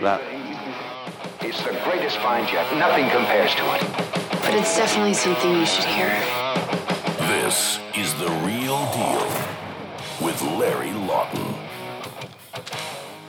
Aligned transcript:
That- 0.00 0.22
It's 1.42 1.62
the 1.62 1.78
greatest 1.84 2.16
find 2.18 2.50
yet. 2.50 2.66
Nothing 2.78 3.10
compares 3.10 3.54
to 3.56 3.62
it. 3.74 3.82
But 4.40 4.54
it's 4.54 4.74
definitely 4.76 5.12
something 5.14 5.52
you 5.52 5.66
should 5.66 5.84
hear. 5.84 6.08
This 7.28 7.78
is 7.94 8.14
The 8.14 8.28
Real 8.46 8.78
Deal 8.92 9.26
with 10.26 10.40
Larry 10.58 10.92
Lawton. 10.92 11.54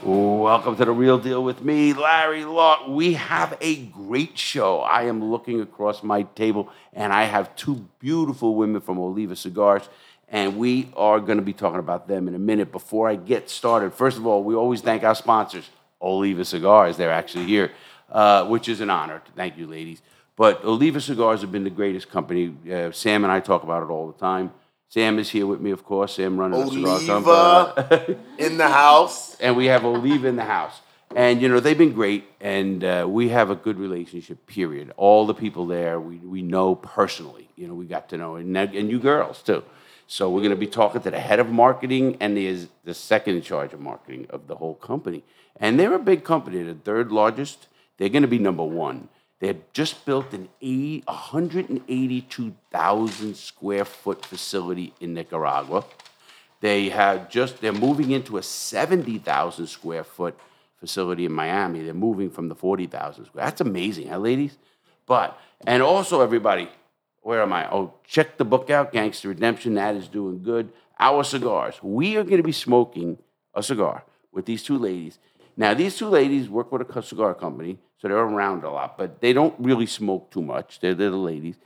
Welcome 0.02 0.76
to 0.76 0.84
the 0.86 0.92
Real 0.92 1.18
Deal 1.18 1.44
with 1.44 1.62
me, 1.62 1.92
Larry 1.92 2.46
Lawton. 2.46 2.94
We 2.94 3.12
have 3.14 3.58
a 3.60 3.84
great 3.86 4.38
show. 4.38 4.80
I 4.80 5.02
am 5.02 5.22
looking 5.30 5.60
across 5.60 6.02
my 6.02 6.22
table, 6.22 6.70
and 6.94 7.12
I 7.12 7.24
have 7.24 7.54
two 7.56 7.84
beautiful 7.98 8.54
women 8.54 8.80
from 8.80 8.98
Oliva 8.98 9.36
Cigars, 9.36 9.86
and 10.30 10.56
we 10.56 10.88
are 10.96 11.20
going 11.20 11.36
to 11.38 11.44
be 11.44 11.52
talking 11.52 11.78
about 11.80 12.08
them 12.08 12.26
in 12.26 12.34
a 12.34 12.38
minute. 12.38 12.72
Before 12.72 13.06
I 13.06 13.16
get 13.16 13.50
started, 13.50 13.92
first 13.92 14.16
of 14.16 14.26
all, 14.26 14.42
we 14.42 14.54
always 14.54 14.80
thank 14.80 15.04
our 15.04 15.14
sponsors, 15.14 15.68
Oliva 16.00 16.44
Cigars. 16.44 16.96
They're 16.96 17.12
actually 17.12 17.46
here, 17.46 17.72
uh, 18.10 18.46
which 18.46 18.68
is 18.68 18.80
an 18.80 18.90
honor. 18.90 19.22
Thank 19.36 19.56
you, 19.58 19.66
ladies. 19.66 20.02
But 20.36 20.64
Oliva 20.64 21.00
Cigars 21.00 21.40
have 21.40 21.50
been 21.50 21.64
the 21.64 21.70
greatest 21.70 22.10
company. 22.10 22.54
Uh, 22.70 22.92
Sam 22.92 23.24
and 23.24 23.32
I 23.32 23.40
talk 23.40 23.64
about 23.64 23.82
it 23.82 23.90
all 23.90 24.06
the 24.06 24.18
time. 24.18 24.52
Sam 24.88 25.18
is 25.18 25.28
here 25.28 25.46
with 25.46 25.60
me, 25.60 25.70
of 25.70 25.84
course. 25.84 26.14
Sam 26.14 26.38
running 26.38 26.60
the 26.60 26.70
cigar 26.70 26.98
company 27.00 27.36
Oliva 27.36 28.16
in 28.38 28.56
the 28.56 28.68
house. 28.68 29.36
and 29.40 29.56
we 29.56 29.66
have 29.66 29.84
Oliva 29.84 30.28
in 30.28 30.36
the 30.36 30.44
house. 30.44 30.80
And 31.16 31.40
you 31.40 31.48
know 31.48 31.58
they've 31.58 31.76
been 31.76 31.94
great, 31.94 32.24
and 32.40 32.84
uh, 32.84 33.06
we 33.08 33.30
have 33.30 33.48
a 33.50 33.54
good 33.54 33.78
relationship. 33.78 34.46
Period. 34.46 34.92
All 34.98 35.26
the 35.26 35.34
people 35.34 35.66
there 35.66 35.98
we, 35.98 36.16
we 36.18 36.42
know 36.42 36.74
personally. 36.74 37.48
You 37.56 37.66
know 37.66 37.74
we 37.74 37.86
got 37.86 38.10
to 38.10 38.18
know, 38.18 38.36
and 38.36 38.54
and 38.56 38.90
you 38.90 38.98
girls 38.98 39.42
too. 39.42 39.64
So 40.06 40.30
we're 40.30 40.40
going 40.40 40.50
to 40.50 40.56
be 40.56 40.66
talking 40.66 41.00
to 41.02 41.10
the 41.10 41.20
head 41.20 41.38
of 41.38 41.48
marketing 41.50 42.18
and 42.20 42.36
the 42.36 42.68
the 42.84 42.94
second 42.94 43.36
in 43.36 43.42
charge 43.42 43.72
of 43.72 43.80
marketing 43.80 44.26
of 44.30 44.46
the 44.48 44.56
whole 44.56 44.74
company. 44.74 45.24
And 45.60 45.78
they're 45.78 45.94
a 45.94 45.98
big 45.98 46.24
company, 46.24 46.62
the 46.62 46.72
third 46.74 47.12
largest. 47.12 47.68
They're 47.96 48.08
going 48.08 48.22
to 48.22 48.28
be 48.28 48.38
number 48.38 48.64
one. 48.64 49.08
They 49.40 49.48
have 49.48 49.58
just 49.72 50.04
built 50.04 50.32
an 50.32 50.48
80 50.60 51.04
182,000 51.06 53.36
square 53.36 53.84
foot 53.84 54.24
facility 54.24 54.94
in 55.00 55.14
Nicaragua. 55.14 55.84
They 56.60 56.88
have 56.88 57.30
just 57.30 57.60
they're 57.60 57.72
moving 57.72 58.10
into 58.10 58.36
a 58.36 58.42
70,000 58.42 59.68
square 59.68 60.02
foot 60.02 60.36
facility 60.80 61.24
in 61.24 61.32
Miami. 61.32 61.82
They're 61.82 61.94
moving 61.94 62.30
from 62.30 62.48
the 62.48 62.56
40,000 62.56 63.26
square. 63.26 63.44
That's 63.44 63.60
amazing, 63.60 64.08
huh, 64.08 64.18
ladies? 64.18 64.58
But 65.06 65.38
and 65.66 65.82
also 65.82 66.20
everybody, 66.20 66.68
where 67.22 67.42
am 67.42 67.52
I? 67.52 67.70
Oh, 67.70 67.94
check 68.04 68.38
the 68.38 68.44
book 68.44 68.70
out, 68.70 68.92
Gangster 68.92 69.28
Redemption. 69.28 69.74
That 69.74 69.94
is 69.94 70.08
doing 70.08 70.42
good. 70.42 70.72
Our 70.98 71.22
cigars. 71.22 71.80
We 71.82 72.16
are 72.16 72.24
going 72.24 72.38
to 72.38 72.42
be 72.42 72.52
smoking 72.52 73.18
a 73.54 73.62
cigar 73.62 74.02
with 74.32 74.46
these 74.46 74.64
two 74.64 74.78
ladies. 74.78 75.20
Now, 75.58 75.74
these 75.74 75.96
two 75.96 76.08
ladies 76.08 76.48
work 76.48 76.70
with 76.70 76.88
a 76.88 77.02
cigar 77.02 77.34
company, 77.34 77.78
so 78.00 78.06
they're 78.06 78.16
around 78.16 78.62
a 78.62 78.70
lot, 78.70 78.96
but 78.96 79.20
they 79.20 79.32
don't 79.32 79.56
really 79.58 79.86
smoke 79.86 80.30
too 80.30 80.40
much. 80.40 80.78
They're, 80.78 80.94
they're 80.94 81.10
the 81.10 81.16
ladies. 81.16 81.56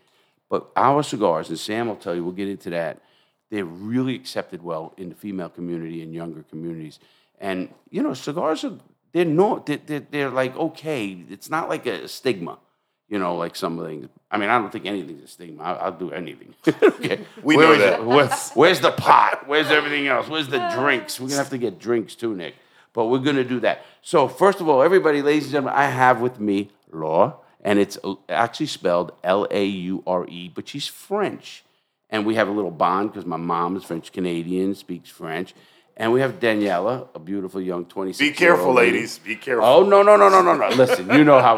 But 0.49 0.69
our 0.75 1.03
cigars, 1.03 1.51
and 1.51 1.59
Sam 1.59 1.89
will 1.89 1.97
tell 1.97 2.15
you, 2.15 2.25
we'll 2.25 2.33
get 2.33 2.49
into 2.49 2.71
that. 2.71 3.03
They're 3.51 3.67
really 3.67 4.15
accepted 4.15 4.63
well 4.63 4.95
in 4.97 5.11
the 5.11 5.15
female 5.15 5.51
community 5.51 6.03
and 6.03 6.15
younger 6.15 6.43
communities. 6.43 7.01
And 7.39 7.69
you 7.91 8.03
know, 8.03 8.15
cigars 8.15 8.65
are 8.65 8.79
they're 9.13 9.27
not, 9.27 9.67
they're, 9.67 9.81
they're, 9.85 10.07
they're 10.11 10.31
like 10.31 10.57
okay. 10.57 11.25
It's 11.29 11.51
not 11.51 11.69
like 11.69 11.85
a 11.85 12.09
stigma, 12.09 12.59
you 13.11 13.19
know, 13.19 13.37
like 13.37 13.57
some 13.57 13.79
things. 13.79 14.09
I 14.31 14.39
mean, 14.39 14.49
I 14.49 14.57
don't 14.59 14.73
think 14.73 14.87
anything's 14.87 15.25
a 15.25 15.27
stigma. 15.27 15.63
I'll, 15.65 15.79
I'll 15.79 15.93
do 15.99 16.13
anything. 16.13 16.55
okay. 16.83 17.21
We 17.43 17.59
Where 17.59 17.69
know 17.69 17.79
that. 17.79 18.01
it? 18.01 18.07
Where- 18.07 18.29
where's 18.55 18.81
the 18.81 18.93
pot? 18.93 19.47
Where's 19.47 19.71
everything 19.71 20.07
else? 20.07 20.29
Where's 20.29 20.49
the 20.49 20.67
drinks? 20.75 21.21
We're 21.21 21.29
gonna 21.29 21.39
have 21.39 21.51
to 21.51 21.59
get 21.59 21.79
drinks 21.79 22.15
too, 22.15 22.35
Nick. 22.35 22.55
But 22.93 23.07
we're 23.07 23.19
gonna 23.19 23.45
do 23.45 23.61
that. 23.61 23.85
So 24.03 24.29
first 24.29 24.61
of 24.61 24.69
all, 24.69 24.83
everybody, 24.83 25.23
ladies 25.23 25.45
and 25.45 25.53
gentlemen, 25.53 25.75
I 25.79 25.87
have 25.87 26.21
with 26.21 26.39
me 26.41 26.71
Laura, 26.91 27.35
and 27.63 27.79
it's 27.79 27.99
actually 28.29 28.67
spelled 28.67 29.13
L 29.25 29.47
A 29.51 29.65
U 29.65 30.03
R 30.07 30.27
E, 30.29 30.51
but 30.55 30.69
she's 30.69 30.87
French. 30.87 31.65
And 32.11 32.27
we 32.27 32.35
have 32.35 32.49
a 32.49 32.51
little 32.51 32.71
bond 32.71 33.11
because 33.13 33.25
my 33.25 33.39
mom 33.39 33.77
is 33.77 33.85
French 33.85 34.13
Canadian, 34.13 34.75
speaks 34.75 35.09
French. 35.09 35.55
And 35.97 36.13
we 36.13 36.21
have 36.21 36.41
Daniela, 36.41 37.09
a 37.15 37.19
beautiful 37.19 37.61
young 37.61 37.85
26 37.87 38.19
Be 38.19 38.35
careful, 38.35 38.73
ladies. 38.75 39.19
Be 39.19 39.37
careful. 39.37 39.65
Oh 39.65 39.83
no 39.83 40.03
no 40.03 40.17
no 40.17 40.29
no 40.29 40.43
no 40.43 40.57
no! 40.57 40.69
Listen, 40.71 41.09
you 41.11 41.23
know 41.25 41.39
how 41.41 41.57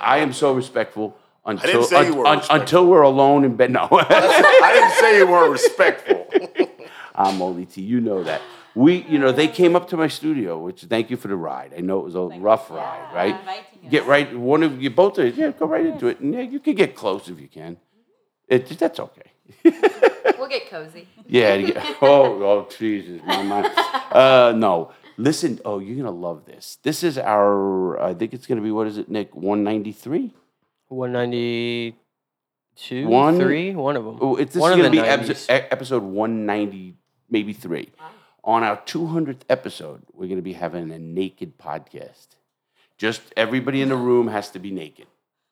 I 0.00 0.18
am 0.18 0.32
so 0.32 0.52
respectful 0.52 1.16
until 1.44 1.82
say 1.84 2.06
you 2.06 2.14
were 2.14 2.26
un- 2.26 2.38
respectful. 2.38 2.60
until 2.60 2.86
we're 2.86 3.02
alone 3.02 3.44
in 3.44 3.56
bed. 3.56 3.72
No, 3.72 3.88
I 3.92 4.70
didn't 4.72 4.92
say 5.00 5.18
you 5.18 5.26
weren't 5.26 5.52
respectful. 5.52 6.26
I'm 7.14 7.42
only 7.42 7.66
T. 7.66 7.82
You 7.82 8.00
know 8.00 8.22
that. 8.24 8.42
We, 8.74 9.02
you 9.04 9.18
know, 9.18 9.30
they 9.30 9.46
came 9.46 9.76
up 9.76 9.88
to 9.90 9.96
my 9.96 10.08
studio, 10.08 10.58
which 10.58 10.82
thank 10.82 11.08
you 11.10 11.16
for 11.16 11.28
the 11.28 11.36
ride. 11.36 11.72
I 11.76 11.80
know 11.80 12.00
it 12.00 12.04
was 12.04 12.16
a 12.16 12.22
rough 12.40 12.70
ride, 12.70 13.14
right? 13.14 13.36
Get 13.88 14.06
right. 14.06 14.36
One 14.36 14.62
of 14.62 14.82
you 14.82 14.90
both, 14.90 15.18
are, 15.18 15.26
yeah, 15.26 15.52
go 15.52 15.66
right 15.66 15.86
into 15.86 16.08
it, 16.08 16.20
and 16.20 16.34
yeah, 16.34 16.40
you 16.40 16.58
can 16.58 16.74
get 16.74 16.96
close 16.96 17.28
if 17.28 17.38
you 17.40 17.48
can. 17.48 17.76
It 18.48 18.68
that's 18.78 19.00
okay. 19.00 19.30
We'll 20.38 20.48
get 20.48 20.68
cozy. 20.68 21.06
Yeah. 21.26 21.56
get- 21.58 21.96
oh, 22.02 22.42
oh, 22.42 22.68
Jesus, 22.78 23.20
my 23.26 23.42
mind. 23.42 23.70
Uh, 24.14 24.52
no, 24.56 24.92
listen. 25.16 25.58
Oh, 25.64 25.80
you're 25.80 25.96
gonna 25.96 26.16
love 26.16 26.44
this. 26.44 26.78
This 26.84 27.02
is 27.02 27.18
our. 27.18 28.00
I 28.00 28.14
think 28.14 28.32
it's 28.32 28.46
gonna 28.46 28.60
be 28.60 28.70
what 28.70 28.86
is 28.86 28.96
it, 28.96 29.08
Nick? 29.08 29.34
One 29.34 29.64
ninety 29.64 29.90
three. 29.90 30.32
192, 30.86 30.94
One 30.94 31.12
ninety 31.12 31.96
two. 32.76 33.08
One 33.08 33.38
three. 33.40 33.74
One 33.74 33.96
of 33.96 34.04
them. 34.04 34.18
Oh, 34.20 34.36
it's 34.36 34.54
this 34.54 34.60
one 34.60 34.72
is 34.72 34.76
gonna 34.76 34.90
be 34.90 34.98
90s. 34.98 35.08
episode, 35.08 35.66
episode 35.72 36.02
one 36.04 36.46
ninety, 36.46 36.94
maybe 37.28 37.52
three. 37.52 37.90
On 38.46 38.62
our 38.62 38.76
two 38.84 39.06
hundredth 39.06 39.44
episode, 39.48 40.02
we're 40.12 40.28
gonna 40.28 40.42
be 40.42 40.52
having 40.52 40.90
a 40.92 40.98
naked 40.98 41.58
podcast. 41.58 42.28
Just 42.98 43.22
everybody 43.36 43.80
in 43.80 43.88
the 43.88 43.96
room 43.96 44.28
has 44.28 44.50
to 44.50 44.58
be 44.58 44.70
naked, 44.70 45.06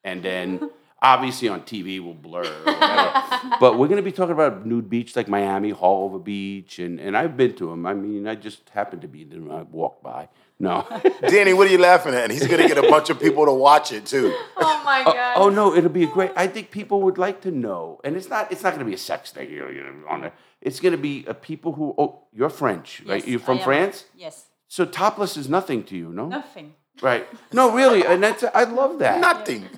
and 0.04 0.22
then. 0.22 0.70
Obviously, 1.04 1.48
on 1.48 1.62
TV, 1.62 2.00
we'll 2.00 2.14
blur. 2.14 2.44
but 3.58 3.76
we're 3.76 3.88
going 3.88 3.96
to 3.96 4.04
be 4.04 4.12
talking 4.12 4.34
about 4.34 4.64
nude 4.64 4.88
beach 4.88 5.16
like 5.16 5.26
Miami, 5.26 5.72
Haulover 5.72 6.22
Beach, 6.22 6.78
and, 6.78 7.00
and 7.00 7.16
I've 7.16 7.36
been 7.36 7.56
to 7.56 7.70
them. 7.70 7.86
I 7.86 7.92
mean, 7.92 8.28
I 8.28 8.36
just 8.36 8.68
happened 8.68 9.02
to 9.02 9.08
be 9.08 9.24
there. 9.24 9.40
I 9.50 9.62
walked 9.62 10.04
by. 10.04 10.28
No. 10.62 10.86
Danny, 11.22 11.54
what 11.54 11.66
are 11.66 11.72
you 11.72 11.78
laughing 11.78 12.14
at? 12.14 12.22
And 12.22 12.32
he's 12.32 12.46
gonna 12.46 12.68
get 12.68 12.78
a 12.78 12.82
bunch 12.82 13.10
of 13.10 13.18
people 13.18 13.46
to 13.46 13.52
watch 13.52 13.90
it 13.90 14.06
too. 14.06 14.32
Oh 14.56 14.82
my 14.84 15.02
oh, 15.04 15.12
god. 15.12 15.34
Oh 15.36 15.48
no, 15.48 15.74
it'll 15.74 15.90
be 15.90 16.04
a 16.04 16.06
great. 16.06 16.30
I 16.36 16.46
think 16.46 16.70
people 16.70 17.02
would 17.02 17.18
like 17.18 17.40
to 17.40 17.50
know, 17.50 18.00
and 18.04 18.16
it's 18.16 18.28
not. 18.28 18.52
It's 18.52 18.62
not 18.62 18.70
going 18.70 18.78
to 18.78 18.88
be 18.88 18.94
a 18.94 18.98
sex 18.98 19.32
thing. 19.32 19.50
You 19.50 19.58
know, 19.58 19.68
you 19.68 19.82
know, 19.82 19.92
on 20.08 20.20
there. 20.20 20.32
It's 20.62 20.80
going 20.80 20.92
to 20.92 20.98
be 20.98 21.24
a 21.26 21.34
people 21.34 21.72
who. 21.72 21.94
Oh, 21.98 22.22
you're 22.32 22.48
French, 22.48 23.02
right? 23.04 23.26
You're 23.26 23.40
from 23.40 23.56
I 23.58 23.60
am. 23.60 23.64
France, 23.64 24.04
Yes. 24.16 24.46
so 24.68 24.84
topless 24.84 25.36
is 25.36 25.48
nothing 25.48 25.82
to 25.84 25.96
you, 25.96 26.08
no? 26.10 26.26
Nothing. 26.28 26.74
Right? 27.00 27.26
No, 27.52 27.74
really, 27.74 28.06
and 28.06 28.22
that's. 28.22 28.44
I 28.54 28.64
love 28.64 28.98
that. 29.00 29.20
Nothing. 29.20 29.68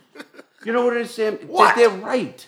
You 0.65 0.73
know 0.73 0.85
what 0.85 0.95
it 0.97 1.03
is, 1.03 1.11
Sam? 1.15 1.39
They- 1.39 1.45
What? 1.47 1.75
They're 1.77 1.89
right. 1.89 2.47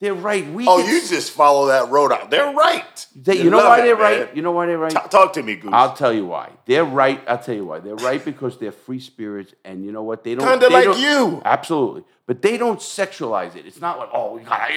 They're 0.00 0.14
right. 0.14 0.44
We. 0.52 0.66
Oh, 0.66 0.78
you 0.78 0.98
s- 0.98 1.10
just 1.10 1.30
follow 1.32 1.66
that 1.68 1.88
road 1.90 2.10
out. 2.12 2.28
They're 2.30 2.52
right. 2.52 3.06
They, 3.14 3.36
you 3.42 3.50
know 3.50 3.58
love 3.58 3.66
why 3.68 3.78
it, 3.80 3.82
they're 3.82 3.96
man. 3.96 4.20
right? 4.20 4.36
You 4.36 4.42
know 4.42 4.50
why 4.52 4.66
they're 4.66 4.78
right? 4.78 4.90
Ta- 4.92 5.06
Talk 5.06 5.32
to 5.34 5.42
me, 5.44 5.54
Goose. 5.56 5.70
I'll 5.72 5.94
tell 5.94 6.12
you 6.12 6.26
why. 6.26 6.50
They're 6.66 6.84
right. 6.84 7.20
I'll 7.28 7.38
tell 7.38 7.54
you 7.54 7.64
why. 7.66 7.78
They're 7.80 7.94
right 7.96 8.24
because 8.30 8.58
they're 8.58 8.72
free 8.72 8.98
spirits, 9.00 9.54
and 9.64 9.84
you 9.84 9.92
know 9.92 10.02
what? 10.02 10.22
They 10.24 10.34
don't. 10.34 10.46
Kinda 10.48 10.70
like 10.70 10.84
don't- 10.84 10.98
you. 11.00 11.42
Absolutely, 11.44 12.04
but 12.26 12.42
they 12.42 12.58
don't 12.58 12.80
sexualize 12.80 13.54
it. 13.56 13.64
It's 13.66 13.80
not 13.80 13.98
like 13.98 14.08
oh, 14.12 14.34
we 14.36 14.42
got. 14.42 14.70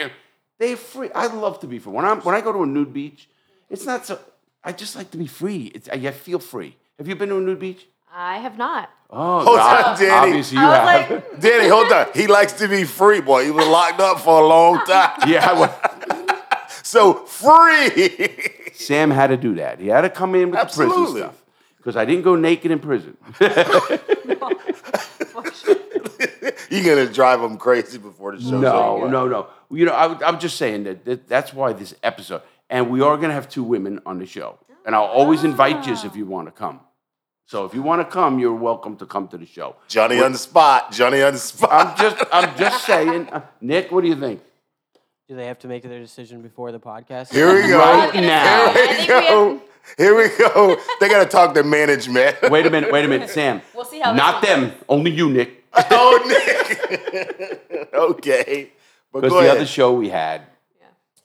They're 0.57 0.77
free. 0.77 1.09
I 1.13 1.27
love 1.27 1.59
to 1.61 1.67
be 1.67 1.79
free. 1.79 1.91
When 1.93 2.05
I 2.05 2.11
am 2.11 2.21
when 2.21 2.35
I 2.35 2.41
go 2.41 2.51
to 2.53 2.63
a 2.63 2.65
nude 2.65 2.93
beach, 2.93 3.27
it's 3.69 3.85
not 3.85 4.05
so. 4.05 4.19
I 4.63 4.71
just 4.71 4.95
like 4.95 5.11
to 5.11 5.17
be 5.17 5.27
free. 5.27 5.71
It's, 5.75 5.89
I, 5.89 5.95
I 5.95 6.11
feel 6.11 6.39
free. 6.39 6.75
Have 6.97 7.07
you 7.07 7.15
been 7.15 7.29
to 7.29 7.37
a 7.37 7.41
nude 7.41 7.59
beach? 7.59 7.85
I 8.13 8.37
have 8.39 8.57
not. 8.57 8.89
Oh, 9.09 9.43
Hold 9.43 9.57
God. 9.57 9.85
on, 9.85 9.99
Danny. 9.99 10.11
obviously 10.11 10.57
you 10.57 10.63
have. 10.63 11.09
like, 11.11 11.39
Danny, 11.39 11.67
hold 11.67 11.91
on. 11.91 12.07
He 12.15 12.27
likes 12.27 12.53
to 12.53 12.67
be 12.67 12.83
free, 12.85 13.21
boy. 13.21 13.45
He 13.45 13.51
was 13.51 13.67
locked 13.67 13.99
up 13.99 14.19
for 14.21 14.41
a 14.41 14.47
long 14.47 14.79
time. 14.85 15.17
yeah, 15.27 15.49
I 15.51 15.53
wa- 15.59 16.65
So 16.83 17.13
free. 17.25 18.29
Sam 18.73 19.11
had 19.11 19.27
to 19.27 19.37
do 19.37 19.55
that. 19.55 19.79
He 19.79 19.87
had 19.87 20.01
to 20.01 20.09
come 20.09 20.33
in 20.35 20.51
with 20.51 20.59
the 20.61 20.65
prison 20.65 21.07
stuff 21.17 21.43
because 21.77 21.95
I 21.97 22.05
didn't 22.05 22.23
go 22.23 22.35
naked 22.35 22.71
in 22.71 22.79
prison. 22.79 23.17
You're 26.75 26.95
gonna 26.95 27.11
drive 27.11 27.41
him 27.41 27.57
crazy 27.57 27.97
before 27.97 28.35
the 28.35 28.41
show. 28.41 28.59
No, 28.59 28.97
over. 28.97 29.09
no, 29.09 29.27
no. 29.27 29.47
You 29.71 29.85
know, 29.85 29.93
I, 29.93 30.27
am 30.29 30.39
just 30.39 30.57
saying 30.57 30.83
that, 30.83 31.05
that 31.05 31.27
that's 31.27 31.53
why 31.53 31.73
this 31.73 31.95
episode, 32.03 32.41
and 32.69 32.89
we 32.89 33.01
are 33.01 33.17
going 33.17 33.29
to 33.29 33.33
have 33.33 33.49
two 33.49 33.63
women 33.63 33.99
on 34.05 34.19
the 34.19 34.25
show, 34.25 34.59
and 34.85 34.95
I'll 34.95 35.03
always 35.03 35.43
invite 35.43 35.87
you 35.87 35.93
if 35.93 36.15
you 36.15 36.25
want 36.25 36.47
to 36.47 36.51
come. 36.51 36.79
So 37.47 37.65
if 37.65 37.73
you 37.73 37.81
want 37.83 38.01
to 38.01 38.05
come, 38.11 38.39
you're 38.39 38.55
welcome 38.55 38.95
to 38.97 39.05
come 39.05 39.27
to 39.29 39.37
the 39.37 39.45
show. 39.45 39.75
Johnny 39.87 40.21
on 40.21 40.31
the 40.31 40.37
spot. 40.37 40.91
Johnny 40.91 41.21
on 41.21 41.33
the 41.33 41.39
spot. 41.39 41.71
I'm 41.71 41.97
just, 41.97 42.25
I'm 42.31 42.57
just 42.57 42.85
saying, 42.85 43.29
uh, 43.29 43.41
Nick. 43.61 43.91
What 43.91 44.01
do 44.01 44.07
you 44.07 44.19
think? 44.19 44.41
Do 45.27 45.35
they 45.35 45.45
have 45.47 45.59
to 45.59 45.67
make 45.67 45.83
their 45.83 45.99
decision 45.99 46.41
before 46.41 46.71
the 46.71 46.79
podcast? 46.79 47.31
Here 47.31 47.53
we 47.53 47.67
go. 47.67 47.79
Right 47.79 48.13
now. 48.15 48.71
Here 48.73 48.87
think 48.87 48.97
we 48.97 49.03
we 49.03 49.07
go. 49.07 49.49
have- 49.53 49.61
Here 49.97 50.15
we 50.15 50.29
go. 50.37 50.77
They 50.99 51.09
gotta 51.09 51.29
talk 51.29 51.53
to 51.53 51.63
management. 51.63 52.37
Wait 52.49 52.65
a 52.65 52.69
minute, 52.71 52.91
wait 52.91 53.05
a 53.05 53.07
minute, 53.07 53.29
Sam. 53.29 53.61
We'll 53.75 53.85
see 53.85 53.99
how 53.99 54.13
Not 54.13 54.41
one 54.43 54.43
them, 54.43 54.71
only 54.89 55.11
you, 55.11 55.29
Nick. 55.29 55.64
oh, 55.91 56.23
Nick. 56.27 57.89
okay. 57.93 58.71
Because 59.13 59.31
the 59.31 59.37
ahead. 59.39 59.57
other 59.57 59.65
show 59.65 59.93
we 59.93 60.09
had, 60.09 60.41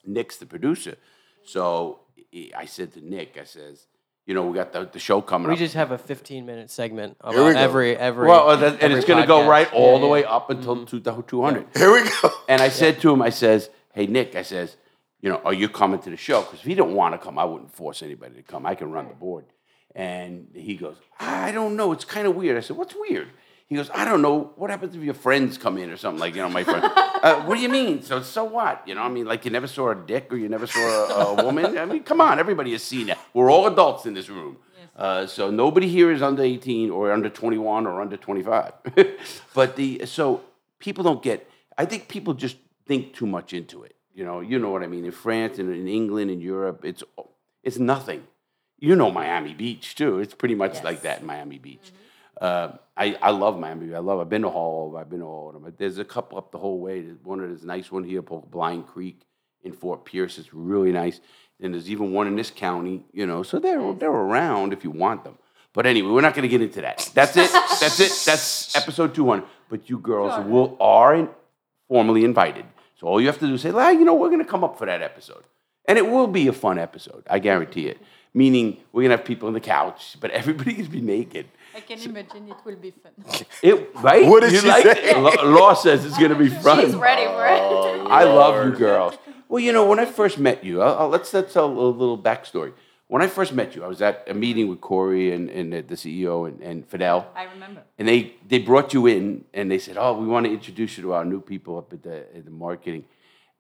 Nick's 0.07 0.37
the 0.37 0.47
producer. 0.47 0.97
So 1.45 2.01
I- 2.35 2.51
I 2.57 2.65
said 2.67 2.93
to 2.95 3.01
Nick, 3.01 3.37
I 3.41 3.45
says, 3.45 3.87
You 4.27 4.35
know, 4.35 4.47
we 4.47 4.55
got 4.57 4.73
the, 4.73 4.89
the 4.93 4.99
show 4.99 5.21
coming 5.21 5.47
up. 5.47 5.51
We 5.51 5.55
up. 5.55 5.59
just 5.59 5.75
have 5.75 5.91
a 5.91 5.99
15 5.99 6.47
minute 6.47 6.71
segment 6.71 7.17
we 7.25 7.31
about 7.35 7.57
every 7.57 7.97
every. 7.97 8.29
well, 8.29 8.51
uh, 8.51 8.55
and 8.63 8.79
every 8.81 8.97
it's 8.99 9.07
going 9.07 9.21
to 9.21 9.27
go 9.27 9.49
right 9.49 9.73
all 9.73 9.95
Yeah, 9.95 9.99
the 10.01 10.07
yeah. 10.07 10.13
way 10.13 10.25
up 10.25 10.51
until 10.51 10.87
two 10.87 11.01
200. 11.01 11.67
Here 11.77 11.93
we 11.93 12.03
go. 12.23 12.31
And 12.49 12.61
I 12.63 12.69
said 12.69 13.01
to 13.01 13.13
him, 13.13 13.23
I 13.23 13.31
says, 13.31 13.71
hey, 13.93 14.07
Nick, 14.07 14.37
I 14.37 14.43
says, 14.43 14.77
you 15.21 15.29
know, 15.29 15.41
are 15.45 15.53
you 15.55 15.69
coming 15.69 16.01
to 16.01 16.11
the 16.11 16.17
show? 16.17 16.43
Because 16.43 16.61
if 16.61 16.67
he 16.67 16.75
didn't 16.75 16.95
want 16.95 17.15
to 17.15 17.19
come, 17.19 17.39
I 17.39 17.45
wouldn't 17.45 17.73
force 17.75 18.03
anybody 18.03 18.37
to 18.37 18.43
come. 18.43 18.65
I 18.67 18.75
can 18.75 18.91
run 18.93 19.09
the 19.09 19.15
board. 19.15 19.45
And 19.95 20.49
he 20.55 20.77
goes, 20.77 20.97
I 21.19 21.51
don't 21.51 21.75
know. 21.77 21.91
It's 21.93 22.05
kind 22.05 22.27
of 22.29 22.37
weird. 22.37 22.57
I 22.57 22.61
said, 22.61 22.77
what's 22.77 22.95
weird? 22.95 23.29
He 23.71 23.77
goes, 23.77 23.89
I 23.95 24.05
don't 24.05 24.21
know. 24.21 24.51
What 24.57 24.69
happens 24.69 24.97
if 24.97 25.03
your 25.03 25.15
friends 25.15 25.57
come 25.57 25.79
in 25.79 25.91
or 25.91 25.97
something 25.97 26.19
like, 26.19 26.35
you 26.35 26.43
know, 26.43 26.49
my 26.49 26.65
friend? 26.65 26.83
uh, 27.23 27.43
what 27.45 27.55
do 27.55 27.61
you 27.61 27.69
mean? 27.69 28.03
So, 28.03 28.21
so 28.21 28.43
what? 28.43 28.83
You 28.85 28.97
know, 28.97 29.03
I 29.03 29.09
mean, 29.09 29.27
like 29.27 29.45
you 29.45 29.53
never 29.53 29.69
saw 29.69 29.91
a 29.91 29.95
dick 29.95 30.27
or 30.33 30.37
you 30.37 30.49
never 30.49 30.67
saw 30.67 30.81
a, 30.81 31.37
a 31.37 31.45
woman? 31.45 31.79
I 31.79 31.87
mean, 31.87 32.03
come 32.03 32.21
on. 32.21 32.41
Everybody 32.41 32.73
has 32.73 32.83
seen 32.83 33.07
that. 33.07 33.19
We're 33.33 33.49
all 33.49 33.69
adults 33.69 34.07
in 34.07 34.15
this 34.15 34.29
room. 34.29 34.57
Uh, 34.97 35.25
so 35.25 35.53
nobody 35.53 35.87
here 35.87 36.11
is 36.11 36.21
under 36.21 36.43
18 36.43 36.91
or 36.91 37.13
under 37.13 37.31
21 37.31 37.87
or 37.87 38.01
under 38.01 38.17
25. 38.17 38.73
but 39.55 39.77
the, 39.77 40.05
so 40.05 40.43
people 40.81 41.05
don't 41.05 41.23
get, 41.23 41.49
I 41.79 41.85
think 41.85 42.09
people 42.09 42.35
just 42.35 42.57
think 42.87 43.15
too 43.15 43.27
much 43.27 43.53
into 43.55 43.85
it. 43.85 43.95
You 44.13 44.25
know, 44.25 44.41
you 44.41 44.59
know 44.59 44.71
what 44.71 44.83
I 44.83 44.89
mean. 44.89 45.05
In 45.05 45.13
France 45.13 45.61
and 45.61 45.73
in 45.73 45.87
England 45.87 46.31
and 46.31 46.43
Europe, 46.43 46.85
it's 46.85 47.05
it's 47.63 47.79
nothing. 47.79 48.25
You 48.79 48.97
know 48.97 49.11
Miami 49.11 49.55
Beach 49.55 49.95
too. 49.95 50.19
It's 50.19 50.35
pretty 50.35 50.57
much 50.57 50.83
like 50.83 51.03
that 51.03 51.21
in 51.21 51.27
Miami 51.27 51.59
Beach. 51.59 51.93
Uh, 52.41 52.73
I, 52.97 53.17
I 53.21 53.31
love 53.31 53.59
Miami. 53.59 53.95
I 53.95 53.99
love. 53.99 54.19
I've 54.19 54.31
been 54.31 54.43
to 54.43 54.49
all. 54.49 54.97
I've 54.97 55.11
been 55.11 55.21
to 55.21 55.27
all 55.27 55.49
of 55.49 55.55
them. 55.55 55.63
But 55.63 55.79
there's 55.79 55.99
a 55.99 56.05
couple 56.05 56.39
up 56.39 56.51
the 56.53 56.59
whole 56.59 56.81
way. 56.81 57.03
There's 57.03 57.23
one 57.23 57.59
nice 57.63 57.93
one 57.93 58.05
here, 58.05 58.23
Blind 58.23 58.87
Creek 58.87 59.21
in 59.63 59.73
Fort 59.73 60.05
Pierce. 60.05 60.39
It's 60.39 60.55
really 60.55 60.91
nice. 60.91 61.21
And 61.61 61.75
there's 61.75 61.91
even 61.91 62.13
one 62.13 62.27
in 62.27 62.37
this 62.37 62.51
county. 62.51 63.05
You 63.13 63.27
know, 63.27 63.43
so 63.43 63.59
they're 63.59 63.93
they're 63.95 64.11
around 64.11 64.73
if 64.73 64.85
you 64.85 64.91
want 64.91 65.25
them. 65.25 65.37
But 65.73 65.87
anyway, 65.87 66.11
we're 66.11 66.21
not 66.23 66.35
going 66.35 66.43
to 66.43 66.49
get 66.49 66.63
into 66.63 66.81
that. 66.81 67.11
That's 67.15 67.37
it. 67.37 67.51
That's 67.53 68.01
it. 68.01 68.13
That's 68.27 68.77
episode 68.83 69.15
200. 69.15 69.47
But 69.69 69.89
you 69.89 69.99
girls 69.99 70.45
will 70.47 70.77
are 70.81 71.15
in, 71.15 71.29
formally 71.87 72.25
invited. 72.25 72.65
So 72.99 73.07
all 73.07 73.21
you 73.21 73.29
have 73.29 73.39
to 73.39 73.47
do 73.47 73.55
is 73.55 73.63
say, 73.63 73.71
"Ah, 73.73 73.91
you 73.91 74.05
know, 74.05 74.15
we're 74.15 74.29
going 74.29 74.45
to 74.45 74.51
come 74.51 74.65
up 74.65 74.79
for 74.79 74.87
that 74.87 75.01
episode. 75.01 75.45
And 75.87 75.97
it 75.97 76.07
will 76.07 76.27
be 76.27 76.49
a 76.49 76.53
fun 76.53 76.79
episode. 76.79 77.25
I 77.31 77.39
guarantee 77.39 77.87
it. 77.87 77.99
Meaning, 78.35 78.79
we're 78.93 79.03
going 79.03 79.11
to 79.11 79.17
have 79.17 79.25
people 79.25 79.49
on 79.49 79.55
the 79.55 79.61
couch, 79.61 80.17
but 80.21 80.31
everybody 80.41 80.75
can 80.75 80.87
be 80.87 81.01
naked. 81.01 81.47
I 81.75 81.81
can 81.81 82.01
imagine 82.01 82.49
it 82.49 82.57
will 82.65 82.77
be 82.77 82.91
fun. 82.93 83.13
It, 83.63 83.91
right? 83.97 84.27
What 84.27 84.41
did 84.41 84.53
you 84.53 84.61
she 84.61 84.69
like 84.69 84.83
say? 84.85 85.15
Law, 85.21 85.43
Law 85.45 85.75
says 85.75 86.05
it's 86.05 86.19
going 86.19 86.31
to 86.31 86.37
be 86.39 86.49
fun. 86.49 86.81
She's 86.81 86.95
ready 86.95 87.27
for 87.27 87.47
it. 87.47 87.61
Oh, 87.61 88.07
I 88.11 88.25
love 88.25 88.65
you 88.67 88.73
girls. 88.77 89.17
Well, 89.49 89.61
you 89.61 89.73
know, 89.73 89.85
when 89.87 89.99
I 89.99 90.05
first 90.07 90.39
met 90.39 90.65
you, 90.65 90.83
I'll, 90.83 90.99
I'll- 90.99 91.09
let's, 91.09 91.33
let's 91.35 91.53
tell 91.53 91.67
a 91.67 91.69
little, 91.69 91.95
little 91.95 92.19
backstory. 92.19 92.73
When 93.09 93.23
I 93.23 93.27
first 93.27 93.53
met 93.53 93.75
you, 93.75 93.83
I 93.83 93.89
was 93.89 94.01
at 94.03 94.25
a 94.29 94.35
meeting 94.35 94.69
with 94.69 94.81
Corey 94.81 95.33
and, 95.33 95.51
and 95.51 95.73
the 95.73 95.97
CEO 95.97 96.47
and, 96.47 96.61
and 96.63 96.87
Fidel. 96.89 97.29
I 97.35 97.43
remember. 97.45 97.83
And 97.99 98.07
they, 98.07 98.35
they 98.47 98.59
brought 98.59 98.95
you 98.95 99.07
in 99.09 99.45
and 99.53 99.69
they 99.69 99.79
said, 99.81 99.97
Oh, 99.99 100.13
we 100.17 100.29
want 100.29 100.47
to 100.47 100.53
introduce 100.53 100.97
you 100.97 101.03
to 101.03 101.13
our 101.15 101.25
new 101.25 101.41
people 101.41 101.77
up 101.77 101.93
at 101.93 102.05
the, 102.05 102.19
at 102.37 102.45
the 102.45 102.53
marketing. 102.53 103.05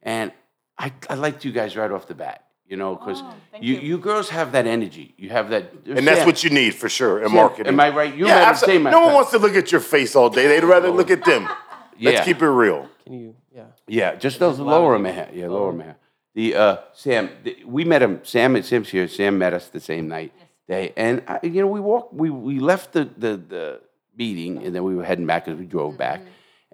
And 0.04 0.30
I, 0.78 0.92
I 1.08 1.14
liked 1.14 1.44
you 1.44 1.50
guys 1.50 1.76
right 1.76 1.90
off 1.90 2.06
the 2.06 2.14
bat, 2.14 2.44
you 2.70 2.76
know, 2.76 2.94
because 2.94 3.20
Oh, 3.22 3.34
you, 3.60 3.74
you. 3.74 3.80
you 3.80 3.98
girls 3.98 4.30
have 4.30 4.52
that 4.52 4.66
energy. 4.66 5.12
You 5.18 5.30
have 5.30 5.50
that. 5.50 5.72
And 5.86 6.06
that's 6.06 6.24
what 6.24 6.42
you 6.44 6.50
need 6.50 6.74
for 6.74 6.88
sure 6.88 7.22
in 7.22 7.32
marketing. 7.32 7.66
Am 7.66 7.80
I 7.80 7.90
right? 7.90 8.14
You 8.14 8.26
yeah, 8.26 8.34
met 8.34 8.42
him 8.42 8.48
absolutely. 8.48 8.90
No 8.92 9.00
one 9.06 9.14
wants 9.14 9.32
to 9.32 9.38
look 9.38 9.56
at 9.56 9.72
your 9.72 9.80
face 9.80 10.14
all 10.14 10.30
day. 10.30 10.46
They'd 10.46 10.64
rather 10.64 10.90
look 10.90 11.10
at 11.10 11.24
them. 11.24 11.48
Yeah. 12.02 12.12
Let's 12.12 12.24
keep 12.24 12.40
it 12.40 12.48
real. 12.48 12.88
Can 13.04 13.12
you? 13.12 13.36
Yeah. 13.54 13.64
Yeah, 13.86 14.14
just 14.14 14.38
those 14.38 14.58
lower 14.58 14.94
him 14.94 15.04
a. 15.04 15.28
Yeah, 15.34 15.48
lower 15.48 15.70
him 15.70 15.82
a. 15.82 15.96
The 16.34 16.54
uh, 16.54 16.76
Sam, 16.94 17.28
the, 17.44 17.58
we 17.66 17.84
met 17.84 18.00
him. 18.00 18.20
Sam, 18.22 18.56
and 18.56 18.64
Sam's 18.64 18.88
here. 18.88 19.06
Sam 19.06 19.36
met 19.36 19.52
us 19.52 19.68
the 19.68 19.80
same 19.80 20.08
night. 20.08 20.32
Day, 20.66 20.94
and 20.96 21.22
I, 21.28 21.40
you 21.42 21.60
know, 21.60 21.66
we 21.66 21.78
walked. 21.78 22.14
We 22.14 22.30
we 22.30 22.58
left 22.58 22.94
the 22.94 23.04
the, 23.04 23.36
the 23.36 23.80
meeting, 24.16 24.64
and 24.64 24.74
then 24.74 24.82
we 24.82 24.94
were 24.94 25.04
heading 25.04 25.26
back 25.26 25.46
as 25.46 25.58
we 25.58 25.66
drove 25.66 25.98
back. 25.98 26.22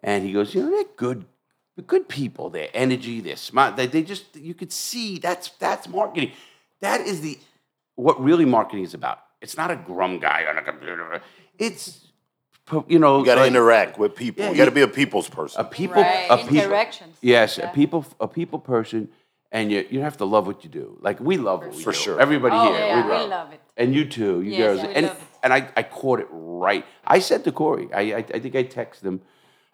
And 0.01 0.25
he 0.25 0.31
goes, 0.33 0.55
you 0.55 0.63
know, 0.63 0.71
they're 0.71 0.85
good, 0.97 1.25
they're 1.77 1.85
good 1.85 2.09
people. 2.09 2.51
Their 2.51 2.69
energy, 2.75 3.21
they're 3.21 3.37
smart. 3.37 3.77
They, 3.77 3.87
they 3.87 4.03
just 4.03 4.35
you 4.37 4.55
could 4.55 4.73
see 4.73 5.19
that's 5.19 5.51
that's 5.59 5.89
marketing. 5.89 6.33
That 6.81 7.01
is 7.03 7.21
the 7.21 7.39
what 7.95 8.23
really 8.23 8.45
marketing 8.45 8.85
is 8.85 8.95
about. 8.95 9.19
It's 9.41 9.57
not 9.57 9.71
a 9.71 9.77
grum 9.77 10.19
guy 10.19 10.47
on 10.49 10.59
a 10.59 10.63
computer. 10.63 11.21
It's 11.59 12.03
you 12.89 12.99
know, 12.99 13.21
You 13.21 13.25
got 13.25 13.37
to 13.37 13.43
like- 13.43 13.51
interact 13.51 13.97
with 13.99 14.17
people. 14.17 14.45
Yeah, 14.45 14.51
you 14.51 14.57
got 14.57 14.65
to 14.65 14.71
be 14.73 14.81
a 14.81 14.89
people's 14.89 15.29
person. 15.29 15.61
a 15.61 15.65
people, 15.65 16.03
Right, 16.03 16.27
a 16.29 16.39
people, 16.39 16.57
interactions. 16.57 17.17
Yes, 17.21 17.59
a 17.59 17.69
people, 17.73 18.05
a 18.19 18.27
people 18.27 18.59
person, 18.59 19.09
and 19.53 19.71
you 19.71 19.87
you 19.89 20.01
have 20.01 20.17
to 20.17 20.25
love 20.25 20.47
what 20.49 20.65
you 20.65 20.71
do. 20.71 20.99
Like 21.01 21.21
we 21.21 21.37
love 21.37 21.61
what 21.61 21.75
we 21.77 21.83
For 21.83 21.93
do. 21.93 21.99
sure. 21.99 22.21
Everybody 22.21 22.57
Oh, 22.57 22.73
here, 22.73 22.81
yeah, 22.87 22.97
we 22.97 23.03
we 23.03 23.09
love. 23.15 23.29
love 23.31 23.53
it. 23.53 23.61
And 23.77 23.95
you 23.95 24.05
too, 24.05 24.41
you 24.43 24.51
Yes, 24.53 24.79
girls. 24.79 24.89
we 24.89 24.95
and 24.95 25.13
and 25.45 25.53
I, 25.53 25.69
I 25.77 25.83
caught 25.85 26.19
it 26.21 26.27
right. 26.31 26.85
I 27.07 27.21
said 27.21 27.45
to 27.45 27.53
Corey, 27.53 27.89
I, 27.95 28.01
I 28.01 28.25
I 28.35 28.39
think 28.41 28.57
I 28.57 28.65
texted 28.65 29.03
him. 29.05 29.21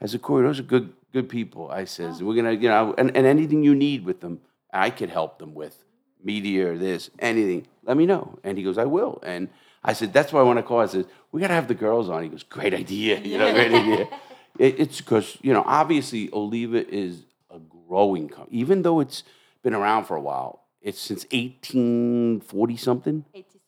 I 0.00 0.06
said, 0.06 0.20
Corey, 0.20 0.42
those 0.44 0.58
are 0.60 0.64
good 0.64 0.92
good 1.12 1.28
people. 1.28 1.70
I 1.70 1.84
says 1.84 2.22
we're 2.22 2.34
gonna, 2.34 2.52
you 2.52 2.68
know, 2.68 2.94
and, 2.96 3.16
and 3.16 3.26
anything 3.26 3.62
you 3.62 3.74
need 3.74 4.04
with 4.04 4.20
them, 4.20 4.40
I 4.72 4.90
could 4.90 5.10
help 5.10 5.38
them 5.38 5.54
with 5.54 5.76
media 6.22 6.72
or 6.72 6.78
this, 6.78 7.10
anything. 7.18 7.66
Let 7.84 7.96
me 7.96 8.06
know. 8.06 8.38
And 8.44 8.56
he 8.56 8.64
goes, 8.64 8.78
I 8.78 8.84
will. 8.84 9.20
And 9.24 9.48
I 9.84 9.92
said, 9.92 10.12
that's 10.12 10.32
why 10.32 10.40
I 10.40 10.44
want 10.44 10.58
to 10.58 10.62
call. 10.62 10.80
I 10.80 10.86
said, 10.86 11.06
we 11.30 11.40
gotta 11.40 11.54
have 11.54 11.68
the 11.68 11.74
girls 11.74 12.08
on. 12.08 12.22
He 12.22 12.28
goes, 12.28 12.42
great 12.42 12.74
idea. 12.74 13.18
You 13.20 13.38
know, 13.38 13.52
great 13.52 13.72
idea. 13.72 14.08
It, 14.58 14.80
it's 14.80 15.00
because 15.00 15.38
you 15.40 15.50
know, 15.54 15.62
obviously, 15.64 16.28
Oliva 16.30 16.86
is 16.86 17.24
a 17.50 17.58
growing 17.58 18.28
company, 18.28 18.58
even 18.58 18.82
though 18.82 19.00
it's 19.00 19.24
been 19.62 19.72
around 19.72 20.04
for 20.04 20.14
a 20.14 20.20
while. 20.20 20.64
It's 20.82 21.00
since 21.00 21.24
1840 21.30 22.76
something. 22.76 23.24
86. 23.32 23.62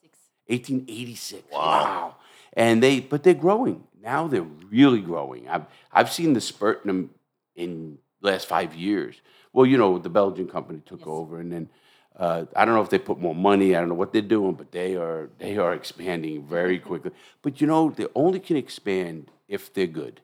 1886. 0.46 1.44
Wow. 1.52 2.16
And 2.52 2.82
they, 2.82 3.00
but 3.00 3.22
they're 3.22 3.34
growing. 3.34 3.84
Now 4.02 4.26
they're 4.26 4.42
really 4.42 5.00
growing. 5.00 5.48
I've, 5.48 5.64
I've 5.92 6.12
seen 6.12 6.34
the 6.34 6.40
spurt 6.40 6.84
in 6.84 6.88
them 6.88 7.10
in 7.56 7.98
last 8.20 8.46
five 8.46 8.74
years. 8.74 9.20
Well, 9.52 9.66
you 9.66 9.78
know, 9.78 9.98
the 9.98 10.08
Belgian 10.08 10.48
company 10.48 10.80
took 10.84 11.06
over, 11.06 11.38
and 11.38 11.52
then 11.52 11.68
uh, 12.16 12.44
I 12.56 12.64
don't 12.64 12.74
know 12.74 12.82
if 12.82 12.90
they 12.90 12.98
put 12.98 13.18
more 13.20 13.34
money. 13.34 13.74
I 13.74 13.80
don't 13.80 13.88
know 13.88 13.94
what 13.94 14.12
they're 14.12 14.22
doing, 14.22 14.54
but 14.54 14.72
they 14.72 14.96
are 14.96 15.30
they 15.38 15.56
are 15.56 15.74
expanding 15.74 16.46
very 16.46 16.78
quickly. 16.78 17.12
But 17.42 17.60
you 17.60 17.66
know, 17.66 17.90
they 17.90 18.06
only 18.14 18.40
can 18.40 18.56
expand 18.56 19.30
if 19.48 19.72
they're 19.72 19.86
good. 19.86 20.20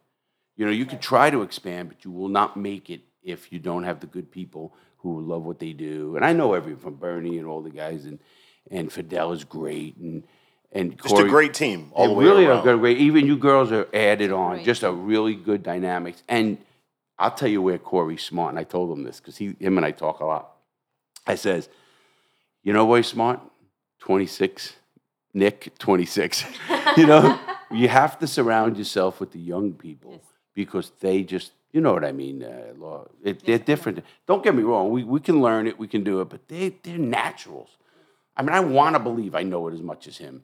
You 0.57 0.67
know, 0.67 0.73
you 0.73 0.85
could 0.85 1.01
try 1.01 1.31
to 1.31 1.43
expand, 1.43 1.89
but 1.89 2.05
you 2.05 2.11
will 2.11 2.29
not 2.29 2.57
make 2.57 2.91
it 2.91 3.01
if 3.23 3.53
you 3.53 3.59
don't 3.59 3.85
have 3.85 4.01
the 4.01 4.07
good 4.07 4.31
people 4.31 4.75
who 4.99 5.21
love 5.21 5.45
what 5.45 5.59
they 5.59 5.73
do. 5.73 6.17
And 6.17 6.25
I 6.25 6.33
know 6.33 6.53
everyone 6.55 6.83
from 6.83 6.95
Bernie 6.97 7.39
and 7.39 7.47
all 7.47 7.63
the 7.63 7.71
guys, 7.71 8.05
and 8.05 8.19
and 8.71 8.93
Fidel 8.93 9.33
is 9.33 9.45
great, 9.45 9.97
and 9.97 10.25
and 10.73 11.01
Just 11.01 11.19
a 11.19 11.29
great 11.29 11.55
team 11.55 11.91
all 11.93 12.07
they 12.07 12.13
the 12.13 12.19
way 12.19 12.25
really 12.25 12.45
around. 12.47 12.59
are 12.59 12.63
good. 12.63 12.81
Great. 12.81 12.99
Even 12.99 13.27
you 13.27 13.37
girls 13.37 13.73
are 13.73 13.89
added 13.95 14.33
on. 14.33 14.63
Just 14.65 14.83
a 14.83 14.93
really 14.93 15.35
good 15.35 15.63
dynamics. 15.63 16.23
And 16.29 16.59
I'll 17.21 17.31
tell 17.31 17.49
you 17.49 17.63
where 17.63 17.79
Corey's 17.79 18.23
smart. 18.23 18.51
And 18.51 18.59
I 18.59 18.65
told 18.65 18.97
him 18.97 19.05
this 19.05 19.21
because 19.21 19.37
he, 19.37 19.55
him, 19.61 19.77
and 19.77 19.87
I 19.87 19.91
talk 19.93 20.21
a 20.21 20.25
lot. 20.25 20.51
I 21.27 21.35
says, 21.35 21.69
you 22.63 22.73
know, 22.73 22.85
why 22.85 22.99
he's 22.99 23.07
smart. 23.07 23.41
Twenty 23.99 24.27
six. 24.27 24.75
Nick, 25.35 25.79
twenty 25.79 26.07
six. 26.07 26.45
you 26.97 27.07
know, 27.07 27.39
you 27.71 27.89
have 27.89 28.19
to 28.21 28.27
surround 28.27 28.77
yourself 28.79 29.21
with 29.21 29.33
the 29.33 29.39
young 29.39 29.73
people 29.75 30.13
Yes. 30.13 30.21
because 30.55 30.93
they 31.01 31.23
just, 31.23 31.53
you 31.73 31.81
know 31.81 31.93
what 31.93 32.05
I 32.05 32.13
mean. 32.13 32.43
Uh, 32.43 33.05
it, 33.23 33.45
they're 33.45 33.59
different. 33.59 34.03
Don't 34.27 34.43
get 34.43 34.55
me 34.55 34.63
wrong. 34.63 34.91
We 34.91 35.05
we 35.05 35.21
can 35.21 35.41
learn 35.41 35.67
it. 35.67 35.79
We 35.79 35.87
can 35.87 36.03
do 36.03 36.21
it. 36.23 36.29
But 36.31 36.49
they 36.49 36.75
they're 36.83 36.99
naturals. 36.99 37.69
I 38.37 38.43
mean, 38.43 38.55
I 38.55 38.61
want 38.61 38.95
to 38.97 39.01
believe 39.01 39.35
I 39.35 39.43
know 39.43 39.69
it 39.69 39.75
as 39.75 39.83
much 39.83 40.09
as 40.09 40.17
him 40.17 40.43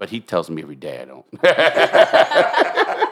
but 0.00 0.08
he 0.08 0.18
tells 0.18 0.48
me 0.48 0.62
every 0.62 0.76
day 0.76 1.02
I 1.02 1.04
don't. 1.04 1.26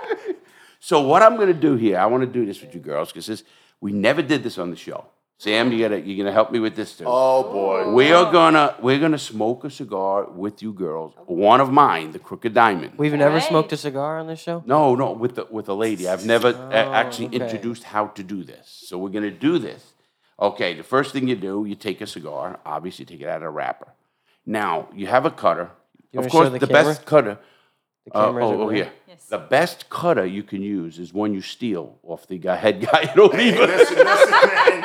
so 0.80 1.00
what 1.00 1.22
I'm 1.22 1.36
going 1.36 1.48
to 1.48 1.60
do 1.68 1.76
here, 1.76 1.98
I 1.98 2.06
want 2.06 2.22
to 2.22 2.26
do 2.26 2.44
this 2.46 2.60
with 2.60 2.74
you 2.74 2.80
girls 2.80 3.08
because 3.12 3.26
this 3.26 3.42
we 3.80 3.92
never 3.92 4.22
did 4.22 4.42
this 4.42 4.58
on 4.58 4.70
the 4.70 4.76
show. 4.76 5.06
Sam, 5.40 5.70
you 5.70 5.78
gotta 5.78 6.00
you're 6.00 6.16
gonna 6.16 6.32
help 6.34 6.50
me 6.50 6.58
with 6.58 6.74
this 6.74 6.96
too. 6.98 7.04
Oh 7.06 7.44
boy. 7.44 7.92
We 7.92 8.10
are 8.10 8.32
gonna 8.32 8.74
we're 8.82 8.98
gonna 8.98 9.18
smoke 9.18 9.62
a 9.62 9.70
cigar 9.70 10.24
with 10.28 10.62
you 10.64 10.72
girls. 10.72 11.12
One 11.26 11.60
of 11.60 11.70
mine, 11.70 12.10
the 12.10 12.18
Crooked 12.18 12.52
Diamond. 12.54 12.94
We've 12.96 13.12
never 13.12 13.36
Right. 13.36 13.44
smoked 13.44 13.72
a 13.72 13.76
cigar 13.76 14.18
on 14.18 14.26
this 14.26 14.40
show. 14.40 14.64
No, 14.66 14.96
no, 14.96 15.12
with 15.12 15.36
the 15.36 15.46
with 15.48 15.68
a 15.68 15.74
lady. 15.74 16.08
I've 16.08 16.26
never 16.26 16.48
uh, 16.48 16.72
actually 16.72 17.26
okay. 17.28 17.38
introduced 17.40 17.84
how 17.84 18.08
to 18.08 18.22
do 18.24 18.42
this. 18.42 18.66
So 18.88 18.98
we're 18.98 19.10
gonna 19.10 19.30
do 19.30 19.60
this. 19.60 19.92
Okay, 20.40 20.74
the 20.74 20.82
first 20.82 21.12
thing 21.12 21.28
you 21.28 21.36
do, 21.36 21.64
you 21.68 21.76
take 21.76 22.00
a 22.00 22.06
cigar. 22.08 22.58
Obviously, 22.66 23.04
you 23.04 23.06
take 23.06 23.20
it 23.20 23.28
out 23.28 23.36
of 23.36 23.44
a 23.44 23.50
wrapper. 23.50 23.86
Now 24.44 24.88
you 24.92 25.06
have 25.06 25.24
a 25.24 25.30
cutter. 25.30 25.70
You 26.10 26.18
of 26.18 26.24
wanna 26.24 26.30
course, 26.30 26.46
show 26.48 26.52
the, 26.58 26.66
the 26.66 26.72
best 26.72 27.06
cutter. 27.06 27.38
The 28.06 28.12
Uh, 28.12 28.24
cameras 28.26 28.44
oh, 28.44 28.50
are 28.50 28.54
oh, 28.54 28.56
blurry. 28.64 28.76
here. 28.76 28.92
Yes. 29.18 29.26
The 29.28 29.38
best 29.38 29.90
cutter 29.90 30.24
you 30.24 30.42
can 30.42 30.62
use 30.62 30.98
is 30.98 31.12
one 31.12 31.34
you 31.34 31.42
steal 31.42 31.98
off 32.02 32.26
the 32.26 32.38
guy, 32.38 32.56
head 32.56 32.80
guy 32.80 33.02
at 33.10 33.18
Oliva. 33.18 33.60
Listen, 33.66 33.96
listen, 33.96 34.30
man. 34.30 34.84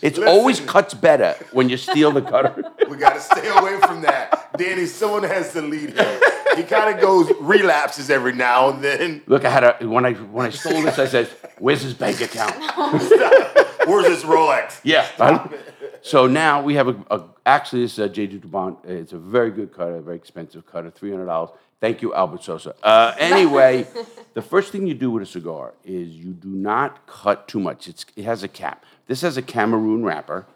It 0.00 0.16
listen. 0.16 0.24
always 0.28 0.60
cuts 0.60 0.94
better 0.94 1.34
when 1.52 1.68
you 1.68 1.76
steal 1.76 2.12
the 2.12 2.22
cutter. 2.22 2.62
We 2.88 2.96
got 2.98 3.14
to 3.14 3.20
stay 3.20 3.48
away 3.48 3.78
from 3.80 4.02
that. 4.02 4.56
Danny, 4.56 4.86
someone 4.86 5.22
has 5.24 5.52
to 5.54 5.62
lead 5.62 5.90
him. 5.96 6.20
He 6.56 6.62
kind 6.62 6.94
of 6.94 7.00
goes 7.00 7.30
relapses 7.40 8.10
every 8.10 8.32
now 8.34 8.70
and 8.70 8.84
then. 8.84 9.22
Look, 9.26 9.44
I 9.44 9.50
had 9.50 9.64
a 9.64 9.88
when 9.88 10.04
I 10.04 10.12
when 10.12 10.46
I 10.46 10.50
stole 10.50 10.82
this, 10.82 10.98
I 10.98 11.06
said, 11.06 11.28
"Where's 11.58 11.82
his 11.82 11.94
bank 11.94 12.20
account?" 12.20 12.54
Where's 13.86 14.06
his 14.06 14.22
Rolex? 14.24 14.80
Yeah. 14.84 15.06
I- 15.18 15.48
So 16.00 16.28
now 16.28 16.62
we 16.62 16.74
have 16.74 16.86
a, 16.88 16.96
a 17.10 17.24
actually 17.44 17.82
this 17.82 17.94
is 17.94 17.98
a 17.98 18.08
J.J. 18.08 18.38
Dubon. 18.38 18.76
It's 18.84 19.12
a 19.12 19.18
very 19.18 19.50
good 19.50 19.72
cutter, 19.74 19.96
a 19.96 20.00
very 20.00 20.14
expensive 20.16 20.64
cutter, 20.64 20.90
three 20.92 21.10
hundred 21.10 21.26
dollars. 21.26 21.50
Thank 21.80 22.02
you, 22.02 22.12
Albert 22.12 22.42
Sosa. 22.42 22.74
Uh, 22.82 23.14
anyway, 23.18 23.86
the 24.34 24.42
first 24.42 24.72
thing 24.72 24.86
you 24.86 24.94
do 24.94 25.10
with 25.12 25.22
a 25.22 25.26
cigar 25.26 25.74
is 25.84 26.08
you 26.08 26.32
do 26.32 26.48
not 26.48 27.06
cut 27.06 27.46
too 27.46 27.60
much. 27.60 27.86
It's, 27.88 28.04
it 28.16 28.24
has 28.24 28.42
a 28.42 28.48
cap. 28.48 28.84
This 29.06 29.20
has 29.20 29.36
a 29.36 29.42
Cameroon 29.42 30.02
wrapper, 30.04 30.46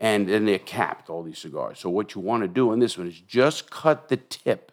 and 0.00 0.28
then 0.28 0.46
they're 0.46 0.58
capped. 0.58 1.10
All 1.10 1.22
these 1.22 1.38
cigars. 1.38 1.78
So 1.78 1.90
what 1.90 2.14
you 2.14 2.22
want 2.22 2.42
to 2.42 2.48
do 2.48 2.72
on 2.72 2.78
this 2.78 2.96
one 2.96 3.06
is 3.06 3.20
just 3.20 3.70
cut 3.70 4.08
the 4.08 4.16
tip, 4.16 4.72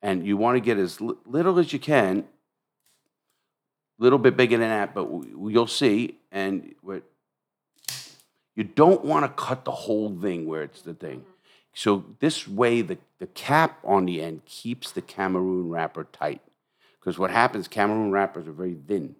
and 0.00 0.24
you 0.24 0.36
want 0.36 0.56
to 0.56 0.60
get 0.60 0.78
as 0.78 1.00
li- 1.00 1.16
little 1.26 1.58
as 1.58 1.72
you 1.72 1.78
can. 1.80 2.24
A 3.98 4.02
little 4.02 4.18
bit 4.18 4.36
bigger 4.36 4.58
than 4.58 4.68
that, 4.68 4.94
but 4.94 5.04
w- 5.04 5.48
you'll 5.50 5.66
see. 5.66 6.18
And 6.30 6.74
you 8.54 8.64
don't 8.64 9.04
want 9.04 9.24
to 9.24 9.28
cut 9.28 9.64
the 9.64 9.70
whole 9.72 10.16
thing 10.20 10.46
where 10.46 10.62
it's 10.62 10.82
the 10.82 10.94
thing. 10.94 11.24
So 11.74 12.04
this 12.20 12.46
way, 12.46 12.82
the, 12.82 12.98
the 13.18 13.26
cap 13.28 13.78
on 13.84 14.06
the 14.06 14.22
end 14.22 14.44
keeps 14.44 14.92
the 14.92 15.02
Cameroon 15.02 15.70
wrapper 15.70 16.04
tight. 16.04 16.42
Because 17.00 17.18
what 17.18 17.30
happens, 17.30 17.66
Cameroon 17.68 18.12
wrappers 18.12 18.46
are 18.46 18.52
very 18.52 18.74
thin. 18.86 19.16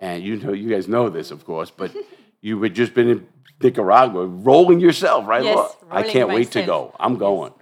And 0.00 0.22
you 0.22 0.36
know, 0.36 0.52
you 0.52 0.68
guys 0.68 0.88
know 0.88 1.08
this, 1.08 1.30
of 1.30 1.44
course, 1.44 1.70
but 1.70 1.94
you 2.40 2.60
had 2.62 2.74
just 2.74 2.94
been 2.94 3.08
in 3.08 3.28
Nicaragua 3.62 4.26
rolling 4.26 4.80
yourself, 4.80 5.26
right? 5.28 5.44
Yes, 5.44 5.54
Laura? 5.56 5.70
I 5.90 6.02
can't 6.02 6.28
wait 6.30 6.50
to 6.52 6.62
go. 6.64 6.94
I'm 6.98 7.16
going. 7.18 7.52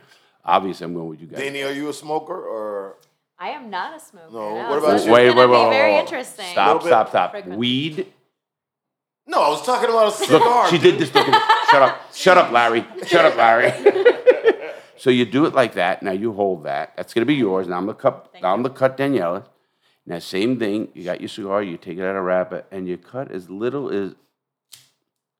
Obviously, 0.44 0.86
I'm 0.86 0.94
going 0.94 1.08
with 1.08 1.20
you 1.20 1.26
guys. 1.26 1.40
Danny, 1.40 1.62
are 1.62 1.72
you 1.72 1.88
a 1.90 1.92
smoker 1.92 2.34
or? 2.34 2.96
I 3.38 3.50
am 3.50 3.68
not 3.68 3.96
a 3.96 4.00
smoker. 4.00 4.28
No, 4.32 4.54
No, 4.54 4.70
what 4.70 4.78
about 4.78 4.92
this 4.92 5.06
you? 5.06 5.12
wait, 5.12 5.30
wait, 5.30 5.36
wait, 5.36 5.50
wait, 5.50 5.70
very 5.70 5.92
wait. 5.92 6.00
interesting. 6.00 6.46
Stop, 6.52 6.82
stop, 6.82 7.08
stop. 7.10 7.30
frequent. 7.32 7.58
Weed. 7.58 8.06
No, 9.26 9.40
I 9.42 9.48
was 9.50 9.64
talking 9.64 9.88
about 9.90 10.04
a 10.04 10.18
Look, 10.18 10.42
cigar. 10.42 10.68
she 10.70 10.78
did 10.78 10.98
this. 10.98 11.14
Look 11.14 11.26
this. 11.26 11.36
Shut 11.70 11.82
up. 11.82 12.00
Shut 12.14 12.38
up, 12.38 12.50
Larry. 12.52 12.84
Shut 13.06 13.24
up, 13.24 13.36
Larry. 13.36 13.70
so 15.00 15.08
you 15.08 15.24
do 15.24 15.46
it 15.46 15.54
like 15.54 15.72
that. 15.74 16.02
Now 16.02 16.12
you 16.12 16.34
hold 16.34 16.64
that. 16.64 16.94
That's 16.94 17.14
gonna 17.14 17.24
be 17.24 17.34
yours. 17.34 17.66
Now 17.66 17.78
I'm 17.78 17.86
gonna 17.86 17.96
cut. 17.96 18.30
Now 18.42 18.52
I'm 18.52 18.62
gonna 18.62 18.74
cut 18.74 18.98
Daniela. 18.98 19.46
Now 20.04 20.18
same 20.18 20.58
thing. 20.58 20.88
You 20.92 21.04
got 21.04 21.22
your 21.22 21.28
cigar. 21.28 21.62
You 21.62 21.78
take 21.78 21.96
it 21.96 22.04
out 22.04 22.16
of 22.16 22.24
wrapper 22.24 22.64
and 22.70 22.86
you 22.86 22.98
cut 22.98 23.32
as 23.32 23.48
little 23.48 23.88
as. 23.88 24.14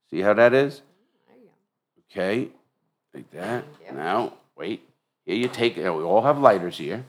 See 0.09 0.21
how 0.21 0.33
that 0.33 0.55
is? 0.55 0.81
Okay, 2.11 2.49
like 3.13 3.31
that. 3.33 3.65
Now 3.93 4.33
wait. 4.57 4.89
Here 5.27 5.37
you 5.37 5.49
take 5.49 5.77
it. 5.77 5.91
We 5.91 6.03
all 6.03 6.23
have 6.23 6.39
lighters 6.39 6.79
here. 6.79 7.05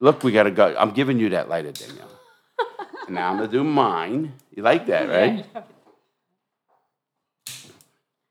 Look, 0.00 0.24
we 0.24 0.32
got 0.32 0.42
to 0.44 0.50
go. 0.50 0.74
I'm 0.76 0.90
giving 0.90 1.20
you 1.20 1.28
that 1.30 1.48
lighter, 1.48 1.70
Danielle. 1.70 2.10
and 3.06 3.14
now 3.14 3.30
I'm 3.30 3.36
gonna 3.36 3.48
do 3.48 3.62
mine. 3.62 4.32
You 4.50 4.64
like 4.64 4.86
that, 4.86 5.08
right? 5.08 5.46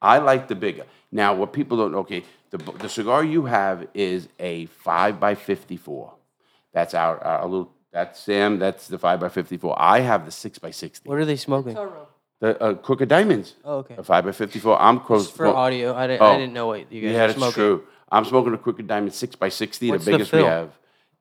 I 0.01 0.17
like 0.17 0.49
the 0.49 0.55
bigger. 0.55 0.83
Now, 1.11 1.33
what 1.33 1.53
people 1.53 1.77
don't 1.77 1.95
okay, 1.95 2.23
the 2.49 2.57
the 2.57 2.89
cigar 2.89 3.23
you 3.23 3.45
have 3.45 3.87
is 3.93 4.27
a 4.39 4.65
five 4.67 5.19
by 5.19 5.35
fifty 5.35 5.77
four. 5.77 6.13
That's 6.73 6.93
our, 6.93 7.23
our 7.23 7.45
little. 7.47 7.71
That's 7.91 8.19
Sam. 8.19 8.59
That's 8.59 8.87
the 8.87 8.97
five 8.99 9.19
by 9.19 9.29
fifty 9.29 9.57
four. 9.57 9.75
I 9.77 9.99
have 10.01 10.25
the 10.25 10.31
six 10.31 10.59
by 10.59 10.71
sixty. 10.71 11.07
What 11.09 11.17
are 11.17 11.25
they 11.25 11.35
smoking? 11.37 11.75
Toro. 11.75 12.07
The 12.39 12.61
uh, 12.61 12.73
Crooked 12.75 13.09
Diamonds. 13.09 13.55
Oh, 13.65 13.77
okay. 13.77 13.95
A 13.97 14.03
five 14.03 14.23
by 14.25 14.31
fifty 14.31 14.59
four. 14.59 14.79
I'm 14.79 14.99
close 14.99 15.25
Just 15.25 15.37
for 15.37 15.47
audio, 15.47 15.95
I 15.95 16.05
didn't, 16.07 16.21
Oh. 16.21 16.25
I 16.33 16.37
didn't 16.37 16.53
know 16.53 16.67
what 16.67 16.91
you 16.91 17.01
guys 17.01 17.11
Yeah, 17.11 17.21
were 17.21 17.27
that's 17.27 17.37
smoking. 17.39 17.53
true. 17.53 17.83
I'm 18.11 18.25
smoking 18.25 18.53
a 18.53 18.57
Crooked 18.57 18.87
Diamond 18.87 19.13
six 19.13 19.35
by 19.35 19.49
sixty, 19.49 19.89
What's 19.89 20.05
the 20.05 20.11
the 20.11 20.17
biggest 20.17 20.31
we 20.33 20.39
fill? 20.39 20.47
have. 20.47 20.69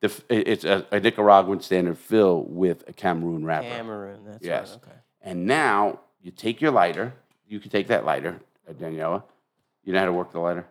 The, 0.02 0.08
f- 0.08 0.24
it- 0.28 0.48
it's 0.48 0.64
a, 0.64 0.84
a 0.92 1.00
Nicaraguan 1.00 1.60
standard 1.62 1.96
fill 1.96 2.42
with 2.44 2.84
a 2.86 2.92
Cameroon 2.92 3.44
wrapper. 3.46 3.68
Cameroon, 3.68 4.20
that's 4.26 4.44
Yes. 4.44 4.70
right. 4.72 4.76
Okay. 4.82 4.96
And 5.22 5.46
now 5.46 6.00
you 6.20 6.30
take 6.30 6.60
your 6.60 6.70
lighter. 6.72 7.14
You 7.48 7.60
can 7.60 7.70
take 7.70 7.86
that 7.88 8.04
lighter, 8.04 8.38
uh, 8.68 8.72
Daniela. 8.74 9.22
You 9.84 9.94
know 9.94 10.00
how 10.00 10.04
to 10.06 10.12
work 10.12 10.32
the 10.32 10.40
lighter? 10.40 10.66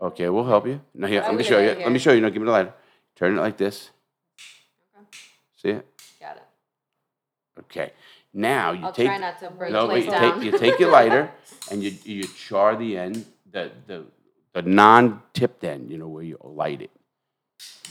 Okay, 0.00 0.28
we'll 0.28 0.46
help 0.46 0.66
you. 0.66 0.80
No, 0.94 1.06
here, 1.06 1.20
let 1.20 1.34
me 1.34 1.42
show 1.42 1.58
you. 1.58 1.74
Let 1.78 1.92
me 1.92 1.98
show 1.98 2.12
you. 2.12 2.20
Now 2.20 2.30
give 2.30 2.40
me 2.40 2.46
the 2.46 2.52
lighter. 2.52 2.74
Turn 3.16 3.36
it 3.36 3.40
like 3.40 3.56
this. 3.56 3.90
See 5.56 5.68
it? 5.68 5.86
Got 6.18 6.36
it. 6.36 6.42
Okay. 7.60 7.92
Now 8.32 8.72
you 8.72 8.86
I'll 8.86 8.92
take. 8.92 9.08
try 9.08 9.18
not 9.18 9.38
to 9.40 9.50
break 9.50 9.72
no, 9.72 9.86
wait, 9.86 10.04
you 10.04 10.10
down. 10.10 10.40
take 10.40 10.44
you 10.44 10.58
take 10.58 10.78
your 10.78 10.90
lighter 10.90 11.30
and 11.70 11.82
you 11.82 11.94
you 12.04 12.24
char 12.24 12.76
the 12.76 12.96
end, 12.96 13.26
the 13.50 13.72
the 13.86 14.04
the 14.54 14.62
non-tipped 14.62 15.64
end. 15.64 15.90
You 15.90 15.98
know 15.98 16.08
where 16.08 16.22
you 16.22 16.38
light 16.42 16.80
it. 16.80 16.90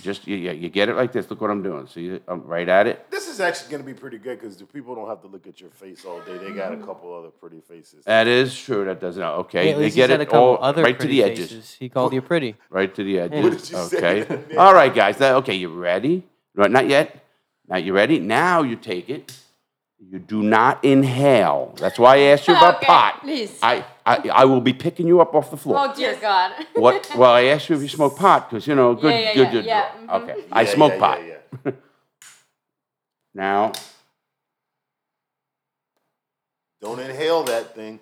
Just 0.01 0.27
you, 0.27 0.37
you 0.37 0.51
you 0.51 0.69
get 0.69 0.87
it 0.87 0.95
like 0.95 1.11
this. 1.11 1.29
Look 1.29 1.41
what 1.41 1.51
I'm 1.51 1.61
doing. 1.61 1.85
See, 1.87 2.19
I'm 2.27 2.43
right 2.45 2.67
at 2.69 2.87
it. 2.87 3.11
This 3.11 3.27
is 3.27 3.39
actually 3.41 3.71
going 3.71 3.81
to 3.83 3.85
be 3.85 3.93
pretty 3.93 4.17
good 4.17 4.39
because 4.39 4.55
the 4.55 4.65
people 4.65 4.95
don't 4.95 5.09
have 5.09 5.21
to 5.21 5.27
look 5.27 5.45
at 5.45 5.59
your 5.59 5.69
face 5.71 6.05
all 6.05 6.21
day. 6.21 6.37
They 6.37 6.51
got 6.51 6.73
a 6.73 6.77
couple 6.77 7.13
other 7.13 7.29
pretty 7.29 7.59
faces. 7.59 8.05
That 8.05 8.25
is 8.27 8.57
true. 8.57 8.85
That 8.85 9.01
doesn't. 9.01 9.21
Okay, 9.21 9.65
Yeah, 9.65 9.71
at 9.71 9.77
they 9.77 9.83
least 9.85 9.95
get 9.97 10.03
he's 10.03 10.11
had 10.11 10.19
a 10.19 10.23
it 10.23 10.25
couple 10.27 10.39
all 10.39 10.57
other 10.63 10.83
right 10.83 10.93
to 10.93 10.97
pretty 10.97 11.21
the 11.21 11.23
edges. 11.29 11.49
faces. 11.49 11.73
He 11.77 11.89
called 11.89 12.13
you 12.13 12.21
pretty. 12.21 12.55
Right 12.69 12.93
to 12.95 13.03
the 13.03 13.19
edges. 13.19 13.43
What 13.43 13.51
did 13.51 13.69
you 13.69 13.99
say? 13.99 14.21
okay. 14.21 14.55
All 14.57 14.73
right, 14.73 14.93
guys. 14.93 15.17
That, 15.17 15.35
okay, 15.37 15.55
you 15.55 15.67
ready? 15.69 16.25
No, 16.55 16.65
Not 16.67 16.87
yet. 16.87 17.23
Now 17.67 17.77
you 17.77 17.93
ready? 17.93 18.19
Now 18.19 18.63
you 18.63 18.75
take 18.77 19.09
it. 19.09 19.33
You 20.01 20.17
do 20.19 20.41
not 20.41 20.83
inhale. 20.83 21.73
That's 21.77 21.99
why 21.99 22.15
I 22.15 22.19
asked 22.31 22.47
you 22.47 22.55
about 22.55 22.77
Okay, 22.77 22.85
pot. 22.87 23.19
please. 23.21 23.59
I, 23.61 23.85
I 24.05 24.29
I 24.29 24.45
will 24.45 24.61
be 24.61 24.73
picking 24.73 25.07
you 25.07 25.19
up 25.21 25.35
off 25.35 25.51
the 25.51 25.57
floor. 25.57 25.77
Oh 25.77 25.93
dear 25.93 26.15
God. 26.15 26.53
What? 26.75 27.11
Well, 27.17 27.31
I 27.33 27.43
asked 27.45 27.69
you 27.69 27.75
if 27.75 27.81
you 27.81 27.89
smoke 27.89 28.15
pot 28.17 28.49
because 28.49 28.65
you 28.65 28.75
know, 28.75 28.95
good, 28.95 29.13
yeah, 29.13 29.33
good, 29.33 29.45
yeah, 29.47 29.51
good. 29.51 29.65
yeah, 29.65 29.91
good. 29.99 30.09
mhm. 30.09 30.21
Okay, 30.23 30.45
I 30.51 30.65
smoke 30.65 30.93
yeah, 30.93 30.99
pot. 30.99 31.19
yeah, 31.25 31.35
yeah. 31.65 31.71
Now, 33.35 33.71
Don't 36.81 36.99
inhale 36.99 37.43
that 37.43 37.75
thing. 37.75 37.99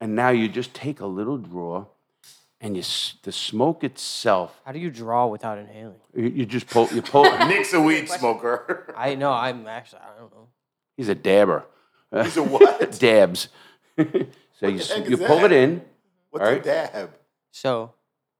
and 0.00 0.14
now 0.14 0.28
you 0.30 0.48
just 0.48 0.74
take 0.74 1.00
a 1.00 1.06
little 1.06 1.38
draw, 1.38 1.86
and 2.60 2.76
you 2.76 2.82
the 3.22 3.32
smoke 3.32 3.82
itself. 3.84 4.60
How 4.64 4.72
do 4.72 4.78
you 4.78 4.90
draw 4.90 5.26
without 5.26 5.58
inhaling? 5.58 6.00
You, 6.14 6.28
you 6.28 6.46
just 6.46 6.68
pull. 6.68 6.88
You 6.92 7.02
pull. 7.02 7.24
Nick's 7.48 7.72
a 7.72 7.80
weed 7.80 8.08
smoker. 8.08 8.94
I 8.96 9.14
know. 9.14 9.32
I'm 9.32 9.66
actually. 9.66 10.02
I 10.02 10.18
don't 10.20 10.30
know. 10.32 10.48
He's 10.98 11.08
a 11.08 11.14
dabber. 11.14 11.64
He's 12.12 12.36
a 12.36 12.42
what? 12.42 12.90
Dabs. 13.00 13.48
so 13.96 14.04
you 14.04 14.26
the 14.60 14.72
s- 14.74 14.90
heck 14.90 15.08
you 15.08 15.16
pull 15.16 15.38
that? 15.38 15.52
it 15.52 15.52
in. 15.52 15.82
What's 16.30 16.44
Alright. 16.44 16.60
a 16.62 16.64
dab? 16.64 17.10
So, 17.52 17.92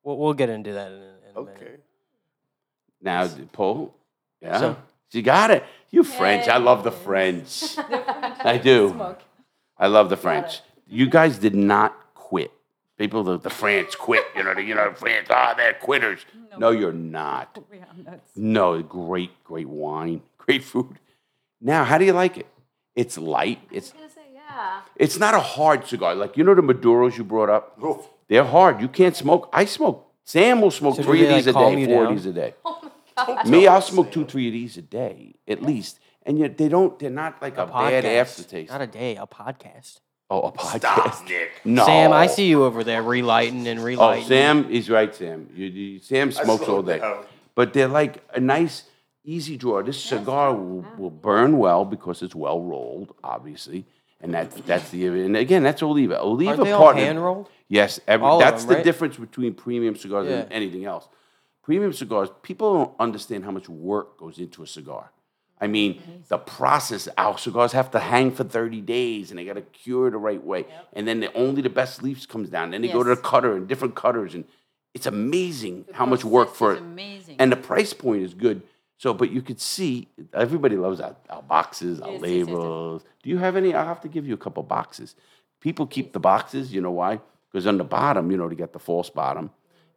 we'll, 0.02 0.18
we'll 0.18 0.34
get 0.34 0.50
into 0.50 0.72
that 0.72 0.88
in, 0.92 0.98
a- 0.98 1.30
in 1.30 1.36
a 1.36 1.38
Okay. 1.38 1.52
minute. 1.54 1.84
Now 3.00 3.22
you 3.22 3.48
pull. 3.52 3.94
Yeah. 4.42 4.58
So- 4.58 4.76
you 5.12 5.22
got 5.22 5.50
it. 5.50 5.64
You 5.90 6.04
French. 6.04 6.48
I 6.48 6.58
love 6.58 6.84
the 6.84 6.90
French. 6.92 7.78
I 7.78 8.60
do. 8.62 8.90
Smoke. 8.90 9.20
I 9.78 9.86
love 9.86 10.10
the 10.10 10.18
French. 10.18 10.60
You 10.86 11.08
guys 11.08 11.38
did 11.38 11.54
not 11.54 11.96
quit. 12.14 12.50
People, 12.98 13.22
the, 13.24 13.38
the 13.38 13.48
France 13.48 13.94
quit. 13.94 14.24
You 14.36 14.42
know, 14.44 14.52
the, 14.54 14.62
you 14.62 14.74
know, 14.74 14.90
the 14.90 14.96
France. 14.96 15.28
Ah, 15.30 15.54
they're 15.56 15.72
quitters. 15.72 16.26
No. 16.58 16.72
you're 16.72 16.92
not. 16.92 17.56
We 17.70 17.78
are 17.78 17.86
not. 18.04 18.20
No, 18.36 18.82
great, 18.82 19.30
great 19.44 19.68
wine, 19.68 20.20
great 20.36 20.62
food. 20.64 20.98
Now, 21.60 21.84
how 21.84 21.98
do 21.98 22.04
you 22.04 22.12
like 22.12 22.36
it? 22.36 22.46
It's 22.94 23.18
light. 23.18 23.60
It's 23.70 23.92
I 23.92 24.02
was 24.02 24.12
gonna 24.14 24.26
say 24.26 24.34
yeah. 24.34 24.80
it's 24.96 25.18
not 25.18 25.34
a 25.34 25.40
hard 25.40 25.86
cigar. 25.86 26.14
Like 26.14 26.36
you 26.36 26.44
know 26.44 26.54
the 26.54 26.62
Maduros 26.62 27.16
you 27.16 27.24
brought 27.24 27.50
up. 27.50 27.78
Oof. 27.82 28.08
They're 28.28 28.44
hard. 28.44 28.80
You 28.80 28.88
can't 28.88 29.16
smoke. 29.16 29.48
I 29.52 29.64
smoke. 29.64 30.08
Sam 30.24 30.60
will 30.60 30.70
smoke 30.70 30.96
So 30.96 31.02
do 31.02 31.08
three 31.08 31.22
of 31.26 31.34
these 31.34 31.46
like, 31.46 31.56
a 31.56 31.70
day, 31.70 31.80
you 31.80 31.86
four 31.86 32.04
of 32.04 32.10
these 32.10 32.26
a 32.26 32.32
day. 32.32 32.54
Oh 33.20 33.42
Me, 33.48 33.66
I'll 33.66 33.82
smoke 33.82 34.12
two, 34.12 34.24
three 34.24 34.46
of 34.46 34.52
these 34.52 34.76
a 34.76 34.82
day 34.82 35.34
at 35.48 35.60
least. 35.60 35.98
And 36.22 36.38
yet 36.38 36.56
they 36.56 36.68
don't. 36.68 36.96
They're 36.98 37.10
not 37.10 37.42
like 37.42 37.58
a, 37.58 37.66
bad 37.66 38.04
aftertaste. 38.04 38.70
Not 38.70 38.82
a 38.82 38.86
day, 38.86 39.16
a 39.16 39.26
podcast. 39.26 39.98
oh, 40.30 40.42
a 40.42 40.52
podcast. 40.52 40.78
Stop, 40.78 41.24
Nick. 41.28 41.50
No, 41.64 41.84
Sam, 41.84 42.12
I 42.12 42.28
see 42.28 42.46
you 42.46 42.64
over 42.64 42.84
there 42.84 43.02
relighting 43.02 43.66
and 43.66 43.80
oh, 43.80 43.84
relighting. 43.84 44.24
Oh. 44.24 44.28
Sam, 44.28 44.68
he's 44.68 44.88
right, 44.88 45.12
Sam. 45.12 45.48
You, 45.54 45.66
you, 45.66 45.98
Sam 45.98 46.30
smokes 46.30 46.68
all 46.68 46.82
day. 46.82 46.98
down. 46.98 47.24
But 47.54 47.72
they're 47.72 47.88
like 47.88 48.22
a 48.34 48.38
nice, 48.38 48.84
easy 49.28 49.56
draw. 49.56 49.82
This 49.82 50.02
cigar 50.02 50.54
will, 50.54 50.84
will 50.96 51.10
burn 51.10 51.58
well 51.58 51.84
because 51.84 52.22
it's 52.22 52.34
well 52.34 52.60
rolled, 52.62 53.14
obviously. 53.22 53.84
And 54.20 54.34
that's 54.34 54.56
that's 54.62 54.90
the 54.90 55.06
and 55.06 55.36
again 55.36 55.62
that's 55.62 55.80
Oliva. 55.82 56.20
Oliva 56.20 56.50
Aren't 56.50 56.64
they 56.64 56.72
all 56.72 56.92
hand 56.92 57.22
rolled? 57.22 57.48
Yes, 57.68 58.00
every, 58.08 58.26
All 58.26 58.38
of 58.38 58.44
that's 58.44 58.62
them, 58.64 58.70
the 58.70 58.74
right? 58.76 58.84
difference 58.84 59.16
between 59.16 59.54
premium 59.54 59.94
cigars 59.94 60.26
and 60.26 60.48
Yeah. 60.50 60.56
anything 60.56 60.84
else. 60.86 61.06
Premium 61.62 61.92
cigars, 61.92 62.28
people 62.42 62.72
don't 62.74 62.94
understand 62.98 63.44
how 63.44 63.50
much 63.52 63.68
work 63.68 64.18
goes 64.18 64.38
into 64.38 64.62
a 64.62 64.66
cigar. 64.66 65.12
I 65.60 65.66
mean, 65.66 66.00
the 66.28 66.38
process, 66.38 67.08
our 67.18 67.36
cigars 67.36 67.72
have 67.72 67.90
to 67.90 67.98
hang 67.98 68.30
for 68.32 68.44
30 68.44 68.80
days 68.80 69.30
and 69.30 69.38
they 69.38 69.44
got 69.44 69.54
to 69.54 69.62
cure 69.62 70.10
the 70.10 70.16
right 70.16 70.42
way. 70.42 70.64
And 70.94 71.06
then 71.06 71.20
the, 71.20 71.32
only 71.34 71.62
the 71.62 71.68
best 71.68 72.02
leaves 72.02 72.26
comes 72.26 72.48
down. 72.48 72.70
Then 72.70 72.80
they 72.82 72.88
go 72.88 73.02
to 73.02 73.10
the 73.10 73.16
Yes. 73.20 73.30
cutter 73.30 73.52
and 73.56 73.68
different 73.68 73.94
cutters. 73.94 74.34
And 74.34 74.44
it's 74.94 75.06
amazing 75.06 75.84
how 75.92 76.06
much 76.06 76.24
work 76.24 76.48
process 76.54 76.58
for 76.58 76.72
is 76.72 76.78
it. 76.78 76.82
amazing. 76.84 77.36
And 77.40 77.52
the 77.52 77.56
price 77.56 77.92
point 77.92 78.22
is 78.22 78.34
good. 78.34 78.62
So, 78.98 79.14
but 79.14 79.30
you 79.30 79.42
could 79.42 79.60
see, 79.60 80.08
everybody 80.34 80.76
loves 80.76 81.00
our, 81.00 81.14
our 81.30 81.42
boxes, 81.42 82.00
our 82.00 82.10
Yes, 82.12 82.20
yes, 82.20 82.30
yes, 82.30 82.38
yes. 82.38 82.46
labels. 82.48 83.04
Do 83.22 83.30
you 83.30 83.38
have 83.38 83.54
any? 83.56 83.72
I'll 83.72 83.86
have 83.86 84.00
to 84.02 84.08
give 84.08 84.26
you 84.26 84.34
a 84.34 84.38
couple 84.38 84.62
boxes. 84.64 85.14
People 85.60 85.86
keep 85.86 86.12
the 86.12 86.20
boxes, 86.20 86.72
you 86.72 86.80
know 86.80 86.90
why? 86.90 87.20
Because 87.50 87.66
on 87.66 87.78
the 87.78 87.84
bottom, 87.84 88.30
you 88.30 88.36
know, 88.36 88.48
to 88.48 88.54
get 88.56 88.72
the 88.72 88.78
false 88.80 89.08
bottom. 89.08 89.50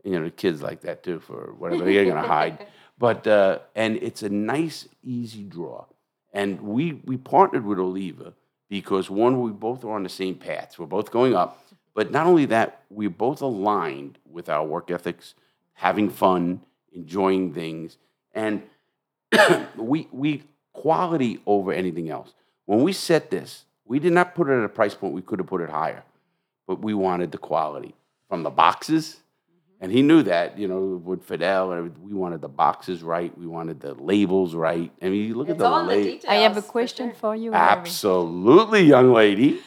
You 0.04 0.18
know, 0.18 0.26
the 0.26 0.32
kids 0.32 0.62
like 0.62 0.82
that 0.82 1.04
too 1.04 1.20
for 1.20 1.54
whatever 1.58 1.84
they're 1.86 2.06
gonna 2.06 2.28
hide. 2.40 2.68
But 2.98 3.26
uh, 3.28 3.60
and 3.76 3.98
it's 3.98 4.24
a 4.24 4.30
nice, 4.30 4.88
easy 5.04 5.44
draw. 5.44 5.86
And 6.34 6.62
we 6.62 6.94
we 7.06 7.18
partnered 7.18 7.66
with 7.66 7.80
Oliva 7.80 8.34
because 8.70 9.10
one, 9.10 9.42
we 9.42 9.52
both 9.52 9.84
are 9.84 9.92
on 9.92 10.04
the 10.04 10.10
same 10.10 10.36
paths. 10.36 10.80
We're 10.80 10.86
both 10.86 11.12
going 11.12 11.36
up. 11.36 11.66
But 11.94 12.12
not 12.12 12.26
only 12.26 12.46
that, 12.46 12.84
we're 12.90 13.10
both 13.10 13.42
aligned 13.42 14.18
with 14.30 14.48
our 14.48 14.66
work 14.66 14.90
ethics, 14.90 15.36
having 15.74 16.10
fun, 16.10 16.62
enjoying 16.94 17.54
things, 17.54 17.98
and 18.34 18.64
we 19.78 20.08
we 20.12 20.44
quality 20.74 21.40
over 21.46 21.72
anything 21.72 22.10
else. 22.10 22.34
When 22.66 22.82
we 22.84 22.94
set 22.94 23.30
this, 23.30 23.66
we 23.86 24.00
did 24.00 24.14
not 24.14 24.36
put 24.36 24.50
it 24.50 24.54
at 24.58 24.64
a 24.64 24.70
price 24.70 24.96
point 24.96 25.14
we 25.14 25.22
could 25.22 25.40
have 25.40 25.48
put 25.48 25.62
it 25.62 25.70
higher, 25.70 26.04
but 26.68 26.82
we 26.82 26.94
wanted 26.94 27.32
the 27.32 27.38
quality 27.38 27.96
from 28.30 28.44
the 28.44 28.50
boxes. 28.50 29.18
And 29.84 29.92
he 29.92 30.04
knew 30.04 30.22
that, 30.24 30.60
you 30.60 30.68
know, 30.68 31.02
with 31.04 31.24
Fidel, 31.24 31.72
and 31.72 31.98
we 32.04 32.14
wanted 32.14 32.40
the 32.42 32.48
boxes 32.48 33.02
right, 33.02 33.36
we 33.36 33.48
wanted 33.48 33.80
the 33.80 33.96
labels 33.96 34.54
right. 34.54 34.92
I 35.02 35.10
mean, 35.10 35.34
look 35.34 35.48
It's 35.50 35.54
at 35.54 35.58
the 35.58 35.66
all 35.66 35.90
in 35.90 35.98
the 35.98 36.04
details. 36.04 36.26
I 36.30 36.36
have 36.36 36.56
a 36.56 36.62
for 36.62 36.68
question 36.70 37.08
sure. 37.10 37.16
for 37.16 37.36
you. 37.36 37.50
Larry. 37.50 37.64
Absolutely, 37.64 38.84
young 38.84 39.12
lady. 39.12 39.60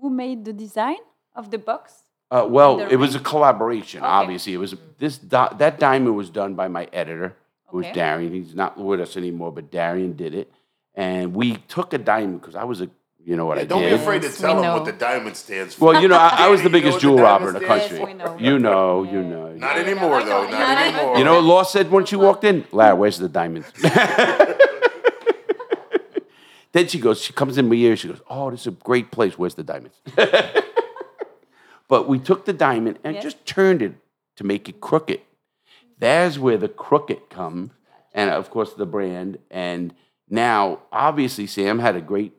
Who 0.00 0.10
made 0.10 0.44
the 0.44 0.52
design 0.52 0.96
of 1.36 1.52
the 1.52 1.58
box? 1.58 1.94
Uh, 2.32 2.46
well, 2.50 2.78
the 2.78 2.88
it 2.92 2.96
was 2.96 3.14
a 3.14 3.20
collaboration. 3.20 4.00
Okay. 4.00 4.08
Obviously, 4.08 4.54
it 4.54 4.58
was 4.58 4.74
this 4.98 5.18
di- 5.18 5.54
that 5.58 5.78
diamond 5.78 6.16
was 6.16 6.30
done 6.30 6.54
by 6.54 6.66
my 6.66 6.88
editor, 6.92 7.36
who 7.70 7.78
was 7.78 7.86
Okay. 7.86 7.94
Darian. 7.94 8.32
He's 8.32 8.54
not 8.54 8.78
with 8.78 9.00
us 9.00 9.16
anymore, 9.16 9.52
but 9.52 9.70
Darian 9.70 10.14
did 10.16 10.34
it, 10.34 10.50
and 10.94 11.34
we 11.34 11.56
took 11.68 11.92
a 11.92 11.98
diamond 11.98 12.40
because 12.40 12.54
I 12.56 12.64
was 12.64 12.80
a, 12.80 12.88
you 13.24 13.36
know 13.36 13.44
what 13.46 13.58
I 13.58 13.62
did. 13.62 13.68
Don't 13.70 13.82
be 13.82 13.90
did. 13.90 14.00
afraid 14.00 14.22
to 14.22 14.30
tell 14.32 14.56
we 14.56 14.62
them 14.62 14.72
what 14.74 14.84
the 14.86 14.92
diamond 14.92 15.36
stands 15.36 15.74
for. 15.74 15.86
Well, 15.92 16.02
you 16.02 16.08
know, 16.08 16.16
I, 16.16 16.46
I 16.46 16.48
was 16.48 16.62
the 16.62 16.68
Danny, 16.68 16.78
you 16.78 16.84
know 16.84 16.90
biggest 16.90 17.00
jewel 17.02 17.16
the 17.16 17.22
robber 17.22 17.48
in 17.48 17.54
the 17.54 17.60
country. 17.60 17.96
stands? 17.98 18.18
Yes, 18.18 18.40
we 18.40 18.46
You 18.46 18.58
know, 18.58 19.02
you 19.04 19.22
know. 19.22 19.52
Not 19.52 19.76
anymore, 19.78 20.22
though. 20.22 20.44
know. 20.44 20.50
Not 20.50 20.58
Yeah, 20.58 20.66
I 20.66 20.74
know. 20.90 20.96
anymore. 20.98 21.18
You 21.18 21.24
know 21.24 21.34
what 21.34 21.44
Law 21.44 21.62
said 21.64 21.90
once 21.90 22.08
she 22.08 22.16
walked 22.16 22.44
in? 22.44 22.64
Larry, 22.72 22.96
where's 22.98 23.18
the 23.18 23.28
diamonds? 23.28 23.70
then 26.72 26.86
she 26.88 26.98
goes, 26.98 27.20
she 27.20 27.32
comes 27.32 27.58
in 27.58 27.68
my 27.68 27.74
ear, 27.74 27.96
she 27.96 28.08
goes, 28.08 28.20
Oh, 28.28 28.50
this 28.50 28.60
is 28.62 28.66
a 28.68 28.72
great 28.72 29.10
place. 29.10 29.38
Where's 29.38 29.54
the 29.54 29.62
diamonds? 29.64 29.96
but 31.88 32.08
we 32.08 32.18
took 32.18 32.44
the 32.46 32.52
diamond 32.52 32.98
and 33.04 33.14
Yes. 33.14 33.24
just 33.24 33.44
turned 33.46 33.82
it 33.82 33.92
to 34.36 34.44
make 34.44 34.68
it 34.68 34.80
crooked. 34.80 35.20
There's 36.00 36.38
where 36.38 36.56
the 36.56 36.68
crooked 36.68 37.30
comes, 37.30 37.70
and 38.14 38.30
of 38.30 38.50
course 38.50 38.72
the 38.72 38.86
brand. 38.86 39.38
And 39.50 39.94
now, 40.28 40.80
obviously, 40.90 41.46
Sam 41.46 41.78
had 41.78 41.94
a 41.94 42.00
great. 42.00 42.32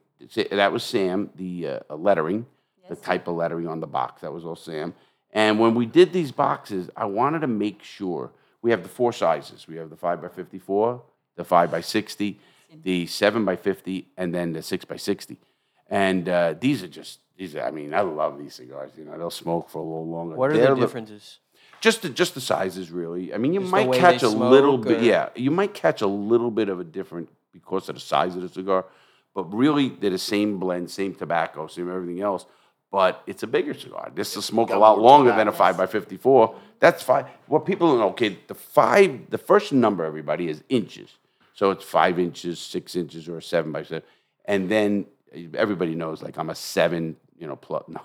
That 0.51 0.71
was 0.71 0.83
Sam, 0.83 1.29
the 1.35 1.67
uh, 1.67 1.95
lettering, 1.95 2.45
the 2.89 2.95
type 2.95 3.27
of 3.27 3.35
lettering 3.35 3.67
on 3.67 3.79
the 3.79 3.87
box. 3.87 4.21
That 4.21 4.33
was 4.33 4.45
all 4.45 4.55
Sam. 4.55 4.93
And 5.31 5.59
when 5.59 5.75
we 5.75 5.85
did 5.85 6.11
these 6.11 6.31
boxes, 6.31 6.89
I 6.95 7.05
wanted 7.05 7.41
to 7.41 7.47
make 7.47 7.83
sure 7.83 8.31
we 8.61 8.71
have 8.71 8.83
the 8.83 8.89
four 8.89 9.13
sizes. 9.13 9.67
We 9.67 9.77
have 9.77 9.89
the 9.89 9.95
five 9.95 10.21
by 10.21 10.27
fifty-four, 10.27 11.01
the 11.35 11.43
five 11.43 11.69
by 11.69 11.81
sixty, 11.81 12.39
the 12.83 13.05
seven 13.07 13.45
by 13.45 13.55
fifty, 13.55 14.07
and 14.17 14.33
then 14.33 14.53
the 14.53 14.61
six 14.61 14.85
by 14.85 14.97
sixty. 14.97 15.37
And 15.87 16.27
uh, 16.27 16.55
these 16.59 16.81
are 16.83 16.87
just 16.87 17.19
these. 17.37 17.55
Are, 17.55 17.63
I 17.63 17.71
mean, 17.71 17.93
I 17.93 18.01
love 18.01 18.39
these 18.39 18.55
cigars. 18.55 18.91
You 18.97 19.05
know, 19.05 19.17
they'll 19.17 19.29
smoke 19.29 19.69
for 19.69 19.79
a 19.79 19.83
little 19.83 20.07
longer. 20.07 20.35
What 20.35 20.51
are 20.51 20.57
They're 20.57 20.67
the 20.67 20.75
li- 20.75 20.81
differences? 20.81 21.39
Just 21.81 22.03
the, 22.03 22.09
just 22.09 22.35
the 22.35 22.41
sizes, 22.41 22.91
really. 22.91 23.33
I 23.33 23.37
mean, 23.37 23.53
you 23.53 23.59
Just 23.59 23.71
might 23.71 23.87
way 23.87 23.97
catch 23.97 24.21
a 24.21 24.29
little 24.29 24.81
smoke, 24.81 24.87
bit. 24.87 25.01
Yeah, 25.01 25.29
you 25.35 25.51
might 25.51 25.73
catch 25.73 26.01
a 26.01 26.07
little 26.07 26.51
bit 26.51 26.69
of 26.69 26.79
a 26.79 26.83
different 26.83 27.27
because 27.51 27.89
of 27.89 27.95
the 27.95 28.01
size 28.01 28.35
of 28.35 28.43
the 28.43 28.49
cigar, 28.49 28.85
but 29.33 29.51
really 29.53 29.89
they're 29.89 30.11
the 30.11 30.17
same 30.17 30.59
blend, 30.59 30.89
same 30.89 31.13
tobacco, 31.15 31.67
same 31.67 31.89
everything 31.89 32.21
else. 32.21 32.45
But 32.91 33.23
it's 33.25 33.41
a 33.43 33.47
bigger 33.47 33.73
cigar. 33.73 34.11
This 34.13 34.35
will 34.35 34.43
smoke 34.43 34.69
a 34.69 34.77
lot 34.77 34.99
longer 34.99 35.35
than 35.35 35.47
a 35.47 35.51
five 35.51 35.75
by 35.75 35.87
fifty-four. 35.87 36.55
That's 36.79 37.01
fine. 37.01 37.25
What 37.47 37.65
people 37.65 37.89
don't 37.89 37.99
know, 37.99 38.09
okay, 38.09 38.37
the 38.47 38.55
five, 38.55 39.29
the 39.29 39.37
first 39.37 39.73
number, 39.73 40.03
everybody 40.03 40.49
is 40.49 40.63
inches. 40.69 41.17
So 41.53 41.71
it's 41.71 41.83
five 41.83 42.19
inches, 42.19 42.59
six 42.59 42.95
inches, 42.95 43.27
or 43.27 43.37
a 43.37 43.41
seven 43.41 43.71
by 43.71 43.83
seven, 43.83 44.03
and 44.45 44.69
then 44.69 45.05
everybody 45.55 45.95
knows 45.95 46.21
like 46.21 46.37
I'm 46.37 46.49
a 46.49 46.55
seven, 46.55 47.15
you 47.37 47.47
know, 47.47 47.55
plus 47.55 47.83
no. 47.87 48.01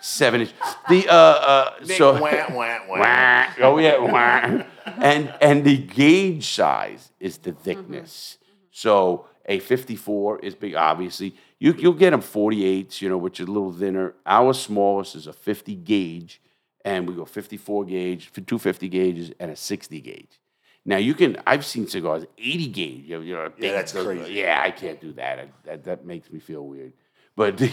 Seven 0.00 0.42
inch. 0.42 0.52
The 0.88 1.08
uh, 1.08 1.12
uh 1.12 1.84
so 1.84 2.12
wah, 2.12 2.46
wah, 2.54 2.78
wah. 2.88 3.46
Oh 3.58 3.78
yeah, 3.78 4.64
and 4.98 5.34
and 5.40 5.64
the 5.64 5.78
gauge 5.78 6.46
size 6.46 7.10
is 7.18 7.38
the 7.38 7.52
thickness. 7.52 8.38
So 8.70 9.26
a 9.46 9.58
54 9.58 10.40
is 10.40 10.54
big. 10.54 10.74
Obviously, 10.74 11.34
you 11.58 11.74
you'll 11.78 11.94
get 11.94 12.10
them 12.10 12.20
48s, 12.22 13.00
you 13.00 13.08
know, 13.08 13.18
which 13.18 13.40
are 13.40 13.44
a 13.44 13.46
little 13.46 13.72
thinner. 13.72 14.14
Our 14.26 14.52
smallest 14.52 15.16
is 15.16 15.26
a 15.26 15.32
50 15.32 15.74
gauge, 15.76 16.40
and 16.84 17.08
we 17.08 17.14
go 17.14 17.24
54 17.24 17.84
gauge, 17.86 18.32
250 18.32 18.88
gauges, 18.88 19.32
and 19.40 19.50
a 19.50 19.56
60 19.56 20.00
gauge. 20.00 20.40
Now 20.84 20.98
you 20.98 21.14
can. 21.14 21.36
I've 21.46 21.64
seen 21.64 21.88
cigars 21.88 22.24
80 22.38 22.66
gauge. 22.68 23.04
You 23.06 23.16
know, 23.16 23.22
you 23.22 23.34
know, 23.34 23.50
big- 23.58 23.72
that's 23.72 23.92
crazy. 23.92 24.34
Yeah, 24.34 24.62
I 24.64 24.70
can't 24.70 25.00
do 25.00 25.12
that. 25.14 25.38
I, 25.40 25.48
that 25.64 25.84
that 25.84 26.04
makes 26.04 26.30
me 26.30 26.38
feel 26.38 26.64
weird. 26.64 26.92
But 27.36 27.58
the, 27.58 27.70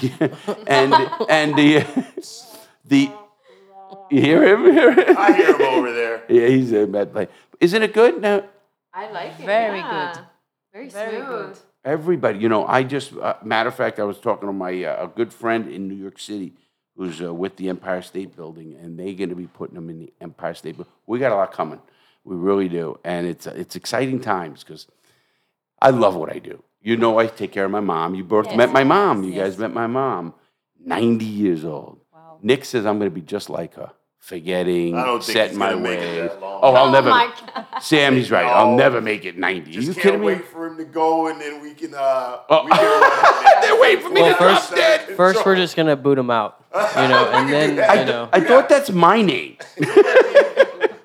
and 0.67 0.93
and 1.29 1.55
the 1.55 1.85
the 2.85 3.11
you 4.11 4.21
hear 4.21 4.43
him? 4.43 4.77
I 5.17 5.33
hear 5.33 5.55
him 5.55 5.61
over 5.61 5.93
there. 5.93 6.23
Yeah, 6.29 6.47
he's 6.47 6.71
a 6.73 6.85
bad 6.85 7.11
play. 7.13 7.27
Isn't 7.59 7.81
it 7.81 7.93
good? 7.93 8.21
Now 8.21 8.43
I 8.93 9.09
like 9.11 9.39
it. 9.39 9.45
Very 9.45 9.79
yeah. 9.79 10.13
good. 10.13 10.23
Very, 10.73 10.89
Very 10.89 11.17
smooth. 11.17 11.27
good. 11.27 11.57
everybody, 11.85 12.39
you 12.39 12.49
know, 12.49 12.65
I 12.65 12.83
just 12.83 13.13
uh, 13.15 13.35
matter 13.43 13.69
of 13.69 13.75
fact, 13.75 13.99
I 13.99 14.03
was 14.03 14.19
talking 14.19 14.47
to 14.47 14.53
my 14.53 14.83
uh, 14.83 15.05
a 15.05 15.07
good 15.07 15.31
friend 15.31 15.67
in 15.71 15.87
New 15.87 15.95
York 15.95 16.19
City 16.19 16.53
who's 16.95 17.21
uh, 17.21 17.33
with 17.33 17.55
the 17.57 17.69
Empire 17.69 18.01
State 18.01 18.35
Building, 18.35 18.75
and 18.81 18.97
they're 18.99 19.13
going 19.13 19.29
to 19.29 19.35
be 19.35 19.47
putting 19.47 19.75
them 19.75 19.89
in 19.89 19.99
the 19.99 20.13
Empire 20.19 20.53
State 20.53 20.77
Building. 20.77 20.93
We 21.07 21.19
got 21.19 21.31
a 21.31 21.35
lot 21.35 21.51
coming, 21.51 21.81
we 22.23 22.35
really 22.35 22.67
do, 22.69 22.99
and 23.03 23.27
it's 23.27 23.47
uh, 23.47 23.53
it's 23.55 23.75
exciting 23.75 24.19
times 24.19 24.63
because 24.63 24.87
I 25.81 25.91
love 25.91 26.15
what 26.15 26.31
I 26.31 26.39
do. 26.39 26.63
You 26.83 26.97
know, 26.97 27.17
I 27.17 27.27
take 27.27 27.51
care 27.53 27.65
of 27.65 27.71
my 27.71 27.79
mom. 27.79 28.13
You 28.13 28.23
both 28.25 28.53
met 28.55 28.71
my 28.71 28.83
mom. 28.83 29.23
You 29.23 29.33
guys 29.33 29.57
met 29.57 29.73
my 29.73 29.87
mom. 29.87 30.33
Ninety 30.85 31.23
years 31.25 31.63
old. 31.63 31.99
Wow. 32.13 32.39
Nick 32.41 32.65
says 32.65 32.85
I'm 32.85 32.99
going 32.99 33.09
to 33.09 33.15
be 33.15 33.21
just 33.21 33.49
like 33.49 33.75
her, 33.75 33.91
forgetting, 34.19 34.95
I 34.97 35.05
don't 35.05 35.23
think 35.23 35.33
setting 35.37 35.57
my 35.57 35.69
gonna 35.69 35.81
make 35.81 35.99
it 35.99 36.21
ways. 36.23 36.29
that. 36.31 36.39
Oh, 36.41 36.73
I'll 36.73 36.87
Oh 36.87 36.91
never. 36.91 37.09
my 37.09 37.33
God. 37.55 37.65
Sam, 37.81 38.15
he's 38.17 38.29
right. 38.29 38.45
I'll 38.45 38.75
never 38.75 38.99
make 38.99 39.23
it 39.23 39.37
90. 39.37 39.71
Just 39.71 39.87
you 39.87 39.93
can't 39.93 40.03
kidding 40.03 40.19
me? 40.19 40.25
wait 40.27 40.45
for 40.45 40.67
him 40.67 40.75
to 40.75 40.83
go, 40.83 41.27
and 41.27 41.39
then 41.39 41.61
we 41.61 41.73
can. 41.73 41.93
Uh, 41.95 42.39
Oh. 42.49 42.65
we 42.65 42.71
can 42.71 43.61
They're 43.61 43.79
waiting 43.79 44.03
for 44.03 44.09
me 44.09 44.21
Well, 44.21 44.31
to 44.33 44.37
first- 44.37 44.69
drop 44.71 44.77
dead. 44.79 45.15
First, 45.15 45.45
we're 45.45 45.55
just 45.55 45.77
gonna 45.77 45.95
boot 45.95 46.17
him 46.17 46.29
out, 46.29 46.61
you 46.73 47.07
know, 47.07 47.29
and 47.31 47.49
then 47.49 47.79
I, 47.79 47.99
you 48.01 48.05
know. 48.07 48.27
I 48.33 48.41
thought 48.41 48.67
that's 48.67 48.91
my 48.91 49.21
name. 49.21 49.55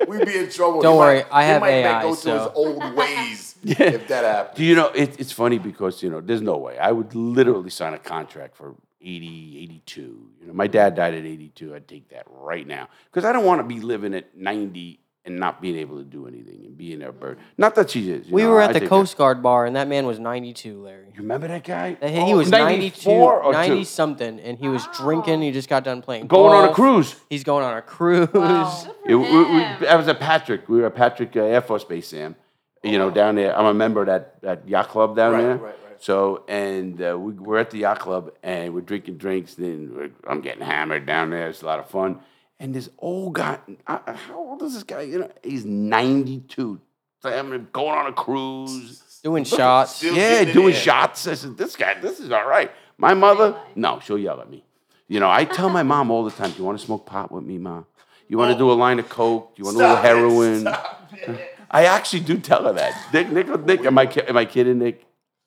We'd 0.09 0.25
be 0.27 0.39
in 0.39 0.51
trouble. 0.51 0.81
Don't 0.81 0.95
He 0.95 0.99
worry, 0.99 1.17
might- 1.19 1.27
I 1.33 1.43
he 1.45 1.49
have 1.51 1.61
might 1.61 1.71
AI, 1.71 2.03
Go 2.03 2.15
to 2.15 2.31
his 2.33 2.49
old 2.55 2.95
ways 2.97 3.48
if 3.63 4.09
that 4.09 4.25
happens. 4.25 4.57
Do 4.59 4.65
you 4.65 4.75
know, 4.75 4.89
it, 4.89 5.19
it's 5.21 5.33
funny 5.33 5.59
because, 5.59 6.03
you 6.03 6.11
know, 6.11 6.21
there's 6.21 6.43
no 6.43 6.57
way. 6.57 6.79
I 6.79 6.93
would 6.93 7.15
literally 7.15 7.71
sign 7.71 7.95
a 7.95 7.99
contract 7.99 8.57
for 8.57 8.75
80, 9.01 9.59
82. 9.63 10.01
You 10.41 10.47
know, 10.47 10.53
my 10.53 10.67
dad 10.67 10.95
died 10.95 11.15
at 11.15 11.25
82. 11.25 11.75
I'd 11.75 11.89
take 11.89 12.09
that 12.11 12.25
right 12.29 12.67
now. 12.67 12.89
Because 13.11 13.25
I 13.25 13.33
don't 13.33 13.45
want 13.45 13.61
to 13.61 13.65
be 13.75 13.81
living 13.81 14.15
at 14.15 14.37
90 14.37 15.01
and 15.25 15.39
not 15.39 15.61
being 15.61 15.77
able 15.77 15.99
to 15.99 16.05
do 16.05 16.27
anything 16.27 16.65
and 16.65 16.77
being 16.79 17.03
a 17.03 17.13
bird. 17.13 17.39
Not 17.59 17.75
that 17.75 17.91
she 17.91 18.11
is. 18.11 18.27
you 18.29 18.35
We 18.35 18.43
know, 18.43 18.51
were 18.51 18.63
I 18.63 18.67
at 18.67 18.73
the 18.73 18.81
take 18.81 18.89
Coast 18.89 19.17
Guard 19.19 19.43
bar, 19.43 19.67
and 19.67 19.77
that 19.77 19.87
man 19.87 20.07
was 20.07 20.19
92, 20.19 20.83
Larry. 20.83 21.09
You 21.15 21.21
remember 21.21 21.49
that 21.49 21.65
guy? 21.65 21.99
He 22.01 22.09
he 22.13 22.33
Oh, 22.33 22.39
was 22.39 22.51
92, 22.51 23.09
94 23.11 23.43
or 23.43 23.53
90 23.53 23.77
two? 23.77 23.85
something, 23.85 24.41
and 24.41 24.59
he 24.59 24.69
was 24.69 24.87
drinking. 24.95 25.43
He 25.43 25.51
just 25.51 25.69
got 25.69 25.85
done 25.85 26.01
playing 26.01 26.29
Going 26.29 26.55
on 26.55 26.69
a 26.71 26.73
cruise. 26.73 27.15
He's 27.29 27.45
going 27.45 27.63
on 27.63 27.77
a 27.77 27.83
cruise. 27.83 28.29
Yeah, 28.35 28.83
we, 29.07 29.17
we, 29.17 29.25
we, 29.27 29.87
I 29.87 29.97
was 29.97 30.09
at 30.09 30.19
Patrick. 30.19 30.67
We 30.69 30.81
were 30.81 30.87
at 30.87 30.95
Patrick 30.95 31.37
uh, 31.37 31.41
Air 31.43 31.61
Force 31.61 31.85
Base, 31.85 32.09
Sam. 32.09 32.35
You 32.83 32.99
know, 32.99 33.11
down 33.11 33.35
there. 33.35 33.57
I'm 33.59 33.67
a 33.67 33.75
member 33.75 34.01
of 34.03 34.07
that, 34.07 34.41
that 34.43 34.69
yacht 34.69 34.89
club 34.89 35.17
down 35.17 35.33
Right, 35.33 35.43
there. 35.43 35.57
right, 35.57 35.63
right. 35.63 36.03
So, 36.03 36.45
and 36.49 37.01
uh, 37.03 37.19
we, 37.19 37.33
we're 37.33 37.59
at 37.59 37.71
the 37.71 37.79
yacht 37.79 37.99
club 37.99 38.31
and 38.43 38.73
we're 38.73 38.83
drinking 38.83 39.17
drinks. 39.19 39.55
Then 39.57 39.91
we're, 39.95 40.11
I'm 40.29 40.41
getting 40.41 40.63
hammered 40.63 41.05
down 41.05 41.31
there. 41.31 41.49
It's 41.49 41.63
a 41.63 41.67
lot 41.67 41.81
of 41.81 41.91
fun. 41.91 42.21
And 42.61 42.73
this 42.75 42.89
old 42.99 43.35
guy, 43.35 43.59
uh, 43.87 44.13
how 44.15 44.37
old 44.39 44.63
is 44.63 44.75
this 44.75 44.85
guy? 44.85 45.03
You 45.03 45.19
know, 45.21 45.31
he's 45.43 45.65
92. 45.65 46.81
So 47.21 47.29
I'm 47.37 47.69
going 47.73 47.99
on 47.99 48.07
a 48.07 48.13
cruise. 48.13 49.03
Doing 49.25 49.43
shots. 49.43 49.97
Still 49.97 50.15
Yeah, 50.15 50.45
doing 50.45 50.75
shots. 50.75 51.27
I 51.27 51.35
said, 51.35 51.57
this 51.57 51.75
guy, 51.75 51.99
this 52.01 52.21
is 52.21 52.31
all 52.31 52.47
right. 52.47 52.71
My 52.97 53.15
mother, 53.15 53.57
no, 53.75 53.99
she'll 54.01 54.19
yell 54.19 54.41
at 54.41 54.49
me. 54.49 54.65
You 55.09 55.19
know, 55.19 55.29
I 55.31 55.45
tell 55.45 55.69
my 55.69 55.83
mom 55.83 56.11
all 56.13 56.23
the 56.25 56.31
time, 56.31 56.51
do 56.53 56.59
you 56.59 56.65
want 56.65 56.79
to 56.79 56.85
smoke 56.85 57.07
pot 57.07 57.33
with 57.33 57.43
me, 57.45 57.59
mom? 57.59 57.87
You 58.29 58.39
want 58.39 58.53
to 58.53 58.59
do 58.59 58.71
a 58.71 58.75
line 58.75 58.99
of 59.01 59.09
coke? 59.09 59.57
Do 59.57 59.61
you 59.61 59.65
want 59.65 59.77
a 59.77 59.79
little 59.81 59.97
Stop 59.97 60.05
it, 60.05 60.09
heroin? 60.09 61.49
Stop 61.69 61.81
it. 61.81 61.87
I 61.87 61.87
actually 61.87 62.21
do 62.21 62.39
tell 62.39 62.65
her 62.65 62.73
that. 62.73 63.13
Nick, 63.13 63.31
Nick, 63.31 63.65
Nick, 63.67 63.85
am 63.85 63.99
I, 63.99 64.07
ki- 64.07 64.23
am 64.23 64.37
I 64.37 64.45
kidding, 64.45 64.79
Nick? 64.79 65.05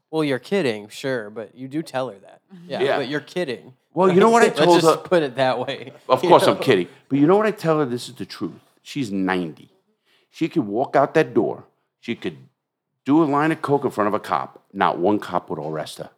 Well, 0.10 0.24
you're 0.24 0.40
kidding, 0.40 0.90
sure, 0.90 1.30
but 1.30 1.56
you 1.56 1.68
do 1.68 1.82
tell 1.82 2.10
her 2.10 2.20
that. 2.20 2.42
Mm-hmm. 2.54 2.70
Yeah, 2.70 2.82
Yeah. 2.82 2.98
but 2.98 3.08
you're 3.08 3.20
kidding. 3.22 3.74
Well, 3.94 4.12
you 4.12 4.20
know 4.20 4.30
what 4.30 4.44
I 4.44 4.48
told 4.50 4.58
Let's 4.58 4.66
told 4.66 4.82
just 4.82 4.96
her? 5.04 5.08
put 5.08 5.24
it 5.24 5.36
that 5.36 5.60
way. 5.60 5.92
Of 6.08 6.22
course, 6.22 6.46
know? 6.46 6.54
I'm 6.56 6.60
kidding. 6.62 6.88
But 7.10 7.20
you 7.20 7.28
know 7.28 7.36
what 7.36 7.46
I 7.46 7.52
tell 7.52 7.80
her? 7.80 7.86
This 7.86 8.08
is 8.08 8.16
the 8.16 8.26
truth. 8.26 8.54
She's 8.82 9.12
90. 9.12 9.70
She 10.30 10.48
could 10.48 10.66
walk 10.66 10.96
out 10.96 11.14
that 11.16 11.34
door. 11.34 11.66
She 12.00 12.16
could 12.16 12.38
do 13.06 13.22
a 13.22 13.26
line 13.26 13.52
of 13.52 13.62
coke 13.62 13.84
in 13.84 13.92
front 13.92 14.08
of 14.08 14.14
a 14.14 14.20
cop. 14.20 14.64
Not 14.74 14.98
one 14.98 15.20
cop 15.20 15.50
would 15.50 15.60
arrest 15.60 15.98
her. 15.98 16.10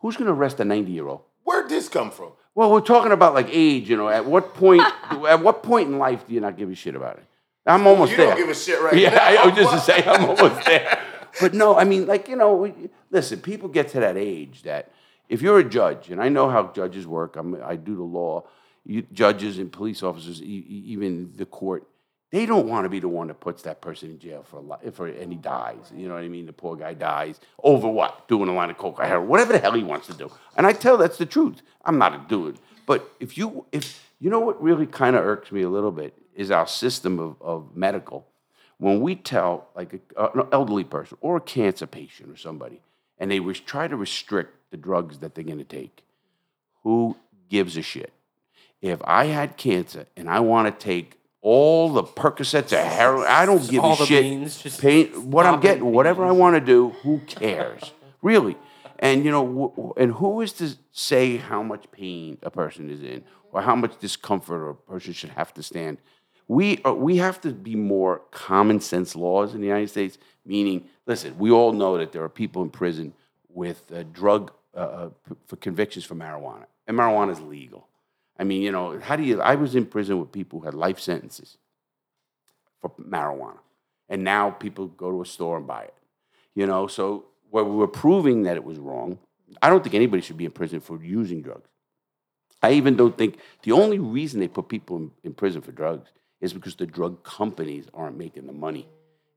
Who's 0.00 0.16
going 0.16 0.26
to 0.26 0.32
arrest 0.34 0.60
a 0.60 0.64
90 0.64 0.92
year 0.92 1.08
old? 1.08 1.22
Where'd 1.44 1.68
this 1.70 1.88
come 1.88 2.10
from? 2.10 2.32
Well, 2.54 2.70
we're 2.70 2.80
talking 2.80 3.12
about 3.12 3.32
like 3.34 3.48
age. 3.50 3.88
You 3.88 3.96
know, 3.96 4.08
at 4.08 4.26
what 4.26 4.54
point? 4.54 4.82
at 5.10 5.42
what 5.42 5.62
point 5.62 5.88
in 5.88 5.98
life 5.98 6.26
do 6.26 6.34
you 6.34 6.40
not 6.40 6.56
give 6.58 6.70
a 6.70 6.74
shit 6.74 6.94
about 6.94 7.16
it? 7.16 7.24
I'm 7.66 7.86
almost 7.86 8.12
You 8.12 8.16
there. 8.18 8.26
You 8.26 8.30
don't 8.32 8.40
give 8.46 8.56
a 8.56 8.58
shit 8.58 8.80
right 8.80 8.96
yeah, 8.96 9.10
now. 9.10 9.24
I, 9.24 9.34
I 9.42 9.46
was 9.46 9.54
just 9.56 9.72
to 9.72 9.80
say 9.80 10.04
I'm 10.06 10.24
almost 10.30 10.64
there. 10.66 11.02
But 11.40 11.52
no, 11.54 11.76
I 11.76 11.84
mean, 11.84 12.06
like 12.06 12.28
you 12.28 12.36
know, 12.36 12.54
we- 12.54 12.90
listen. 13.10 13.40
People 13.40 13.68
get 13.68 13.88
to 13.88 14.00
that 14.00 14.16
age 14.16 14.62
that 14.62 14.90
if 15.28 15.42
you're 15.42 15.58
a 15.58 15.64
judge, 15.64 16.10
and 16.10 16.22
I 16.22 16.28
know 16.28 16.48
how 16.48 16.68
judges 16.72 17.06
work. 17.06 17.36
I'm, 17.36 17.60
I 17.62 17.76
do 17.76 17.96
the 17.96 18.02
law. 18.02 18.44
you, 18.84 19.02
judges 19.12 19.58
and 19.58 19.70
police 19.72 20.02
officers, 20.02 20.40
e- 20.40 20.64
even 20.86 21.32
the 21.36 21.44
court, 21.44 21.86
they 22.30 22.46
don't 22.46 22.68
want 22.68 22.84
to 22.84 22.88
be 22.88 23.00
the 23.00 23.08
one 23.08 23.26
that 23.28 23.40
puts 23.40 23.62
that 23.62 23.80
person 23.80 24.10
in 24.10 24.18
jail 24.18 24.44
for 24.48 24.58
a 24.58 24.60
li- 24.60 24.90
for 24.92 25.06
and 25.08 25.32
he 25.32 25.38
dies. 25.38 25.92
You 25.94 26.08
know 26.08 26.14
what 26.14 26.22
I 26.24 26.28
mean? 26.28 26.46
The 26.46 26.52
poor 26.52 26.76
guy 26.76 26.94
dies 26.94 27.40
over 27.62 27.88
what? 27.88 28.28
Doing 28.28 28.48
a 28.48 28.54
line 28.54 28.70
of 28.70 28.78
coke 28.78 29.00
or 29.00 29.04
heroin, 29.04 29.28
whatever 29.28 29.52
the 29.52 29.58
hell 29.58 29.72
he 29.74 29.82
wants 29.82 30.06
to 30.06 30.14
do. 30.14 30.30
And 30.56 30.66
I 30.66 30.72
tell 30.72 30.96
that's 30.96 31.18
the 31.18 31.26
truth. 31.26 31.60
I'm 31.84 31.98
not 31.98 32.14
a 32.14 32.24
dude. 32.28 32.58
But 32.86 33.10
if 33.20 33.36
you 33.36 33.66
if 33.72 34.00
you 34.20 34.30
know 34.30 34.40
what 34.40 34.62
really 34.62 34.86
kind 34.86 35.16
of 35.16 35.24
irks 35.24 35.50
me 35.52 35.62
a 35.62 35.68
little 35.68 35.90
bit 35.92 36.14
is 36.36 36.50
our 36.50 36.66
system 36.66 37.18
of, 37.18 37.36
of 37.40 37.76
medical. 37.76 38.26
When 38.78 39.00
we 39.00 39.16
tell 39.16 39.68
like 39.74 40.00
a, 40.16 40.26
an 40.26 40.46
elderly 40.52 40.84
person 40.84 41.18
or 41.20 41.38
a 41.38 41.40
cancer 41.40 41.86
patient 41.86 42.30
or 42.30 42.36
somebody, 42.36 42.80
and 43.18 43.30
they 43.30 43.40
res- 43.40 43.58
try 43.60 43.88
to 43.88 43.96
restrict 43.96 44.70
the 44.70 44.76
drugs 44.76 45.18
that 45.18 45.34
they're 45.34 45.44
going 45.44 45.58
to 45.58 45.64
take, 45.64 46.04
who 46.82 47.16
gives 47.48 47.76
a 47.76 47.82
shit? 47.82 48.12
If 48.82 49.00
I 49.04 49.26
had 49.26 49.56
cancer 49.56 50.06
and 50.16 50.28
I 50.28 50.40
want 50.40 50.66
to 50.68 50.84
take 50.84 51.18
all 51.40 51.88
the 51.88 52.02
Percocets 52.02 52.72
of 52.72 52.84
heroin, 52.92 53.26
I 53.26 53.46
don't 53.46 53.68
give 53.68 53.82
all 53.82 53.94
a 53.94 53.96
the 53.96 54.06
shit. 54.06 54.22
beans, 54.22 54.62
just 54.62 54.80
Pain, 54.80 55.30
what 55.30 55.46
I'm 55.46 55.60
getting, 55.60 55.84
whatever 55.84 56.24
I 56.24 56.32
want 56.32 56.56
to 56.56 56.60
do, 56.60 56.90
who 57.02 57.20
cares? 57.20 57.92
really. 58.22 58.56
And 58.98 59.24
you 59.24 59.30
know, 59.30 59.46
w- 59.46 59.94
and 59.96 60.12
who 60.12 60.40
is 60.40 60.52
to 60.54 60.74
say 60.92 61.36
how 61.36 61.62
much 61.62 61.90
pain 61.92 62.38
a 62.42 62.50
person 62.50 62.90
is 62.90 63.02
in, 63.02 63.24
or 63.52 63.62
how 63.62 63.76
much 63.76 63.98
discomfort 64.00 64.70
a 64.70 64.74
person 64.90 65.12
should 65.12 65.30
have 65.30 65.52
to 65.54 65.62
stand? 65.62 65.98
We 66.48 66.80
are, 66.84 66.94
we 66.94 67.16
have 67.16 67.40
to 67.42 67.52
be 67.52 67.74
more 67.74 68.22
common 68.30 68.80
sense 68.80 69.16
laws 69.16 69.54
in 69.54 69.60
the 69.60 69.66
United 69.66 69.90
States. 69.90 70.18
Meaning, 70.44 70.88
listen, 71.06 71.36
we 71.38 71.50
all 71.50 71.72
know 71.72 71.98
that 71.98 72.12
there 72.12 72.22
are 72.22 72.28
people 72.28 72.62
in 72.62 72.70
prison 72.70 73.12
with 73.48 73.90
uh, 73.92 74.04
drug 74.12 74.52
uh, 74.74 74.78
uh, 74.78 75.10
for 75.46 75.56
convictions 75.56 76.04
for 76.04 76.14
marijuana, 76.14 76.66
and 76.86 76.96
marijuana 76.96 77.32
is 77.32 77.40
legal. 77.40 77.88
I 78.38 78.44
mean, 78.44 78.62
you 78.62 78.70
know, 78.70 78.98
how 79.00 79.16
do 79.16 79.22
you? 79.22 79.40
I 79.40 79.54
was 79.54 79.74
in 79.74 79.86
prison 79.86 80.20
with 80.20 80.30
people 80.30 80.60
who 80.60 80.66
had 80.66 80.74
life 80.74 81.00
sentences 81.00 81.56
for 82.80 82.90
marijuana, 82.90 83.58
and 84.08 84.22
now 84.22 84.50
people 84.50 84.86
go 84.86 85.10
to 85.10 85.22
a 85.22 85.26
store 85.26 85.56
and 85.56 85.66
buy 85.66 85.82
it. 85.82 85.94
You 86.54 86.66
know, 86.66 86.86
so 86.86 87.24
where 87.50 87.64
we 87.64 87.74
were 87.74 87.88
proving 87.88 88.42
that 88.44 88.56
it 88.56 88.64
was 88.64 88.78
wrong, 88.78 89.18
I 89.62 89.68
don't 89.68 89.82
think 89.82 89.94
anybody 89.94 90.22
should 90.22 90.36
be 90.36 90.44
in 90.44 90.50
prison 90.52 90.80
for 90.80 91.02
using 91.02 91.42
drugs. 91.42 91.68
I 92.62 92.72
even 92.72 92.96
don't 92.96 93.16
think 93.16 93.38
the 93.62 93.72
only 93.72 93.98
reason 93.98 94.40
they 94.40 94.48
put 94.48 94.68
people 94.68 94.96
in, 94.96 95.10
in 95.24 95.34
prison 95.34 95.60
for 95.60 95.72
drugs 95.72 96.10
is 96.40 96.52
because 96.52 96.76
the 96.76 96.86
drug 96.86 97.22
companies 97.22 97.86
aren't 97.94 98.16
making 98.16 98.46
the 98.46 98.52
money. 98.52 98.88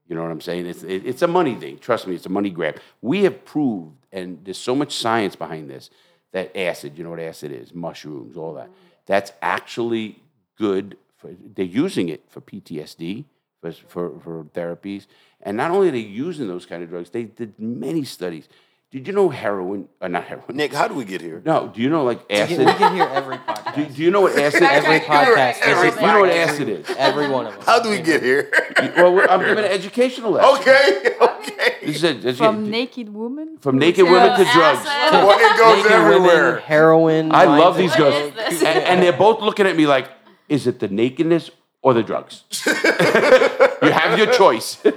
You 0.07 0.15
know 0.15 0.23
what 0.23 0.31
I'm 0.31 0.41
saying? 0.41 0.65
It's, 0.65 0.83
it, 0.83 1.05
it's 1.05 1.21
a 1.21 1.27
money 1.27 1.55
thing. 1.55 1.77
Trust 1.77 2.07
me, 2.07 2.15
it's 2.15 2.25
a 2.25 2.29
money 2.29 2.49
grab. 2.49 2.79
We 3.01 3.23
have 3.23 3.45
proved, 3.45 3.95
and 4.11 4.39
there's 4.43 4.57
so 4.57 4.75
much 4.75 4.95
science 4.95 5.35
behind 5.35 5.69
this, 5.69 5.89
that 6.31 6.55
acid, 6.57 6.97
you 6.97 7.03
know 7.03 7.11
what 7.11 7.19
acid 7.19 7.51
is, 7.51 7.73
mushrooms, 7.73 8.37
all 8.37 8.53
that, 8.55 8.69
that's 9.05 9.31
actually 9.41 10.21
good. 10.57 10.97
For, 11.17 11.31
they're 11.55 11.65
using 11.65 12.09
it 12.09 12.23
for 12.27 12.41
PTSD, 12.41 13.25
for, 13.61 13.71
for, 13.71 14.19
for 14.19 14.43
therapies. 14.45 15.05
And 15.41 15.57
not 15.57 15.71
only 15.71 15.89
are 15.89 15.91
they 15.91 15.99
using 15.99 16.47
those 16.47 16.65
kind 16.65 16.83
of 16.83 16.89
drugs, 16.89 17.09
they 17.09 17.23
did 17.23 17.59
many 17.59 18.03
studies. 18.03 18.47
Did 18.91 19.05
you 19.05 19.13
know 19.13 19.29
heroin, 19.29 19.87
or 20.01 20.09
not 20.09 20.23
heroin? 20.23 20.55
Nick, 20.55 20.73
how 20.73 20.87
do 20.87 20.95
we 20.95 21.05
get 21.05 21.21
here? 21.21 21.43
No, 21.45 21.67
do 21.67 21.79
you 21.79 21.91
know 21.91 22.03
like 22.03 22.27
We 22.27 22.35
get, 22.37 22.49
acid? 22.49 22.57
we 22.65 22.65
get 22.65 22.91
here 22.93 23.03
every 23.03 23.37
podcast. 23.37 23.75
do, 23.75 23.85
do 23.85 24.01
you 24.03 24.09
know 24.09 24.21
what 24.21 24.35
acid 24.35 24.63
every 24.63 24.99
podcast. 25.01 25.59
every 25.61 25.89
this 25.91 25.95
is 25.97 26.01
You 26.01 26.07
know 26.07 26.19
what 26.21 26.29
every- 26.31 26.39
acid 26.53 26.69
is? 26.69 26.89
Every 26.97 27.29
one 27.29 27.45
of 27.45 27.55
us. 27.55 27.65
How 27.67 27.79
do 27.83 27.89
we 27.91 28.01
get 28.01 28.23
here? 28.23 28.51
Well, 28.97 29.27
I'm 29.29 29.41
giving 29.41 29.59
an 29.63 29.71
educational 29.71 30.31
lesson. 30.31 30.59
okay, 30.61 31.15
okay. 31.21 31.75
This 31.85 31.97
is 31.97 32.03
a- 32.03 32.13
this 32.13 32.25
is- 32.33 32.37
From 32.39 32.71
naked 32.71 33.13
woman. 33.13 33.57
from 33.61 33.77
naked 33.77 34.05
women 34.05 34.29
to 34.35 34.43
drugs. 34.53 34.83
acid. 34.87 35.11
Well, 35.13 35.37
it 35.37 35.57
goes 35.59 35.75
Naked 35.77 35.91
everywhere. 35.91 36.45
women, 36.47 36.61
heroin. 36.63 37.31
I 37.31 37.43
love 37.45 37.77
these 37.77 37.91
coke. 37.91 38.11
girls. 38.11 38.33
What 38.35 38.53
is 38.53 38.63
And, 38.63 38.79
and 38.79 39.03
they're 39.03 39.13
both 39.13 39.41
looking 39.43 39.67
at 39.67 39.75
me 39.77 39.85
like, 39.85 40.09
is 40.47 40.65
it 40.65 40.79
the 40.79 40.87
nakedness 40.87 41.51
or 41.83 41.93
the 41.93 42.01
drugs? 42.01 42.43
you 42.65 43.91
have 43.91 44.17
your 44.17 44.33
choice. 44.33 44.79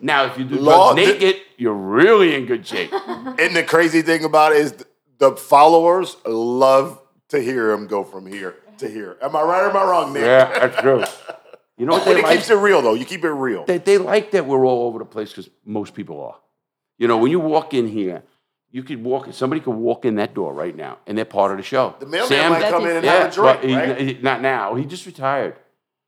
now, 0.00 0.24
if 0.26 0.38
you 0.38 0.44
do 0.44 0.56
Law- 0.56 0.94
drugs 0.94 1.08
naked, 1.08 1.42
you're 1.56 1.72
really 1.74 2.34
in 2.34 2.46
good 2.46 2.66
shape. 2.66 2.92
And 3.38 3.54
the 3.56 3.62
crazy 3.62 4.02
thing 4.02 4.24
about 4.24 4.52
it 4.52 4.58
is 4.58 4.74
the 5.18 5.36
followers 5.36 6.16
love 6.26 7.00
to 7.28 7.40
hear 7.40 7.70
him 7.72 7.86
go 7.86 8.04
from 8.04 8.26
here 8.26 8.56
to 8.78 8.88
here. 8.88 9.16
Am 9.22 9.34
I 9.36 9.42
right 9.42 9.62
or 9.64 9.70
am 9.70 9.76
I 9.76 9.84
wrong, 9.84 10.12
Nick? 10.12 10.22
Yeah, 10.22 10.58
that's 10.66 10.80
true. 10.80 11.04
You 11.76 11.86
know 11.86 11.92
what 11.98 12.04
But 12.04 12.14
they 12.14 12.20
it 12.20 12.22
like? 12.24 12.36
keeps 12.38 12.50
it 12.50 12.54
real, 12.54 12.80
though. 12.82 12.94
You 12.94 13.04
keep 13.04 13.24
it 13.24 13.30
real. 13.30 13.64
They, 13.64 13.78
they 13.78 13.98
like 13.98 14.30
that 14.32 14.46
we're 14.46 14.64
all 14.66 14.86
over 14.86 14.98
the 14.98 15.04
place 15.04 15.30
because 15.30 15.48
most 15.64 15.94
people 15.94 16.20
are. 16.22 16.36
You 16.98 17.06
know, 17.06 17.18
when 17.18 17.30
you 17.30 17.38
walk 17.40 17.74
in 17.74 17.86
here, 17.86 18.22
you 18.70 18.82
could 18.82 19.02
walk. 19.04 19.32
Somebody 19.32 19.60
could 19.60 19.74
walk 19.76 20.04
in 20.04 20.16
that 20.16 20.34
door 20.34 20.52
right 20.52 20.74
now, 20.74 20.98
and 21.06 21.16
they're 21.16 21.24
part 21.24 21.50
of 21.52 21.56
the 21.58 21.62
show. 21.62 21.94
The 22.00 22.06
mailman 22.06 22.28
Sam, 22.28 22.52
might 22.52 22.70
come 22.70 22.86
in 22.86 22.96
and 22.96 23.04
yeah, 23.04 23.12
have 23.24 23.32
a 23.32 23.34
drink, 23.34 23.60
but 23.60 23.68
he- 23.68 23.76
right? 23.76 24.00
he- 24.00 24.18
not 24.22 24.42
now. 24.42 24.74
He 24.74 24.84
just 24.84 25.06
retired. 25.06 25.56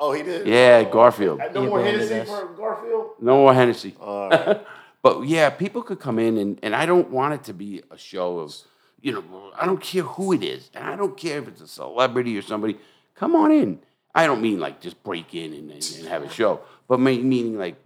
Oh, 0.01 0.13
he 0.13 0.23
did? 0.23 0.47
Yeah, 0.47 0.85
oh. 0.87 0.91
Garfield. 0.91 1.41
Uh, 1.41 1.49
no 1.53 1.61
He 1.61 1.67
more 1.69 1.85
Hennessy 1.85 2.25
for 2.25 2.47
Garfield? 2.57 3.11
No 3.21 3.37
more 3.37 3.55
Hennessy. 3.55 3.95
All 4.01 4.31
right. 4.31 4.67
But 5.03 5.27
yeah, 5.27 5.49
people 5.49 5.83
could 5.83 5.99
come 5.99 6.19
in, 6.19 6.37
and, 6.37 6.59
and 6.63 6.77
I 6.77 6.85
don't 6.85 7.09
want 7.11 7.33
it 7.33 7.45
to 7.45 7.55
be 7.55 7.83
a 7.91 7.97
show 7.97 8.39
of, 8.41 8.55
you 9.01 9.13
know, 9.13 9.51
I 9.59 9.65
don't 9.65 9.81
care 9.81 10.03
who 10.03 10.35
it 10.35 10.43
is. 10.43 10.71
And 10.75 10.85
I 10.85 10.95
don't 10.95 11.17
care 11.17 11.39
if 11.39 11.49
it's 11.49 11.63
a 11.63 11.67
celebrity 11.67 12.37
or 12.37 12.43
somebody. 12.43 12.77
Come 13.15 13.35
on 13.35 13.51
in. 13.51 13.79
I 14.15 14.27
don't 14.27 14.43
mean 14.43 14.61
like 14.61 14.81
just 14.83 15.03
break 15.03 15.35
in 15.35 15.55
and, 15.55 15.71
and, 15.71 15.97
and 15.99 16.09
have 16.09 16.23
a 16.23 16.29
show, 16.29 16.61
but 16.87 17.01
me- 17.01 17.23
meaning 17.23 17.57
like 17.57 17.77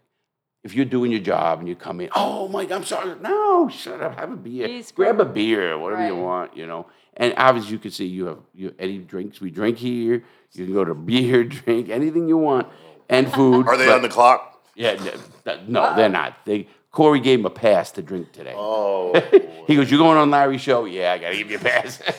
if 0.65 0.75
you're 0.75 0.87
doing 0.87 1.13
your 1.13 1.21
job 1.21 1.61
and 1.61 1.69
you 1.69 1.77
come 1.77 2.01
in, 2.01 2.09
oh 2.17 2.49
my 2.49 2.65
God, 2.65 2.77
I'm 2.77 2.85
sorry. 2.85 3.15
No, 3.21 3.69
shut 3.69 4.01
up. 4.01 4.19
Have 4.19 4.33
a 4.33 4.37
beer. 4.37 4.67
Please 4.67 4.91
Grab 4.91 5.21
a 5.21 5.25
beer, 5.25 5.79
whatever 5.79 6.07
you 6.07 6.17
want, 6.17 6.57
you 6.57 6.67
know. 6.67 6.87
And 7.17 7.35
obviously, 7.37 7.73
you 7.73 7.79
can 7.79 7.91
see 7.93 8.07
you 8.07 8.27
have 8.27 8.39
you, 8.55 8.75
any 8.79 8.99
drinks 8.99 9.41
we 9.41 9.51
drink 9.51 9.79
here. 9.79 10.25
You 10.55 10.65
can 10.67 10.75
go 10.75 10.85
to 10.85 10.95
beer, 10.95 11.45
drink 11.45 11.89
anything 11.91 12.29
you 12.29 12.39
want, 12.39 12.69
and 13.09 13.31
food. 13.33 13.67
Are 13.67 13.77
they 13.77 13.87
but- 13.87 13.97
on 13.97 14.03
the 14.03 14.09
clock? 14.09 14.63
yeah, 14.77 14.95
th- 14.97 15.15
th- 15.45 15.61
no, 15.69 15.95
they're 15.95 16.09
not. 16.09 16.45
They 16.45 16.67
Corey 16.91 17.21
gave 17.21 17.41
him 17.41 17.47
a 17.47 17.51
pass 17.51 17.91
to 17.93 18.03
drink 18.03 18.33
today. 18.33 18.55
Oh. 18.57 19.13
he 19.67 19.75
goes, 19.77 19.91
"You 19.91 19.99
going 19.99 20.17
on 20.17 20.31
Larry's 20.31 20.61
show? 20.61 20.85
Yeah, 20.85 21.13
I 21.13 21.19
gotta 21.19 21.37
give 21.37 21.51
you 21.51 21.57
a 21.59 21.61
pass." 21.61 22.01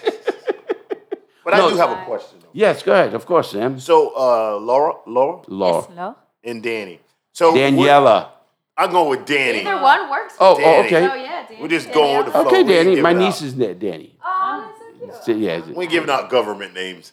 But 1.43 1.53
I 1.53 1.69
do 1.69 1.75
have 1.77 1.91
a 1.91 2.03
question, 2.05 2.39
though. 2.41 2.49
yes, 2.53 2.81
go 2.81 2.91
ahead. 2.91 3.13
Of 3.13 3.27
course, 3.27 3.51
Sam. 3.51 3.79
So, 3.79 4.07
uh, 4.17 4.57
Laura, 4.59 4.95
Laura, 5.05 5.43
Laura, 5.47 5.81
Yes, 5.87 5.95
Laure. 5.95 6.15
and 6.43 6.63
Danny. 6.63 6.99
So 7.33 7.53
Daniela. 7.53 8.29
I'm 8.75 8.89
going 8.89 9.09
with 9.11 9.27
Danny. 9.27 9.59
Either 9.59 9.79
one 9.79 10.09
works. 10.09 10.33
Oh, 10.39 10.57
oh, 10.59 10.83
okay. 10.85 11.07
Oh 11.07 11.13
yeah, 11.13 11.45
Danny. 11.47 11.61
We're 11.61 11.67
just 11.67 11.91
going 11.93 12.17
with 12.17 12.25
the 12.25 12.31
flow. 12.31 12.47
Okay, 12.47 12.63
Danny. 12.63 12.99
My 12.99 13.13
giving 13.13 13.27
out- 13.27 13.41
is 13.43 13.53
Danny. 13.53 14.17
Oh, 14.25 14.73
that's 15.05 15.17
so 15.17 15.23
cute. 15.23 15.23
So, 15.23 15.31
yeah. 15.33 15.61
We 15.77 15.83
ain't 15.83 15.91
giving 15.91 16.09
out 16.09 16.31
government 16.31 16.73
names. 16.73 17.11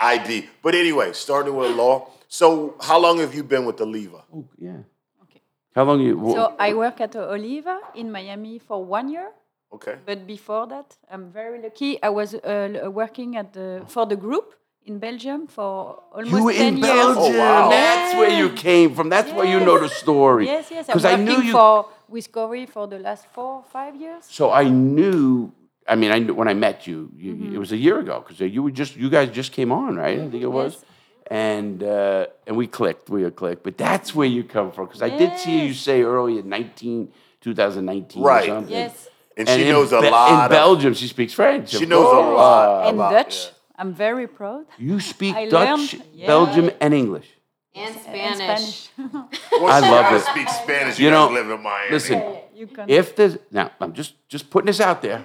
ID. 0.00 0.48
But 0.62 0.74
anyway, 0.74 1.12
starting 1.12 1.54
with 1.56 1.76
law. 1.76 2.08
So, 2.28 2.74
how 2.80 2.98
long 2.98 3.18
have 3.18 3.34
you 3.34 3.42
been 3.42 3.64
with 3.64 3.80
Oliva? 3.80 4.22
Oh, 4.34 4.44
yeah. 4.58 4.78
Okay. 5.24 5.40
How 5.74 5.84
long 5.84 6.00
you? 6.00 6.16
wh- 6.18 6.32
So 6.34 6.54
I 6.58 6.74
work 6.74 7.00
at 7.00 7.14
Oliva 7.16 7.78
in 7.94 8.10
Miami 8.10 8.58
for 8.58 8.84
one 8.84 9.08
year. 9.08 9.28
Okay. 9.72 9.96
But 10.06 10.26
before 10.26 10.66
that, 10.68 10.96
I'm 11.10 11.30
very 11.30 11.60
lucky. 11.62 12.02
I 12.02 12.08
was 12.08 12.34
uh, 12.34 12.88
working 12.92 13.36
at 13.36 13.52
the 13.52 13.82
for 13.86 14.06
the 14.06 14.16
group 14.16 14.54
in 14.86 14.98
Belgium 14.98 15.46
for 15.46 16.02
almost 16.12 16.32
you 16.34 16.44
were 16.44 16.52
10 16.52 16.66
in 16.68 16.76
years. 16.78 16.88
Belgium. 16.90 17.34
Oh, 17.36 17.38
wow. 17.38 17.68
That's 17.70 18.14
where 18.16 18.30
you 18.30 18.50
came 18.50 18.94
from. 18.94 19.08
That's 19.10 19.30
why 19.32 19.44
you 19.44 19.60
know 19.60 19.78
the 19.78 19.88
story. 19.88 20.46
Yes, 20.46 20.70
yes. 20.70 20.88
I'm 20.88 20.94
Because 20.96 21.04
I 21.04 21.12
working 21.12 21.24
knew 21.26 21.42
you. 21.46 21.52
for 21.52 21.86
Discovery 22.12 22.66
for 22.66 22.88
the 22.88 22.98
last 22.98 23.26
four, 23.32 23.62
five 23.72 23.94
years. 23.94 24.24
So 24.28 24.50
I 24.50 24.64
knew. 24.68 25.52
I 25.90 25.96
mean, 25.96 26.10
I 26.12 26.20
when 26.40 26.48
I 26.48 26.54
met 26.54 26.86
you. 26.86 27.10
you 27.16 27.32
Mm-hmm. 27.34 27.54
It 27.56 27.58
was 27.58 27.72
a 27.72 27.76
year 27.86 27.98
ago 27.98 28.24
because 28.26 28.38
you 28.54 28.62
were 28.62 28.70
just. 28.70 28.96
You 28.96 29.10
guys 29.10 29.28
just 29.40 29.50
came 29.52 29.70
on, 29.72 29.96
right? 29.96 30.18
I 30.20 30.28
think 30.30 30.42
it 30.42 30.52
was. 30.62 30.72
Yes. 30.74 30.84
And 31.30 31.82
uh, 31.82 32.26
and 32.46 32.56
we 32.56 32.66
clicked. 32.78 33.10
We 33.10 33.28
clicked. 33.30 33.62
But 33.64 33.76
that's 33.76 34.14
where 34.14 34.26
you 34.36 34.42
come 34.44 34.70
from 34.72 34.86
because 34.86 35.02
I 35.02 35.10
did 35.22 35.36
see 35.38 35.66
you 35.66 35.74
say 35.74 36.02
earlier, 36.02 36.42
19, 36.42 37.12
2019 37.40 38.22
Right. 38.22 38.44
or 38.44 38.46
something. 38.46 38.72
Yes. 38.72 39.08
And, 39.36 39.48
she 39.48 39.62
in 39.62 39.68
knows 39.68 39.92
a 39.92 40.00
Be- 40.00 40.10
lot. 40.10 40.28
In 40.32 40.40
of- 40.44 40.50
Belgium, 40.50 40.92
she 40.94 41.06
speaks 41.08 41.32
French. 41.32 41.70
She 41.70 41.84
of 41.84 41.88
knows 41.90 42.06
a 42.12 42.16
course. 42.16 42.36
lot. 42.36 42.86
and 42.88 42.96
about- 42.96 43.12
Dutch. 43.12 43.44
yeah. 43.46 43.50
I'm 43.80 43.94
very 43.94 44.26
proud. 44.26 44.66
You 44.78 45.00
speak 45.00 45.34
I 45.36 45.48
Dutch, 45.48 45.94
learned- 45.94 46.04
yeah. 46.14 46.26
Belgium, 46.26 46.70
and 46.80 46.92
English. 46.94 47.28
And 47.74 47.94
And 47.94 48.36
Spanish. 48.36 48.88
Well, 48.98 49.66
I 49.70 49.80
she 49.80 49.90
love 49.90 50.04
gotta 50.04 50.16
it. 50.16 50.22
speak 50.32 50.48
Spanish. 50.48 50.98
You, 50.98 51.04
You 51.06 51.10
guys 51.10 51.28
know, 51.28 51.34
live 51.38 51.50
in 51.50 51.62
Miami. 51.62 51.90
Listen, 51.92 52.18
you 52.54 52.68
if 52.88 53.14
there's 53.16 53.38
now, 53.50 53.70
I'm 53.80 53.92
just 53.92 54.12
just 54.28 54.50
putting 54.50 54.66
this 54.66 54.80
out 54.80 55.00
there. 55.02 55.24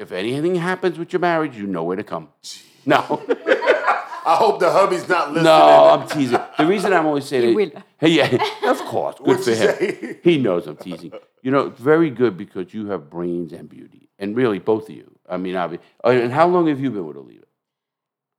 If 0.00 0.12
anything 0.12 0.54
happens 0.54 0.98
with 0.98 1.12
your 1.12 1.20
marriage, 1.20 1.56
you 1.56 1.66
know 1.66 1.84
where 1.84 1.96
to 1.96 2.02
come. 2.02 2.28
No, 2.86 2.96
I 4.26 4.36
hope 4.38 4.58
the 4.58 4.70
hubby's 4.70 5.06
not 5.06 5.28
listening. 5.28 5.44
no, 5.44 5.90
I'm 5.90 6.08
teasing. 6.08 6.38
The 6.56 6.66
reason 6.66 6.92
I'm 6.94 7.04
always 7.04 7.26
saying 7.26 7.42
He 7.42 7.50
it, 7.50 7.54
will. 7.74 7.82
Hey, 7.98 8.08
yeah, 8.18 8.70
of 8.70 8.78
course, 8.78 9.16
good 9.18 9.26
What'd 9.26 9.44
for 9.44 9.50
him. 9.50 9.76
say? 9.76 10.20
He 10.22 10.38
knows 10.38 10.66
I'm 10.66 10.76
teasing. 10.76 11.12
You 11.42 11.50
know, 11.50 11.68
very 11.68 12.08
good 12.08 12.38
because 12.38 12.72
you 12.72 12.86
have 12.86 13.10
brains 13.10 13.52
and 13.52 13.68
beauty, 13.68 14.08
and 14.18 14.34
really 14.34 14.58
both 14.58 14.88
of 14.88 14.94
you. 14.96 15.10
I 15.28 15.36
mean, 15.36 15.54
obviously. 15.54 15.86
Uh, 16.02 16.08
and 16.10 16.32
how 16.32 16.46
long 16.48 16.66
have 16.68 16.80
you 16.80 16.90
been 16.90 17.06
with 17.06 17.18
Oliva? 17.18 17.44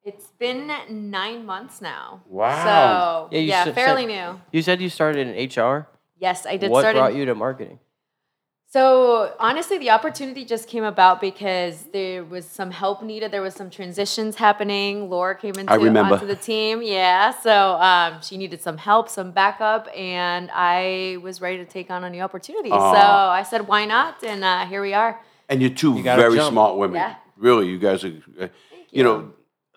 It's 0.03 0.31
been 0.39 0.71
nine 1.11 1.45
months 1.45 1.79
now. 1.79 2.23
Wow. 2.25 3.27
So 3.29 3.35
Yeah, 3.37 3.41
yeah, 3.41 3.63
said- 3.65 3.75
fairly 3.75 4.07
said- 4.07 4.31
new. 4.33 4.41
You 4.51 4.61
said 4.63 4.81
you 4.81 4.89
started 4.89 5.27
in 5.27 5.35
HR. 5.47 5.87
Yes, 6.17 6.47
I 6.47 6.57
did 6.57 6.71
what 6.71 6.81
start 6.81 6.95
brought 6.95 7.11
in 7.11 7.17
you 7.17 7.25
to 7.25 7.35
marketing? 7.35 7.79
So 8.71 9.33
honestly, 9.37 9.79
the 9.79 9.89
opportunity 9.89 10.45
just 10.45 10.69
came 10.69 10.85
about 10.85 11.19
because 11.19 11.83
there 11.91 12.23
was 12.23 12.45
some 12.45 12.71
help 12.71 13.03
needed. 13.03 13.29
There 13.29 13.41
was 13.41 13.53
some 13.53 13.69
transitions 13.69 14.37
happening. 14.37 15.09
Laura 15.09 15.35
came 15.35 15.55
into 15.55 15.77
remember. 15.77 16.13
onto 16.13 16.25
the 16.25 16.37
team. 16.37 16.81
Yeah, 16.81 17.31
so 17.31 17.73
um, 17.73 18.21
she 18.21 18.37
needed 18.37 18.61
some 18.61 18.77
help, 18.77 19.09
some 19.09 19.31
backup, 19.31 19.89
and 19.93 20.49
I 20.53 21.17
was 21.21 21.41
ready 21.41 21.57
to 21.57 21.65
take 21.65 21.91
on 21.91 22.05
a 22.05 22.09
new 22.09 22.21
opportunity. 22.21 22.69
So 22.69 22.77
I 22.77 23.43
said, 23.43 23.67
"Why 23.67 23.83
not?" 23.83 24.23
And 24.23 24.41
uh, 24.41 24.65
here 24.65 24.81
we 24.81 24.93
are. 24.93 25.19
And 25.49 25.59
you're 25.61 25.71
two 25.71 26.01
gotta 26.01 26.21
very 26.21 26.37
jump. 26.37 26.53
smart 26.53 26.77
women. 26.77 26.95
Yeah. 26.95 27.15
Really, 27.35 27.67
you 27.67 27.77
guys 27.77 28.05
are. 28.05 28.13
Uh, 28.39 28.47
you. 28.89 29.03
know, 29.03 29.33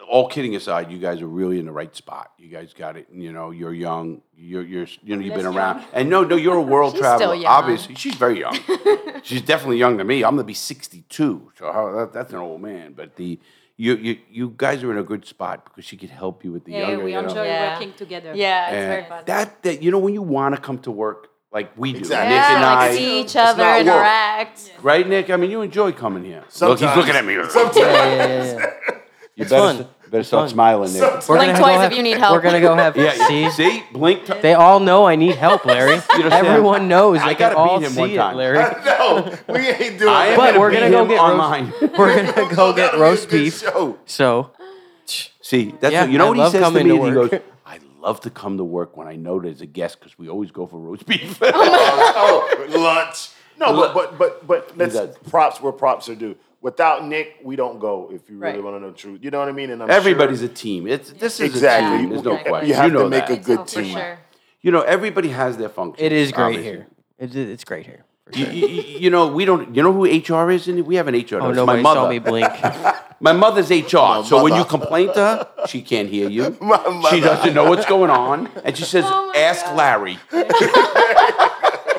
all 0.08 0.28
kidding 0.28 0.54
aside, 0.56 0.90
you 0.90 0.98
guys 0.98 1.20
are 1.22 1.26
really 1.26 1.58
in 1.58 1.66
the 1.66 1.72
right 1.72 1.94
spot. 1.94 2.32
You 2.38 2.48
guys 2.48 2.72
got 2.72 2.96
it. 2.96 3.08
You 3.12 3.32
know, 3.32 3.50
you're 3.50 3.72
young. 3.74 4.22
You're 4.36 4.62
you're 4.62 4.86
you 5.02 5.16
know 5.16 5.22
you've 5.22 5.34
been 5.34 5.46
Less 5.46 5.54
around. 5.56 5.76
young. 5.80 5.86
And 5.92 6.10
no, 6.10 6.24
no, 6.24 6.36
you're 6.36 6.56
a 6.56 6.62
world 6.74 6.92
She's 6.92 7.00
traveler. 7.00 7.18
still 7.18 7.34
young. 7.34 7.52
Obviously, 7.52 7.94
she's 7.94 8.14
very 8.14 8.40
young. 8.40 8.58
she's 9.22 9.42
definitely 9.42 9.78
young 9.78 9.98
to 9.98 10.04
me. 10.04 10.24
I'm 10.24 10.32
gonna 10.36 10.44
be 10.44 10.54
62, 10.54 11.52
so 11.58 11.72
how, 11.72 11.90
that, 11.92 12.12
that's 12.12 12.32
an 12.32 12.38
old 12.38 12.60
man. 12.60 12.92
But 12.94 13.16
the 13.16 13.38
you 13.76 13.94
you 13.96 14.18
you 14.30 14.54
guys 14.56 14.82
are 14.84 14.90
in 14.92 14.98
a 14.98 15.02
good 15.04 15.26
spot 15.26 15.64
because 15.64 15.84
she 15.84 15.96
could 15.96 16.10
help 16.10 16.44
you 16.44 16.52
with 16.52 16.64
the 16.64 16.72
younger. 16.72 16.84
Yeah, 16.84 16.90
younger. 16.92 17.04
we 17.04 17.12
you 17.12 17.22
know? 17.22 17.28
enjoy 17.28 17.44
Yeah. 17.44 17.72
working 17.74 17.92
together. 17.94 18.32
Yeah, 18.34 18.66
it's 18.66 18.74
And 18.76 18.86
very 18.88 19.04
fun. 19.08 19.22
That 19.26 19.62
that 19.62 19.82
you 19.82 19.90
know 19.90 19.98
when 19.98 20.14
you 20.14 20.22
want 20.22 20.54
to 20.54 20.60
come 20.60 20.78
to 20.80 20.90
work 20.90 21.28
like 21.52 21.70
we 21.78 21.92
do, 21.92 21.98
Exactly. 22.00 22.34
Nick 22.34 22.42
yeah, 22.42 22.52
and 22.54 22.62
like 22.62 22.90
I, 22.90 22.96
see 22.96 23.20
each 23.20 23.24
It's 23.26 23.36
other, 23.36 23.84
not 23.84 24.48
work. 24.48 24.82
right, 24.82 25.08
Nick? 25.08 25.30
I 25.30 25.36
mean, 25.36 25.52
you 25.52 25.60
enjoy 25.62 25.92
coming 25.92 26.24
here. 26.24 26.42
Look, 26.60 26.80
he's 26.80 26.96
looking 26.96 27.14
at 27.14 27.24
me. 27.24 27.34
Sometimes. 27.48 27.76
Yeah, 27.76 28.14
yeah, 28.16 28.44
yeah. 28.58 28.63
You 29.36 29.42
It's 29.42 29.50
better, 29.50 29.62
fun. 29.66 29.76
st- 29.78 29.88
better 30.10 30.18
It's 30.20 30.28
start 30.28 30.42
fun. 30.42 30.48
smiling, 30.50 30.92
Nick. 30.92 31.02
We're 31.02 31.08
Blink 31.10 31.28
gonna 31.28 31.52
go 31.52 31.58
twice 31.58 31.90
if 31.90 31.96
you 31.96 32.02
need 32.04 32.18
help. 32.18 32.34
We're 32.34 32.40
gonna 32.42 32.60
go 32.60 32.74
have. 32.76 32.96
Yeah, 32.96 33.26
see, 33.26 33.50
see, 33.50 33.82
blink. 33.92 34.26
T- 34.26 34.34
they 34.42 34.54
all 34.54 34.78
know 34.78 35.06
I 35.06 35.16
need 35.16 35.34
help, 35.34 35.64
Larry. 35.64 35.94
understand? 36.10 36.32
Everyone 36.32 36.86
knows. 36.86 37.18
I 37.18 37.32
They 37.32 37.34
gotta 37.40 37.56
all 37.56 37.80
beat 37.80 37.86
him 37.86 37.92
see 37.94 38.00
one 38.00 38.10
it, 38.10 38.16
time. 38.16 38.36
Larry. 38.36 38.58
no, 38.84 39.36
we 39.48 39.58
ain't 39.60 39.98
doing 39.98 40.08
I 40.12 40.28
that. 40.28 40.36
But 40.36 40.46
gonna 40.52 40.60
we're 40.60 40.72
gonna 40.72 40.90
go 40.90 41.06
get 41.06 41.18
on 41.18 41.38
roast- 41.70 41.98
We're 41.98 42.32
gonna 42.32 42.54
go 42.54 42.72
get 42.74 42.94
roast 42.96 43.28
beef. 43.30 43.58
show. 43.60 43.98
So 44.06 44.50
See, 45.40 45.74
that's 45.80 45.92
Yeah, 45.92 46.02
what, 46.02 46.10
you 46.10 46.18
know 46.18 46.26
I 46.26 46.28
what 46.28 46.36
he 46.36 46.42
love 46.42 46.52
says 46.52 46.60
to 46.60 46.64
coming 46.64 46.84
me. 46.88 46.96
to 46.96 47.04
he 47.04 47.10
work. 47.12 47.30
goes, 47.32 47.40
"I 47.66 47.78
love 48.00 48.20
to 48.22 48.30
come 48.30 48.56
to 48.56 48.64
work 48.64 48.96
when 48.96 49.06
I 49.08 49.16
know 49.16 49.38
there's 49.40 49.60
a 49.60 49.66
guest 49.66 49.98
because 49.98 50.16
we 50.18 50.28
always 50.30 50.50
go 50.52 50.66
for 50.66 50.78
roast 50.78 51.06
beef." 51.06 51.38
Oh, 51.42 51.52
oh, 52.72 52.78
lunch. 52.78 53.30
No, 53.58 53.74
but 53.74 53.92
but 53.94 54.16
but 54.18 54.46
but 54.46 54.78
let's 54.78 54.96
props 55.28 55.60
where 55.60 55.72
props 55.72 56.08
are 56.08 56.14
due. 56.14 56.36
Without 56.68 57.04
Nick, 57.06 57.36
we 57.44 57.56
don't 57.56 57.78
go. 57.78 58.10
If 58.10 58.22
you 58.30 58.38
really 58.38 58.54
Right. 58.54 58.64
want 58.64 58.76
to 58.76 58.80
know 58.80 58.90
the 58.90 58.96
truth, 58.96 59.20
you 59.22 59.30
know 59.30 59.38
what 59.40 59.50
I 59.50 59.52
mean. 59.52 59.68
And 59.70 59.82
I'm 59.82 59.90
Everybody's 59.90 60.38
sure, 60.40 60.48
a 60.48 60.52
team. 60.64 60.86
It's 60.88 61.10
this 61.10 61.38
is 61.38 61.50
exactly. 61.54 61.96
a 61.96 61.98
team. 61.98 62.08
There's 62.08 62.22
no 62.24 62.30
Exactly. 62.32 62.50
question. 62.50 62.68
You 62.70 62.74
have 62.74 62.92
know 62.94 63.02
to 63.02 63.08
make 63.10 63.26
that. 63.26 63.38
a 63.38 63.42
good 63.50 63.58
Oh, 63.58 63.64
team. 63.64 63.94
sure. 63.94 64.18
You 64.62 64.70
know, 64.72 64.80
everybody 64.80 65.28
has 65.28 65.58
their 65.58 65.68
function. 65.68 66.02
it 66.02 66.12
is 66.12 66.32
great 66.32 66.44
obviously. 66.56 66.64
here. 66.64 66.86
It, 67.18 67.36
it's 67.36 67.64
great 67.64 67.84
here. 67.84 68.02
for 68.32 68.38
You, 68.38 68.46
you, 68.46 68.66
you 69.04 69.10
know, 69.10 69.26
we 69.28 69.44
don't. 69.44 69.76
You 69.76 69.82
know 69.82 69.92
who 69.92 70.04
HR 70.06 70.50
is? 70.50 70.66
In? 70.66 70.82
We 70.86 70.94
have 70.96 71.06
an 71.06 71.14
HR. 71.14 71.36
Oh, 71.42 71.50
It's 71.50 71.56
nobody 71.56 71.82
my 71.82 71.88
mother. 71.88 72.00
saw 72.00 72.08
me 72.08 72.18
blink. 72.18 72.50
My 73.20 73.32
mother's 73.32 73.70
HR. 73.70 74.24
so 74.30 74.42
when 74.42 74.54
you 74.54 74.64
complain 74.64 75.06
to 75.14 75.20
her, 75.28 75.48
she 75.66 75.80
can't 75.82 76.08
hear 76.08 76.28
you. 76.30 76.56
My 76.62 77.08
She 77.10 77.20
doesn't 77.20 77.54
know 77.54 77.68
what's 77.70 77.86
going 77.86 78.10
on, 78.10 78.48
and 78.64 78.76
she 78.76 78.84
says, 78.84 79.04
Oh 79.06 79.32
"Ask 79.36 79.64
God. 79.66 79.76
Larry." 79.76 80.18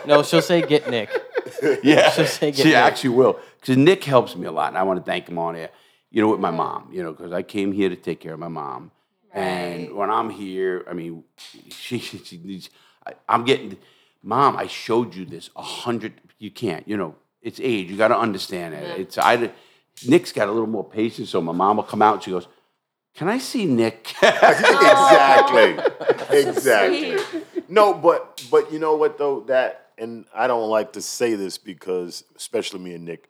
No, 0.06 0.22
she'll 0.24 0.42
say 0.42 0.62
get 0.62 0.90
Nick. 0.90 1.10
Yeah, 1.84 2.14
Just 2.16 2.40
say 2.40 2.52
get 2.52 2.58
she 2.58 2.64
Nick. 2.66 2.76
actually 2.76 3.10
will. 3.12 3.40
Because 3.66 3.78
Nick 3.78 4.04
helps 4.04 4.36
me 4.36 4.46
a 4.46 4.52
lot, 4.52 4.68
and 4.68 4.78
I 4.78 4.84
want 4.84 5.04
to 5.04 5.12
thank 5.12 5.28
him 5.28 5.40
on 5.40 5.56
air. 5.56 5.72
You 6.12 6.22
know, 6.22 6.30
with 6.30 6.40
my 6.40 6.52
mom. 6.52 6.90
You 6.92 7.02
know, 7.02 7.14
because 7.14 7.32
I 7.32 7.42
came 7.42 7.72
here 7.72 7.90
to 7.90 7.96
take 7.96 8.20
care 8.20 8.34
of 8.34 8.40
my 8.40 8.48
mom, 8.48 8.92
and 9.34 9.92
when 9.96 10.12
I'm 10.12 10.30
here, 10.30 10.86
I 10.88 10.94
mean, 10.94 11.24
she, 11.36 11.70
she, 11.72 12.00
she 12.00 12.38
needs. 12.38 12.70
I, 13.08 13.14
I'm 13.28 13.44
getting, 13.44 13.76
mom. 14.22 14.56
I 14.56 14.68
showed 14.68 15.16
you 15.16 15.26
this 15.26 15.50
a 15.56 15.64
hundred. 15.64 16.14
You 16.38 16.52
can't. 16.52 16.88
You 16.88 16.96
know, 16.96 17.16
it's 17.42 17.60
age. 17.60 17.90
You 17.90 17.98
got 17.98 18.10
to 18.10 18.18
understand 18.18 18.76
it. 18.76 19.00
It's 19.00 19.18
I. 19.18 19.50
Nick's 20.08 20.32
got 20.32 20.48
a 20.48 20.52
little 20.52 20.68
more 20.68 20.84
patience, 20.84 21.32
so 21.32 21.42
my 21.42 21.54
mom 21.54 21.78
will 21.78 21.84
come 21.84 22.04
out 22.04 22.16
and 22.16 22.24
she 22.24 22.30
goes, 22.30 22.48
"Can 23.16 23.30
I 23.30 23.40
see 23.40 23.66
Nick?" 23.66 24.14
exactly. 24.22 25.76
Oh. 25.80 26.28
exactly. 26.30 27.42
No, 27.68 27.96
but 27.96 28.46
but 28.52 28.72
you 28.72 28.78
know 28.78 28.96
what 28.96 29.18
though 29.18 29.40
that 29.48 29.86
and 29.98 30.26
I 30.36 30.46
don't 30.48 30.70
like 30.70 30.94
to 30.94 31.02
say 31.02 31.34
this 31.34 31.58
because 31.58 32.24
especially 32.36 32.80
me 32.80 32.94
and 32.94 33.06
Nick, 33.06 33.30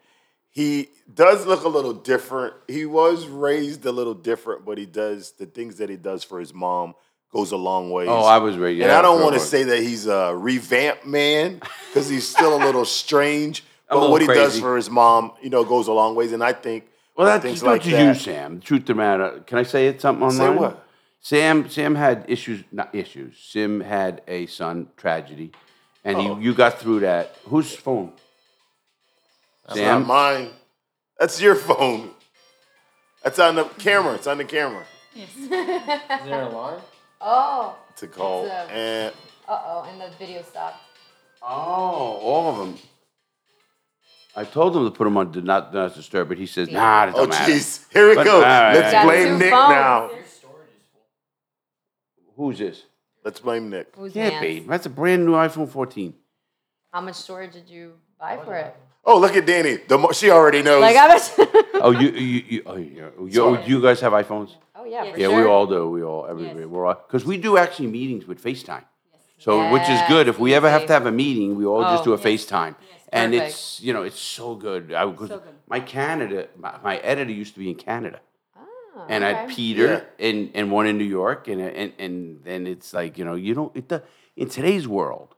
he 0.56 0.88
does 1.14 1.46
look 1.46 1.64
a 1.66 1.68
little 1.68 1.94
different. 1.94 2.54
He 2.68 2.86
was 2.86 3.28
raised 3.28 3.86
a 3.86 3.92
little 3.92 4.14
different, 4.14 4.66
but 4.66 4.78
he 4.78 4.86
does 4.86 5.34
the 5.34 5.46
things 5.46 5.78
that 5.78 5.90
he 5.90 5.98
does 5.98 6.24
for 6.24 6.40
his 6.40 6.54
mom 6.54 6.96
goes 7.34 7.52
a 7.52 7.58
long 7.58 7.92
way. 7.92 8.08
oh, 8.08 8.22
I 8.24 8.38
was 8.38 8.56
ready. 8.58 8.82
and 8.82 8.90
I 8.92 9.02
don't 9.02 9.22
want 9.22 9.34
to 9.34 9.40
say 9.42 9.64
that 9.64 9.80
he's 9.84 10.08
a 10.08 10.34
revamped 10.34 11.06
man 11.06 11.60
because 11.90 12.08
he's 12.08 12.26
still 12.28 12.56
a 12.56 12.62
little 12.66 12.86
strange. 12.86 13.64
But 13.88 14.10
what 14.10 14.20
he 14.22 14.28
little 14.28 14.44
does 14.46 14.60
for 14.60 14.76
his 14.78 14.90
mom, 14.90 15.34
you 15.44 15.52
know, 15.52 15.64
goes 15.64 15.88
a 15.88 15.94
long 15.94 16.16
ways. 16.16 16.32
And 16.32 16.44
I 16.44 16.54
think 16.54 16.86
Well, 17.16 17.28
that's 17.28 17.44
things 17.44 17.62
like 17.62 17.84
to 17.84 17.92
that. 17.92 18.16
you, 18.16 18.20
Sam. 18.20 18.60
Truth 18.60 18.82
of 18.82 18.86
the 18.88 18.96
matter. 18.96 19.44
Can 19.46 19.60
I 19.60 19.64
say 19.64 19.86
it 19.88 20.02
something 20.02 20.28
Say 20.32 20.42
online? 20.48 20.60
what? 20.60 20.88
Sam 21.22 21.70
Sam 21.70 21.94
had 21.94 22.26
issues, 22.28 22.64
not 22.72 22.96
issues. 22.96 23.38
Sim 23.38 23.82
had 23.82 24.24
a 24.28 24.48
son 24.48 24.88
tragedy, 24.98 25.52
and 26.04 26.18
Oh. 26.18 26.36
he, 26.36 26.46
you 26.46 26.56
got 26.56 26.80
through 26.80 27.02
that. 27.02 27.36
Whose 27.46 27.76
phone? 27.76 28.14
It's 29.66 29.76
Sam. 29.76 30.02
not 30.02 30.08
mine. 30.08 30.50
That's 31.20 31.42
your 31.42 31.56
phone. 31.56 32.12
That's 33.24 33.40
on 33.40 33.56
the 33.56 33.64
camera. 33.66 34.14
It's 34.16 34.28
on 34.28 34.38
the 34.38 34.46
camera 34.46 34.84
Yes. 35.16 35.30
Is 35.38 35.50
there 35.50 35.62
an 36.20 36.52
alarm? 36.52 36.82
Oh, 37.22 37.76
to 37.98 38.08
call. 38.08 38.46
It's 38.46 38.54
a- 38.54 38.72
And 38.74 39.14
uh 39.48 39.62
oh, 39.66 39.88
and 39.90 40.02
the 40.02 40.10
video 40.20 40.42
stopped. 40.44 40.78
Oh, 41.42 41.48
all 41.48 42.50
of 42.52 42.58
them. 42.58 42.78
I 44.36 44.44
told 44.44 44.76
him 44.76 44.84
to 44.84 44.92
put 44.92 45.08
him 45.08 45.16
on 45.18 45.32
do 45.32 45.42
not, 45.42 45.72
do 45.72 45.78
not 45.78 45.96
disturb, 45.96 46.28
but 46.28 46.38
he 46.38 46.46
says, 46.46 46.70
"Nah, 46.70 47.06
it 47.06 47.14
oh 47.16 47.20
don't 47.20 47.30
matter." 47.30 47.52
jeez, 47.54 47.86
here 47.94 48.10
we 48.10 48.16
But- 48.16 48.26
go. 48.26 48.36
all 48.38 48.42
right, 48.42 48.74
Let's 48.74 48.94
all 48.94 49.08
right. 49.08 49.24
blame 49.24 49.40
Nick 49.40 49.50
phones. 49.52 49.70
now. 49.70 50.10
Who's 52.36 52.60
this? 52.60 52.84
Let's 53.24 53.40
blame 53.40 53.70
Nick. 53.70 53.88
Who's 53.96 54.12
Can't 54.14 54.34
Nance? 54.42 54.46
be. 54.46 54.60
That's 54.68 54.86
a 54.86 54.90
brand 54.90 55.26
new 55.26 55.32
iPhone 55.34 55.70
14. 55.70 56.14
How 56.92 57.02
much 57.02 57.16
storage 57.16 57.54
did 57.54 57.70
you 57.70 57.94
buy 58.20 58.38
for 58.44 58.56
it? 58.56 58.76
Oh, 59.06 59.20
look 59.20 59.36
at 59.36 59.46
Danny. 59.46 59.78
The 59.88 59.98
mo- 59.98 60.12
she 60.12 60.30
already 60.32 60.62
knows. 60.64 60.82
Like 60.82 60.96
I 60.98 61.08
was. 61.14 61.32
Oh, 61.86 61.92
you 61.92 62.10
you 62.10 62.44
you, 62.54 62.62
oh, 62.66 62.78
yeah. 62.78 63.10
you, 63.28 63.44
oh, 63.44 63.62
you 63.66 63.82
guys 63.82 64.00
have 64.00 64.14
iPhones? 64.14 64.52
oh 64.76 64.86
yeah, 64.86 65.12
for 65.14 65.20
Yeah, 65.20 65.28
sure. 65.28 65.38
we 65.38 65.44
all 65.44 65.68
do. 65.68 65.90
We 65.90 66.04
all, 66.04 66.26
everybody. 66.26 66.66
We're 66.66 66.86
all 66.86 66.96
because 66.96 67.26
we 67.26 67.38
do 67.38 67.58
actually 67.58 67.88
meetings 67.88 68.26
with 68.26 68.42
FaceTime. 68.42 68.84
So, 69.38 69.72
which 69.74 69.88
is 69.90 70.02
good. 70.08 70.28
If 70.28 70.40
we 70.40 70.54
ever 70.56 70.70
have 70.70 70.86
to 70.88 70.94
have 70.94 71.06
a 71.06 71.12
meeting, 71.12 71.56
we 71.58 71.66
all 71.66 71.84
just 71.84 72.02
Oh, 72.02 72.06
do 72.06 72.14
a 72.14 72.18
oh, 72.18 72.22
yes. 72.30 72.46
FaceTime, 72.46 72.76
and 73.12 73.34
perfect. 73.34 73.52
it's 73.52 73.82
you 73.82 73.94
know 73.94 74.04
it's 74.04 74.20
so 74.20 74.56
good. 74.56 74.94
I, 74.94 75.04
'cause 75.12 75.28
So 75.30 75.40
good. 75.40 75.54
My 75.68 75.82
Canada, 75.82 76.48
my, 76.58 76.72
my 76.82 76.98
editor 76.98 77.32
used 77.32 77.54
to 77.56 77.60
be 77.60 77.70
in 77.70 77.76
Canada, 77.76 78.20
Oh, 78.58 79.06
and 79.10 79.24
I 79.26 79.34
had 79.34 79.46
okay. 79.46 79.56
Peter 79.56 80.08
and 80.18 80.50
and 80.56 80.72
one 80.72 80.88
in 80.88 80.98
New 80.98 81.12
York, 81.22 81.48
and 81.50 81.60
and 81.62 81.92
and 82.00 82.42
then 82.46 82.66
it's 82.66 82.94
like 82.94 83.18
you 83.20 83.26
know 83.26 83.36
you 83.36 83.54
don't 83.54 83.76
it, 83.76 83.90
the, 83.90 84.02
in 84.38 84.48
today's 84.50 84.88
world. 84.88 85.35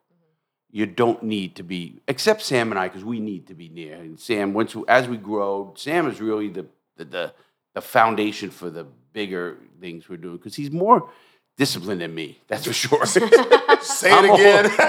You 0.77 0.85
don't 0.85 1.23
need 1.23 1.55
to 1.55 1.63
be, 1.63 2.01
except 2.07 2.43
Sam 2.43 2.69
and 2.71 2.77
I, 2.79 2.87
because 2.87 3.03
we 3.03 3.19
need 3.19 3.47
to 3.47 3.55
be 3.55 3.67
near. 3.67 3.95
And 3.95 4.19
Sam, 4.19 4.53
once 4.53 4.75
we- 4.75 4.83
as 4.87 5.07
we 5.07 5.17
grow, 5.17 5.73
Sam 5.75 6.07
is 6.07 6.21
really 6.21 6.49
the 6.49 6.67
the 6.97 7.05
the, 7.05 7.33
the 7.73 7.81
foundation 7.81 8.51
for 8.51 8.69
the 8.69 8.85
bigger 9.11 9.57
things 9.81 10.07
we're 10.07 10.17
doing 10.17 10.37
because 10.37 10.55
he's 10.55 10.69
more 10.69 11.09
disciplined 11.57 12.01
than 12.01 12.13
me. 12.13 12.37
That's 12.47 12.65
for 12.67 12.73
sure. 12.73 13.05
Say 13.07 13.21
it 13.25 14.13
I'm 14.13 14.29
again. 14.29 14.65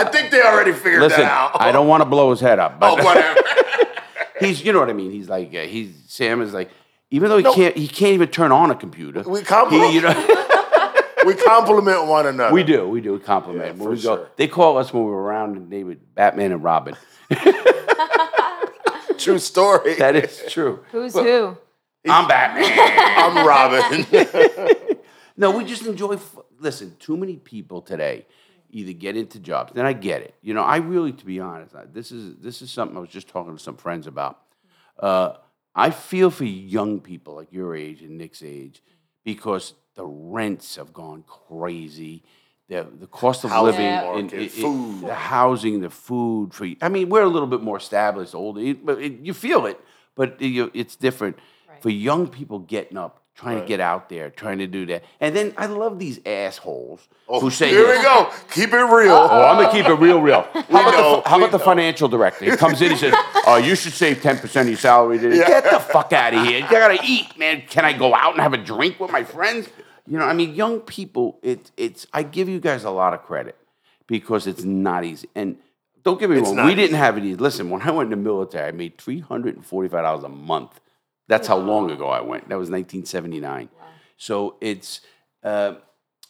I 0.00 0.08
think 0.12 0.32
they 0.32 0.42
already 0.42 0.72
figured 0.72 1.02
Listen, 1.02 1.20
that 1.20 1.30
out. 1.30 1.60
I 1.62 1.70
don't 1.70 1.86
want 1.86 2.00
to 2.02 2.08
blow 2.08 2.30
his 2.32 2.40
head 2.40 2.58
up, 2.58 2.80
but 2.80 2.98
Oh, 2.98 3.04
whatever. 3.04 3.40
he's 4.40 4.64
you 4.64 4.72
know 4.72 4.80
what 4.80 4.90
I 4.90 4.92
mean. 4.92 5.12
He's 5.12 5.28
like 5.28 5.54
uh, 5.54 5.60
he's 5.74 5.94
Sam 6.08 6.42
is 6.42 6.52
like 6.52 6.68
even 7.12 7.28
though 7.28 7.36
he 7.36 7.44
No. 7.44 7.54
can't 7.54 7.76
he 7.76 7.86
can't 7.86 8.14
even 8.14 8.28
turn 8.28 8.50
on 8.50 8.72
a 8.72 8.74
computer. 8.74 9.22
We 9.22 9.42
He, 9.44 9.94
you 9.94 10.00
know, 10.00 10.46
we 11.28 11.34
compliment 11.34 12.06
one 12.06 12.26
another. 12.26 12.52
we 12.52 12.62
do 12.64 12.88
we 12.88 13.00
do 13.00 13.12
we 13.12 13.18
compliment. 13.20 13.66
Yeah, 13.66 13.72
when 13.72 13.82
for 13.82 13.90
we 13.90 13.96
go, 13.96 14.16
sure. 14.16 14.28
they 14.36 14.48
call 14.48 14.78
us 14.78 14.92
when 14.92 15.04
we're 15.04 15.12
around 15.12 15.56
and 15.56 15.70
they 15.70 15.84
would 15.84 16.14
Batman 16.14 16.52
and 16.52 16.62
Robin. 16.62 16.96
True 19.18 19.38
story. 19.38 19.94
That 19.94 20.14
is 20.16 20.44
true. 20.48 20.84
Who's 20.92 21.12
who? 21.12 21.56
I'm 22.08 22.28
Batman. 22.28 22.72
I'm 22.78 23.46
Robin. 23.46 24.06
No, 25.40 25.56
we 25.56 25.64
just 25.64 25.86
enjoy. 25.86 26.14
F- 26.14 26.36
Listen, 26.58 26.96
too 26.98 27.16
many 27.16 27.36
people 27.36 27.80
today 27.80 28.26
either 28.70 28.92
get 28.92 29.16
into 29.16 29.38
jobs. 29.38 29.72
Then 29.72 29.86
I 29.86 29.92
get 29.92 30.20
it. 30.22 30.34
You 30.42 30.52
know, 30.52 30.64
I 30.64 30.78
really, 30.78 31.12
to 31.12 31.24
be 31.24 31.38
honest, 31.38 31.76
I, 31.76 31.84
this 31.84 32.10
is 32.10 32.34
this 32.40 32.60
is 32.60 32.72
something 32.72 32.96
I 32.96 33.00
was 33.00 33.08
just 33.08 33.28
talking 33.28 33.56
to 33.56 33.62
some 33.62 33.76
friends 33.76 34.08
about. 34.08 34.40
Uh, 34.98 35.34
I 35.76 35.90
feel 35.90 36.30
for 36.30 36.44
young 36.44 36.98
people 36.98 37.36
like 37.36 37.52
your 37.52 37.76
age 37.76 38.02
and 38.02 38.18
Nick's 38.18 38.42
age 38.42 38.82
because 39.24 39.74
the 39.98 40.06
rents 40.06 40.76
have 40.76 40.92
gone 40.92 41.24
crazy. 41.26 42.22
The 42.68 42.86
the 43.00 43.08
cost 43.08 43.44
of 43.44 43.50
Housing 43.50 43.66
living, 43.66 43.90
market, 43.90 44.32
and 44.32 44.50
food. 44.50 45.00
the 45.08 45.14
housing, 45.14 45.80
the 45.80 45.90
food. 45.90 46.54
For 46.54 46.68
I 46.80 46.88
mean, 46.88 47.08
we're 47.08 47.22
a 47.22 47.28
little 47.28 47.48
bit 47.48 47.62
more 47.62 47.78
established, 47.78 48.34
older, 48.34 48.74
but 48.74 49.02
it, 49.02 49.20
you 49.22 49.34
feel 49.34 49.66
it. 49.66 49.80
But 50.14 50.40
you, 50.40 50.70
it's 50.74 50.94
different 50.94 51.38
for 51.80 51.90
young 51.90 52.28
people 52.28 52.58
getting 52.60 52.96
up, 52.98 53.22
trying 53.34 53.60
to 53.60 53.66
get 53.66 53.80
out 53.80 54.08
there, 54.08 54.30
trying 54.30 54.58
to 54.58 54.66
do 54.66 54.84
that. 54.86 55.02
And 55.20 55.34
then 55.34 55.54
I 55.56 55.66
love 55.66 55.98
these 55.98 56.20
assholes 56.26 57.08
Oh, 57.28 57.40
who 57.40 57.50
say, 57.50 57.70
here 57.70 57.86
we 57.88 58.02
go. 58.02 58.30
Keep 58.52 58.72
it 58.74 58.76
real. 58.76 59.14
Oh, 59.14 59.44
I'm 59.46 59.60
gonna 59.60 59.72
keep 59.72 59.86
it 59.86 59.94
real, 59.94 60.20
real. 60.20 60.42
How 60.52 60.60
about, 60.60 60.90
know, 60.92 61.20
the, 61.22 61.28
how 61.28 61.38
about 61.38 61.50
the 61.52 61.58
financial 61.58 62.08
director? 62.08 62.44
He 62.44 62.56
comes 62.56 62.82
in, 62.82 62.90
he 62.90 62.96
says, 62.96 63.14
"Oh, 63.46 63.56
you 63.56 63.74
should 63.74 63.94
save 63.94 64.22
ten 64.22 64.38
percent 64.38 64.66
of 64.68 64.70
your 64.72 64.78
salary." 64.78 65.18
today." 65.18 65.38
Get 65.38 65.64
the 65.64 65.80
fuck 65.80 66.12
out 66.12 66.34
of 66.34 66.44
here! 66.46 66.58
You 66.60 66.70
gotta 66.70 66.98
eat, 67.04 67.36
man. 67.38 67.62
Can 67.68 67.84
I 67.84 67.92
go 67.94 68.14
out 68.14 68.34
and 68.34 68.42
have 68.42 68.52
a 68.54 68.58
drink 68.58 69.00
with 69.00 69.10
my 69.10 69.24
friends? 69.24 69.68
You 70.08 70.18
know, 70.18 70.24
I 70.24 70.32
mean, 70.32 70.54
young 70.54 70.80
people. 70.80 71.38
It, 71.42 71.70
it's. 71.76 72.06
I 72.12 72.22
give 72.22 72.48
you 72.48 72.60
guys 72.60 72.84
a 72.84 72.90
lot 72.90 73.14
of 73.14 73.22
credit 73.22 73.56
because 74.06 74.46
it's 74.46 74.64
not 74.64 75.04
easy. 75.04 75.28
And 75.34 75.56
don't 76.02 76.18
get 76.18 76.30
me 76.30 76.38
It's 76.38 76.46
wrong, 76.48 76.56
not 76.56 76.66
we 76.66 76.74
didn't 76.74 76.96
have 76.96 77.18
it 77.18 77.24
easy. 77.24 77.36
Listen, 77.36 77.70
when 77.70 77.82
I 77.82 77.90
went 77.90 78.12
in 78.12 78.18
the 78.18 78.24
military, 78.24 78.68
I 78.68 78.72
made 78.72 78.98
three 78.98 79.20
hundred 79.20 79.56
and 79.56 79.64
forty-five 79.64 80.02
dollars 80.02 80.24
a 80.24 80.28
month. 80.28 80.80
That's 81.26 81.46
how 81.46 81.58
long 81.58 81.90
ago 81.90 82.08
I 82.08 82.22
went. 82.22 82.48
That 82.48 82.58
was 82.58 82.70
1979. 82.70 83.68
So 84.16 84.56
it's. 84.60 85.02
Uh, 85.44 85.74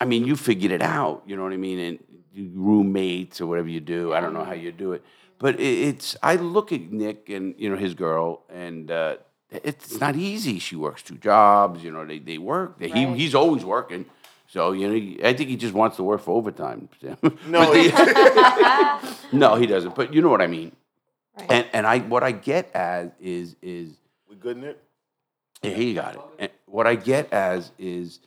I 0.01 0.05
mean, 0.05 0.27
you 0.27 0.37
figured 0.37 0.73
it 0.73 0.83
out. 0.83 1.23
You 1.27 1.37
know 1.37 1.43
what 1.45 1.53
I 1.53 1.57
mean? 1.57 1.79
And 1.79 1.99
roommates 2.55 3.41
or 3.41 3.47
whatever 3.47 3.69
you 3.69 3.81
do. 3.81 4.13
I 4.13 4.21
don't 4.21 4.33
know 4.33 4.45
how 4.45 4.53
you 4.53 4.73
do 4.73 4.93
it, 4.93 5.05
but 5.39 5.59
it, 5.61 5.63
it's. 5.89 6.17
I 6.23 6.37
look 6.37 6.73
at 6.73 6.93
Nick 6.93 7.29
and 7.29 7.55
you 7.59 7.71
know 7.71 7.77
his 7.77 7.95
girl, 7.95 8.43
and 8.49 8.91
uh, 8.91 9.17
it's 9.51 9.99
not 10.01 10.15
easy. 10.17 10.59
She 10.59 10.77
works 10.77 11.03
two 11.03 11.17
jobs. 11.17 11.83
You 11.83 11.91
know, 11.91 12.05
they 12.05 12.19
they 12.19 12.39
work. 12.39 12.81
He 12.81 13.07
Right. 13.07 13.17
he's 13.17 13.35
always 13.35 13.65
working. 13.65 14.05
So 14.49 14.73
you 14.73 14.89
know, 14.89 14.95
he- 14.95 15.21
I 15.25 15.33
think 15.35 15.49
he 15.51 15.57
just 15.57 15.75
wants 15.75 15.97
to 15.97 16.03
work 16.03 16.21
for 16.23 16.35
overtime. 16.37 16.89
No, 17.47 17.73
no, 19.33 19.55
he 19.57 19.67
doesn't. 19.67 19.95
But 19.95 20.13
you 20.15 20.21
know 20.23 20.29
what 20.29 20.43
I 20.43 20.47
mean. 20.47 20.73
Right. 21.37 21.51
And 21.51 21.67
and 21.73 21.87
I 21.87 21.99
what 22.01 22.23
I 22.23 22.33
get 22.33 22.71
as 22.75 23.11
is 23.21 23.57
is 23.63 23.91
we 24.29 24.37
good 24.37 24.57
in 24.59 24.65
it? 24.65 24.83
yeah, 25.63 25.71
he 25.73 25.95
got 25.95 26.15
it. 26.15 26.21
And 26.39 26.51
what 26.67 26.87
I 26.87 26.95
get 26.95 27.33
as 27.33 27.71
is 27.79 28.21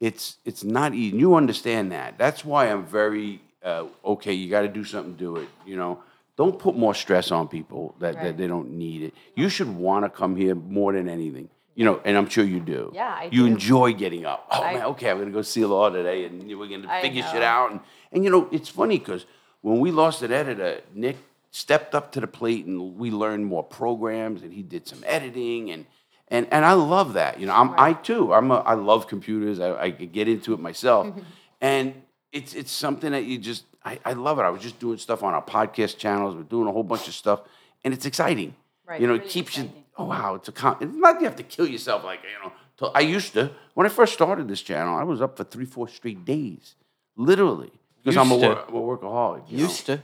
it's 0.00 0.36
it's 0.44 0.64
not 0.64 0.94
easy. 0.94 1.16
You 1.16 1.34
understand 1.34 1.92
that. 1.92 2.18
That's 2.18 2.44
why 2.44 2.66
I'm 2.70 2.84
very 2.86 3.40
uh, 3.64 3.84
okay. 4.04 4.32
You 4.32 4.48
got 4.50 4.62
to 4.62 4.68
do 4.68 4.84
something. 4.84 5.14
Do 5.14 5.36
it. 5.36 5.48
You 5.66 5.76
know. 5.76 5.98
Don't 6.38 6.56
put 6.56 6.76
more 6.76 6.94
stress 6.94 7.32
on 7.32 7.48
people 7.48 7.96
that, 7.98 8.14
that 8.22 8.36
they 8.38 8.46
don't 8.46 8.70
need 8.70 9.02
it. 9.02 9.14
You 9.34 9.48
should 9.48 9.68
want 9.76 10.04
to 10.04 10.08
come 10.08 10.36
here 10.36 10.54
more 10.54 10.92
than 10.92 11.08
anything. 11.08 11.50
You 11.74 11.84
know, 11.84 12.00
and 12.04 12.16
I'm 12.16 12.28
sure 12.28 12.44
you 12.44 12.60
do. 12.60 12.92
Yeah, 12.94 13.08
I 13.08 13.24
You 13.24 13.46
do. 13.46 13.46
enjoy 13.46 13.92
getting 13.92 14.24
up. 14.24 14.46
Oh 14.52 14.62
I- 14.62 14.74
man, 14.74 14.82
okay, 14.92 15.10
I'm 15.10 15.18
gonna 15.18 15.32
go 15.32 15.42
see 15.42 15.64
Law 15.64 15.90
today, 15.90 16.24
and 16.26 16.46
we're 16.56 16.68
gonna 16.68 16.88
I 16.88 17.02
figure 17.02 17.24
shit 17.24 17.42
out. 17.42 17.72
And 17.72 17.80
and 18.12 18.22
you 18.24 18.30
know, 18.30 18.48
it's 18.52 18.68
funny 18.68 18.98
because 19.00 19.26
when 19.62 19.80
we 19.80 19.90
lost 19.90 20.22
an 20.22 20.32
editor, 20.32 20.80
Nick 20.94 21.16
stepped 21.50 21.94
up 21.94 22.12
to 22.12 22.20
the 22.20 22.26
plate, 22.28 22.66
and 22.66 22.96
we 22.96 23.10
learned 23.10 23.46
more 23.46 23.64
programs, 23.64 24.42
and 24.42 24.52
he 24.52 24.62
did 24.62 24.86
some 24.86 25.02
editing, 25.06 25.70
and 25.72 25.86
and 26.28 26.46
and 26.52 26.64
I 26.64 26.74
love 26.74 27.14
that. 27.14 27.40
You 27.40 27.46
know, 27.46 27.54
I'm 27.54 27.74
I 27.76 27.94
too. 27.94 28.32
I'm 28.32 28.50
a, 28.52 28.56
I 28.58 28.74
love 28.74 29.08
computers. 29.08 29.58
I, 29.58 29.74
I 29.76 29.90
get 29.90 30.28
into 30.28 30.54
it 30.54 30.60
myself, 30.60 31.08
and 31.60 31.94
it's 32.32 32.54
it's 32.54 32.70
something 32.72 33.10
that 33.12 33.24
you 33.24 33.38
just 33.38 33.64
I, 33.84 33.98
I 34.04 34.12
love 34.14 34.38
it. 34.38 34.42
I 34.42 34.50
was 34.50 34.60
just 34.62 34.78
doing 34.78 34.98
stuff 34.98 35.22
on 35.22 35.34
our 35.34 35.42
podcast 35.42 35.96
channels. 35.98 36.34
We're 36.34 36.42
doing 36.42 36.68
a 36.68 36.72
whole 36.72 36.82
bunch 36.82 37.08
of 37.08 37.14
stuff, 37.14 37.40
and 37.84 37.94
it's 37.94 38.06
exciting. 38.06 38.54
Right, 38.86 39.00
You 39.00 39.06
know, 39.06 39.14
it 39.14 39.18
really 39.18 39.30
keeps 39.30 39.56
you. 39.58 39.70
Oh 39.96 40.04
wow, 40.06 40.34
it's 40.34 40.48
a 40.48 40.52
con- 40.52 40.76
it's 40.80 40.94
not 40.94 41.20
you 41.20 41.26
have 41.26 41.36
to 41.36 41.42
kill 41.42 41.66
yourself 41.66 42.04
like 42.04 42.20
you 42.22 42.44
know. 42.44 42.52
to- 42.78 42.96
I 42.96 43.00
used 43.00 43.32
to 43.34 43.50
when 43.74 43.86
I 43.86 43.90
first 43.90 44.12
started 44.14 44.48
this 44.48 44.62
channel, 44.62 44.96
I 44.96 45.02
was 45.04 45.20
up 45.20 45.36
for 45.36 45.44
three, 45.44 45.64
four 45.64 45.88
straight 45.88 46.24
days, 46.24 46.74
literally, 47.16 47.72
because 48.02 48.16
I'm 48.16 48.30
a, 48.30 48.34
Used 48.34 48.42
to. 48.44 48.48
wor- 48.48 48.64
I'm 48.68 48.74
a 48.74 48.80
workaholic. 48.96 49.50
you 49.50 49.56
know. 49.58 49.62
Used 49.64 49.86
to. 49.86 49.94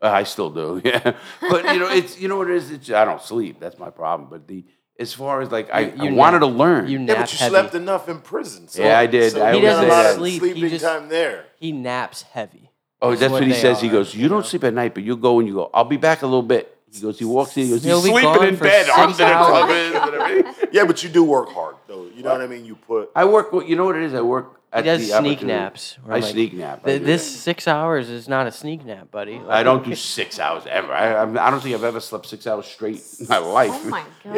Uh, 0.00 0.10
I 0.10 0.22
still 0.22 0.50
do, 0.50 0.80
yeah. 0.84 1.14
But 1.40 1.64
you 1.74 1.80
know, 1.80 1.88
it's 1.88 2.20
you 2.20 2.28
know 2.28 2.36
what 2.36 2.48
it 2.50 2.56
is. 2.56 2.70
It's, 2.70 2.90
I 2.90 3.04
don't 3.04 3.20
sleep. 3.22 3.58
That's 3.60 3.78
my 3.78 3.90
problem. 3.90 4.28
But 4.30 4.46
the 4.46 4.64
as 4.98 5.12
far 5.14 5.40
as 5.40 5.50
like 5.50 5.68
I, 5.72 5.80
You- 5.80 5.92
I 5.98 6.04
you 6.08 6.14
wanted 6.14 6.40
nap- 6.40 6.50
to 6.50 6.54
learn. 6.56 6.88
You 6.88 6.98
Yeah, 7.00 7.06
but 7.20 7.32
you 7.32 7.38
heavy. 7.38 7.50
slept 7.50 7.74
enough 7.74 8.08
in 8.08 8.20
prison. 8.20 8.68
So, 8.68 8.82
Yeah, 8.82 8.98
I 8.98 9.06
did. 9.06 9.32
So 9.32 9.42
I 9.42 9.52
you 9.52 9.56
always 9.56 9.62
get 9.62 9.78
a 9.78 9.80
say 9.82 9.88
lot 9.88 10.02
that. 10.02 10.10
of 10.10 10.16
Sleep, 10.16 10.32
he 10.42 10.50
sleeping 10.50 10.68
just- 10.70 10.84
time 10.84 11.08
there. 11.08 11.46
He 11.58 11.72
naps 11.72 12.22
heavy. 12.22 12.67
Oh, 13.02 13.10
That's 13.10 13.20
that's 13.20 13.32
what, 13.32 13.42
he 13.42 13.50
they 13.50 13.54
says. 13.58 13.80
He 13.80 13.88
goes, 13.88 14.14
"You, 14.14 14.22
you 14.22 14.28
don't 14.28 14.38
know? 14.38 14.42
sleep 14.44 14.64
at 14.64 14.74
night, 14.74 14.94
but 14.94 15.02
you 15.02 15.16
go 15.16 15.38
and 15.38 15.48
you 15.48 15.54
go. 15.54 15.70
I'll 15.74 15.84
be 15.84 15.96
back 15.96 16.22
a 16.22 16.26
little 16.26 16.42
bit." 16.42 16.74
He 16.92 17.00
goes. 17.02 17.18
He 17.18 17.24
walks 17.24 17.56
in. 17.56 17.64
He 17.64 17.70
goes. 17.70 17.84
He'll 17.84 18.02
He's 18.02 18.12
be 18.14 18.20
sleeping 18.22 18.48
in 18.48 18.56
bed. 18.56 18.88
I'm 18.90 19.08
six 19.10 19.18
sitting 19.18 19.32
hours. 19.32 19.48
clubbing 19.48 19.96
and 20.02 20.14
everything. 20.14 20.68
Yeah, 20.72 20.84
but 20.86 21.02
you 21.02 21.10
do 21.10 21.22
work 21.24 21.50
hard, 21.50 21.76
though. 21.86 22.06
You 22.14 22.22
know 22.22 22.32
what 22.32 22.40
I 22.40 22.46
mean? 22.46 22.64
You 22.64 22.76
put. 22.76 23.10
I 23.14 23.24
work. 23.26 23.48
You 23.66 23.76
know 23.76 23.84
what 23.84 23.96
it 23.96 24.02
is? 24.02 24.14
I 24.14 24.20
work. 24.22 24.54
At 24.70 24.84
He 24.84 24.90
does 24.90 25.08
the 25.08 25.18
sneak 25.18 25.42
naps. 25.42 25.96
I 26.06 26.18
like, 26.18 26.24
sneak 26.24 26.52
nap. 26.52 26.80
I 26.84 26.88
"Th- 26.88 27.02
This 27.02 27.32
that. 27.32 27.38
six 27.38 27.66
hours 27.66 28.10
is 28.10 28.28
not 28.28 28.46
a 28.46 28.52
sneak 28.52 28.84
nap, 28.84 29.10
buddy. 29.10 29.40
I 29.48 29.62
don't 29.62 29.82
do 29.82 29.94
six 30.14 30.38
hours 30.38 30.64
ever. 30.68 30.92
I, 30.92 31.14
I'm- 31.14 31.32
don't 31.32 31.60
think 31.62 31.74
I've 31.74 31.84
ever 31.84 32.00
slept 32.00 32.26
six 32.26 32.46
hours 32.46 32.66
straight 32.66 33.02
in 33.18 33.28
my 33.28 33.38
oh 33.38 33.50
life. 33.52 33.70
Oh 33.72 33.88
my 33.88 34.04
god, 34.24 34.34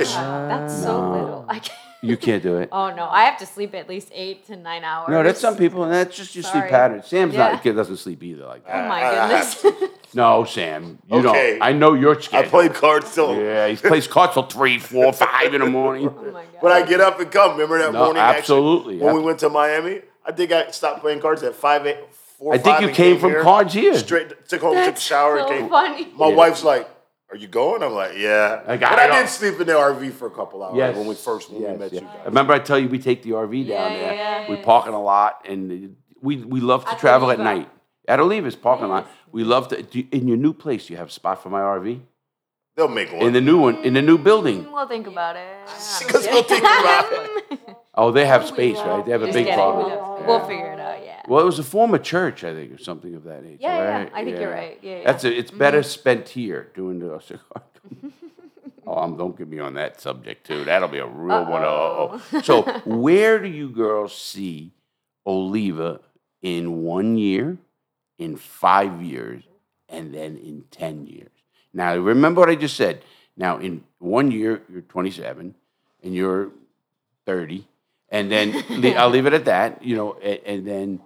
that's 0.50 0.82
so 0.82 1.02
uh, 1.02 1.10
little. 1.20 1.44
I 1.48 1.58
can't. 1.58 1.78
You 2.02 2.16
can't 2.16 2.42
do 2.42 2.56
it. 2.58 2.70
Oh 2.72 2.94
no, 2.94 3.06
I 3.08 3.24
have 3.24 3.38
to 3.40 3.46
sleep 3.46 3.74
at 3.74 3.88
least 3.88 4.08
eight 4.14 4.46
to 4.46 4.56
nine 4.56 4.84
hours. 4.84 5.10
No, 5.10 5.22
that's 5.22 5.38
some 5.40 5.56
people, 5.56 5.82
and 5.84 5.92
that's 5.92 6.16
just 6.16 6.34
your 6.34 6.42
sleep 6.44 6.54
Sorry. 6.62 6.70
pattern. 6.70 7.02
Sam's 7.02 7.34
Yeah. 7.34 7.50
not 7.52 7.62
kid 7.62 7.74
doesn't 7.74 7.98
sleep 7.98 8.22
either 8.22 8.46
like 8.46 8.66
that. 8.66 8.74
Oh 8.74 8.78
that. 8.82 8.88
my 8.88 9.02
I- 9.02 9.24
I 9.24 9.28
have 9.28 9.62
goodness. 9.62 9.90
No, 10.12 10.42
Sam, 10.44 10.98
you 11.08 11.18
Okay. 11.18 11.52
don't. 11.58 11.62
I 11.62 11.72
know 11.72 11.92
your 11.92 12.20
skin. 12.20 12.38
I 12.40 12.42
schedule. 12.42 12.50
play 12.50 12.68
cards 12.68 13.14
till. 13.14 13.32
Yeah, 13.36 13.68
he 13.68 13.76
plays 13.76 14.08
cards 14.08 14.32
till 14.34 14.42
three, 14.42 14.78
four, 14.80 15.12
five 15.28 15.54
in 15.54 15.60
the 15.60 15.68
morning. 15.68 16.08
oh 16.08 16.24
my 16.32 16.42
god. 16.42 16.48
But 16.60 16.72
I 16.72 16.82
get 16.82 17.00
up 17.00 17.20
and 17.20 17.30
come. 17.30 17.52
Remember 17.52 17.78
that 17.78 17.92
No, 17.92 18.06
morning? 18.06 18.20
actually, 18.20 18.38
absolutely. 18.38 18.96
when 18.98 19.14
we 19.14 19.20
went 19.22 19.38
to 19.40 19.48
Miami, 19.48 20.00
I 20.26 20.32
think 20.32 20.50
I 20.50 20.68
stopped 20.72 21.00
playing 21.02 21.20
cards 21.20 21.44
at 21.44 21.54
five 21.54 21.82
five, 21.82 21.86
eight, 21.86 21.98
four, 22.38 22.54
I 22.54 22.58
think 22.58 22.80
you 22.80 22.86
and 22.88 22.96
came 22.96 23.20
from 23.20 23.30
here, 23.30 23.42
cards 23.44 23.72
here. 23.72 23.94
Straight 23.98 24.48
took 24.48 24.62
home, 24.62 24.74
took 24.74 24.82
a 24.82 24.86
That's 24.86 25.00
shower, 25.02 25.38
so 25.38 25.48
came. 25.48 25.68
funny. 25.68 26.08
My 26.16 26.28
Yeah. 26.30 26.34
wife's 26.34 26.64
like, 26.64 26.88
"Are 27.30 27.36
you 27.36 27.48
going?" 27.48 27.82
I'm 27.82 27.92
like, 27.92 28.12
"Yeah." 28.16 28.62
I 28.66 28.76
got 28.76 28.90
but 28.92 28.98
it 28.98 29.10
I 29.10 29.16
all. 29.16 29.20
did 29.22 29.28
sleep 29.28 29.60
in 29.60 29.66
the 29.66 29.74
RV 29.74 30.12
for 30.12 30.26
a 30.26 30.30
couple 30.30 30.62
hours 30.62 30.76
Yes. 30.76 30.96
when 30.96 31.06
we 31.06 31.14
first 31.14 31.50
when 31.50 31.62
Yes, 31.62 31.72
we 31.72 31.78
met 31.78 31.92
yeah. 31.92 32.00
you 32.00 32.06
guys. 32.06 32.26
Remember, 32.26 32.52
I 32.52 32.58
tell 32.58 32.78
you 32.78 32.88
we 32.88 32.98
take 32.98 33.22
the 33.22 33.30
RV 33.30 33.68
down 33.68 33.92
Yeah, 33.92 33.98
there. 33.98 34.14
yeah, 34.14 34.40
yeah. 34.42 34.50
We 34.50 34.56
park 34.56 34.86
in 34.86 34.94
a 34.94 35.02
lot, 35.02 35.44
and 35.48 35.96
we 36.20 36.36
we 36.36 36.60
love 36.60 36.84
to 36.86 36.92
At 36.92 36.98
travel 36.98 37.30
at 37.30 37.38
Oliva. 37.40 37.54
night. 37.58 37.68
At 38.08 38.18
Oliva's 38.20 38.56
parking 38.56 38.88
lot, 38.88 39.06
we 39.30 39.44
love 39.44 39.68
to. 39.68 39.82
Do, 39.82 40.04
in 40.10 40.26
your 40.26 40.36
new 40.36 40.52
place, 40.52 40.90
you 40.90 40.96
have 40.96 41.08
a 41.08 41.12
spot 41.12 41.42
for 41.42 41.48
my 41.50 41.60
RV. 41.60 42.00
They'll 42.76 42.88
make 42.88 43.12
one. 43.12 43.22
In 43.22 43.32
the 43.32 43.40
new 43.40 43.58
one, 43.58 43.76
in 43.84 43.94
the 43.94 44.02
new 44.02 44.18
mm. 44.18 44.24
building. 44.24 44.58
We'll 44.72 44.88
think 44.88 45.06
about 45.06 45.36
it. 45.36 45.46
Because 46.00 46.24
they'll 46.24 46.42
think 46.42 46.62
about 46.64 47.12
it. 47.12 47.60
Oh, 47.94 48.10
they 48.10 48.24
have 48.26 48.46
space, 48.54 48.78
right? 48.78 49.04
They 49.04 49.12
have 49.12 49.22
a 49.22 49.26
Just 49.26 49.36
big 49.36 49.46
kidding. 49.46 49.58
parking 49.60 49.90
We'll, 49.92 49.98
lot. 50.00 50.26
we'll 50.26 50.40
figure 50.46 50.72
it 50.72 50.79
out. 50.79 50.79
Yeah. 51.24 51.30
Well, 51.30 51.42
it 51.42 51.46
was 51.46 51.58
a 51.58 51.64
former 51.64 51.98
church, 51.98 52.44
I 52.44 52.54
think, 52.54 52.72
or 52.72 52.78
something 52.78 53.14
of 53.14 53.24
that 53.24 53.42
nature. 53.44 53.58
Yeah, 53.60 53.76
yeah, 53.76 53.98
right? 53.98 54.12
I 54.14 54.24
think 54.24 54.38
you're 54.38 54.50
right. 54.50 54.78
Yeah, 54.82 54.96
yeah. 54.98 55.04
That's 55.04 55.24
a, 55.24 55.36
it's 55.36 55.50
better 55.50 55.82
spent 55.82 56.28
here 56.28 56.70
doing 56.74 56.98
the 56.98 57.18
cigar. 57.20 57.62
oh, 58.86 59.02
um, 59.02 59.16
don't 59.16 59.36
get 59.36 59.48
me 59.48 59.58
on 59.58 59.74
that 59.74 60.00
subject 60.00 60.46
too. 60.46 60.64
That'll 60.64 60.88
be 60.88 60.98
a 60.98 61.06
real 61.06 61.44
one. 61.46 61.62
Uh-oh. 61.62 62.20
So, 62.42 62.62
where 62.84 63.38
do 63.38 63.48
you 63.48 63.68
girls 63.68 64.16
see 64.16 64.72
Oliva 65.26 66.00
in 66.42 66.82
one 66.82 67.16
year, 67.18 67.58
in 68.18 68.36
five 68.36 69.02
years, 69.02 69.42
and 69.88 70.14
then 70.14 70.36
in 70.38 70.64
ten 70.70 71.06
years? 71.06 71.30
Now, 71.72 71.96
remember 71.96 72.40
what 72.40 72.50
I 72.50 72.54
just 72.56 72.76
said. 72.76 73.02
Now, 73.36 73.58
in 73.58 73.84
one 73.98 74.30
year, 74.30 74.62
you're 74.70 74.82
27, 74.82 75.54
and 76.02 76.14
you're 76.14 76.50
30, 77.26 77.66
and 78.10 78.30
then 78.30 78.64
I'll 78.98 79.08
leave 79.08 79.26
it 79.26 79.32
at 79.32 79.44
that. 79.46 79.82
You 79.82 79.96
know, 79.96 80.12
and, 80.14 80.40
and 80.44 80.66
then 80.66 81.00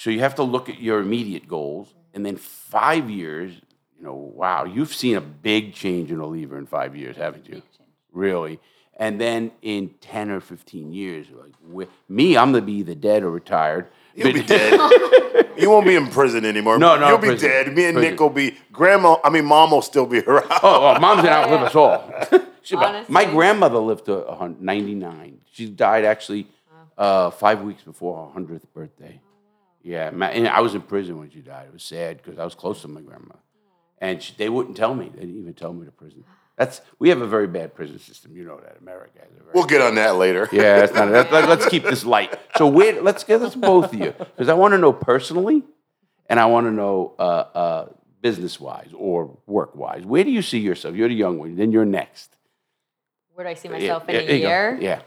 so 0.00 0.08
you 0.08 0.20
have 0.20 0.34
to 0.36 0.42
look 0.42 0.70
at 0.70 0.80
your 0.80 1.00
immediate 1.00 1.46
goals, 1.46 1.92
and 2.14 2.24
then 2.24 2.36
five 2.36 3.10
years. 3.10 3.52
You 3.98 4.06
know, 4.06 4.14
wow, 4.14 4.64
you've 4.64 4.94
seen 4.94 5.14
a 5.16 5.20
big 5.20 5.74
change 5.74 6.10
in 6.10 6.22
Oliva 6.22 6.56
in 6.56 6.64
five 6.64 6.96
years, 6.96 7.16
haven't 7.18 7.46
you? 7.46 7.60
Really. 8.12 8.58
And 8.96 9.20
then 9.20 9.52
in 9.60 9.90
ten 10.00 10.30
or 10.30 10.40
fifteen 10.40 10.94
years, 10.94 11.26
like 11.30 11.52
wi- 11.68 11.90
me, 12.08 12.38
I'm 12.38 12.50
gonna 12.52 12.64
be 12.64 12.78
either 12.80 12.94
dead 12.94 13.22
or 13.24 13.30
retired. 13.30 13.88
You'll 14.14 14.32
be 14.32 14.42
dead. 14.56 14.72
you 15.58 15.68
won't 15.68 15.84
be 15.84 15.96
in 15.96 16.06
prison 16.06 16.46
anymore. 16.46 16.78
No, 16.78 16.98
no, 16.98 17.08
You'll 17.08 17.18
be 17.18 17.28
prison. 17.28 17.48
dead. 17.50 17.66
Me 17.74 17.84
and 17.84 17.94
Prison. 17.96 18.10
Nick 18.12 18.20
will 18.20 18.30
be. 18.30 18.56
Grandma, 18.72 19.16
I 19.22 19.28
mean, 19.28 19.44
mom 19.44 19.70
will 19.72 19.82
still 19.82 20.06
be 20.06 20.20
around. 20.26 20.46
Oh, 20.62 20.94
oh 20.96 20.98
mom's 20.98 21.22
gonna 21.22 21.36
outlive 21.42 21.62
us 21.62 21.74
all. 21.74 22.00
She- 22.62 22.76
my 22.76 23.24
grandmother 23.24 23.78
lived 23.78 24.04
to 24.06 24.54
99. 24.60 25.40
She 25.50 25.66
died 25.70 26.04
actually 26.04 26.46
uh, 26.98 27.30
five 27.30 27.62
weeks 27.62 27.82
before 27.82 28.30
her 28.34 28.40
100th 28.40 28.62
birthday. 28.74 29.18
Yeah, 29.82 30.10
ma- 30.10 30.26
and 30.26 30.46
I 30.48 30.60
was 30.60 30.74
in 30.74 30.82
prison 30.82 31.18
when 31.18 31.30
she 31.30 31.40
died. 31.40 31.66
It 31.68 31.72
was 31.72 31.82
sad 31.82 32.18
because 32.22 32.38
I 32.38 32.44
was 32.44 32.54
close 32.54 32.82
to 32.82 32.88
my 32.88 33.00
grandma. 33.00 33.34
And 33.98 34.22
she, 34.22 34.34
they 34.36 34.48
wouldn't 34.48 34.76
tell 34.76 34.94
me. 34.94 35.10
They 35.14 35.20
didn't 35.20 35.38
even 35.38 35.54
tell 35.54 35.72
me 35.72 35.84
to 35.86 35.92
prison. 35.92 36.24
That's 36.56 36.80
we 36.98 37.08
have 37.08 37.20
a 37.22 37.26
very 37.26 37.46
bad 37.46 37.74
prison 37.74 37.98
system. 37.98 38.36
You 38.36 38.44
know 38.44 38.60
that 38.60 38.76
America 38.80 39.18
has 39.20 39.30
a 39.30 39.42
very 39.42 39.50
We'll 39.54 39.64
get 39.64 39.80
on 39.80 39.94
that 39.94 40.16
later. 40.16 40.48
yeah, 40.52 40.80
that's 40.80 40.92
not. 40.92 41.10
That, 41.10 41.32
let, 41.32 41.48
us 41.48 41.66
keep 41.68 41.84
this 41.84 42.04
light. 42.04 42.38
So 42.56 42.66
where? 42.66 43.00
Let's 43.00 43.24
get 43.24 43.40
let's 43.40 43.54
both 43.54 43.92
of 43.92 43.94
you 43.94 44.12
because 44.12 44.48
I 44.48 44.54
want 44.54 44.72
to 44.72 44.78
know 44.78 44.92
personally, 44.92 45.62
and 46.28 46.38
I 46.38 46.46
want 46.46 46.66
to 46.66 46.70
know 46.70 47.14
uh, 47.18 47.22
uh, 47.22 47.88
business 48.20 48.60
wise 48.60 48.90
or 48.94 49.38
work 49.46 49.74
wise. 49.74 50.04
Where 50.04 50.22
do 50.24 50.30
you 50.30 50.42
see 50.42 50.58
yourself? 50.58 50.94
You're 50.94 51.08
the 51.08 51.14
young 51.14 51.38
one. 51.38 51.56
Then 51.56 51.72
you're 51.72 51.86
next. 51.86 52.36
Where 53.32 53.44
do 53.46 53.50
I 53.50 53.54
see 53.54 53.68
Yeah, 53.68 53.74
myself 53.78 54.04
yeah, 54.08 54.18
in 54.18 54.26
there 54.26 54.34
a 54.34 54.36
you 54.36 54.42
go. 54.42 54.48
year? 54.48 54.78
Yeah, 54.80 55.00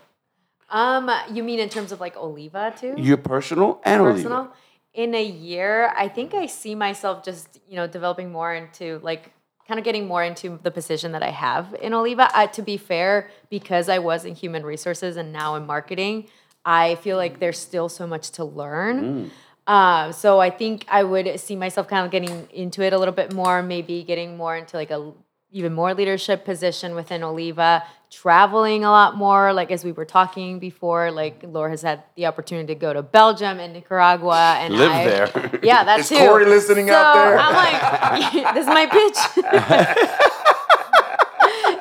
Um, 0.74 1.10
you 1.32 1.44
mean 1.44 1.60
in 1.60 1.70
terms 1.70 1.92
of 1.92 2.02
like 2.02 2.18
Oliva 2.18 2.74
too? 2.76 2.96
you're 2.98 3.18
personal 3.18 3.80
and 3.86 4.02
Oliva. 4.02 4.16
personal 4.16 4.54
in 4.94 5.16
a 5.16 5.24
year 5.24 5.92
i 5.98 6.08
think 6.08 6.36
i 6.36 6.46
see 6.46 6.76
myself 6.76 7.26
just 7.26 7.60
you 7.68 7.76
know 7.76 7.88
developing 7.88 8.32
more 8.32 8.54
into 8.54 9.00
like 9.02 9.32
kind 9.68 9.80
of 9.80 9.84
getting 9.84 10.06
more 10.08 10.24
into 10.24 10.60
the 10.62 10.70
position 10.70 11.14
that 11.14 11.24
i 11.24 11.32
have 11.32 11.76
in 11.82 11.96
oliva 11.96 12.30
uh, 12.38 12.46
to 12.46 12.62
be 12.62 12.78
fair 12.78 13.28
because 13.50 13.90
i 13.90 13.98
was 13.98 14.24
in 14.24 14.36
human 14.36 14.64
resources 14.64 15.18
and 15.18 15.34
now 15.34 15.56
in 15.56 15.66
marketing 15.66 16.28
I 16.66 16.96
feel 16.96 17.18
like 17.18 17.40
there's 17.40 17.60
still 17.60 17.90
so 17.90 18.08
much 18.08 18.32
to 18.32 18.46
learn. 18.46 19.04
Mm. 19.04 19.30
Uh, 19.66 20.12
so 20.12 20.40
I 20.40 20.50
think 20.50 20.86
I 20.90 21.04
would 21.04 21.40
see 21.40 21.56
myself 21.56 21.88
kind 21.88 22.06
of 22.06 22.12
getting 22.12 22.48
into 22.52 22.84
it 22.84 22.94
a 22.94 22.98
little 22.98 23.14
bit 23.14 23.34
more, 23.34 23.62
maybe 23.64 24.04
getting 24.04 24.38
more 24.38 24.56
into 24.56 24.78
like 24.78 24.92
a 24.92 25.14
even 25.52 25.74
more 25.74 25.94
leadership 25.94 26.46
position 26.46 26.96
within 26.96 27.22
Oliva, 27.24 27.84
traveling 28.14 28.84
a 28.86 28.90
lot 28.92 29.16
more. 29.18 29.52
Like 29.54 29.72
as 29.72 29.84
we 29.84 29.92
were 29.92 30.06
talking 30.06 30.60
before, 30.60 31.12
like 31.12 31.42
Laure 31.44 31.70
has 31.70 31.82
had 31.82 32.04
the 32.16 32.26
opportunity 32.28 32.68
to 32.74 32.80
go 32.80 32.94
to 32.94 33.02
Belgium 33.02 33.60
and 33.60 33.74
Nicaragua 33.74 34.58
and 34.60 34.76
Live 34.76 34.92
I- 34.92 35.06
there. 35.06 35.60
Yeah, 35.64 35.84
that 35.84 36.00
Is 36.02 36.10
too. 36.10 36.18
Corey 36.18 36.46
listening 36.46 36.88
so 36.88 36.94
out 36.94 37.14
there? 37.16 37.38
I'm 37.40 37.54
like, 37.56 38.54
this 38.54 38.68
is 38.68 38.68
my 38.68 38.86
pitch. 38.86 39.18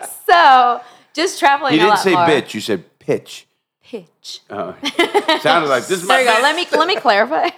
so 0.26 0.80
just 1.12 1.38
traveling. 1.38 1.72
You 1.74 1.78
a 1.78 1.82
didn't 1.82 1.90
lot 1.90 1.98
say 2.00 2.12
more. 2.12 2.26
bitch. 2.26 2.54
You 2.54 2.60
said 2.60 2.98
pitch. 2.98 3.46
Pitch. 3.82 4.40
Uh, 4.48 4.72
sounded 5.40 5.68
like 5.68 5.86
this 5.86 6.02
is 6.02 6.04
my 6.08 6.22
There 6.22 6.32
you 6.32 6.36
go. 6.38 6.42
Let 6.42 6.56
me 6.56 6.66
let 6.78 6.88
me 6.88 6.96
clarify. 6.96 7.48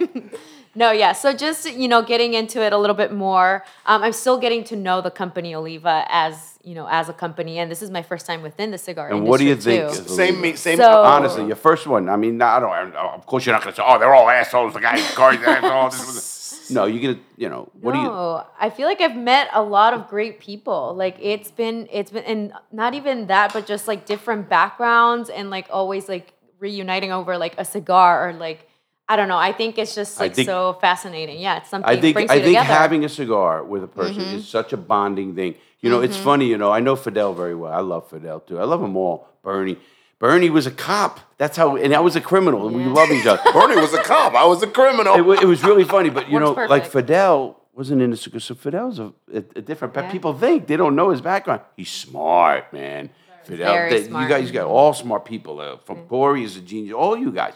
No, 0.75 0.91
yeah. 0.93 1.13
So 1.13 1.33
just 1.33 1.71
you 1.73 1.89
know, 1.89 2.03
getting 2.03 2.35
into 2.35 2.63
it 2.63 2.73
a 2.73 2.79
little 2.79 2.97
bit 2.97 3.13
more. 3.13 3.65
Um, 3.87 4.03
I'm 4.03 4.13
still 4.13 4.39
getting 4.39 4.65
to 4.65 4.77
know 4.77 5.01
the 5.01 5.11
company 5.11 5.55
Oliva 5.55 6.05
as 6.09 6.59
you 6.63 6.75
know 6.75 6.87
as 6.91 7.09
a 7.09 7.13
company, 7.13 7.59
and 7.59 7.71
this 7.71 7.83
is 7.83 7.91
my 7.91 8.03
first 8.03 8.27
time 8.27 8.43
within 8.43 8.71
the 8.71 8.79
cigar 8.79 9.09
And 9.09 9.19
industry 9.19 9.31
what 9.31 9.39
do 9.39 9.45
you 9.47 9.57
think? 9.57 9.93
too. 9.95 10.03
is 10.05 10.17
Same 10.17 10.41
me, 10.41 10.55
same. 10.57 10.79
So- 10.79 11.03
Honestly, 11.03 11.47
your 11.47 11.57
first 11.57 11.87
one. 11.87 12.09
I 12.09 12.17
mean, 12.17 12.41
I 12.43 12.59
don't. 12.61 12.71
I- 12.71 13.15
Of 13.15 13.27
course, 13.27 13.45
you're 13.47 13.55
not 13.55 13.63
going 13.63 13.75
to 13.75 13.81
say, 13.81 13.87
"Oh, 13.87 13.99
they're 13.99 14.15
all 14.15 14.29
assholes." 14.29 14.75
The 14.75 14.81
guy, 14.81 15.01
Corey's 15.15 15.41
an 15.41 15.47
asshole. 15.65 15.91
This 15.91 16.07
was- 16.07 16.31
No, 16.71 16.87
you're 16.87 17.03
gonna. 17.15 17.23
You 17.37 17.51
know, 17.51 17.69
what 17.83 17.93
do 17.93 17.99
you? 17.99 18.05
No, 18.07 18.47
I 18.59 18.71
feel 18.71 18.87
like 18.89 19.03
I've 19.03 19.17
met 19.17 19.49
a 19.53 19.63
lot 19.63 19.93
of 19.93 20.09
great 20.09 20.41
people. 20.41 20.95
Like 20.97 21.17
it's 21.21 21.51
been, 21.51 21.87
it's 21.93 22.11
been, 22.11 22.25
and 22.25 22.53
not 22.73 22.95
even 22.95 23.27
that, 23.27 23.53
but 23.53 23.67
just 23.67 23.87
like 23.87 24.07
different 24.07 24.49
backgrounds 24.49 25.29
and 25.29 25.51
like 25.51 25.67
always 25.71 26.09
like 26.09 26.33
reuniting 26.61 27.13
over 27.13 27.37
like 27.37 27.55
a 27.59 27.67
cigar 27.67 28.27
or 28.27 28.33
like 28.33 28.67
I 29.09 29.17
don't 29.17 29.29
know. 29.29 29.37
I 29.37 29.53
think 29.53 29.77
it's 29.79 29.95
just 29.95 30.19
like 30.19 30.35
think- 30.35 30.47
so 30.49 30.75
fascinating. 30.81 31.39
Yeah, 31.41 31.59
it's 31.59 31.69
something. 31.69 31.89
I 31.89 32.01
think 32.01 32.15
brings 32.15 32.31
I 32.31 32.35
think 32.37 32.47
together. 32.47 32.65
Mm-hmm. 32.65 32.73
having 32.83 33.05
a 33.05 33.09
cigar 33.09 33.63
with 33.63 33.85
a 33.85 33.87
person 33.89 34.23
is 34.23 34.49
such 34.49 34.73
a 34.73 34.77
bonding 34.77 35.35
thing. 35.35 35.55
You 35.81 35.91
know, 35.91 36.01
it's 36.01 36.17
funny. 36.17 36.47
You 36.47 36.57
know, 36.57 36.73
I 36.73 36.81
know 36.81 36.97
Fidel 36.97 37.35
very 37.35 37.55
well. 37.55 37.71
I 37.73 37.81
love 37.81 38.09
Fidel 38.09 38.41
too. 38.41 38.59
I 38.59 38.65
love 38.65 38.81
them 38.81 38.97
all. 38.97 39.29
Bernie, 39.43 39.77
Bernie 40.19 40.49
was 40.49 40.67
a 40.67 40.71
cop. 40.71 41.21
That's 41.37 41.59
how, 41.59 41.77
and 41.77 41.95
I 41.95 42.01
was 42.01 42.17
a 42.17 42.21
criminal, 42.23 42.67
and 42.67 42.75
we 42.75 42.85
love 42.87 43.11
each 43.11 43.27
other. 43.27 43.43
Bernie 43.53 43.77
was 43.79 43.93
a 43.93 44.03
cop. 44.03 44.33
I 44.35 44.47
was 44.47 44.63
a 44.63 44.67
criminal. 44.67 45.15
it, 45.33 45.43
it 45.43 45.47
was 45.47 45.63
really 45.63 45.85
funny, 45.85 46.09
but 46.09 46.31
you 46.31 46.39
Works 46.41 46.57
know, 46.57 46.65
like. 46.67 46.87
Fidel 46.87 47.61
wasn't 47.75 48.01
in 48.01 48.11
the 48.11 48.17
cigar. 48.17 48.41
So 48.41 48.55
Fidel's 48.55 48.99
a, 48.99 49.13
a, 49.31 49.39
a 49.57 49.61
different. 49.61 49.93
But 49.93 50.05
Yeah. 50.05 50.13
people 50.13 50.33
think 50.33 50.67
they 50.67 50.79
don't 50.79 50.97
know 50.97 51.11
his 51.11 51.21
background. 51.21 51.61
He's 51.77 51.91
smart, 51.91 52.73
man. 52.73 53.11
Fidel, 53.45 53.75
Very 53.75 53.91
they- 53.91 54.05
smart. 54.09 54.23
you 54.23 54.29
guys 54.35 54.51
got 54.51 54.67
all 54.67 54.95
smart 54.95 55.27
people. 55.27 55.61
Uh, 55.61 55.77
from 55.85 56.07
Corey 56.07 56.45
is 56.45 56.57
a 56.57 56.63
genius. 56.63 56.95
All 56.95 57.15
you 57.19 57.31
guys, 57.31 57.53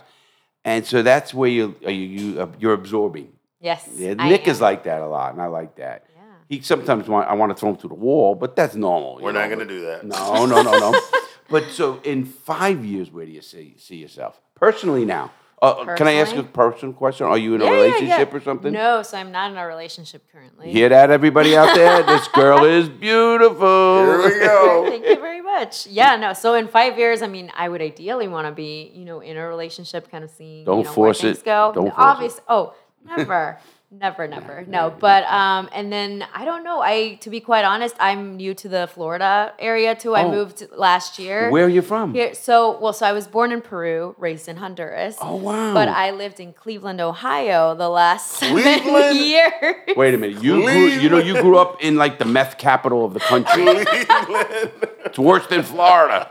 and 0.69 0.87
so 0.87 1.03
that's 1.03 1.33
where 1.33 1.49
you 1.59 1.75
uh, 1.87 1.91
you, 1.91 2.07
you 2.16 2.41
uh, 2.43 2.49
you're 2.61 2.75
absorbing. 2.83 3.29
Yes, 3.61 3.89
Yeah, 3.97 4.14
I 4.19 4.29
Nick 4.29 4.47
is 4.47 4.61
like 4.61 4.85
that 4.85 5.01
a 5.01 5.07
lot, 5.07 5.33
and 5.33 5.43
I 5.43 5.47
like 5.47 5.75
that. 5.77 6.05
Yeah. 6.14 6.23
He 6.49 6.61
sometimes 6.61 7.09
want 7.09 7.29
I 7.29 7.35
want 7.35 7.51
to 7.51 7.57
throw 7.59 7.71
him 7.71 7.77
through 7.77 7.95
the 7.97 8.03
wall, 8.09 8.35
but 8.35 8.55
that's 8.55 8.75
normal. 8.77 9.19
you 9.19 9.25
We're 9.25 9.33
know, 9.33 9.41
not 9.41 9.51
gonna 9.51 9.64
do 9.77 9.81
that. 9.87 10.05
No, 10.05 10.47
no, 10.47 10.62
no, 10.62 10.73
no. 10.79 11.01
but 11.55 11.64
so 11.79 12.01
in 12.05 12.25
five 12.25 12.85
years, 12.85 13.11
where 13.11 13.27
do 13.27 13.33
you 13.33 13.43
see 13.43 13.75
see 13.79 13.97
yourself 13.97 14.41
personally 14.55 15.05
now? 15.05 15.33
Uh, 15.61 15.97
can 15.97 16.07
I 16.07 16.12
ask 16.23 16.33
you 16.37 16.43
a 16.43 16.45
personal 16.45 16.95
question? 16.95 17.27
Are 17.27 17.37
you 17.45 17.57
in 17.57 17.62
a 17.62 17.64
Yeah, 17.64 17.71
yeah, 17.71 17.77
yeah. 17.77 17.85
relationship 17.87 18.35
or 18.35 18.41
something? 18.49 18.73
No, 18.73 19.03
so 19.03 19.19
I'm 19.19 19.33
not 19.33 19.51
in 19.51 19.57
a 19.57 19.66
relationship 19.66 20.23
currently. 20.31 20.71
Hear 20.71 20.89
that, 20.91 21.11
everybody 21.11 21.57
out 21.57 21.75
there? 21.75 22.05
this 22.05 22.29
girl 22.29 22.62
is 22.64 22.89
beautiful. 22.89 24.05
Here 24.07 24.23
we 24.23 24.39
go. 24.39 24.87
Thank 24.93 25.05
you 25.05 25.16
very 25.16 25.28
much. 25.59 25.87
Yeah, 25.87 26.17
no. 26.17 26.33
So 26.33 26.55
in 26.55 26.69
five 26.69 26.99
years, 26.99 27.23
I 27.23 27.27
mean, 27.27 27.51
I 27.57 27.69
would 27.69 27.83
ideally 27.83 28.29
want 28.29 28.47
to 28.47 28.53
be, 28.53 28.93
you 28.95 29.05
know, 29.05 29.21
in 29.21 29.37
a 29.37 29.47
relationship, 29.47 30.11
kind 30.11 30.25
of 30.25 30.31
seeing. 30.31 30.65
Don't 30.65 30.79
you 30.79 30.85
know, 30.85 30.93
force 30.93 31.23
where 31.23 31.33
it. 31.33 31.35
things 31.35 31.45
Go. 31.45 31.73
Don't 31.75 31.95
force 31.95 32.37
it. 32.37 32.45
Oh, 32.49 32.75
never. 33.05 33.59
Never, 33.91 34.28
never. 34.28 34.64
No, 34.68 34.93
but 35.01 35.24
um, 35.24 35.70
and 35.72 35.91
then 35.91 36.22
I 36.34 36.45
don't 36.45 36.62
know. 36.62 36.82
I, 36.82 37.14
to 37.22 37.30
be 37.30 37.41
quite 37.41 37.64
honest, 37.64 37.97
I'm 37.99 38.36
new 38.36 38.53
to 38.53 38.68
the 38.68 38.86
Florida 38.86 39.55
area 39.59 39.95
too. 39.95 40.14
I 40.14 40.24
Oh. 40.24 40.30
moved 40.30 40.66
last 40.76 41.18
year. 41.18 41.51
Where 41.51 41.64
are 41.64 41.70
you 41.70 41.80
from? 41.80 42.12
Here, 42.12 42.34
so 42.34 42.78
well, 42.80 42.93
so 42.93 43.07
I 43.07 43.12
was 43.12 43.26
born 43.26 43.51
in 43.51 43.62
Peru, 43.62 44.14
raised 44.18 44.47
in 44.47 44.59
Honduras. 44.59 45.16
Oh, 45.22 45.36
wow. 45.36 45.72
But 45.72 45.89
I 45.89 46.11
lived 46.11 46.39
in 46.39 46.53
Cleveland, 46.53 47.01
Ohio, 47.01 47.74
the 47.74 47.89
last 47.89 48.32
seven 48.41 48.62
Cleveland? 48.62 49.16
years. 49.20 49.97
Wait 49.97 50.12
a 50.12 50.18
minute. 50.18 50.43
You 50.43 50.62
grew, 50.64 50.86
you 50.89 51.09
know 51.09 51.18
you 51.18 51.41
grew 51.41 51.57
up 51.57 51.82
in 51.82 51.97
like 51.97 52.18
the 52.18 52.26
meth 52.26 52.59
capital 52.59 53.07
of 53.07 53.14
the 53.14 53.20
country. 53.20 53.62
Cleveland. 53.64 54.70
it's 55.07 55.18
worse 55.18 55.47
than 55.47 55.62
Florida. 55.62 56.30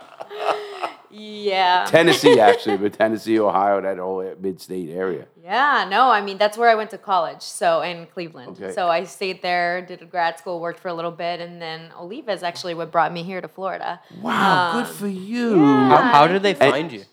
Yeah. 1.20 1.86
Tennessee, 1.88 2.40
actually, 2.50 2.78
but 2.78 2.94
Tennessee, 2.94 3.40
Ohio, 3.40 3.82
that 3.82 3.98
whole 3.98 4.36
mid-state 4.40 4.90
area. 4.90 5.26
Yeah, 5.44 5.88
no, 5.90 6.10
I 6.12 6.22
mean 6.22 6.38
that's 6.38 6.58
where 6.58 6.70
I 6.70 6.76
went 6.76 6.90
to 6.92 6.98
college, 6.98 7.42
so 7.42 7.82
in 7.82 8.06
Cleveland. 8.08 8.58
Okay. 8.62 8.74
So 8.74 8.90
I 8.90 9.06
stayed 9.06 9.42
there, 9.42 9.82
did 9.82 10.02
a 10.02 10.06
grad 10.06 10.38
school, 10.38 10.60
worked 10.60 10.80
for 10.80 10.90
a 10.90 10.94
little 10.94 11.12
bit, 11.12 11.40
and 11.40 11.62
then 11.62 11.92
Oliva 11.98 12.32
is 12.34 12.44
actually 12.44 12.74
what 12.74 12.92
brought 12.92 13.14
me 13.14 13.24
here 13.24 13.40
to 13.42 13.48
Florida. 13.48 14.00
Wow, 14.22 14.72
Um, 14.78 14.84
good 14.84 14.92
for 14.94 15.08
you. 15.08 15.58
How, 15.90 16.02
how 16.02 16.28
did 16.28 16.44
they 16.44 16.54
find 16.54 16.92
you? 16.92 17.04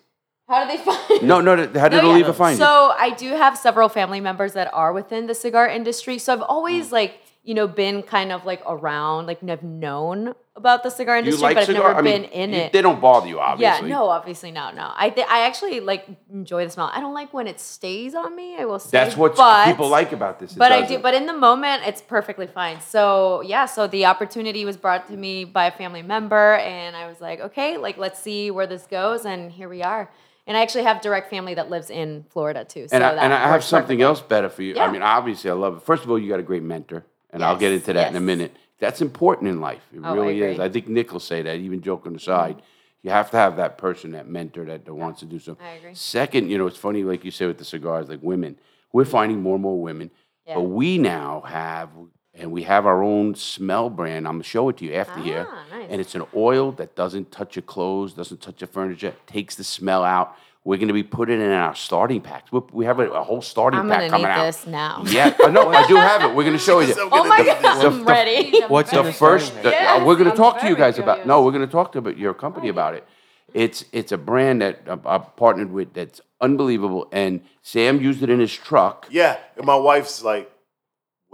How 0.48 0.66
did 0.66 0.78
they 0.78 0.84
find? 0.84 1.22
No, 1.22 1.40
no. 1.40 1.56
How 1.56 1.88
did 1.88 2.02
No, 2.02 2.08
yeah. 2.08 2.14
Oliva 2.14 2.34
find 2.34 2.58
you? 2.58 2.64
So 2.64 2.92
I 2.98 3.10
do 3.10 3.28
have 3.30 3.56
several 3.56 3.88
family 3.88 4.20
members 4.20 4.52
that 4.52 4.68
are 4.74 4.92
within 4.92 5.26
the 5.26 5.34
cigar 5.34 5.66
industry. 5.68 6.18
So 6.18 6.32
I've 6.34 6.40
Mm. 6.40 6.46
always 6.50 6.92
like 6.92 7.23
you 7.44 7.54
know 7.54 7.68
been 7.68 8.02
kind 8.02 8.32
of 8.32 8.44
like 8.44 8.62
around, 8.66 9.26
like 9.26 9.46
have 9.48 9.62
known 9.62 10.34
about 10.56 10.82
the 10.82 10.90
cigar 10.90 11.16
industry, 11.18 11.42
like 11.42 11.56
but 11.56 11.68
I've 11.68 11.74
never 11.74 11.94
I 11.94 12.00
mean, 12.00 12.22
been 12.22 12.30
in 12.30 12.50
you- 12.50 12.56
it. 12.60 12.72
They 12.72 12.80
don't 12.80 13.00
bother 13.00 13.26
you, 13.28 13.38
obviously. 13.40 13.88
Yeah, 13.88 13.94
no, 13.96 14.08
obviously 14.08 14.50
not. 14.50 14.74
no. 14.74 14.90
I 14.94 15.10
th- 15.10 15.26
I 15.28 15.46
actually 15.46 15.80
like 15.80 16.06
enjoy 16.32 16.64
the 16.64 16.70
smell. 16.70 16.90
I 16.92 17.00
don't 17.00 17.12
like 17.12 17.34
when 17.34 17.46
it 17.46 17.60
stays 17.60 18.14
on 18.14 18.34
me. 18.34 18.56
I 18.56 18.64
will 18.64 18.78
say 18.78 18.90
That's 18.92 19.16
what 19.16 19.36
but, 19.36 19.66
people 19.66 19.88
like 19.88 20.12
about 20.12 20.38
this. 20.38 20.52
It 20.52 20.58
But 20.58 20.72
I 20.72 20.86
do. 20.86 20.98
But 20.98 21.14
in 21.14 21.26
the 21.26 21.36
moment, 21.36 21.82
it's 21.86 22.00
perfectly 22.00 22.46
fine. 22.46 22.80
So 22.80 23.42
yeah, 23.42 23.66
so 23.66 23.86
the 23.86 24.06
opportunity 24.06 24.64
was 24.64 24.76
brought 24.76 25.06
to 25.08 25.16
me 25.16 25.44
by 25.44 25.66
a 25.66 25.72
family 25.72 26.02
member, 26.02 26.54
and 26.56 26.96
I 26.96 27.08
was 27.08 27.20
like, 27.20 27.40
okay, 27.40 27.76
like 27.76 27.98
let's 27.98 28.18
see 28.20 28.50
where 28.50 28.66
this 28.66 28.86
goes, 28.86 29.26
and 29.26 29.52
here 29.52 29.68
we 29.68 29.82
are. 29.82 30.10
And 30.46 30.56
I 30.58 30.62
actually 30.62 30.84
have 30.84 31.00
direct 31.00 31.30
family 31.30 31.54
that 31.54 31.70
lives 31.70 31.88
in 31.90 32.26
Florida 32.28 32.64
too. 32.64 32.86
So 32.88 32.94
and 32.96 33.02
I, 33.04 33.14
that 33.14 33.24
and 33.24 33.32
I 33.32 33.48
have 33.48 33.64
something 33.64 33.98
perfectly. 33.98 34.02
else 34.04 34.20
better 34.20 34.48
for 34.50 34.62
you. 34.62 34.78
I 34.78 34.90
mean, 34.90 35.00
obviously, 35.02 35.50
I 35.50 35.54
love 35.54 35.76
it. 35.78 35.82
First 35.82 36.04
of 36.04 36.10
all, 36.10 36.18
you 36.18 36.28
got 36.28 36.38
a 36.38 36.42
great 36.42 36.62
mentor, 36.62 37.06
and 37.34 37.44
I'll 37.44 37.56
get 37.56 37.72
into 37.72 37.92
that 37.92 38.08
in 38.10 38.16
a 38.16 38.20
minute. 38.20 38.56
That's 38.78 39.00
important 39.02 39.48
in 39.48 39.60
life. 39.60 39.82
It 39.92 40.00
Oh, 40.02 40.08
I 40.08 40.14
really 40.14 40.40
is. 40.40 40.54
Mm-hmm. 40.54 40.62
I 40.62 40.68
think 40.68 40.88
Nick 40.88 41.12
will 41.12 41.20
say 41.20 41.42
that, 41.42 41.56
even 41.56 41.82
joking 41.82 42.14
aside. 42.14 42.62
You 43.02 43.10
have 43.10 43.30
to 43.32 43.36
have 43.36 43.56
that 43.56 43.76
person, 43.76 44.12
that 44.12 44.26
mentor 44.28 44.64
that, 44.64 44.86
that 44.86 44.94
wants 44.94 45.20
to 45.20 45.26
do 45.26 45.38
something. 45.38 45.64
I 45.66 45.72
agree. 45.74 45.94
Second, 45.94 46.50
you 46.50 46.56
know, 46.56 46.66
it's 46.66 46.78
funny, 46.78 47.04
like 47.04 47.24
you 47.24 47.30
said 47.30 47.48
with 47.48 47.58
the 47.58 47.64
cigars, 47.64 48.08
like 48.08 48.20
women. 48.22 48.58
We're 48.92 49.04
finding 49.04 49.42
more 49.42 49.56
and 49.56 49.62
more 49.62 49.78
women. 49.80 50.10
Yeah. 50.46 50.54
But 50.54 50.62
we 50.62 50.96
now 50.98 51.42
have, 51.42 51.90
and 52.32 52.50
we 52.50 52.62
have 52.62 52.86
our 52.86 53.02
own 53.02 53.34
smell 53.34 53.90
brand. 53.90 54.26
I'm 54.26 54.34
going 54.34 54.42
to 54.42 54.48
show 54.48 54.68
it 54.70 54.78
to 54.78 54.86
you 54.86 54.94
after 54.94 55.20
here. 55.20 55.46
Ah, 55.48 55.64
nice. 55.70 55.86
And 55.90 56.00
it's 56.00 56.14
an 56.14 56.24
oil 56.34 56.72
that 56.72 56.94
doesn't 56.96 57.30
touch 57.30 57.56
your 57.56 57.62
clothes, 57.64 58.14
doesn't 58.14 58.40
touch 58.40 58.60
your 58.62 58.68
furniture, 58.68 59.14
takes 59.26 59.54
the 59.54 59.64
smell 59.64 60.02
out. 60.02 60.36
We're 60.66 60.76
going 60.78 60.88
to 60.88 60.94
be 60.94 61.02
putting 61.02 61.40
it 61.40 61.44
in 61.44 61.50
our 61.52 61.74
starting 61.74 62.22
packs. 62.22 62.50
We, 62.50 62.60
we 62.72 62.84
have 62.86 62.98
a, 62.98 63.10
a 63.10 63.22
whole 63.22 63.42
starting 63.42 63.80
I'm 63.80 63.88
pack 63.88 63.98
gonna 63.98 64.10
coming 64.10 64.26
need 64.28 64.32
out. 64.32 64.44
this 64.46 64.66
now. 64.66 65.02
Yeah, 65.06 65.34
uh, 65.44 65.48
no, 65.50 65.68
I 65.68 65.86
do 65.86 65.96
have 65.96 66.22
it. 66.22 66.34
We're 66.34 66.44
going 66.44 66.56
to 66.56 66.58
show 66.58 66.80
you. 66.86 66.94
So 66.94 67.08
Oh 67.12 67.24
my 67.24 67.38
do 67.38 67.44
god, 67.44 67.62
this. 67.62 67.84
I'm 67.84 67.98
the- 67.98 68.04
ready. 68.04 68.62
What's 68.68 68.90
The 68.90 69.02
the 69.02 69.12
first, 69.12 69.46
starting 69.48 69.62
the- 69.64 69.76
pack? 69.76 70.00
uh, 70.00 70.04
we're 70.06 70.16
going 70.16 70.30
to 70.30 70.36
talk 70.36 70.60
to 70.60 70.66
you 70.68 70.74
very 70.74 70.90
guys 70.92 70.98
about. 70.98 71.26
No, 71.26 71.42
we're 71.42 71.52
going 71.52 71.66
to 71.66 71.70
talk 71.70 71.92
to 71.92 71.98
about 71.98 72.16
your 72.16 72.32
company 72.32 72.68
about 72.70 72.94
it. 72.94 73.06
It's 73.52 73.84
it's 73.92 74.10
a 74.10 74.16
brand 74.18 74.62
that 74.62 74.88
uh, 74.88 74.96
I've 75.04 75.36
partnered 75.36 75.70
with 75.70 75.92
that's 75.92 76.20
unbelievable, 76.40 77.08
and 77.12 77.42
Sam 77.62 78.00
used 78.00 78.22
it 78.22 78.30
in 78.30 78.40
his 78.40 78.52
truck. 78.52 79.06
Yeah, 79.10 79.36
and 79.56 79.66
my 79.66 79.76
wife's 79.76 80.22
like, 80.24 80.50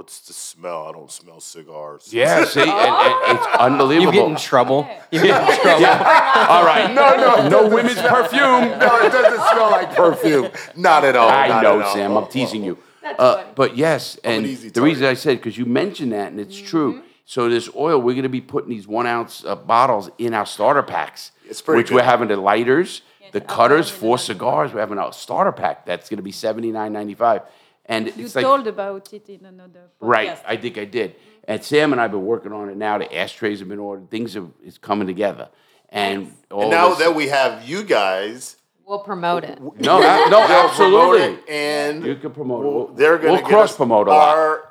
"What's 0.00 0.20
the 0.20 0.32
smell? 0.32 0.86
I 0.88 0.92
don't 0.92 1.10
smell 1.10 1.40
cigars." 1.40 2.08
Yeah, 2.12 2.44
see, 2.54 2.60
and, 2.60 2.70
and 2.70 3.38
it's 3.38 3.46
unbelievable. 3.58 4.12
You 4.14 4.20
get 4.22 4.30
in 4.30 4.36
trouble. 4.36 4.88
You 5.12 5.20
get 5.22 5.42
in 5.50 5.56
trouble. 5.62 5.80
Yeah. 5.82 6.46
All 6.48 6.64
right, 6.64 6.92
no, 6.94 7.06
no, 7.16 7.48
no 7.48 7.68
women's 7.74 8.00
perfume. 8.00 8.78
no, 8.78 8.98
it 9.06 9.12
doesn't 9.12 9.40
smell 9.50 9.70
like 9.70 9.94
perfume. 9.94 10.48
Not 10.76 11.04
at 11.04 11.16
all. 11.16 11.28
I 11.28 11.48
not 11.48 11.62
know, 11.62 11.80
at 11.80 11.86
all. 11.86 11.94
Sam. 11.94 12.16
I'm 12.16 12.26
teasing 12.28 12.64
you. 12.64 12.78
That's 13.02 13.20
Uh, 13.20 13.34
funny. 13.36 13.52
but 13.54 13.76
yes, 13.76 14.18
and 14.24 14.46
easy 14.46 14.70
the 14.70 14.80
reason 14.82 15.04
I 15.06 15.14
said 15.14 15.36
because 15.38 15.56
you 15.58 15.66
mentioned 15.66 16.12
that, 16.12 16.28
and 16.32 16.40
it's 16.40 16.56
Mm-hmm. 16.56 16.66
true. 16.66 17.02
So 17.26 17.48
this 17.48 17.68
oil, 17.76 17.98
we're 18.00 18.14
going 18.14 18.24
to 18.24 18.28
be 18.28 18.40
putting 18.40 18.70
these 18.70 18.88
one 18.88 19.06
ounce 19.06 19.44
uh, 19.44 19.54
bottles 19.54 20.10
in 20.18 20.34
our 20.34 20.46
starter 20.46 20.82
packs, 20.82 21.30
It's 21.48 21.62
pretty 21.62 21.78
which 21.78 21.90
we're 21.92 22.02
having 22.02 22.26
the 22.26 22.36
lighters, 22.36 23.02
the 23.30 23.40
cutters, 23.40 23.88
four 23.88 24.18
cigars. 24.18 24.72
We're 24.74 24.80
having 24.80 24.98
a 24.98 25.12
starter 25.12 25.52
pack 25.52 25.86
that's 25.86 26.08
going 26.10 26.16
to 26.16 26.24
be 26.24 26.32
seventy 26.32 26.72
nine 26.72 26.92
ninety 26.92 27.14
five, 27.14 27.42
and 27.90 28.06
You 28.16 28.24
it's 28.24 28.34
like 28.36 28.44
told 28.44 28.66
about 28.66 29.12
it 29.12 29.28
in 29.28 29.44
another 29.44 29.82
podcast. 30.00 30.08
right. 30.16 30.38
I 30.46 30.56
think 30.56 30.78
I 30.78 30.86
did. 30.86 31.16
And 31.48 31.62
Sam 31.62 31.92
and 31.92 32.00
I've 32.00 32.12
been 32.12 32.24
working 32.34 32.52
on 32.52 32.68
it 32.70 32.76
now. 32.76 32.96
The 32.98 33.08
ashtrays 33.22 33.58
have 33.58 33.68
been 33.68 33.78
ordered. 33.90 34.10
Things 34.10 34.36
are 34.36 34.46
is 34.64 34.78
coming 34.78 35.06
together, 35.06 35.48
and 35.90 36.32
all 36.50 36.62
And 36.62 36.70
now 36.70 36.88
this- 36.90 36.98
that 37.00 37.14
we 37.14 37.28
have 37.28 37.68
you 37.68 37.82
guys, 37.82 38.56
We'll 38.86 39.00
promote 39.12 39.44
it. 39.44 39.60
no, 39.60 40.00
no, 40.00 40.40
absolutely. 40.64 41.38
and 41.48 42.04
You 42.04 42.16
can 42.16 42.30
promote 42.32 42.64
it. 42.64 42.68
we'll- 42.68 42.86
We'll, 42.86 42.94
they're 42.94 43.18
going 43.18 43.32
we'll 43.34 43.42
to 43.42 43.46
cross 43.48 43.76
promote 43.76 44.06
a 44.08 44.10
lot. 44.10 44.36
Our, 44.38 44.64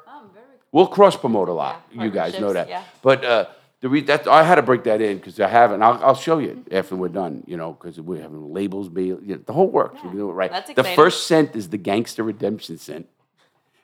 We'll 0.72 0.88
cross 0.88 1.15
promote 1.17 1.49
a 1.49 1.53
lot. 1.53 1.82
Yeah, 1.91 2.03
you 2.03 2.11
guys 2.11 2.39
know 2.39 2.53
that. 2.53 2.70
yeah. 2.70 2.84
But 3.01 3.26
uh, 3.26 3.45
the 3.82 3.89
re- 3.89 4.01
that's, 4.01 4.27
I 4.27 4.43
had 4.43 4.55
to 4.55 4.61
break 4.61 4.84
that 4.84 5.01
in 5.01 5.17
because 5.17 5.39
I 5.39 5.47
haven't. 5.47 5.82
I'll, 5.82 6.03
I'll 6.03 6.15
show 6.15 6.39
you 6.39 6.49
mm-hmm. 6.49 6.75
after 6.75 6.95
we're 6.95 7.09
done, 7.09 7.43
you 7.47 7.55
know, 7.57 7.73
because 7.73 7.99
we 7.99 8.19
have 8.19 8.34
labels, 8.34 8.89
be 8.89 9.05
you 9.05 9.19
know, 9.25 9.38
the 9.45 9.53
whole 9.53 9.69
works. 9.69 9.99
We 10.03 10.11
do 10.11 10.30
it 10.30 10.34
right. 10.34 10.51
That's 10.51 10.73
the 10.73 10.84
first 10.84 11.27
scent 11.27 11.55
is 11.55 11.69
the 11.69 11.77
gangster 11.77 12.23
redemption 12.23 12.77
scent. 12.77 13.07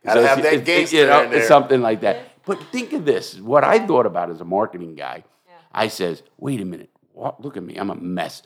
Gotta 0.04 0.22
So 0.22 0.28
have 0.28 0.40
it's- 0.40 0.52
that 0.52 0.62
it's- 0.62 0.68
gangster 0.68 0.98
you 0.98 1.06
know, 1.08 1.24
in 1.24 1.30
there. 1.32 1.40
It's 1.40 1.48
something 1.48 1.82
like 1.82 2.02
that. 2.02 2.44
But 2.46 2.62
think 2.72 2.94
of 2.94 3.06
this: 3.06 3.40
what 3.40 3.64
I 3.64 3.86
thought 3.86 4.06
about 4.06 4.30
as 4.30 4.42
a 4.42 4.46
marketing 4.46 4.96
guy. 4.96 5.24
I 5.72 5.90
says, 5.90 6.24
"Wait 6.38 6.62
a 6.62 6.66
minute! 6.66 6.90
What? 7.12 7.42
Look 7.42 7.58
at 7.58 7.64
me! 7.64 7.76
I'm 7.76 7.90
a 7.90 7.96
mess. 7.96 8.44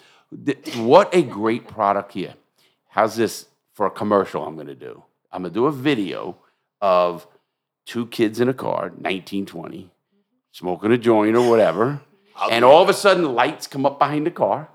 What 0.77 1.13
a 1.13 1.21
great 1.21 1.67
product 1.67 2.13
here. 2.13 2.33
How's 2.87 3.15
this 3.15 3.45
for 3.73 3.85
a 3.85 3.91
commercial? 3.91 4.43
I'm 4.43 4.55
going 4.55 4.67
to 4.67 4.75
do. 4.75 5.03
I'm 5.31 5.43
going 5.43 5.53
to 5.53 5.59
do 5.59 5.65
a 5.65 5.71
video 5.71 6.37
of 6.81 7.27
two 7.85 8.07
kids 8.07 8.39
in 8.39 8.49
a 8.49 8.53
car, 8.53 8.89
1920, 8.89 9.89
smoking 10.59 10.91
a 10.91 10.97
joint 10.97 11.37
or 11.37 11.49
whatever, 11.49 12.01
and 12.51 12.65
all 12.65 12.83
of 12.83 12.89
a 12.89 12.93
sudden 12.93 13.33
lights 13.33 13.65
come 13.65 13.85
up 13.85 13.97
behind 13.97 14.25
the 14.27 14.31
car. 14.31 14.67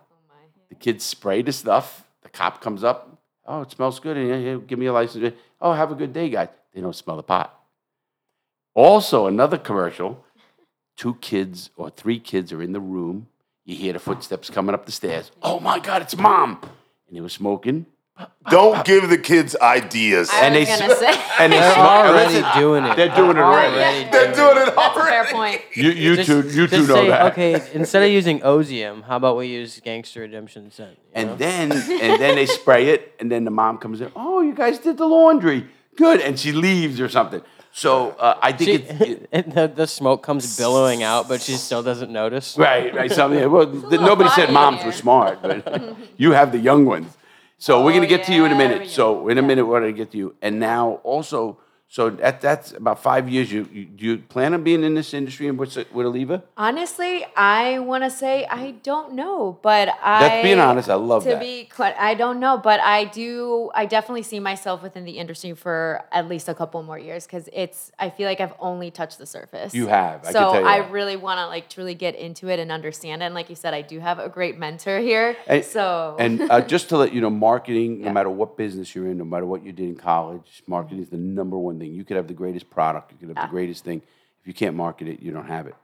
The 0.71 0.75
kids 0.75 1.05
spray 1.05 1.43
the 1.43 1.53
stuff. 1.53 2.07
The 2.23 2.31
cop 2.31 2.63
comes 2.63 2.83
up. 2.83 3.19
Oh, 3.47 3.61
it 3.61 3.71
smells 3.71 4.01
good. 4.01 4.17
And 4.17 4.45
yeah, 4.45 4.57
give 4.67 4.79
me 4.79 4.87
a 4.87 4.93
license. 4.95 5.35
Oh, 5.61 5.73
have 5.73 5.93
a 5.93 5.95
good 5.95 6.15
day, 6.15 6.31
guys. 6.31 6.49
They 6.73 6.81
don't 6.81 6.97
smell 6.97 7.17
the 7.19 7.23
pot. 7.23 7.55
Also, 8.73 9.27
another 9.27 9.59
commercial. 9.59 10.25
Two 10.97 11.17
kids 11.17 11.69
or 11.77 11.91
three 11.91 12.19
kids 12.19 12.51
are 12.51 12.63
in 12.63 12.73
the 12.73 12.81
room. 12.81 13.27
You 13.67 13.77
hear 13.77 13.93
the 13.93 13.99
footsteps 13.99 14.49
coming 14.49 14.75
up 14.75 14.87
the 14.87 14.93
stairs. 14.93 15.31
Oh 15.43 15.61
my 15.61 15.79
God, 15.79 16.01
it's 16.01 16.17
mom! 16.17 16.61
And 17.07 17.17
they 17.17 17.21
were 17.21 17.29
smoking. 17.29 17.87
Don't 18.51 18.85
give 18.85 19.09
the 19.09 19.17
kids 19.19 19.57
ideas. 19.61 20.29
I 20.31 20.45
And 20.47 20.55
was 20.55 20.69
they 20.69 20.79
gonna 20.79 20.95
say. 20.97 21.23
and 21.41 21.53
they 21.53 21.59
They're 21.59 21.73
smoke. 21.73 21.87
already 21.87 22.61
doing 22.61 22.85
it. 22.85 22.97
They're 22.97 23.15
doing 23.17 23.31
it 23.31 23.39
already. 23.41 23.75
Already 23.75 24.11
They're 24.11 24.33
doing 24.35 24.57
it 24.59 24.67
That's 24.67 24.77
a 24.77 24.81
already. 25.01 25.11
fair 25.11 25.33
point. 25.33 25.61
You, 25.75 25.91
you 25.91 26.17
Just- 26.17 26.29
two, 26.29 26.37
you 26.43 26.67
two 26.67 26.67
just 26.69 26.89
know 26.89 26.95
say, 26.97 27.09
that. 27.09 27.33
Okay, 27.33 27.61
instead 27.73 28.03
of 28.03 28.11
using 28.11 28.41
Ozium, 28.41 29.03
how 29.05 29.17
about 29.17 29.37
we 29.39 29.47
use 29.47 29.81
Gangster 29.81 30.21
Redemption 30.21 30.71
Scent? 30.71 30.91
you 30.91 30.97
And 31.15 31.29
know? 31.31 31.37
then 31.37 31.73
and 31.73 32.21
then 32.23 32.37
they 32.37 32.47
spray 32.47 32.89
it, 32.91 33.15
and 33.19 33.33
then 33.33 33.45
the 33.45 33.51
mom 33.51 33.79
comes 33.79 34.01
in. 34.01 34.13
Oh, 34.15 34.43
you 34.43 34.55
guys 34.55 34.79
did 34.79 34.99
the 34.99 35.07
laundry, 35.07 35.67
good, 35.97 36.21
and 36.21 36.39
she 36.39 36.53
leaves 36.53 37.01
or 37.01 37.09
something. 37.09 37.41
So 37.73 38.11
uh, 38.21 38.39
I 38.41 38.53
think 38.53 38.69
She, 38.69 38.75
it's 38.77 39.01
it- 39.01 39.29
and 39.33 39.53
the, 39.53 39.67
the 39.69 39.87
smoke 39.87 40.23
comes 40.23 40.57
billowing 40.57 41.03
out, 41.03 41.29
but 41.29 41.41
she 41.41 41.55
still 41.55 41.83
doesn't 41.83 42.13
notice. 42.13 42.57
right, 42.59 42.95
right. 42.95 43.11
Something. 43.11 43.51
Well, 43.51 43.67
th- 43.67 44.01
nobody 44.01 44.29
said 44.31 44.43
body 44.49 44.53
moms 44.53 44.77
here. 44.79 44.87
were 44.87 44.93
smart, 44.93 45.41
but 45.43 45.97
you 46.19 46.33
have 46.33 46.53
the 46.53 46.59
young 46.59 46.85
ones. 46.85 47.09
So 47.65 47.83
we're 47.83 47.95
gonna 47.95 48.05
Oh, 48.05 48.09
get 48.11 48.25
to 48.25 48.35
you 48.35 48.45
in 48.45 48.53
a 48.53 48.55
oh, 48.55 48.59
minute. 48.59 48.81
we 48.83 48.89
So 48.89 49.27
in 49.31 49.39
a 49.39 49.43
minute, 49.43 49.65
we're 49.65 49.81
gonna 49.81 49.93
get 49.93 50.11
to 50.11 50.19
you. 50.19 50.35
And 50.43 50.61
now 50.61 51.01
also, 51.03 51.57
so 51.89 52.11
that 52.11 52.41
that's 52.41 52.73
about 52.73 53.01
five 53.03 53.29
years. 53.29 53.53
You 53.53 53.69
you, 53.73 53.85
do 53.85 54.05
you 54.05 54.19
plan 54.19 54.53
on 54.55 54.65
being 54.65 54.83
in 54.83 54.95
this 54.95 55.15
industry 55.15 55.47
and 55.49 55.57
with 55.59 55.77
with 55.93 56.07
Oliva? 56.07 56.43
Honestly, 56.57 57.25
I 57.37 57.79
want 57.79 58.03
to 58.05 58.11
say 58.11 58.47
I 58.47 58.73
don't 58.83 59.13
know, 59.15 59.59
but 59.63 59.91
I. 60.03 60.21
That's 60.21 60.43
being 60.43 60.59
honest. 60.59 60.89
I 60.89 60.95
love 60.95 61.23
to 61.25 61.31
that. 61.31 61.41
be 61.41 61.65
quite, 61.67 61.95
I 61.97 62.15
don't 62.15 62.41
know, 62.41 62.59
but 62.59 62.81
I 62.81 63.05
do. 63.05 63.71
I 63.75 63.87
definitely 63.87 64.23
see 64.23 64.41
myself 64.41 64.83
within 64.83 65.05
the 65.05 65.19
industry 65.19 65.53
for 65.55 66.03
at 66.11 66.29
least 66.29 66.49
a 66.49 66.55
couple 66.55 66.83
more 66.83 66.99
years 66.99 67.27
because 67.27 67.49
it's. 67.53 67.93
I 67.99 68.11
feel 68.11 68.29
like 68.29 68.41
I've 68.41 68.55
only 68.59 68.91
touched 68.91 69.19
the 69.19 69.27
surface. 69.27 69.73
You 69.75 69.87
have. 69.87 70.21
I 70.23 70.25
can 70.25 70.33
so 70.33 70.65
I 70.65 70.81
that. 70.81 70.91
really 70.91 71.17
want 71.17 71.39
to 71.39 71.47
like 71.47 71.69
truly 71.69 71.95
get 71.95 72.17
into 72.17 72.49
it 72.49 72.59
and 72.59 72.73
understand 72.73 73.23
it. 73.23 73.27
And 73.27 73.35
like 73.35 73.49
you 73.51 73.57
said, 73.57 73.73
I 73.75 73.83
do 73.83 74.01
have 74.01 74.19
a 74.19 74.29
great 74.29 74.59
mentor 74.59 74.99
here. 74.99 75.37
And, 75.47 75.65
so 75.65 76.17
and 76.19 76.43
uh, 76.51 76.61
just 76.63 76.89
to 76.89 76.97
let 76.97 77.13
you 77.13 77.21
know, 77.21 77.31
marketing, 77.31 78.01
no 78.01 78.05
Yeah. 78.07 78.13
matter 78.13 78.31
what 78.31 78.57
business 78.57 78.95
you're 78.95 79.07
in, 79.07 79.19
no 79.19 79.25
matter 79.25 79.47
what 79.47 79.63
you 79.65 79.73
did 79.73 79.89
in 79.89 79.97
college, 79.97 80.63
marketing 80.67 81.01
is 81.03 81.09
the 81.11 81.17
number 81.17 81.57
one 81.59 81.74
thing. 81.79 81.93
You 81.93 82.05
could 82.05 82.17
have 82.17 82.27
the 82.29 82.35
greatest 82.35 82.71
product, 82.71 83.13
you 83.13 83.19
could 83.19 83.29
have 83.29 83.37
Yeah. 83.37 83.47
the 83.47 83.51
greatest 83.51 83.85
thing. 83.85 84.03
If 84.41 84.47
you 84.47 84.55
can't 84.55 84.77
market 84.77 85.09
it, 85.09 85.21
you 85.21 85.33
don't 85.33 85.47
have 85.49 85.67
it. 85.67 85.75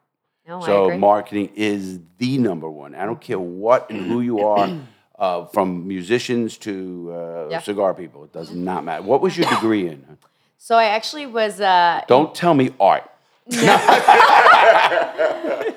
no, 0.46 0.60
so 0.60 0.96
marketing 0.98 1.50
is 1.54 2.00
the 2.18 2.38
number 2.38 2.68
one. 2.68 2.94
I 2.94 3.04
don't 3.06 3.20
care 3.20 3.38
what 3.38 3.88
and 3.90 4.00
who 4.06 4.20
you 4.20 4.40
are, 4.40 4.68
uh, 5.18 5.44
from 5.46 5.86
musicians 5.86 6.58
to 6.58 7.10
uh, 7.12 7.48
Yeah. 7.50 7.60
cigar 7.60 7.94
people. 7.94 8.24
It 8.24 8.32
does 8.32 8.50
not 8.52 8.84
matter. 8.84 9.02
What 9.02 9.20
was 9.20 9.36
your 9.38 9.48
degree 9.48 9.86
in? 9.86 10.18
so 10.58 10.76
I 10.76 10.84
actually 10.86 11.26
was. 11.26 11.60
Uh, 11.60 12.02
Don't 12.06 12.34
tell 12.34 12.54
me 12.54 12.70
art. 12.80 13.04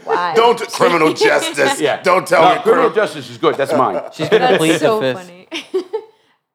why? 0.04 0.34
Don't 0.36 0.60
criminal 0.72 1.14
justice. 1.14 1.80
yeah. 1.88 2.02
Don't 2.02 2.28
tell 2.28 2.42
no, 2.42 2.56
me 2.56 2.62
criminal 2.62 2.90
criminal 2.90 2.96
justice 2.96 3.30
is 3.30 3.38
good. 3.38 3.56
That's 3.56 3.74
mine. 3.74 4.02
She's 4.14 4.30
gonna 4.30 4.58
plead 4.58 4.72
That's 4.72 4.82
so 4.84 5.00
the 5.00 5.14
fifth. 5.14 5.28
funny. 5.28 5.48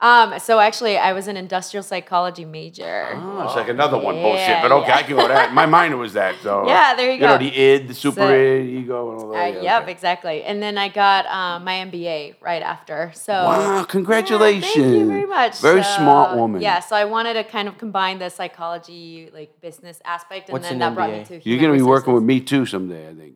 um, 0.00 0.38
so 0.38 0.60
actually, 0.60 0.96
I 0.96 1.12
was 1.12 1.26
an 1.26 1.36
industrial 1.36 1.82
psychology 1.82 2.44
major. 2.44 3.08
Oh, 3.14 3.42
it's 3.44 3.56
like 3.56 3.68
another 3.68 3.98
one 3.98 4.14
bullshit, 4.14 4.62
but 4.62 4.70
okay, 4.70 4.88
yeah. 4.88 4.96
I 4.96 5.02
can 5.02 5.16
go 5.16 5.26
that. 5.26 5.52
My 5.52 5.66
minor 5.78 5.96
was 5.96 6.12
that. 6.12 6.36
So 6.42 6.66
Yeah, 6.68 6.94
there 6.94 7.10
you 7.12 7.18
go. 7.18 7.26
You 7.26 7.32
know 7.32 7.38
the 7.38 7.56
id, 7.56 7.88
the 7.88 7.94
super 7.94 8.20
So- 8.20 8.32
id, 8.32 8.64
ego, 8.78 9.10
and 9.12 9.20
all 9.22 9.30
Uh, 9.30 9.32
that. 9.34 9.54
yeah, 9.54 9.62
Yep, 9.62 9.82
okay. 9.82 9.90
exactly. 9.92 10.42
And 10.44 10.62
then 10.62 10.78
I 10.78 10.88
got 10.88 11.26
um, 11.26 11.64
my 11.64 11.74
MBA 11.86 12.36
right 12.40 12.62
after. 12.62 13.10
So 13.14 13.32
Wow, 13.32 13.84
congratulations. 13.84 14.76
Yeah, 14.76 14.82
thank 14.84 14.94
you 15.00 15.06
very 15.08 15.26
much. 15.26 15.60
Very 15.60 15.82
So, 15.82 15.96
smart 15.96 16.36
woman. 16.36 16.60
Yeah, 16.62 16.78
so 16.78 16.94
I 16.94 17.04
wanted 17.04 17.34
to 17.34 17.42
kind 17.44 17.66
of 17.66 17.76
combine 17.76 18.20
the 18.20 18.30
psychology, 18.30 19.30
like 19.34 19.60
business 19.60 20.00
aspect, 20.04 20.48
and 20.48 20.52
What's 20.52 20.66
then 20.66 20.74
an 20.74 20.78
that 20.80 20.94
brought 20.94 21.10
me 21.10 21.18
MBA? 21.24 21.42
to. 21.42 21.48
You're 21.50 21.58
going 21.60 21.72
to 21.72 21.76
be 21.76 21.82
working 21.82 22.14
with 22.14 22.22
me 22.22 22.40
too 22.40 22.66
someday, 22.66 23.08
I 23.08 23.14
think. 23.14 23.34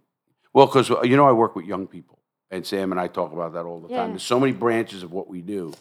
Well, 0.53 0.67
because 0.67 0.91
you 0.91 1.17
know 1.17 1.27
I 1.27 1.33
work 1.33 1.57
with 1.57 1.65
young 1.65 1.87
people, 1.89 2.19
and 2.53 2.65
Sam 2.65 2.93
and 2.93 3.01
I 3.01 3.09
talk 3.09 3.33
about 3.33 3.55
that 3.55 3.65
all 3.65 3.81
the 3.81 3.89
Yeah. 3.89 3.99
time. 4.03 4.11
There's 4.11 4.23
so 4.23 4.39
many 4.39 4.53
branches 4.53 5.03
of 5.03 5.11
what 5.13 5.27
we 5.29 5.41
do. 5.41 5.73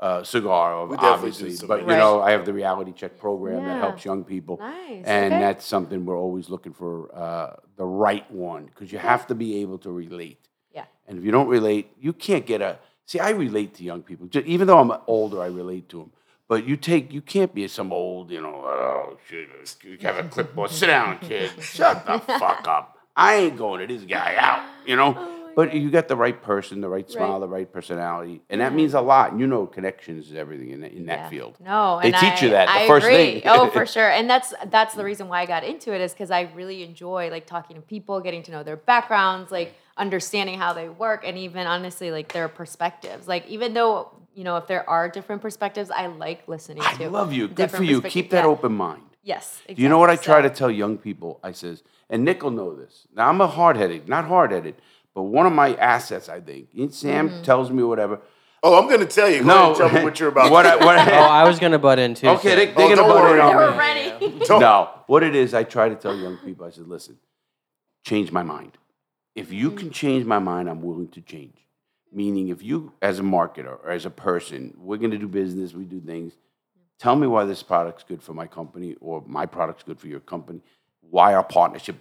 Uh, 0.00 0.22
cigar, 0.24 0.88
definitely 0.88 0.96
do 0.96 1.06
obviously, 1.06 1.66
but 1.68 1.80
you 1.80 1.86
know 1.88 2.22
I 2.22 2.30
have 2.30 2.46
the 2.46 2.54
reality 2.54 2.92
check 2.92 3.18
program 3.18 3.64
that 3.66 3.78
helps 3.82 4.02
young 4.02 4.24
people, 4.24 4.56
Nice, 4.58 5.04
and 5.04 5.32
okay. 5.34 5.40
that's 5.44 5.66
something 5.66 6.06
we're 6.06 6.16
always 6.18 6.48
looking 6.48 6.72
for 6.72 7.14
uh, 7.14 7.56
the 7.76 7.84
right 7.84 8.24
one 8.30 8.64
because 8.64 8.90
you 8.90 8.98
have 8.98 9.26
to 9.26 9.34
be 9.34 9.60
able 9.60 9.76
to 9.80 9.90
relate. 9.90 10.38
Yeah. 10.74 10.86
And 11.06 11.18
if 11.18 11.24
you 11.24 11.30
don't 11.30 11.48
relate, 11.48 11.90
you 12.00 12.14
can't 12.14 12.46
get 12.46 12.62
a. 12.62 12.78
See, 13.04 13.18
I 13.18 13.30
relate 13.30 13.74
to 13.74 13.84
young 13.84 14.02
people. 14.02 14.26
Ju- 14.28 14.42
Even 14.46 14.68
though 14.68 14.78
I'm 14.78 14.92
older, 15.06 15.42
I 15.42 15.48
relate 15.48 15.88
to 15.90 15.98
them. 15.98 16.12
But 16.48 16.66
you 16.66 16.76
take, 16.76 17.12
you 17.12 17.20
can't 17.20 17.54
be 17.54 17.68
some 17.68 17.92
old, 17.92 18.30
you 18.30 18.40
know, 18.40 18.54
oh, 18.64 19.18
shit, 19.28 19.48
you 19.84 19.98
have 20.00 20.16
a 20.16 20.28
clipboard. 20.28 20.70
Sit 20.70 20.86
down, 20.86 21.18
kid. 21.18 21.50
Shut 21.60 22.06
the 22.06 22.18
fuck 22.20 22.66
up. 22.66 22.96
I 23.14 23.34
ain't 23.34 23.56
going 23.58 23.86
to 23.86 23.92
this 23.94 24.04
guy 24.04 24.34
out, 24.38 24.64
you 24.86 24.96
know? 24.96 25.12
But 25.54 25.74
you 25.74 25.90
got 25.90 26.08
the 26.08 26.16
right 26.16 26.40
person, 26.42 26.80
the 26.80 26.88
right 26.88 27.08
smile, 27.10 27.32
Right. 27.32 27.40
the 27.40 27.48
right 27.48 27.72
personality. 27.72 28.42
And 28.50 28.60
that 28.60 28.72
means 28.72 28.94
a 28.94 29.00
lot. 29.00 29.32
And 29.32 29.40
you 29.40 29.46
know, 29.46 29.66
connections 29.66 30.30
is 30.30 30.34
everything 30.36 30.70
in 30.70 30.80
that, 30.82 30.92
in 30.92 31.06
that 31.06 31.18
Yeah. 31.20 31.28
field. 31.28 31.56
No, 31.64 31.98
They 32.02 32.12
teach 32.12 32.42
you 32.42 32.50
that 32.50 32.66
the 32.66 32.72
I 32.72 32.86
first 32.86 33.06
agree. 33.06 33.40
thing. 33.40 33.42
oh, 33.46 33.68
for 33.70 33.84
sure. 33.94 34.08
And 34.10 34.28
that's 34.30 34.54
that's 34.66 34.94
the 34.94 35.04
reason 35.04 35.28
why 35.28 35.40
I 35.42 35.46
got 35.46 35.64
into 35.64 35.92
it 35.94 36.00
is 36.00 36.12
because 36.12 36.30
I 36.30 36.48
really 36.54 36.82
enjoy 36.82 37.30
like 37.30 37.46
talking 37.46 37.76
to 37.76 37.82
people, 37.82 38.20
getting 38.20 38.42
to 38.44 38.50
know 38.52 38.62
their 38.62 38.76
backgrounds, 38.76 39.50
like 39.50 39.74
understanding 39.96 40.58
how 40.58 40.72
they 40.72 40.88
work, 40.88 41.22
and 41.26 41.36
even 41.36 41.66
honestly 41.66 42.10
like 42.10 42.32
their 42.32 42.48
perspectives. 42.48 43.28
Like 43.28 43.46
even 43.48 43.74
though 43.74 44.10
you 44.34 44.44
know 44.44 44.56
if 44.56 44.66
there 44.66 44.88
are 44.88 45.08
different 45.08 45.42
perspectives, 45.42 45.90
I 45.90 46.06
like 46.06 46.46
listening 46.46 46.82
I 46.84 46.94
to. 46.94 47.10
love 47.10 47.32
you. 47.32 47.48
Good 47.48 47.70
for 47.70 47.82
you. 47.82 48.00
Keep 48.02 48.30
that 48.30 48.44
Yeah. 48.44 48.50
open 48.50 48.72
mind. 48.72 49.02
Yes. 49.22 49.62
Do 49.68 49.74
you 49.82 49.88
know 49.88 49.98
what 49.98 50.08
I 50.08 50.16
try 50.16 50.40
So- 50.40 50.48
to 50.48 50.50
tell 50.54 50.70
young 50.70 50.96
people? 50.96 51.40
I 51.44 51.52
says, 51.52 51.82
and 52.08 52.24
Nick 52.24 52.42
will 52.42 52.50
know 52.52 52.74
this. 52.74 53.06
Now 53.14 53.28
I'm 53.28 53.40
a 53.42 53.46
hard 53.46 53.76
headed, 53.76 54.08
not 54.08 54.24
hard 54.24 54.50
headed, 54.50 54.76
but 55.14 55.22
one 55.22 55.46
of 55.46 55.52
my 55.52 55.74
assets, 55.76 56.28
I 56.28 56.40
think. 56.40 56.68
Sam 56.92 57.28
Mm-hmm. 57.28 57.42
tells 57.42 57.70
me 57.70 57.82
whatever. 57.82 58.20
Oh, 58.62 58.78
I'm 58.78 58.88
going 58.88 59.00
to 59.00 59.06
tell 59.06 59.28
you. 59.28 59.42
Go 59.42 59.48
ahead 59.50 59.66
and 59.68 59.76
tell 59.76 59.90
me 59.92 60.04
what 60.04 60.20
you're 60.20 60.28
about 60.28 60.50
what 60.50 60.66
I, 60.66 60.76
what 60.76 60.96
Oh, 60.98 61.00
I, 61.00 61.42
I 61.42 61.48
was 61.48 61.58
gonna 61.58 61.78
butt 61.78 61.98
in 61.98 62.12
too. 62.14 62.28
okay, 62.28 62.54
they, 62.54 62.66
they're 62.66 62.74
Oh, 62.76 62.88
gonna 62.94 62.96
don't 62.96 63.08
butt 63.08 63.24
in 63.24 63.38
worry. 63.38 63.40
on 63.40 63.56
We're 63.56 63.70
me. 63.72 63.78
ready. 63.78 64.38
Don't- 64.44 64.60
No, 64.60 64.90
what 65.06 65.22
it 65.22 65.34
is, 65.34 65.54
I 65.54 65.62
try 65.64 65.88
to 65.88 65.94
tell 65.94 66.14
young 66.16 66.36
people. 66.38 66.66
I 66.66 66.70
said, 66.70 66.86
listen, 66.86 67.18
change 68.04 68.30
my 68.32 68.42
mind. 68.42 68.76
If 69.34 69.52
you 69.52 69.70
can 69.70 69.90
change 69.90 70.26
my 70.26 70.38
mind, 70.38 70.68
I'm 70.68 70.82
willing 70.82 71.08
to 71.08 71.20
change. 71.22 71.56
Meaning, 72.12 72.48
if 72.48 72.62
you, 72.62 72.92
as 73.00 73.18
a 73.18 73.22
marketer 73.22 73.78
or 73.84 73.90
as 73.90 74.04
a 74.04 74.10
person, 74.10 74.74
we're 74.78 74.96
going 74.98 75.12
to 75.12 75.18
do 75.18 75.28
business, 75.28 75.72
we 75.72 75.84
do 75.84 76.00
things. 76.00 76.34
Tell 76.98 77.16
me 77.16 77.26
why 77.26 77.44
this 77.46 77.62
product's 77.62 78.02
good 78.04 78.22
for 78.22 78.34
my 78.34 78.46
company 78.46 78.96
or 79.00 79.22
my 79.26 79.46
product's 79.46 79.84
good 79.84 79.98
for 79.98 80.08
your 80.08 80.20
company. 80.20 80.60
Why 81.10 81.34
our 81.34 81.44
partnership? 81.44 81.96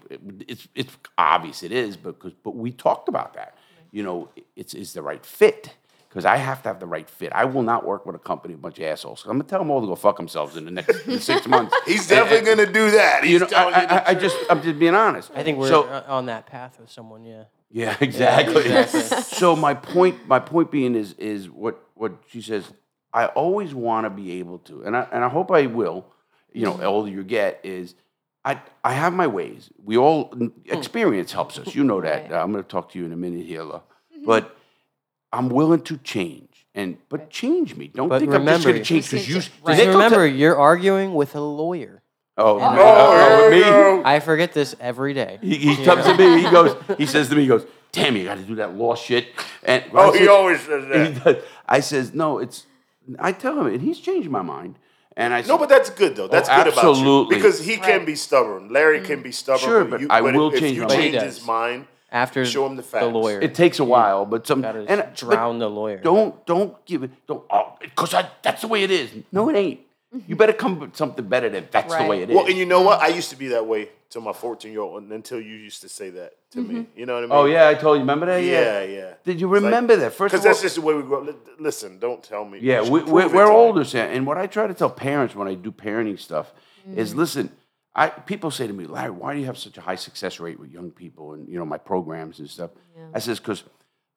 It's 0.48 0.68
it's 0.76 0.96
obvious 1.18 1.64
it 1.64 1.72
is 1.72 1.98
because 1.98 2.34
but 2.44 2.56
we 2.56 2.72
talked 2.72 3.10
about 3.10 3.34
that. 3.34 3.56
You 3.92 4.04
know, 4.04 4.30
it's 4.56 4.74
is 4.74 4.94
the 4.94 5.02
right 5.02 5.26
fit 5.26 5.74
because 6.10 6.26
I 6.26 6.38
have 6.38 6.64
to 6.64 6.70
have 6.70 6.80
the 6.80 6.88
right 6.88 7.08
fit. 7.08 7.32
I 7.34 7.46
will 7.46 7.62
not 7.62 7.86
work 7.86 8.06
with 8.06 8.16
a 8.16 8.20
company 8.20 8.56
a 8.56 8.58
bunch 8.58 8.80
of 8.80 8.86
assholes. 8.86 9.24
I'm 9.26 9.34
gonna 9.34 9.44
tell 9.44 9.60
them 9.60 9.70
all 9.70 9.82
to 9.82 9.88
go 9.88 9.96
fuck 9.96 10.18
themselves 10.18 10.58
in 10.58 10.66
the 10.66 10.72
next 10.72 11.08
in 11.08 11.20
six 11.20 11.48
months. 11.48 11.76
He's 11.86 12.08
definitely 12.08 12.46
going 12.46 12.58
to 12.68 12.74
do 12.74 12.92
that. 12.92 13.24
He's 13.24 13.34
You 13.34 13.40
know, 13.40 13.48
I, 13.56 13.82
you 13.82 13.88
I, 13.88 14.04
I 14.08 14.14
just, 14.16 14.38
I'm 14.50 14.62
just 14.62 14.80
being 14.80 14.96
honest. 14.96 15.32
I 15.36 15.44
think 15.44 15.60
we're 15.60 15.70
so. 15.70 15.84
uh, 15.84 16.04
on 16.08 16.26
that 16.26 16.48
path 16.48 16.80
with 16.80 16.90
someone. 16.90 17.24
Yeah. 17.24 17.44
Yeah, 17.72 17.96
exactly. 18.02 18.66
exactly. 18.66 19.22
so 19.22 19.56
my 19.56 19.76
point, 19.76 20.28
my 20.28 20.40
point 20.40 20.72
being 20.72 20.96
is, 20.96 21.14
is 21.14 21.50
what, 21.50 21.80
what 21.94 22.14
she 22.28 22.42
says. 22.42 22.66
I 23.14 23.28
always 23.28 23.76
want 23.76 24.06
to 24.06 24.10
be 24.10 24.34
able 24.34 24.60
to, 24.60 24.84
and 24.84 24.98
I, 24.98 25.08
and 25.12 25.24
I 25.24 25.30
hope 25.30 25.52
I 25.52 25.68
will. 25.68 26.06
You 26.52 26.66
know, 26.66 26.78
the 26.78 26.86
older 26.86 27.12
you 27.12 27.24
get, 27.24 27.60
is 27.64 27.94
I, 28.46 28.62
I 28.84 28.94
have 28.94 29.14
my 29.14 29.28
ways. 29.28 29.70
We 29.84 29.98
all 29.98 30.26
hmm. 30.26 30.48
experience 30.66 31.32
helps 31.32 31.60
us. 31.60 31.76
You 31.76 31.84
know 31.84 32.02
that. 32.02 32.10
Right. 32.32 32.42
I'm 32.42 32.52
going 32.52 32.64
to 32.64 32.70
talk 32.70 32.92
to 32.92 33.00
you 33.00 33.06
in 33.06 33.12
a 33.12 33.18
minute 33.18 33.46
here, 33.46 33.64
Lo. 33.64 33.84
Mm-hmm. 34.14 34.26
but 34.26 34.56
I'm 35.32 35.50
willing 35.50 35.82
to 35.84 35.98
change. 35.98 36.66
And 36.76 36.98
but 37.10 37.30
change 37.30 37.76
me. 37.76 37.88
Don't 37.88 38.10
But 38.10 38.20
think 38.20 38.34
I'm 38.34 38.46
just 38.46 38.64
going 38.64 38.78
to 38.78 38.84
change 38.84 39.10
because 39.10 39.28
you. 39.28 39.36
Right. 39.36 39.78
Nick 39.78 39.86
Just 39.86 39.88
will 39.88 39.94
tell- 39.94 39.94
remember, 39.96 40.28
you're 40.28 40.56
arguing 40.58 41.14
with 41.16 41.36
a 41.36 41.42
lawyer. 41.42 42.02
Oh, 42.38 42.58
And 42.60 42.80
oh, 42.80 43.48
Oh, 43.48 43.50
me? 43.50 43.58
here 43.58 43.66
we 43.66 44.02
go. 44.02 44.02
I 44.06 44.20
forget 44.22 44.54
this 44.54 44.76
every 44.80 45.14
day. 45.14 45.40
He, 45.42 45.58
he 45.58 45.84
comes 45.84 46.06
to 46.06 46.16
me. 46.16 46.42
He 46.44 46.50
goes. 46.50 46.76
He 46.98 47.06
says 47.06 47.28
to 47.30 47.36
me. 47.36 47.42
He 47.42 47.48
goes, 47.48 47.66
"Damn, 47.92 48.16
you 48.16 48.24
got 48.24 48.38
to 48.38 48.44
do 48.44 48.56
that 48.56 48.76
law 48.76 48.96
shit." 48.96 49.28
And 49.64 49.84
oh, 49.94 49.98
I 49.98 50.06
Oh, 50.06 50.12
he 50.14 50.20
said- 50.20 50.28
always 50.30 50.62
says 50.62 50.84
He 50.84 50.90
that. 51.20 51.24
does. 51.24 51.44
I 51.68 51.80
says, 51.82 52.14
"No, 52.14 52.38
it's." 52.38 52.66
I 53.20 53.32
tell 53.34 53.60
him, 53.60 53.66
and 53.68 53.82
he's 53.82 54.00
changed 54.00 54.30
my 54.30 54.44
mind. 54.44 54.78
And 55.20 55.34
I 55.34 55.42
No, 55.42 55.58
but 55.58 55.68
that's 55.68 55.90
good 55.90 56.16
though. 56.16 56.30
That's 56.30 56.48
Oh, 56.50 56.64
good 56.64 56.74
about 56.74 56.96
you 56.96 57.28
because 57.30 57.60
he 57.60 57.76
can 57.76 58.06
be 58.06 58.16
stubborn. 58.16 58.70
Larry 58.70 59.02
mm. 59.02 59.06
can 59.06 59.22
be 59.22 59.34
stubborn. 59.34 59.70
Sure, 59.70 59.84
but 59.84 60.00
you, 60.00 60.08
I 60.10 60.22
but 60.22 60.34
will 60.34 60.54
if 60.54 60.62
change 60.62 60.78
you 60.78 60.84
my 60.84 60.88
mind. 60.88 61.02
change 61.02 61.24
his 61.24 61.46
mind. 61.46 61.88
After 62.12 62.44
Show 62.46 62.66
him 62.66 62.78
the 62.78 62.82
the 62.82 63.06
lawyer. 63.06 63.40
it 63.40 63.54
takes 63.54 63.78
a 63.80 63.84
while, 63.84 64.26
but 64.26 64.48
some 64.48 64.62
gotta 64.62 64.86
and 64.88 65.14
drown 65.14 65.60
the 65.60 65.70
lawyer. 65.70 65.98
Don't 65.98 66.44
don't 66.46 66.84
give 66.86 67.04
it. 67.04 67.12
Don't 67.28 67.44
oh, 67.52 67.76
because 67.82 68.16
that's 68.42 68.62
the 68.62 68.68
way 68.68 68.84
it 68.84 68.92
is. 68.92 69.12
No, 69.32 69.50
it 69.50 69.56
ain't. 69.56 69.82
You 70.28 70.36
better 70.36 70.54
come 70.54 70.80
with 70.80 70.96
something 70.96 71.28
better 71.28 71.50
that 71.50 71.72
that's 71.72 71.96
the 71.96 72.04
way 72.06 72.24
it 72.24 72.32
is. 72.32 72.36
Well, 72.36 72.48
and 72.48 72.58
you 72.58 72.66
know 72.66 72.82
what? 72.82 73.00
I 73.00 73.10
used 73.10 73.30
to 73.30 73.36
be 73.36 73.50
that 73.50 73.68
way 73.68 73.90
to 74.10 74.20
my 74.20 74.34
14 74.34 74.72
year 74.72 74.82
old 74.82 75.04
until 75.04 75.40
you 75.40 75.56
used 75.56 75.82
to 75.82 75.90
say 75.90 76.10
that 76.10 76.34
to 76.52 76.60
me. 76.60 76.76
Mm-hmm. 76.76 77.00
You 77.00 77.06
know 77.06 77.14
what 77.14 77.20
I 77.20 77.26
oh, 77.26 77.28
mean? 77.28 77.38
oh 77.38 77.46
yeah, 77.46 77.68
I 77.68 77.76
told 77.76 77.98
you. 77.98 78.02
Remember 78.02 78.26
that? 78.26 78.44
Yeah, 78.44 78.82
yeah. 78.82 79.14
Did 79.24 79.40
you 79.40 79.48
remember 79.48 79.96
that? 79.98 80.14
First 80.14 80.32
Because 80.32 80.46
of 80.46 80.48
all, 80.48 80.54
that's 80.54 80.62
just 80.64 80.76
the 80.76 80.82
way 80.82 80.96
we 80.96 81.04
grow 81.04 81.22
up. 81.22 81.28
Li- 81.28 81.54
Listen, 81.60 82.00
don't 82.00 82.24
tell 82.24 82.44
me. 82.44 82.58
Yeah, 82.60 82.82
we, 82.82 83.02
should 83.02 83.10
we're, 83.10 83.26
it 83.26 83.32
we're 83.32 83.46
to 83.46 83.52
me. 83.52 83.56
older, 83.56 83.84
Sam. 83.84 84.10
And 84.12 84.26
what 84.26 84.40
I 84.40 84.48
try 84.48 84.66
to 84.66 84.74
tell 84.74 84.90
parents 84.90 85.36
when 85.36 85.48
I 85.48 85.54
do 85.54 85.72
parenting 85.72 86.20
stuff 86.20 86.54
is, 86.96 87.14
mm. 87.14 87.18
listen, 87.18 87.52
I 87.94 88.10
people 88.10 88.50
say 88.50 88.66
to 88.66 88.74
me, 88.74 88.86
Larry, 88.86 89.12
why 89.12 89.34
do 89.36 89.40
you 89.40 89.46
have 89.46 89.60
such 89.60 89.78
a 89.78 89.82
high 89.82 89.96
success 89.96 90.40
rate 90.40 90.60
with 90.60 90.72
young 90.72 90.90
people 90.90 91.34
and 91.34 91.48
you 91.48 91.60
know 91.60 91.66
my 91.66 91.78
programs 91.78 92.40
and 92.40 92.50
stuff? 92.50 92.72
I 93.14 93.20
says 93.20 93.40
because 93.40 93.64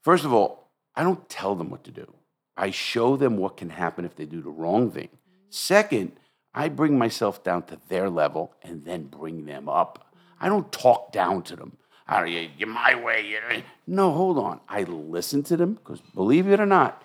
first 0.00 0.24
of 0.24 0.32
all, 0.32 0.70
I 0.94 1.02
don't 1.02 1.28
tell 1.28 1.54
them 1.54 1.68
what 1.68 1.84
to 1.84 1.90
do. 1.90 2.12
I 2.56 2.70
show 2.70 3.16
them 3.16 3.36
what 3.36 3.56
can 3.56 3.70
happen 3.70 4.04
if 4.04 4.14
they 4.16 4.24
do 4.24 4.40
the 4.40 4.50
wrong 4.50 4.90
thing. 4.90 5.08
Second, 5.52 6.12
I 6.54 6.70
bring 6.70 6.96
myself 6.96 7.44
down 7.44 7.64
to 7.64 7.78
their 7.88 8.08
level 8.08 8.54
and 8.62 8.84
then 8.84 9.04
bring 9.04 9.44
them 9.44 9.68
up. 9.68 10.14
I 10.40 10.48
don't 10.48 10.72
talk 10.72 11.12
down 11.12 11.42
to 11.42 11.56
them. 11.56 11.76
I 12.08 12.20
don't, 12.20 12.30
you, 12.30 12.48
you're 12.56 12.68
my 12.68 12.94
way. 12.94 13.26
You're, 13.28 13.62
no, 13.86 14.12
hold 14.12 14.38
on. 14.38 14.60
I 14.66 14.84
listen 14.84 15.42
to 15.44 15.56
them 15.58 15.74
because 15.74 16.00
believe 16.14 16.48
it 16.48 16.58
or 16.58 16.64
not, 16.66 17.02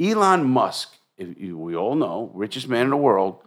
Elon 0.00 0.44
Musk, 0.44 0.96
if 1.18 1.38
you, 1.38 1.58
we 1.58 1.76
all 1.76 1.94
know, 1.94 2.30
richest 2.32 2.66
man 2.66 2.84
in 2.84 2.90
the 2.90 2.96
world, 2.96 3.42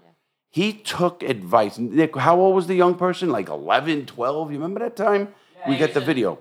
he 0.51 0.73
took 0.73 1.23
advice. 1.23 1.79
Nick, 1.79 2.15
how 2.15 2.39
old 2.39 2.55
was 2.55 2.67
the 2.67 2.75
young 2.75 2.95
person? 2.95 3.29
Like 3.29 3.49
11, 3.49 4.05
12? 4.05 4.51
You 4.51 4.57
remember 4.59 4.79
that 4.81 4.95
time? 4.95 5.33
we 5.67 5.73
he 5.73 5.79
got 5.79 5.93
the 5.95 6.01
a- 6.01 6.05
video. 6.05 6.37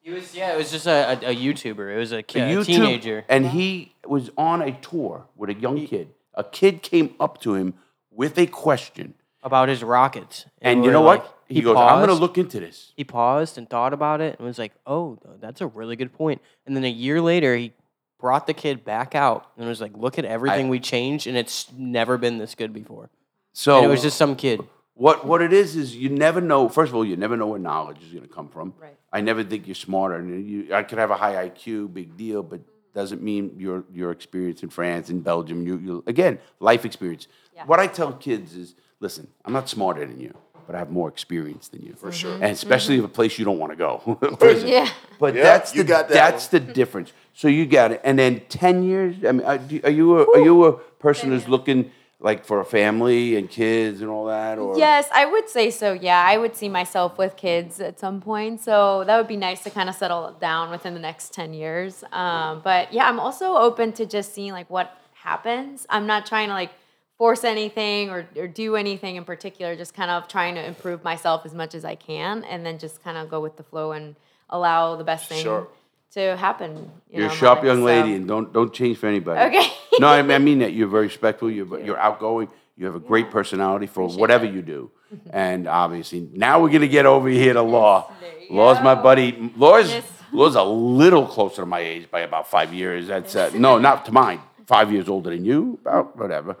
He 0.00 0.10
was 0.10 0.34
yeah, 0.34 0.54
it 0.54 0.56
was 0.56 0.72
just 0.72 0.86
a, 0.86 1.10
a, 1.10 1.30
a 1.30 1.36
YouTuber. 1.36 1.94
It 1.94 1.98
was 1.98 2.10
a, 2.10 2.22
kid, 2.22 2.42
a 2.42 2.54
YouTube- 2.54 2.64
teenager. 2.66 3.24
And 3.28 3.46
he 3.46 3.94
was 4.04 4.30
on 4.36 4.62
a 4.62 4.72
tour 4.72 5.26
with 5.36 5.50
a 5.50 5.54
young 5.54 5.86
kid. 5.86 6.08
A 6.34 6.44
kid 6.44 6.82
came 6.82 7.14
up 7.20 7.40
to 7.42 7.54
him 7.54 7.74
with 8.10 8.38
a 8.38 8.46
question. 8.46 9.14
about 9.44 9.68
his 9.68 9.82
rockets. 9.82 10.46
And 10.60 10.84
you 10.84 10.90
know 10.90 11.02
like- 11.02 11.22
what? 11.22 11.38
He, 11.48 11.60
goes, 11.60 11.76
I'm 11.76 11.98
going 11.98 12.08
to 12.08 12.14
look 12.14 12.38
into 12.38 12.60
this. 12.60 12.92
He 12.96 13.04
paused 13.04 13.58
and 13.58 13.68
thought 13.68 13.92
about 13.92 14.22
it 14.22 14.38
and 14.38 14.46
was 14.46 14.58
like, 14.58 14.72
"Oh, 14.86 15.18
that's 15.38 15.60
a 15.60 15.66
really 15.66 15.96
good 15.96 16.12
point." 16.12 16.40
And 16.64 16.74
then 16.74 16.82
a 16.84 16.90
year 16.90 17.20
later, 17.20 17.54
he 17.54 17.72
brought 18.18 18.46
the 18.46 18.54
kid 18.54 18.84
back 18.84 19.14
out 19.14 19.50
and 19.58 19.68
was 19.68 19.80
like, 19.80 19.94
"Look 19.94 20.18
at 20.18 20.24
everything 20.24 20.70
we 20.70 20.80
changed, 20.80 21.26
and 21.26 21.36
it's 21.36 21.70
never 21.76 22.16
been 22.16 22.38
this 22.38 22.54
good 22.54 22.72
before." 22.72 23.10
So 23.52 23.76
And 23.76 23.84
it 23.86 23.88
was 23.88 24.00
just 24.00 24.16
some 24.16 24.34
kid. 24.34 24.62
What 24.94 25.26
what 25.26 25.42
it 25.42 25.52
is 25.52 25.76
is 25.76 25.94
you 25.94 26.08
never 26.08 26.40
know. 26.40 26.70
First 26.70 26.90
of 26.90 26.94
all, 26.96 27.04
you 27.04 27.16
never 27.16 27.36
know 27.36 27.48
where 27.48 27.58
knowledge 27.58 28.02
is 28.02 28.12
going 28.12 28.26
to 28.26 28.32
come 28.32 28.48
from. 28.48 28.72
Right. 28.80 28.96
I 29.12 29.20
never 29.20 29.44
think 29.44 29.66
you're 29.66 29.74
smarter. 29.74 30.16
And 30.16 30.48
you, 30.48 30.74
I 30.74 30.84
could 30.84 30.98
have 30.98 31.10
a 31.10 31.16
high 31.16 31.48
IQ, 31.48 31.92
big 31.92 32.16
deal, 32.16 32.42
but 32.42 32.60
doesn't 32.94 33.22
mean 33.22 33.54
your 33.58 33.84
your 33.92 34.10
experience 34.10 34.62
in 34.62 34.68
France 34.68 35.08
and 35.08 35.22
Belgium. 35.24 35.66
You, 35.66 35.78
you 35.78 36.04
again, 36.06 36.38
life 36.60 36.84
experience. 36.84 37.28
What 37.66 37.78
I 37.80 37.86
tell 37.86 38.12
kids 38.12 38.56
is, 38.56 38.74
listen, 39.00 39.28
I'm 39.44 39.52
not 39.52 39.68
smarter 39.68 40.04
than 40.04 40.18
you, 40.20 40.34
but 40.66 40.74
I 40.74 40.78
have 40.78 40.90
more 40.90 41.08
experience 41.08 41.68
than 41.68 41.82
you, 41.82 41.94
for 41.94 42.10
sure. 42.10 42.34
And 42.34 42.44
especially 42.44 42.96
if 42.98 43.04
a 43.04 43.08
place 43.08 43.38
you 43.38 43.44
don't 43.44 43.58
want 43.58 43.72
to 43.72 43.76
go. 43.76 44.18
Yeah. 44.66 44.88
But 45.20 45.34
Yeah, 45.34 45.42
that's 45.44 45.74
you 45.74 45.82
the 45.84 45.88
got 45.88 46.08
that 46.08 46.14
that's 46.14 46.48
the 46.48 46.60
difference. 46.80 47.12
So 47.34 47.48
you 47.48 47.66
got 47.66 47.92
it. 47.92 48.00
And 48.04 48.18
then 48.18 48.40
ten 48.48 48.82
years. 48.82 49.16
I 49.24 49.32
mean, 49.32 49.46
uh, 49.46 49.58
are 49.84 49.88
are 49.88 49.90
you 49.90 50.18
a, 50.18 50.22
are 50.36 50.44
you 50.44 50.64
a 50.64 50.72
person 50.72 51.30
who's 51.30 51.46
looking 51.48 51.90
like 52.22 52.44
for 52.44 52.60
a 52.60 52.64
family 52.64 53.36
and 53.36 53.50
kids 53.50 54.00
and 54.00 54.08
all 54.08 54.26
that? 54.26 54.58
Or 54.58 54.78
Yes, 54.78 55.08
I 55.12 55.26
would 55.26 55.48
say 55.48 55.70
so. 55.70 55.92
Yeah, 55.92 56.24
I 56.26 56.38
would 56.38 56.56
see 56.56 56.68
myself 56.68 57.18
with 57.18 57.36
kids 57.36 57.80
at 57.80 57.98
some 57.98 58.20
point. 58.20 58.60
So 58.60 59.04
that 59.04 59.16
would 59.16 59.28
be 59.28 59.36
nice 59.36 59.62
to 59.64 59.70
kind 59.70 59.88
of 59.88 59.94
settle 59.94 60.32
down 60.40 60.70
within 60.70 60.94
the 60.94 61.00
next 61.00 61.32
10 61.34 61.52
years. 61.52 62.04
Um, 62.12 62.60
but 62.62 62.92
yeah, 62.92 63.08
I'm 63.08 63.18
also 63.18 63.56
open 63.56 63.92
to 63.94 64.06
just 64.06 64.34
seeing 64.34 64.52
like 64.52 64.70
what 64.70 64.96
happens. 65.14 65.86
I'm 65.90 66.06
not 66.06 66.26
trying 66.26 66.48
to 66.48 66.54
like 66.54 66.70
force 67.18 67.44
anything 67.44 68.10
or, 68.10 68.26
or 68.36 68.48
do 68.48 68.76
anything 68.76 69.16
in 69.16 69.24
particular, 69.24 69.76
just 69.76 69.94
kind 69.94 70.10
of 70.10 70.28
trying 70.28 70.54
to 70.54 70.64
improve 70.64 71.04
myself 71.04 71.44
as 71.44 71.54
much 71.54 71.74
as 71.74 71.84
I 71.84 71.94
can 71.94 72.44
and 72.44 72.64
then 72.64 72.78
just 72.78 73.02
kind 73.02 73.16
of 73.16 73.28
go 73.28 73.40
with 73.40 73.56
the 73.56 73.62
flow 73.62 73.92
and 73.92 74.16
allow 74.50 74.96
the 74.96 75.04
best 75.04 75.28
thing 75.28 75.42
Sure. 75.42 75.68
To 76.12 76.36
happen. 76.36 76.76
You 77.10 77.18
You're 77.20 77.28
know, 77.28 77.32
a 77.32 77.36
sharp 77.36 77.60
my 77.62 77.66
young 77.68 77.82
life. 77.84 78.02
lady, 78.04 78.14
and 78.16 78.26
don't 78.28 78.52
don't 78.52 78.72
change 78.72 78.98
for 78.98 79.06
anybody. 79.06 79.40
Okay. 79.56 79.72
no, 79.98 80.08
I 80.08 80.22
mean, 80.22 80.30
I 80.32 80.38
mean 80.38 80.58
that 80.60 80.72
you're 80.72 80.88
very 80.88 81.06
respectful. 81.06 81.50
You're 81.50 81.80
you're 81.80 81.98
outgoing. 81.98 82.48
You 82.76 82.86
have 82.86 82.94
a 82.94 83.00
great 83.00 83.30
personality 83.30 83.86
for 83.86 84.08
whatever 84.08 84.44
you 84.46 84.62
do, 84.62 84.90
and 85.30 85.66
obviously 85.68 86.28
now 86.32 86.60
we're 86.62 86.70
gonna 86.70 86.88
get 86.88 87.06
over 87.06 87.28
here 87.28 87.52
to 87.52 87.62
law. 87.62 88.10
Law's 88.50 88.82
my 88.82 88.94
buddy. 88.94 89.52
Law's 89.56 89.90
Yes. 89.90 90.04
Law's 90.34 90.54
a 90.56 90.62
little 90.62 91.26
closer 91.26 91.60
to 91.62 91.66
my 91.66 91.80
age 91.80 92.10
by 92.10 92.20
about 92.20 92.48
five 92.48 92.72
years. 92.72 93.06
That's 93.08 93.36
uh, 93.36 93.50
no, 93.54 93.76
not 93.78 94.06
to 94.06 94.12
mine. 94.12 94.40
Five 94.66 94.90
years 94.90 95.06
older 95.08 95.28
than 95.28 95.44
you, 95.44 95.78
about 95.82 96.16
whatever. 96.16 96.56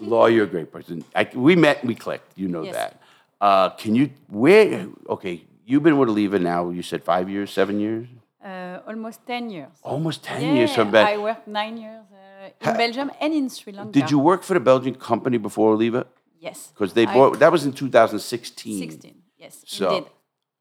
Law, 0.00 0.26
you're 0.26 0.44
a 0.44 0.48
great 0.48 0.70
person. 0.70 1.02
I, 1.16 1.28
we 1.34 1.56
met, 1.56 1.84
we 1.84 1.96
clicked. 1.96 2.38
You 2.38 2.46
know 2.46 2.62
Yes. 2.62 2.74
that. 2.76 3.02
Uh, 3.40 3.70
can 3.70 3.96
you 3.96 4.10
where? 4.28 4.86
Okay, 5.08 5.42
you've 5.66 5.82
been 5.82 5.98
with 5.98 6.08
Oliva 6.08 6.38
now. 6.38 6.70
You 6.70 6.82
said 6.82 7.02
five 7.02 7.28
years, 7.28 7.50
seven 7.50 7.80
years, 7.80 8.06
almost 8.90 9.18
10 9.26 9.50
years. 9.56 9.74
almost 9.92 10.18
ten 10.30 10.40
yeah, 10.42 10.54
years. 10.58 10.72
From 10.78 10.88
back. 10.96 11.06
I 11.14 11.16
worked 11.28 11.46
nine 11.60 11.76
years 11.84 12.04
uh, 12.12 12.68
in 12.70 12.76
Belgium 12.84 13.08
and 13.22 13.30
in 13.40 13.46
Sri 13.56 13.72
Lanka. 13.72 13.92
Did 13.98 14.10
you 14.12 14.18
work 14.30 14.42
for 14.48 14.54
the 14.58 14.64
Belgian 14.72 14.94
company 15.10 15.38
before 15.48 15.68
Oliva? 15.76 16.02
Yes. 16.46 16.58
Because 16.72 16.92
they 16.98 17.06
I- 17.06 17.14
bought 17.14 17.38
that 17.42 17.50
was 17.56 17.62
in 17.68 17.72
2016. 17.72 18.78
16. 18.78 19.14
Yes, 19.44 19.54
So, 19.66 19.88
indeed. 19.88 20.10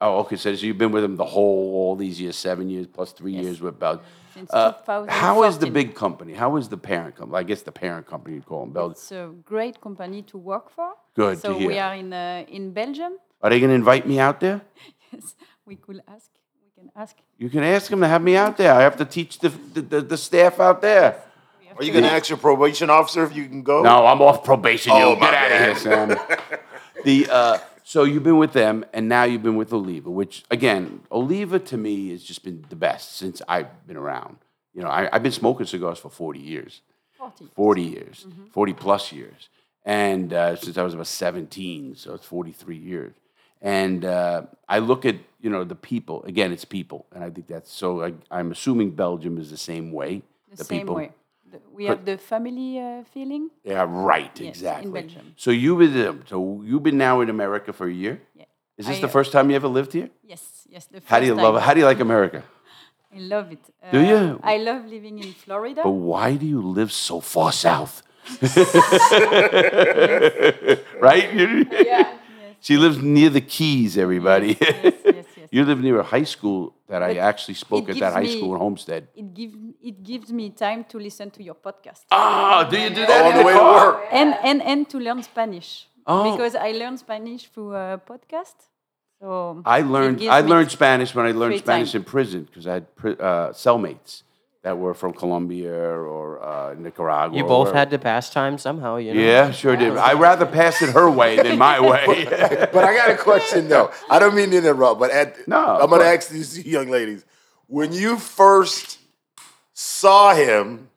oh, 0.02 0.20
okay. 0.22 0.38
So, 0.44 0.48
so 0.56 0.62
you've 0.66 0.78
been 0.84 0.94
with 0.98 1.04
them 1.06 1.16
the 1.26 1.30
whole 1.36 1.62
all 1.82 1.96
these 2.06 2.18
years, 2.24 2.36
seven 2.50 2.66
years 2.74 2.88
plus 2.96 3.10
three 3.20 3.34
years 3.44 3.58
with 3.66 3.76
Belgium. 3.86 4.06
Since 4.36 4.50
Uh, 4.54 5.06
how 5.26 5.36
is 5.50 5.56
the 5.64 5.70
big 5.80 5.90
company? 6.04 6.34
How 6.44 6.52
is 6.60 6.66
the 6.76 6.82
parent 6.92 7.14
company? 7.20 7.38
I 7.44 7.46
guess 7.50 7.62
the 7.70 7.76
parent 7.84 8.06
company 8.14 8.34
you 8.40 8.44
call 8.52 8.62
them 8.66 8.74
Belgium. 8.80 8.92
It's 9.04 9.12
a 9.12 9.26
great 9.54 9.76
company 9.88 10.20
to 10.32 10.38
work 10.52 10.66
for. 10.76 10.90
Good 11.22 11.36
to 11.36 11.42
So 11.42 11.50
we 11.72 11.78
are 11.86 11.96
in 12.04 12.10
uh, 12.14 12.58
in 12.58 12.64
Belgium. 12.82 13.14
Are 13.42 13.50
they 13.52 13.60
going 13.62 13.74
to 13.76 13.80
invite 13.84 14.06
me 14.12 14.16
out 14.28 14.38
there? 14.46 14.60
Yes, 15.12 15.28
we 15.70 15.76
could 15.86 16.00
ask. 16.16 16.30
We 16.82 16.88
can 16.88 17.02
ask. 17.02 17.16
You 17.38 17.50
can 17.50 17.64
ask 17.64 17.90
them 17.90 18.02
to 18.02 18.08
have 18.08 18.22
me 18.22 18.36
out 18.36 18.58
there. 18.58 18.74
I 18.74 18.82
have 18.82 18.98
to 18.98 19.06
teach 19.06 19.40
the 19.40 19.50
the, 19.50 19.82
the, 19.82 20.02
the 20.02 20.18
staff 20.18 20.60
out 20.60 20.82
there. 20.82 21.22
Are 21.78 21.84
you 21.84 21.94
going 21.94 22.04
to 22.04 22.12
ask 22.12 22.28
your 22.28 22.38
probation 22.38 22.90
officer 22.90 23.24
if 23.24 23.34
you 23.34 23.48
can 23.48 23.64
go? 23.64 23.82
No, 23.82 24.06
I'm 24.06 24.22
off 24.22 24.44
probation. 24.44 24.92
Oh, 24.94 25.14
you 25.14 25.20
get 25.20 25.34
out 25.34 25.52
of 25.52 25.60
here, 25.60 25.76
Sam. 25.76 26.10
the 27.06 27.28
uh, 27.32 27.58
so 27.84 28.04
you've 28.04 28.24
been 28.24 28.38
with 28.38 28.52
them, 28.54 28.86
and 28.94 29.08
now 29.08 29.24
you've 29.24 29.44
been 29.44 29.56
with 29.56 29.72
Oliva, 29.72 30.10
which 30.10 30.44
again, 30.52 31.02
Oliva 31.12 31.58
to 31.60 31.78
me 31.78 32.10
has 32.12 32.24
just 32.24 32.44
been 32.44 32.66
the 32.70 32.76
best 32.76 33.16
since 33.16 33.42
I've 33.48 33.88
been 33.88 33.98
around. 33.98 34.38
You 34.74 34.82
know, 34.82 34.90
I, 34.90 35.10
I've 35.12 35.24
been 35.24 35.32
smoking 35.32 35.66
cigars 35.66 36.00
for 36.00 36.10
40 36.10 36.40
years, 36.40 36.82
40. 37.18 37.48
40 37.56 37.82
years, 37.82 38.28
40 38.52 38.74
plus 38.74 39.12
years, 39.12 39.50
and 39.86 40.34
uh, 40.34 40.56
since 40.56 40.78
I 40.78 40.84
was 40.84 40.94
about 40.94 41.08
17, 41.08 41.96
so 41.96 42.14
it's 42.14 42.26
43 42.26 42.78
years. 42.78 43.14
And 43.62 44.06
uh, 44.06 44.44
I 44.68 44.80
look 44.80 45.06
at 45.06 45.16
you 45.42 45.50
know 45.50 45.64
the 45.64 45.76
people 45.76 46.24
again. 46.24 46.52
It's 46.52 46.66
people, 46.66 47.06
and 47.14 47.24
I 47.24 47.30
think 47.30 47.48
that's 47.48 47.72
so. 47.72 48.04
I, 48.04 48.14
I'm 48.32 48.52
assuming 48.52 48.92
Belgium 48.92 49.38
is 49.38 49.50
the 49.50 49.58
same 49.58 49.92
way. 49.92 50.22
The, 50.56 50.64
same 50.64 50.88
way. 50.88 51.12
The- 51.52 51.62
we 51.74 51.86
have 51.86 52.06
the 52.06 52.18
family 52.18 52.80
uh, 52.80 53.04
feeling. 53.14 53.50
Yeah, 53.64 53.86
right, 53.88 54.32
Yes, 54.36 54.40
in 54.40 54.48
exactly. 54.48 54.92
Belgium. 54.92 55.34
So 55.36 55.52
you've 55.52 55.80
been 55.80 56.24
so 56.26 56.62
you've 56.64 56.84
been 56.84 56.98
now 56.98 57.22
in 57.22 57.30
America 57.30 57.74
for 57.74 57.88
a 57.88 57.94
year. 57.94 58.22
Yeah. 58.36 58.46
Is 58.78 58.88
this 58.88 58.98
I, 58.98 59.02
the 59.02 59.08
uh, 59.08 59.12
first 59.12 59.32
time 59.34 59.50
you 59.50 59.56
ever 59.58 59.68
lived 59.68 59.92
here? 59.92 60.10
Yes, 60.24 60.66
yes. 60.70 60.86
The 60.86 61.02
How 61.06 61.20
do 61.20 61.26
you 61.26 61.34
first 61.36 61.44
love? 61.44 61.62
How 61.62 61.74
do 61.74 61.80
you 61.82 61.86
like 61.86 62.00
America? 62.00 62.44
I 63.16 63.20
love 63.20 63.52
it. 63.52 63.60
Uh, 63.84 63.92
Do 63.92 64.02
you? 64.02 64.40
I 64.44 64.58
love 64.58 64.86
living 64.86 65.20
in 65.20 65.34
Florida. 65.34 65.82
But 65.84 65.92
why 65.92 66.36
do 66.36 66.46
you 66.46 66.62
live 66.62 66.92
so 66.92 67.20
far 67.20 67.52
south? 67.52 68.04
right? 71.02 71.34
Yeah. 71.34 72.19
She 72.62 72.78
lives 72.78 72.98
near 73.02 73.30
the 73.30 73.42
Keys, 73.42 73.98
everybody. 73.98 74.58
yes, 74.60 74.84
yes, 74.84 75.26
yes. 75.38 75.50
you 75.52 75.64
live 75.66 75.80
near 75.82 76.00
a 76.00 76.04
high 76.04 76.24
school 76.36 76.76
that 76.88 77.02
I 77.02 77.16
actually 77.30 77.54
spoke 77.56 77.90
at 77.90 77.98
that 78.00 78.14
high 78.14 78.24
me- 78.24 78.38
school 78.38 78.54
in 78.56 78.60
Homestead. 78.60 79.08
It 79.16 79.34
gives 79.34 79.56
it 79.82 80.04
gives 80.04 80.32
me 80.40 80.50
time 80.50 80.84
to 80.92 80.98
listen 81.00 81.32
to 81.32 81.42
your 81.44 81.56
podcast 81.56 82.02
Ah, 82.12 82.68
do 82.70 82.78
you 82.78 82.90
do 82.90 83.06
that 83.06 83.22
On 83.26 83.32
in 83.32 83.38
the 83.38 83.44
way 83.48 83.54
to 83.54 83.60
work. 83.60 84.04
and 84.12 84.36
and 84.44 84.62
and 84.62 84.90
to 84.90 84.98
learn 85.00 85.22
Spanish 85.24 85.88
Oh. 86.06 86.32
because 86.32 86.56
I 86.56 86.72
learned 86.72 87.00
Spanish 87.00 87.42
through 87.52 87.74
a 87.76 88.02
podcast. 88.12 88.56
So 89.22 89.62
I 89.66 89.82
learned 89.82 90.22
I 90.24 90.42
learned 90.42 90.72
Spanish 90.72 91.14
when 91.16 91.26
I 91.26 91.32
learned 91.42 91.60
Spanish 91.60 91.92
time. 91.92 92.02
in 92.02 92.06
prison 92.06 92.44
because 92.44 92.66
I 92.68 92.74
had 92.78 92.86
pri- 92.96 93.20
uh, 93.30 93.50
cellmates, 93.64 94.24
that 94.64 94.78
were 94.78 94.94
from 94.94 95.14
Colombia 95.14 95.74
or 95.74 96.44
uh, 96.44 96.74
Nicaragua. 96.78 97.38
You 97.38 97.46
both 97.46 97.70
or- 97.70 97.74
had 97.74 97.92
to 97.92 97.98
pass 98.00 98.30
time 98.30 98.58
somehow, 98.58 98.98
you 98.98 99.14
know? 99.14 99.22
Yeah, 99.22 99.52
sure 99.52 99.76
did. 99.78 99.96
I'd 99.96 100.20
rather 100.20 100.46
pass 100.46 100.82
it 100.82 100.90
her 100.90 101.10
way 101.10 101.38
than 101.38 101.58
my 101.58 101.80
way. 101.90 102.26
But 102.26 102.84
I 102.84 102.94
got 102.96 103.10
a 103.12 103.18
question 103.18 103.70
though. 103.70 103.92
I 104.10 104.20
don't 104.20 104.36
mean 104.36 104.52
to 104.52 104.58
interrupt, 104.58 105.00
but 105.00 105.12
at, 105.12 105.48
No, 105.48 105.78
I'm 105.80 105.90
going 105.90 106.02
to 106.02 106.08
ask 106.08 106.30
these 106.30 106.66
young 106.66 106.90
ladies: 106.90 107.24
when 107.68 107.94
you 107.94 108.18
first 108.18 109.00
saw 109.74 110.36
him, 110.36 110.90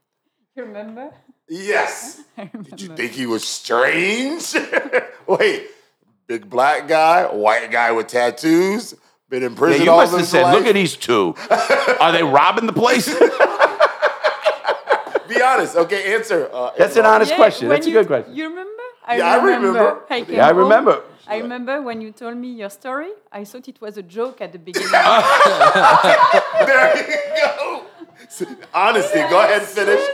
You 0.56 0.64
remember? 0.64 1.12
yes, 1.48 2.20
remember. 2.36 2.62
did 2.70 2.80
you 2.80 2.96
think 2.96 3.12
he 3.12 3.26
was 3.26 3.46
strange? 3.46 4.54
Wait, 5.28 5.68
big 6.26 6.50
black 6.50 6.88
guy, 6.88 7.24
white 7.32 7.70
guy 7.70 7.92
with 7.92 8.08
tattoos, 8.08 8.94
been 9.32 9.42
in 9.42 9.52
Yeah, 9.52 9.58
prison 9.58 9.82
you 9.84 9.90
all 9.90 9.96
must 10.02 10.12
have 10.16 10.26
said, 10.26 10.42
life. 10.42 10.54
look 10.56 10.66
at 10.66 10.74
these 10.74 10.94
two. 10.94 11.34
Are 12.04 12.12
they 12.12 12.22
robbing 12.22 12.66
the 12.66 12.72
place? 12.84 13.06
Be 15.32 15.40
honest, 15.40 15.74
okay? 15.76 16.14
Answer. 16.14 16.50
Uh, 16.52 16.70
That's 16.76 16.96
an 16.96 17.06
honest 17.06 17.30
Yeah, 17.30 17.36
question. 17.42 17.68
when 17.68 17.76
That's 17.76 17.86
a 17.86 17.90
good 17.98 18.06
question. 18.06 18.34
You 18.36 18.44
remember? 18.50 18.82
Yeah, 19.08 19.32
I 19.34 19.36
remember. 19.42 19.86
I 20.10 20.16
Yeah, 20.28 20.46
I 20.46 20.50
remember. 20.50 20.94
I 21.26 21.38
remember 21.38 21.80
when 21.80 22.02
you 22.04 22.10
told 22.12 22.36
me 22.36 22.48
your 22.62 22.68
story. 22.68 23.12
I 23.32 23.44
thought 23.44 23.66
it 23.68 23.80
was 23.80 23.96
a 23.96 24.02
joke 24.02 24.36
at 24.44 24.50
the 24.52 24.58
beginning. 24.58 24.90
There 26.68 26.88
you 27.00 27.16
go. 27.40 27.84
Honesty. 28.74 29.20
Go 29.32 29.38
ahead 29.44 29.62
and 29.62 29.70
finish. 29.78 30.04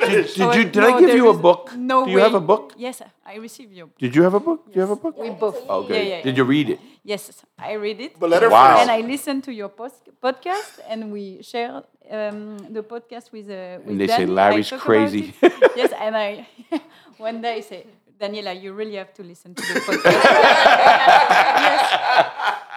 Did, 0.00 0.26
did 0.34 0.40
Oh, 0.46 0.52
you? 0.56 0.64
Did 0.64 0.82
no, 0.82 0.88
I 0.96 1.00
give 1.00 1.14
you 1.20 1.26
a 1.28 1.34
book? 1.46 1.62
No 1.76 2.04
Do 2.04 2.10
you 2.10 2.16
way. 2.18 2.22
have 2.22 2.34
a 2.34 2.40
book? 2.52 2.72
Yes, 2.76 3.02
I 3.26 3.34
received 3.36 3.72
your. 3.78 3.86
book. 3.86 3.98
Did 3.98 4.14
you 4.16 4.22
have 4.22 4.34
a 4.34 4.40
book? 4.48 4.60
Do 4.66 4.72
you 4.76 4.80
have 4.86 4.90
a 4.98 5.00
book? 5.04 5.14
We 5.18 5.30
both. 5.30 5.58
Okay. 5.68 6.08
Yeah, 6.08 6.16
yeah, 6.16 6.22
Did 6.26 6.36
you 6.38 6.44
read 6.44 6.70
it? 6.70 6.80
Yes, 7.02 7.42
I 7.58 7.72
read 7.74 8.00
it. 8.00 8.18
But 8.20 8.30
let 8.30 8.42
her 8.42 8.50
Wow. 8.50 8.66
finish. 8.76 8.82
And 8.82 8.90
I 8.90 9.00
listened 9.08 9.44
to 9.44 9.52
your 9.52 9.68
post- 9.70 10.08
podcast, 10.22 10.80
and 10.88 11.10
we 11.12 11.40
shared 11.42 11.84
um, 12.10 12.58
the 12.72 12.82
podcast 12.82 13.32
with. 13.32 13.48
Uh, 13.50 13.78
with 13.84 13.96
they 13.98 14.06
say 14.06 14.26
Dani. 14.26 14.30
I 14.30 14.32
Larry's 14.38 14.70
crazy. 14.78 15.34
yes, 15.76 15.92
and 15.98 16.14
I 16.16 16.46
one 17.16 17.40
day 17.40 17.54
I 17.56 17.60
say, 17.60 17.86
Daniela, 18.20 18.52
you 18.60 18.74
really 18.74 18.96
have 18.96 19.14
to 19.14 19.22
listen 19.22 19.54
to 19.54 19.62
the 19.62 19.80
podcast. 19.80 20.20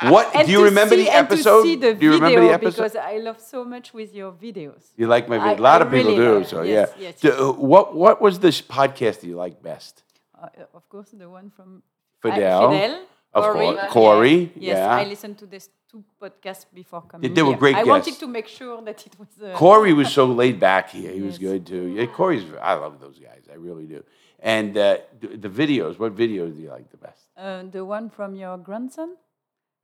What? 0.11 0.35
And 0.35 0.45
do 0.45 0.51
you 0.51 0.63
remember 0.63 0.95
see- 0.95 1.03
the 1.05 1.11
and 1.15 1.27
to 1.29 1.33
episode? 1.35 1.63
see 1.63 1.75
the 1.77 1.93
do 1.93 2.05
you 2.05 2.13
remember 2.13 2.41
video 2.41 2.47
the 2.49 2.53
episode? 2.55 2.83
Because 2.83 2.95
I 2.97 3.17
love 3.17 3.39
so 3.39 3.63
much 3.63 3.93
with 3.93 4.13
your 4.13 4.31
videos. 4.33 4.91
You 4.97 5.07
like 5.07 5.29
my 5.29 5.37
I- 5.37 5.49
video? 5.49 5.61
A 5.61 5.63
lot 5.63 5.81
I 5.81 5.85
of 5.85 5.91
people 5.91 6.11
really 6.11 6.25
do. 6.25 6.33
love- 6.39 6.47
So 6.47 6.61
yes, 6.63 6.89
yeah. 6.97 7.03
yes, 7.07 7.19
Do- 7.21 7.27
yes. 7.29 7.39
uh, 7.39 7.51
what 7.53 7.95
What 7.95 8.21
was 8.21 8.39
this 8.39 8.61
podcast 8.61 9.21
that 9.21 9.27
you 9.27 9.35
like 9.37 9.61
best? 9.63 10.03
Uh, 10.35 10.47
of 10.73 10.87
course, 10.89 11.09
the 11.11 11.29
one 11.29 11.51
from 11.55 11.83
Fidel. 12.21 12.65
Uh, 12.65 12.71
Fidel. 12.71 12.95
Of 13.33 13.43
Corey. 13.45 13.65
course. 13.65 13.91
Corey, 13.91 14.51
Yes, 14.55 14.77
yeah. 14.77 14.95
I 14.95 15.03
listened 15.05 15.37
to 15.39 15.45
this 15.47 15.69
two 15.89 16.03
podcasts 16.21 16.65
before 16.73 17.01
coming. 17.01 17.33
they 17.33 17.41
were 17.41 17.49
here. 17.49 17.57
great 17.57 17.75
I 17.75 17.83
wanted 17.83 18.15
to 18.19 18.27
make 18.27 18.47
sure 18.47 18.81
that 18.81 19.05
it 19.07 19.13
was. 19.19 19.29
Uh, 19.41 19.55
Corey 19.57 19.93
was 19.93 20.09
so 20.11 20.25
laid 20.25 20.59
back 20.59 20.89
here. 20.91 21.11
He 21.11 21.21
was 21.21 21.37
good 21.37 21.65
too. 21.65 21.85
Yeah, 21.95 22.05
Corey's. 22.05 22.43
I 22.61 22.73
love 22.73 22.99
those 22.99 23.17
guys. 23.19 23.43
I 23.51 23.55
really 23.55 23.85
do. 23.85 24.03
And 24.39 24.77
uh, 24.77 24.97
the, 25.21 25.27
the 25.45 25.49
videos. 25.49 25.97
What 25.97 26.15
videos 26.15 26.55
do 26.55 26.61
you 26.61 26.69
like 26.69 26.89
the 26.91 26.97
best? 26.97 27.21
Uh, 27.37 27.63
the 27.71 27.83
one 27.83 28.09
from 28.09 28.35
your 28.35 28.57
grandson. 28.57 29.15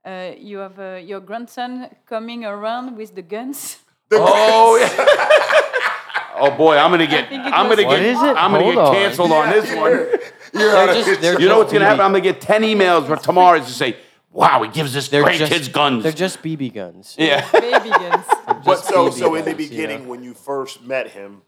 Uh, 0.04 0.32
you 0.38 0.58
have 0.58 0.78
uh, 0.78 0.94
your 1.10 1.20
grandson 1.20 1.90
coming 2.06 2.44
around 2.44 2.96
with 2.96 3.14
the 3.14 3.22
guns. 3.22 3.78
Oh 4.12 4.76
yeah. 4.80 6.40
oh 6.42 6.50
boy, 6.56 6.76
I'm 6.76 6.90
gonna 6.90 7.06
get. 7.06 7.24
I'm 7.32 7.68
gonna 7.68 7.84
What 7.84 7.96
get. 7.98 8.02
is 8.02 8.18
it? 8.22 8.36
I'm 8.36 8.52
gonna 8.52 8.62
Hold 8.64 8.74
get 8.74 8.84
on. 8.84 8.94
canceled 8.94 9.32
on 9.32 9.50
this 9.50 9.68
one. 9.74 10.06
They're 10.52 10.86
just, 10.94 11.20
they're 11.20 11.40
You 11.40 11.46
know 11.48 11.54
just 11.54 11.58
what's 11.58 11.72
gonna 11.72 11.84
happen? 11.84 12.00
I'm 12.00 12.12
gonna 12.12 12.20
get 12.22 12.40
ten 12.40 12.62
emails 12.62 13.06
for 13.06 13.16
tomorrow 13.16 13.58
to 13.58 13.64
say, 13.64 13.96
"Wow, 14.32 14.62
he 14.62 14.70
gives 14.70 14.92
this 14.92 15.08
They're 15.08 15.22
great 15.22 15.38
just, 15.38 15.52
kids 15.52 15.68
guns." 15.68 16.02
They're 16.02 16.12
just 16.12 16.42
BB 16.42 16.74
guns. 16.74 17.14
yeah. 17.18 17.48
Baby 17.52 17.90
guns. 17.90 18.24
But 18.46 18.64
Just 18.64 18.84
so, 18.86 19.08
BB 19.08 19.12
so 19.18 19.34
in 19.36 19.44
the 19.44 19.50
guns, 19.52 19.62
you 19.62 19.68
beginning, 19.70 20.02
know? 20.04 20.10
when 20.10 20.22
you 20.22 20.34
first 20.34 20.82
met 20.82 21.08
him, 21.10 21.42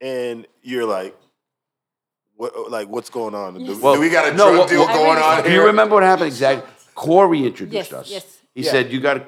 and 0.00 0.46
you're 0.62 0.84
like, 0.86 1.16
what, 2.36 2.70
like, 2.70 2.88
what's 2.88 3.10
going 3.10 3.34
on? 3.34 3.54
Do, 3.54 3.60
Yes. 3.72 3.80
do 3.80 4.00
we 4.00 4.10
got 4.10 4.28
a 4.32 4.36
no, 4.36 4.46
drug 4.50 4.58
well, 4.58 4.68
deal 4.68 4.86
well, 4.86 4.96
going 4.96 5.18
I 5.18 5.36
on 5.38 5.42
Do 5.44 5.50
here? 5.50 5.60
you 5.60 5.66
remember 5.66 5.94
what 5.94 6.02
happened 6.04 6.28
exactly? 6.28 6.68
Corey 6.94 7.44
introduced 7.46 7.90
Yes, 7.90 7.92
us. 7.92 8.10
yes. 8.10 8.38
He 8.54 8.62
Yeah. 8.62 8.70
said, 8.70 8.92
You 8.92 9.00
got 9.00 9.14
to 9.14 9.22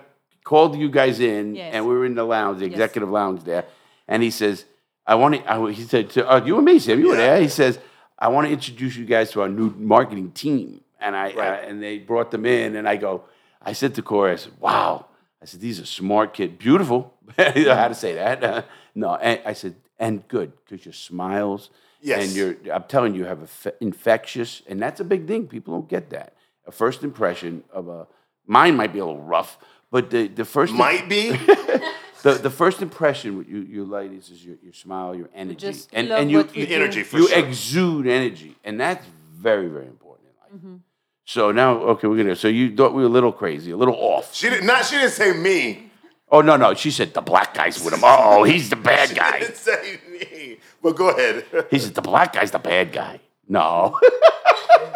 called 0.45 0.77
you 0.77 0.89
guys 0.89 1.21
in, 1.21 1.55
Yes. 1.55 1.75
and 1.75 1.87
we 1.87 1.95
were 1.95 2.05
in 2.05 2.15
the 2.15 2.25
lounge, 2.25 2.59
the 2.61 2.65
executive 2.67 3.09
lounge 3.11 3.45
there. 3.45 3.65
And 4.09 4.23
he 4.23 4.31
says, 4.31 4.65
I 5.07 5.15
want 5.17 5.35
to, 5.37 5.53
I, 5.53 5.71
he 5.73 5.83
said, 5.85 6.11
to, 6.11 6.29
uh, 6.29 6.45
You 6.45 6.57
and 6.57 6.65
me, 6.65 6.79
Sam, 6.79 6.99
you 7.01 7.09
were 7.09 7.15
Yeah. 7.15 7.27
there. 7.35 7.41
He 7.43 7.49
says, 7.49 7.79
I 8.21 8.29
want 8.29 8.47
to 8.47 8.53
introduce 8.53 8.97
you 8.97 9.05
guys 9.05 9.31
to 9.33 9.41
our 9.43 9.49
new 9.49 9.71
marketing 9.77 10.33
team. 10.33 10.83
And 11.01 11.17
I, 11.17 11.33
Right. 11.33 11.39
uh, 11.39 11.67
and 11.69 11.83
they 11.83 11.99
brought 11.99 12.31
them 12.31 12.45
in, 12.45 12.77
and 12.77 12.87
I 12.89 12.97
go, 12.97 13.25
I 13.63 13.73
said 13.73 13.95
to 13.95 14.03
Corey, 14.03 14.33
I 14.33 14.37
said, 14.37 14.53
Wow. 14.61 15.07
I 15.43 15.47
said, 15.47 15.61
These 15.61 15.81
are 15.81 15.87
smart 15.87 16.35
kids, 16.35 16.55
beautiful. 16.59 17.15
you 17.57 17.65
know 17.65 17.75
how 17.75 17.89
to 17.89 17.95
say 17.95 18.15
that. 18.15 18.45
Uh, 18.45 18.63
no, 18.95 19.15
and 19.17 19.41
I 19.47 19.55
said, 19.55 19.77
And 19.99 20.27
good, 20.29 20.53
because 20.65 20.85
your 20.85 20.93
smiles. 20.93 21.71
Yes. 22.03 22.27
And 22.27 22.37
you're, 22.37 22.57
I'm 22.75 22.85
telling 22.85 23.15
you, 23.15 23.21
you 23.23 23.27
have 23.27 23.43
a 23.67 23.73
infectious, 23.83 24.63
and 24.67 24.81
that's 24.81 25.01
a 25.01 25.05
big 25.05 25.27
thing. 25.27 25.47
People 25.47 25.75
don't 25.75 25.89
get 25.89 26.11
that. 26.11 26.35
A 26.67 26.73
first 26.73 27.03
impression 27.05 27.65
of 27.73 27.89
a, 27.89 28.07
mine 28.47 28.77
might 28.77 28.93
be 28.93 28.99
a 29.01 29.05
little 29.05 29.23
rough, 29.23 29.59
but 29.91 30.11
the, 30.11 30.29
the 30.29 30.45
first 30.45 30.73
Might 30.75 31.09
be. 31.09 31.31
the, 32.23 32.35
the 32.35 32.51
first 32.51 32.83
impression 32.83 33.39
with 33.39 33.49
you, 33.49 33.61
you 33.61 33.85
ladies 33.85 34.31
is 34.31 34.45
your, 34.45 34.57
your 34.63 34.73
smile, 34.73 35.15
your 35.15 35.29
energy, 35.35 35.57
just 35.57 35.89
and 35.93 36.09
love 36.09 36.21
and 36.21 36.31
you, 36.31 36.39
what 36.39 36.55
we 36.55 36.61
you 36.63 36.67
do. 36.67 36.75
Energy 36.75 37.03
for 37.03 37.19
you 37.19 37.29
sure. 37.29 37.39
exude 37.39 38.07
energy, 38.07 38.57
and 38.65 38.81
that's 38.81 39.07
very 39.33 39.69
very 39.69 39.87
important 39.87 40.29
in 40.29 40.43
life. 40.43 40.65
Mm-hmm. 40.65 40.77
So 41.25 41.53
now, 41.53 41.79
okay, 41.93 42.09
we're 42.09 42.17
gonna. 42.17 42.37
So 42.37 42.49
you 42.49 42.75
thought 42.75 42.93
we 42.93 43.03
were 43.03 43.09
a 43.09 43.13
little 43.13 43.33
crazy, 43.33 43.71
a 43.71 43.77
little 43.77 43.95
off. 43.95 44.35
She 44.35 44.51
did 44.51 44.65
not. 44.65 44.85
She 44.85 44.97
didn't 44.97 45.13
say 45.13 45.33
me. 45.33 45.91
Oh 46.33 46.41
no, 46.41 46.57
no, 46.57 46.75
she 46.75 46.91
said 46.91 47.13
the 47.15 47.21
black 47.21 47.55
guy's 47.55 47.83
with 47.85 47.95
him. 47.95 48.01
Oh, 48.03 48.45
he's 48.45 48.71
the 48.71 48.77
bad 48.77 49.09
She 49.11 49.15
guy. 49.15 49.41
didn't 49.41 49.57
say 49.57 49.99
me. 50.11 50.59
But 50.83 50.97
go 50.97 51.11
ahead. 51.11 51.45
He 51.71 51.79
said 51.79 51.95
the 51.95 52.03
black 52.03 52.33
guy's 52.33 52.51
the 52.51 52.59
bad 52.59 52.93
guy. 52.93 53.21
No, 53.49 53.99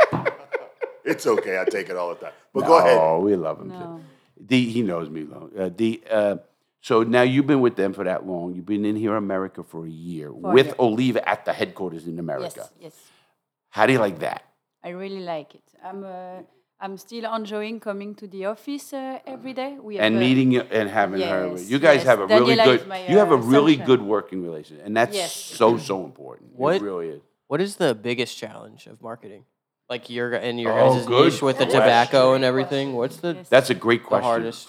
it's 1.04 1.26
okay. 1.26 1.60
I 1.60 1.64
take 1.64 1.88
it 1.88 1.96
all 1.96 2.10
the 2.10 2.20
time. 2.20 2.32
But 2.52 2.66
go 2.66 2.78
ahead. 2.78 2.98
Oh, 3.00 3.20
we 3.20 3.34
love 3.34 3.60
him. 3.60 3.68
No. 3.68 3.78
too. 3.78 4.44
D, 4.46 4.70
he 4.70 4.82
knows 4.82 5.08
me 5.10 5.22
though. 5.22 5.50
Uh, 5.58 5.68
D, 5.68 6.02
uh, 6.10 6.36
so 6.88 6.94
now 7.02 7.22
you've 7.32 7.46
been 7.52 7.62
with 7.66 7.76
them 7.82 7.92
for 7.98 8.04
that 8.10 8.20
long. 8.30 8.46
You've 8.54 8.70
been 8.74 8.84
in 8.84 8.96
here, 9.04 9.16
America, 9.16 9.60
for 9.72 9.80
a 9.86 9.90
year 10.10 10.28
with 10.56 10.66
year. 10.66 10.74
Oliva 10.86 11.20
at 11.34 11.40
the 11.48 11.52
headquarters 11.60 12.04
in 12.12 12.16
America. 12.26 12.62
Yes, 12.64 12.70
yes. 12.86 12.94
How 13.76 13.82
do 13.86 13.92
you 13.94 14.02
like 14.06 14.18
that? 14.26 14.40
I 14.88 14.90
really 15.02 15.24
like 15.34 15.50
it. 15.60 15.66
I'm. 15.88 16.04
Uh, 16.04 16.42
I'm 16.84 16.96
still 16.98 17.24
enjoying 17.38 17.76
coming 17.88 18.10
to 18.20 18.26
the 18.34 18.42
office 18.54 18.92
uh, 18.92 19.18
every 19.34 19.54
day. 19.54 19.70
We 19.80 19.92
and 20.06 20.16
a- 20.16 20.24
meeting 20.24 20.48
you 20.56 20.62
and 20.78 20.86
having 21.00 21.22
her. 21.22 21.42
Yes, 21.52 21.70
You 21.70 21.78
guys 21.78 21.98
yes. 22.00 22.06
have 22.10 22.20
a 22.20 22.26
really 22.26 22.56
Daniela 22.56 22.64
good. 22.78 22.88
my, 22.88 22.98
you 23.12 23.16
have 23.22 23.30
a 23.30 23.40
uh, 23.40 23.52
really 23.54 23.74
sunshine. 23.76 23.86
good 23.90 24.02
working 24.02 24.42
relationship, 24.48 24.84
and 24.86 24.94
that's 24.98 25.16
Yes. 25.16 25.32
so 25.60 25.66
so 25.78 26.04
important. 26.04 26.46
What- 26.64 26.76
It 26.76 26.82
really 26.92 27.08
is. 27.16 27.22
What 27.50 27.60
is 27.66 27.76
the 27.84 27.94
biggest 28.08 28.32
challenge 28.42 28.86
of 28.92 29.00
marketing? 29.00 29.42
Like 29.88 30.04
your 30.16 30.28
in 30.48 30.58
your 30.64 30.72
Oh, 30.78 30.94
guys' 30.94 31.08
niche 31.08 31.40
with 31.48 31.56
the 31.58 31.64
question. 31.64 31.80
tobacco 31.80 32.34
and 32.36 32.44
everything. 32.44 32.86
What's 33.00 33.18
the 33.24 33.32
Yes. 33.36 33.48
That's 33.54 33.70
a 33.70 33.78
great 33.86 34.02
the 34.02 34.08
question. 34.08 34.24
hardest? 34.32 34.68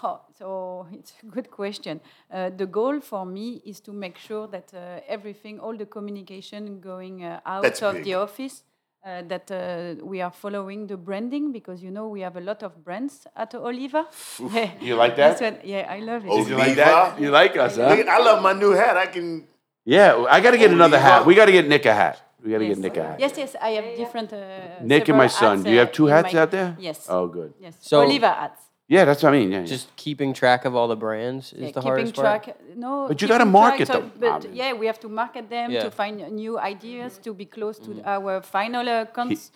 Oh, 0.76 0.86
it's 0.92 1.12
a 1.22 1.26
good 1.26 1.50
question. 1.50 2.00
Uh, 2.30 2.50
the 2.50 2.66
goal 2.66 3.00
for 3.00 3.24
me 3.24 3.62
is 3.64 3.80
to 3.80 3.92
make 3.92 4.18
sure 4.18 4.46
that 4.48 4.72
uh, 4.74 5.00
everything, 5.08 5.58
all 5.60 5.76
the 5.76 5.86
communication 5.86 6.80
going 6.80 7.24
uh, 7.24 7.40
out 7.46 7.62
That's 7.62 7.82
of 7.82 7.94
big. 7.94 8.04
the 8.04 8.14
office, 8.14 8.62
uh, 9.04 9.22
that 9.28 9.50
uh, 9.50 10.04
we 10.04 10.20
are 10.20 10.32
following 10.32 10.86
the 10.88 10.96
branding 10.96 11.52
because 11.52 11.80
you 11.82 11.90
know 11.92 12.08
we 12.08 12.20
have 12.22 12.36
a 12.36 12.40
lot 12.40 12.62
of 12.62 12.72
brands 12.84 13.26
at 13.36 13.54
Oliva. 13.54 14.06
You 14.80 14.96
like 14.96 15.14
that? 15.16 15.40
what- 15.40 15.64
yeah, 15.64 15.86
I 15.96 16.00
love 16.00 16.24
it. 16.24 16.30
Oh, 16.30 16.38
Did 16.38 16.48
you 16.50 16.56
like 16.56 16.74
that? 16.76 17.20
You 17.20 17.30
like 17.30 17.56
us, 17.56 17.76
huh? 17.76 17.94
Look, 17.94 18.08
I 18.08 18.18
love 18.18 18.42
my 18.42 18.52
new 18.52 18.72
hat. 18.72 18.96
I 18.96 19.06
can. 19.06 19.46
Yeah, 19.84 20.24
I 20.28 20.40
got 20.40 20.50
to 20.50 20.58
get 20.58 20.70
another 20.72 20.98
hat. 20.98 21.24
We 21.24 21.34
got 21.36 21.46
to 21.46 21.52
get 21.52 21.68
Nick 21.68 21.86
a 21.86 21.94
hat. 21.94 22.20
We 22.42 22.50
got 22.50 22.58
to 22.58 22.64
Yes. 22.66 22.76
get 22.76 22.82
Nick 22.82 22.96
a 22.96 23.02
hat. 23.02 23.20
Yes, 23.20 23.32
yes, 23.38 23.56
I 23.60 23.70
have 23.78 23.96
different. 23.96 24.32
Uh, 24.32 24.38
Nick 24.82 25.08
and 25.08 25.16
my 25.18 25.28
son. 25.28 25.58
hats, 25.58 25.64
Do 25.64 25.70
you 25.70 25.78
have 25.78 25.92
two 25.92 26.06
hats 26.06 26.32
my- 26.34 26.40
out 26.40 26.50
there? 26.50 26.76
Yes. 26.78 27.06
Oh, 27.08 27.26
good. 27.28 27.54
Yes. 27.60 27.76
So- 27.80 28.02
Oliva 28.02 28.28
hats. 28.28 28.62
Yeah, 28.88 29.04
that's 29.04 29.22
what 29.22 29.34
I 29.34 29.38
mean. 29.38 29.50
Yeah, 29.50 29.60
yeah. 29.60 29.66
Just 29.66 29.94
keeping 29.96 30.32
track 30.32 30.64
of 30.64 30.76
all 30.76 30.86
the 30.86 30.96
brands 30.96 31.52
is 31.52 31.58
Yeah, 31.58 31.66
the 31.66 31.72
keeping 31.72 31.82
hardest 31.82 32.14
track. 32.14 32.44
part. 32.44 32.76
No, 32.76 33.08
But 33.08 33.20
you 33.20 33.26
gotta 33.26 33.42
keeping 33.44 33.52
market 33.52 33.86
track, 33.86 34.00
them, 34.00 34.12
But 34.20 34.28
obviously. 34.30 34.58
yeah, 34.58 34.72
we 34.74 34.86
have 34.86 35.00
to 35.00 35.08
market 35.08 35.50
them 35.50 35.70
Yeah. 35.72 35.82
to 35.82 35.90
find 35.90 36.16
new 36.32 36.58
ideas 36.58 37.18
to 37.24 37.34
be 37.34 37.46
close 37.46 37.80
Mm-hmm. 37.80 37.98
to 38.02 38.08
our 38.08 38.42
final 38.42 38.88
uh, 38.88 39.06
cons- 39.06 39.50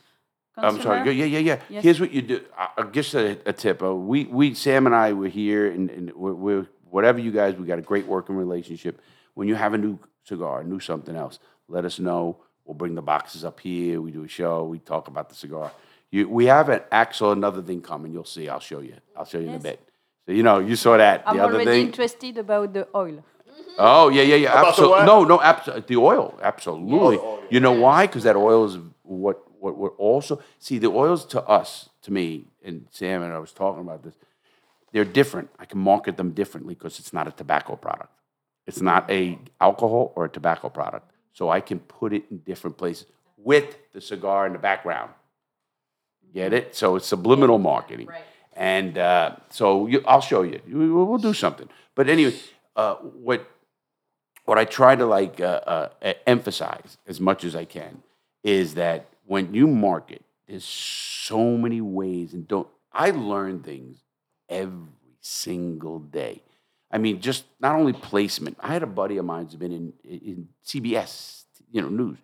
I'm 0.56 0.80
sorry. 0.82 0.98
consumer. 1.04 1.10
Yeah, 1.12 1.24
yeah, 1.26 1.38
yeah. 1.38 1.58
Yes. 1.68 1.84
Here's 1.84 2.00
what 2.00 2.10
you 2.12 2.22
do. 2.22 2.40
I- 2.58 2.70
I'll 2.78 2.90
just 2.90 3.14
a, 3.14 3.38
a 3.46 3.52
tip. 3.52 3.82
Uh, 3.82 3.94
we, 3.94 4.24
we, 4.24 4.54
Sam 4.54 4.86
and 4.86 4.94
I 4.96 5.12
were 5.12 5.28
here, 5.28 5.70
and, 5.70 5.88
and 5.90 6.12
we're, 6.14 6.34
we're 6.34 6.66
whatever 6.90 7.20
you 7.20 7.30
guys. 7.30 7.54
We 7.54 7.66
got 7.66 7.78
a 7.78 7.82
great 7.82 8.06
working 8.06 8.34
relationship. 8.34 9.00
When 9.34 9.46
you 9.46 9.54
have 9.54 9.74
a 9.74 9.78
new 9.78 9.98
cigar, 10.24 10.64
new 10.64 10.80
something 10.80 11.14
else, 11.14 11.38
let 11.68 11.84
us 11.84 12.00
know. 12.00 12.38
We'll 12.64 12.74
bring 12.74 12.96
the 12.96 13.02
boxes 13.02 13.44
up 13.44 13.60
here. 13.60 14.00
We 14.00 14.10
do 14.10 14.24
a 14.24 14.28
show. 14.28 14.64
We 14.64 14.80
talk 14.80 15.06
about 15.06 15.28
the 15.28 15.34
cigar. 15.36 15.70
You, 16.10 16.28
we 16.28 16.46
have 16.46 16.68
an 16.68 16.80
actual 16.90 17.32
another 17.32 17.62
thing 17.62 17.80
coming. 17.80 18.12
You'll 18.12 18.24
see. 18.24 18.48
I'll 18.48 18.60
show 18.60 18.80
you. 18.80 18.94
I'll 19.16 19.24
show 19.24 19.38
you 19.38 19.48
in 19.48 19.54
a 19.54 19.60
bit. 19.60 19.80
So 20.26 20.32
you 20.32 20.42
know, 20.42 20.58
you 20.58 20.76
saw 20.76 20.96
that 20.96 21.22
I'm 21.26 21.36
the 21.36 21.42
other 21.42 21.54
already 21.54 21.70
thing. 21.70 21.86
interested 21.86 22.38
about 22.38 22.72
the 22.72 22.88
oil. 22.94 23.12
Mm-hmm. 23.12 23.70
Oh 23.78 24.08
yeah, 24.08 24.22
yeah, 24.22 24.36
yeah. 24.36 24.66
Absolutely. 24.66 25.06
No, 25.06 25.24
no, 25.24 25.40
absolutely. 25.40 25.84
The 25.86 26.00
oil, 26.00 26.38
absolutely. 26.42 26.98
Oh, 26.98 27.10
the 27.10 27.18
oil. 27.18 27.42
You 27.50 27.60
know 27.60 27.72
why? 27.72 28.06
Because 28.06 28.24
that 28.24 28.36
oil 28.36 28.64
is 28.64 28.78
what 29.02 29.42
what 29.60 29.76
we're 29.76 29.90
also 29.90 30.40
see. 30.58 30.78
The 30.78 30.88
oils 30.90 31.24
to 31.26 31.42
us, 31.42 31.90
to 32.02 32.12
me, 32.12 32.46
and 32.64 32.86
Sam 32.90 33.22
and 33.22 33.32
I 33.32 33.38
was 33.38 33.52
talking 33.52 33.82
about 33.82 34.02
this. 34.02 34.14
They're 34.92 35.04
different. 35.04 35.50
I 35.58 35.66
can 35.66 35.78
market 35.78 36.16
them 36.16 36.32
differently 36.32 36.74
because 36.74 36.98
it's 36.98 37.12
not 37.12 37.28
a 37.28 37.30
tobacco 37.30 37.76
product. 37.76 38.12
It's 38.66 38.80
not 38.80 39.08
a 39.10 39.38
alcohol 39.60 40.12
or 40.16 40.24
a 40.24 40.28
tobacco 40.28 40.68
product. 40.68 41.10
So 41.32 41.48
I 41.48 41.60
can 41.60 41.78
put 41.78 42.12
it 42.12 42.24
in 42.30 42.38
different 42.38 42.76
places 42.76 43.06
with 43.36 43.78
the 43.92 44.00
cigar 44.00 44.46
in 44.46 44.52
the 44.52 44.58
background. 44.58 45.10
Get 46.34 46.52
it? 46.52 46.74
So 46.76 46.96
it's 46.96 47.06
subliminal 47.06 47.58
marketing. 47.58 48.06
Right. 48.06 48.22
And 48.54 48.98
uh, 48.98 49.36
so 49.50 49.86
you, 49.86 50.02
I'll 50.06 50.20
show 50.20 50.42
you. 50.42 50.60
We- 50.66 50.90
We'll, 50.90 51.18
do 51.18 51.34
something. 51.34 51.68
But 51.94 52.08
anyway, 52.08 52.34
uh, 52.76 52.94
what 52.96 53.48
what 54.44 54.58
I 54.58 54.64
try 54.64 54.96
to 54.96 55.06
like 55.06 55.40
uh, 55.40 55.60
uh, 56.02 56.12
emphasize 56.26 56.98
as 57.06 57.20
much 57.20 57.44
as 57.44 57.54
I 57.54 57.64
can 57.64 58.02
is 58.42 58.74
that 58.74 59.06
when 59.26 59.54
you 59.54 59.66
market, 59.66 60.22
there's 60.48 60.64
so 60.64 61.56
many 61.56 61.80
ways, 61.80 62.32
and 62.34 62.46
don't 62.48 62.68
I 62.92 63.10
learn 63.10 63.62
things 63.62 63.98
every 64.48 64.88
single 65.20 65.98
day. 66.00 66.42
I 66.90 66.98
mean, 66.98 67.20
just 67.20 67.44
not 67.60 67.76
only 67.76 67.92
placement. 67.92 68.56
I 68.60 68.72
had 68.72 68.82
a 68.82 68.86
buddy 68.86 69.16
of 69.18 69.24
mine 69.24 69.44
who's 69.44 69.54
been 69.56 69.72
in 69.72 69.92
in 70.04 70.48
CBS, 70.66 71.44
you 71.70 71.80
know, 71.82 71.88
news. 71.88 72.18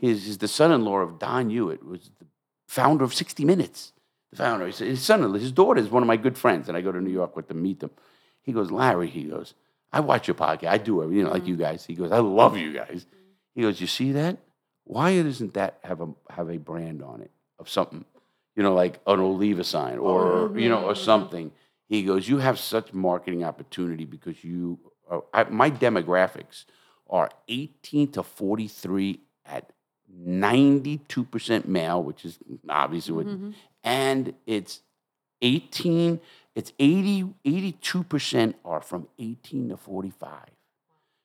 His, 0.00 0.24
his 0.26 0.38
the 0.38 0.48
son-in-law 0.48 0.98
of 1.00 1.18
Don 1.18 1.50
Hewitt 1.50 1.84
was 1.84 2.10
the 2.18 2.26
founder 2.68 3.02
of 3.02 3.12
60 3.12 3.44
Minutes. 3.44 3.92
The 4.30 4.36
founder, 4.36 4.66
his, 4.66 5.02
son-in-law, 5.02 5.38
his 5.38 5.52
daughter 5.52 5.80
is 5.80 5.88
one 5.88 6.02
of 6.02 6.06
my 6.06 6.18
good 6.18 6.36
friends, 6.36 6.68
and 6.68 6.76
I 6.76 6.82
go 6.82 6.92
to 6.92 7.00
New 7.00 7.10
York 7.10 7.34
with 7.34 7.48
them, 7.48 7.62
meet 7.62 7.80
them. 7.80 7.90
He 8.42 8.52
goes, 8.52 8.70
Larry, 8.70 9.08
he 9.08 9.24
goes, 9.24 9.54
I 9.90 10.00
watch 10.00 10.28
your 10.28 10.34
podcast. 10.34 10.68
I 10.68 10.78
do 10.78 11.00
it, 11.00 11.12
you 11.12 11.24
know, 11.24 11.30
like 11.30 11.42
mm-hmm. 11.42 11.50
you 11.50 11.56
guys. 11.56 11.86
He 11.86 11.94
goes, 11.94 12.12
I 12.12 12.18
love 12.18 12.58
you 12.58 12.74
guys. 12.74 13.06
Mm-hmm. 13.06 13.16
He 13.54 13.62
goes, 13.62 13.80
you 13.80 13.86
see 13.86 14.12
that? 14.12 14.36
Why 14.84 15.20
doesn't 15.22 15.54
that 15.54 15.78
have 15.82 16.00
a 16.00 16.08
have 16.30 16.48
a 16.48 16.58
brand 16.58 17.02
on 17.02 17.20
it 17.20 17.30
of 17.58 17.68
something? 17.68 18.04
You 18.54 18.62
know, 18.62 18.74
like 18.74 19.00
an 19.06 19.20
Oliva 19.20 19.64
sign 19.64 19.98
oh, 19.98 20.02
or 20.02 20.58
you 20.58 20.68
know, 20.68 20.84
or 20.84 20.94
something. 20.94 21.52
He 21.88 22.04
goes, 22.04 22.28
you 22.28 22.38
have 22.38 22.58
such 22.58 22.92
marketing 22.92 23.44
opportunity 23.44 24.04
because 24.04 24.44
you. 24.44 24.78
Are, 25.10 25.24
I, 25.32 25.44
my 25.44 25.70
demographics 25.70 26.64
are 27.08 27.30
18 27.48 28.12
to 28.12 28.22
43 28.22 29.20
at 29.46 29.72
92% 30.26 31.66
male, 31.66 32.02
which 32.02 32.24
is 32.24 32.38
obviously 32.68 33.14
what, 33.14 33.26
and 33.84 34.34
it's 34.46 34.80
18, 35.42 36.20
it's 36.54 36.72
80, 36.78 37.34
82% 37.44 38.54
are 38.64 38.80
from 38.80 39.08
18 39.18 39.68
to 39.70 39.76
45. 39.76 40.30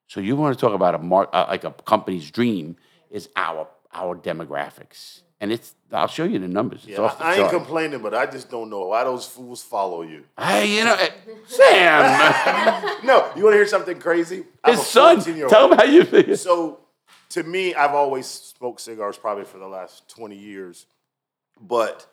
So 0.07 0.19
you 0.19 0.35
want 0.35 0.57
to 0.57 0.61
talk 0.63 0.75
about 0.75 0.95
a 0.95 0.99
mar- 0.99 1.29
uh, 1.33 1.45
like 1.49 1.63
a 1.63 1.71
company's 1.71 2.29
dream 2.29 2.75
is 3.09 3.29
our 3.35 3.67
our 3.95 4.15
demographics, 4.15 5.21
and 5.39 5.51
it's 5.51 5.75
I'll 5.91 6.07
show 6.07 6.23
you 6.23 6.39
the 6.39 6.47
numbers. 6.47 6.81
It's 6.87 6.97
Yeah, 6.97 7.05
off 7.05 7.17
the 7.17 7.25
I 7.25 7.35
ain't 7.37 7.49
complaining, 7.49 8.01
but 8.01 8.13
I 8.13 8.25
just 8.25 8.49
don't 8.49 8.69
know 8.69 8.87
why 8.87 9.03
those 9.03 9.25
fools 9.25 9.63
follow 9.63 10.01
you. 10.03 10.23
Hey, 10.37 10.77
you 10.77 10.83
know, 10.83 10.95
eh, 10.95 11.09
Sam, 11.47 12.03
No, 13.03 13.31
you 13.35 13.43
want 13.43 13.53
to 13.53 13.57
hear 13.57 13.67
something 13.67 13.99
crazy? 13.99 14.45
I'm 14.63 14.75
his 14.75 14.85
son. 14.85 15.19
Tell 15.49 15.71
him 15.71 15.77
how 15.77 15.83
you 15.85 16.03
feel. 16.03 16.37
So, 16.37 16.79
to 17.33 17.43
me, 17.43 17.73
I've 17.73 17.93
always 17.93 18.27
smoked 18.27 18.81
cigars 18.81 19.17
probably 19.17 19.45
for 19.45 19.57
the 19.57 19.67
last 19.67 20.07
twenty 20.07 20.37
years, 20.37 20.85
but 21.59 22.05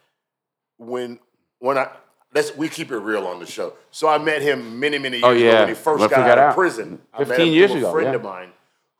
when 0.78 1.18
when 1.58 1.76
I 1.78 1.90
let's 2.34 2.56
we 2.56 2.68
keep 2.68 2.90
it 2.90 2.98
real 2.98 3.26
on 3.26 3.38
the 3.38 3.46
show. 3.46 3.74
So 3.90 4.08
I 4.08 4.18
met 4.18 4.42
him 4.42 4.80
many 4.80 4.98
many 4.98 5.18
years 5.18 5.24
Oh, 5.26 5.32
ago 5.32 5.58
when 5.60 5.68
he 5.68 5.74
first 5.74 6.00
got 6.00 6.10
got 6.10 6.38
out 6.38 6.48
of 6.50 6.54
prison. 6.54 7.00
I 7.12 7.20
met 7.20 7.28
15 7.28 7.52
years 7.52 7.70
ago, 7.72 7.88
A 7.88 7.92
friend 7.92 8.08
yeah. 8.08 8.14
of 8.14 8.22
mine 8.22 8.50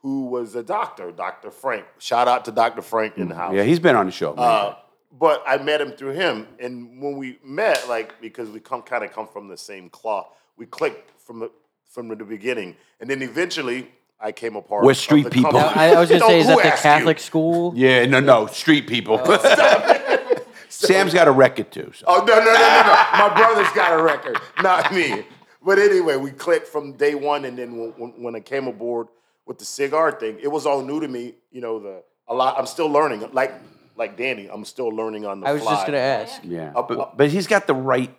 who 0.03 0.27
was 0.27 0.55
a 0.55 0.63
doctor, 0.63 1.11
Doctor 1.11 1.51
Frank. 1.51 1.85
Shout 1.99 2.27
out 2.27 2.47
to 2.47 2.53
Doctor 2.53 2.81
Frank 2.83 3.19
in 3.19 3.29
the 3.29 3.35
house. 3.35 3.55
Yeah, 3.55 3.65
he's 3.65 3.81
been 3.81 3.97
on 3.97 4.07
the 4.07 4.13
show. 4.13 4.33
Uh, 4.33 4.77
but 5.19 5.43
I 5.47 5.59
met 5.59 5.81
him 5.81 5.93
through 5.93 6.13
him, 6.13 6.47
and 6.59 7.03
when 7.03 7.17
we 7.17 7.39
met, 7.45 7.89
like 7.89 8.21
because 8.21 8.49
we 8.51 8.61
come 8.61 8.83
kind 8.83 9.05
of 9.05 9.13
come 9.13 9.27
from 9.27 9.49
the 9.49 9.57
same 9.57 9.89
cloth, 9.91 10.29
we 10.57 10.67
clicked 10.67 11.19
from 11.21 11.41
the 11.41 11.51
from 11.85 12.09
the 12.09 12.17
beginning, 12.17 12.77
and 13.01 13.11
then 13.11 13.21
eventually 13.23 13.91
I 14.21 14.33
came 14.33 14.55
apart. 14.57 14.85
We're 14.85 14.95
street 14.95 15.25
the 15.25 15.31
people. 15.31 15.53
company. 15.53 15.81
I, 15.81 15.95
I 15.95 16.01
was 16.01 16.09
gonna 16.11 16.21
say, 16.27 16.41
is 16.41 16.47
that 16.47 16.59
the 16.59 16.67
asked 16.67 16.85
you? 16.85 16.91
Catholic 16.91 17.19
school? 17.19 17.73
yeah, 17.77 18.05
no, 18.07 18.21
no, 18.21 18.47
street 18.47 18.87
people. 18.87 19.19
Sam's 20.69 21.13
got 21.13 21.29
a 21.29 21.33
record 21.33 21.71
too. 21.73 21.93
So. 21.95 22.05
Oh 22.09 22.19
no 22.25 22.35
no 22.35 22.45
no 22.45 22.45
no 22.45 22.53
no! 22.53 23.29
My 23.29 23.33
brother's 23.37 23.73
got 23.73 23.99
a 23.99 24.03
record, 24.03 24.39
not 24.63 24.93
me. 24.93 25.25
But 25.63 25.79
anyway, 25.79 26.17
we 26.17 26.31
clicked 26.31 26.67
from 26.69 26.93
day 26.95 27.15
one, 27.15 27.45
and 27.45 27.59
then 27.59 27.77
when, 27.77 27.91
when, 27.99 28.11
when 28.23 28.37
I 28.37 28.41
came 28.41 28.67
aboard 28.67 29.09
with 29.47 29.59
the 29.59 29.65
cigar 29.65 30.13
thing, 30.13 30.39
it 30.41 30.49
was 30.49 30.65
all 30.67 30.83
new 30.83 31.01
to 31.01 31.09
me. 31.09 31.35
You 31.51 31.61
know, 31.61 31.79
the 31.81 32.03
a 32.29 32.35
lot. 32.35 32.59
I'm 32.59 32.67
still 32.67 32.89
learning. 32.89 33.29
Like 33.33 33.53
like 33.97 34.17
Dani, 34.17 34.49
I'm 34.53 34.65
still 34.65 34.89
learning 34.89 35.27
on 35.27 35.41
the 35.41 35.49
I 35.49 35.53
was 35.53 35.63
fly. 35.63 35.75
just 35.75 35.87
gonna 35.87 35.99
ask. 35.99 36.41
Yeah, 36.45 36.73
Up- 36.75 36.89
but, 36.89 36.99
up- 36.99 37.17
but 37.17 37.31
he's 37.31 37.47
got 37.47 37.67
the 37.67 37.75
right. 37.75 38.15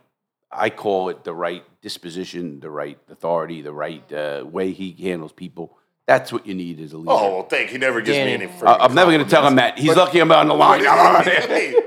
I 0.51 0.69
call 0.69 1.07
it 1.09 1.23
the 1.23 1.33
right 1.33 1.63
disposition, 1.81 2.59
the 2.59 2.69
right 2.69 2.99
authority, 3.09 3.61
the 3.61 3.71
right 3.71 4.11
uh, 4.11 4.43
way 4.45 4.71
he 4.71 4.91
handles 4.99 5.31
people. 5.31 5.77
That's 6.12 6.34
what 6.34 6.45
you 6.45 6.53
need 6.53 6.82
as 6.82 6.91
a 6.91 6.97
leader. 6.97 7.12
Oh, 7.12 7.34
well, 7.36 7.43
thank. 7.43 7.70
He 7.70 7.78
never 7.78 8.01
gives 8.01 8.18
Dani. 8.18 8.26
me 8.26 8.34
any. 8.34 8.45
Uh, 8.45 8.66
I- 8.66 8.84
I'm 8.84 8.93
never 8.93 9.12
going 9.12 9.24
to 9.24 9.30
tell 9.30 9.47
him 9.47 9.55
that. 9.55 9.80
He's 9.80 9.95
lucky 9.95 10.20
I'm 10.20 10.30
on 10.32 10.47
the 10.47 10.53
line. 10.53 10.84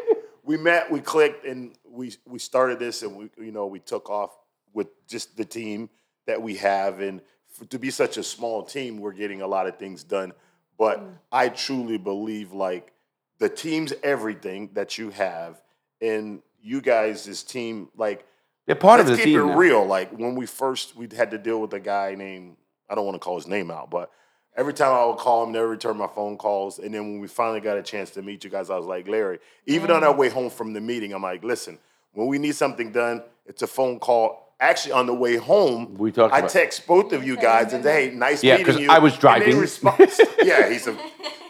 We 0.47 0.59
met, 0.59 0.91
we 0.91 1.01
clicked, 1.01 1.47
and 1.47 1.75
we 1.89 2.13
we 2.27 2.39
started 2.39 2.79
this, 2.79 3.03
and 3.03 3.17
we 3.17 3.31
you 3.39 3.51
know 3.51 3.67
we 3.67 3.79
took 3.79 4.11
off 4.11 4.37
with 4.75 4.89
just 5.09 5.39
the 5.39 5.45
team 5.47 5.89
that 6.27 6.43
we 6.43 6.57
have, 6.57 7.01
and 7.01 7.23
f 7.59 7.67
to 7.71 7.79
be 7.79 7.91
such 7.91 8.19
a 8.19 8.23
small 8.23 8.63
team, 8.63 8.99
we're 9.01 9.13
getting 9.13 9.41
a 9.41 9.47
lot 9.47 9.67
of 9.67 9.79
things 9.79 10.05
done. 10.05 10.35
But 10.77 11.01
mm. 11.01 11.15
I 11.33 11.49
truly 11.49 11.97
believe 11.97 12.53
like 12.53 12.93
the 13.39 13.49
team's 13.49 13.95
everything 14.03 14.69
that 14.75 14.99
you 14.99 15.09
have, 15.11 15.63
and 16.03 16.43
you 16.61 16.83
guys, 16.83 17.25
this 17.25 17.43
team, 17.43 17.89
like 17.97 18.27
They're 18.67 18.77
part 18.77 18.99
let's 18.99 19.11
of 19.13 19.17
the 19.17 19.25
keep 19.25 19.33
team. 19.33 19.41
it 19.41 19.47
now. 19.47 19.57
real. 19.57 19.87
Like 19.87 20.11
when 20.13 20.35
we 20.35 20.45
first 20.45 20.95
we 20.95 21.09
had 21.17 21.31
to 21.31 21.39
deal 21.39 21.59
with 21.59 21.73
a 21.73 21.81
guy 21.81 22.17
named 22.17 22.57
I 22.89 22.95
don't 22.95 23.05
want 23.07 23.15
to 23.17 23.19
call 23.19 23.37
his 23.37 23.47
name 23.47 23.71
out, 23.71 23.91
but 23.91 24.11
every 24.57 24.73
time 24.75 24.93
I 24.93 25.05
would 25.07 25.17
call 25.19 25.45
him, 25.45 25.53
never 25.53 25.69
return 25.69 25.97
my 25.97 26.07
phone 26.07 26.37
calls. 26.37 26.79
And 26.79 26.95
then 26.95 27.03
when 27.03 27.21
we 27.21 27.27
finally 27.29 27.61
got 27.61 27.77
a 27.79 27.83
chance 27.83 28.11
to 28.13 28.23
meet 28.23 28.45
you 28.45 28.51
guys, 28.51 28.71
I 28.71 28.77
was 28.77 28.87
like, 28.87 29.09
Larry, 29.09 29.39
even 29.67 29.91
on 29.91 30.05
our 30.05 30.15
way 30.15 30.29
home 30.29 30.51
from 30.51 30.73
the 30.73 30.81
meeting, 30.81 31.13
I'm 31.13 31.23
like, 31.23 31.43
listen, 31.43 31.79
when 32.13 32.27
we 32.29 32.39
need 32.39 32.55
something 32.55 32.93
done, 32.93 33.23
it's 33.47 33.63
a 33.63 33.67
phone 33.67 33.99
call. 33.99 34.55
Actually, 34.61 34.93
on 34.93 35.07
the 35.07 35.15
way 35.15 35.37
home, 35.37 35.95
We 35.99 36.13
talked 36.13 36.33
I 36.33 36.39
about- 36.39 36.51
text 36.51 36.87
both 36.87 37.13
of 37.13 37.27
you 37.27 37.37
guys 37.37 37.73
and 37.73 37.83
say, 37.83 38.09
"Hey, 38.11 38.15
nice 38.15 38.43
Yeah, 38.43 38.53
meeting 38.57 38.67
'cause 38.73 38.81
you." 38.81 38.89
I 38.89 38.99
was 39.01 39.13
And 39.15 39.19
they 39.19 39.21
driving. 39.21 39.59
respond- 39.59 40.13
yeah, 40.45 40.71
he's 40.71 40.87
a. 40.87 40.97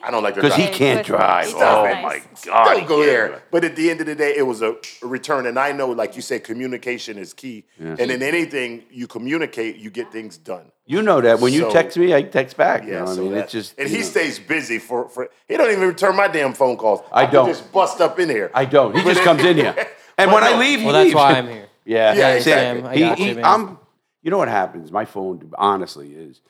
I 0.02 0.10
don't 0.10 0.22
like 0.22 0.34
to 0.34 0.40
Because 0.40 0.56
he 0.56 0.68
can't 0.68 1.04
drive. 1.06 1.44
nice. 1.46 1.54
Oh 1.54 1.84
It's 1.84 2.46
my. 2.46 2.52
God. 2.52 2.64
Don't 2.74 2.86
go 2.86 2.96
can't 2.96 3.06
there. 3.06 3.42
But 3.50 3.64
at 3.64 3.76
the 3.76 3.90
end 3.90 4.00
of 4.00 4.06
the 4.06 4.14
day, 4.14 4.34
it 4.36 4.42
was 4.46 4.62
a 4.62 4.76
a 5.02 5.06
return. 5.06 5.46
And 5.46 5.58
I 5.58 5.72
know, 5.72 5.88
like 5.90 6.16
you 6.16 6.22
said, 6.22 6.44
communication 6.44 7.18
is 7.18 7.34
key. 7.34 7.64
And 7.78 8.00
in 8.00 8.22
anything 8.22 8.84
you 8.90 9.06
communicate, 9.06 9.76
you 9.76 9.90
get 9.90 10.10
things 10.10 10.36
done. 10.38 10.72
You 10.86 11.00
know 11.02 11.20
that 11.22 11.40
when 11.40 11.52
you 11.52 11.60
So- 11.62 11.70
text 11.72 11.96
me, 11.96 12.14
I 12.14 12.22
text 12.22 12.56
back. 12.58 12.84
you 12.84 12.92
Yeah, 12.92 12.98
know 13.00 13.04
what 13.06 13.14
so 13.14 13.20
I 13.20 13.24
mean, 13.24 13.32
that- 13.34 13.44
it's 13.44 13.52
just. 13.52 13.78
and 13.78 13.88
he 13.88 13.98
know. 13.98 14.02
stays 14.02 14.38
busy 14.38 14.78
for, 14.78 15.08
for 15.08 15.30
he 15.48 15.56
don't 15.56 15.70
even 15.70 15.88
return 15.88 16.14
my 16.14 16.28
damn 16.28 16.52
phone 16.52 16.76
calls. 16.76 17.00
I 17.10 17.24
could 17.24 17.32
don't. 17.32 17.48
just 17.48 17.72
bust 17.72 18.00
up 18.02 18.18
in 18.20 18.28
here. 18.28 18.50
I 18.54 18.66
don't. 18.66 18.94
He 18.94 19.02
just 19.02 19.22
comes 19.22 19.42
in 19.42 19.56
here, 19.56 19.74
and 20.18 20.30
But 20.30 20.34
when 20.34 20.44
I 20.44 20.52
no. 20.52 20.58
leave, 20.58 20.80
he 20.80 20.84
Well, 20.84 20.92
that's 20.94 21.04
leaves. 21.06 21.14
why 21.16 21.32
I'm 21.32 21.48
here. 21.48 21.66
Yeah, 21.86 22.14
Yeah, 22.14 22.30
See, 22.32 22.36
exactly. 22.50 22.88
I 22.88 22.94
he- 22.94 23.00
got 23.00 23.18
he- 23.18 23.28
you, 23.30 23.34
man. 23.36 23.44
I'm. 23.44 23.78
You 24.22 24.30
know 24.30 24.38
what 24.38 24.48
happens? 24.48 24.90
My 24.90 25.04
phone, 25.04 25.52
honestly, 25.58 26.12
is 26.14 26.40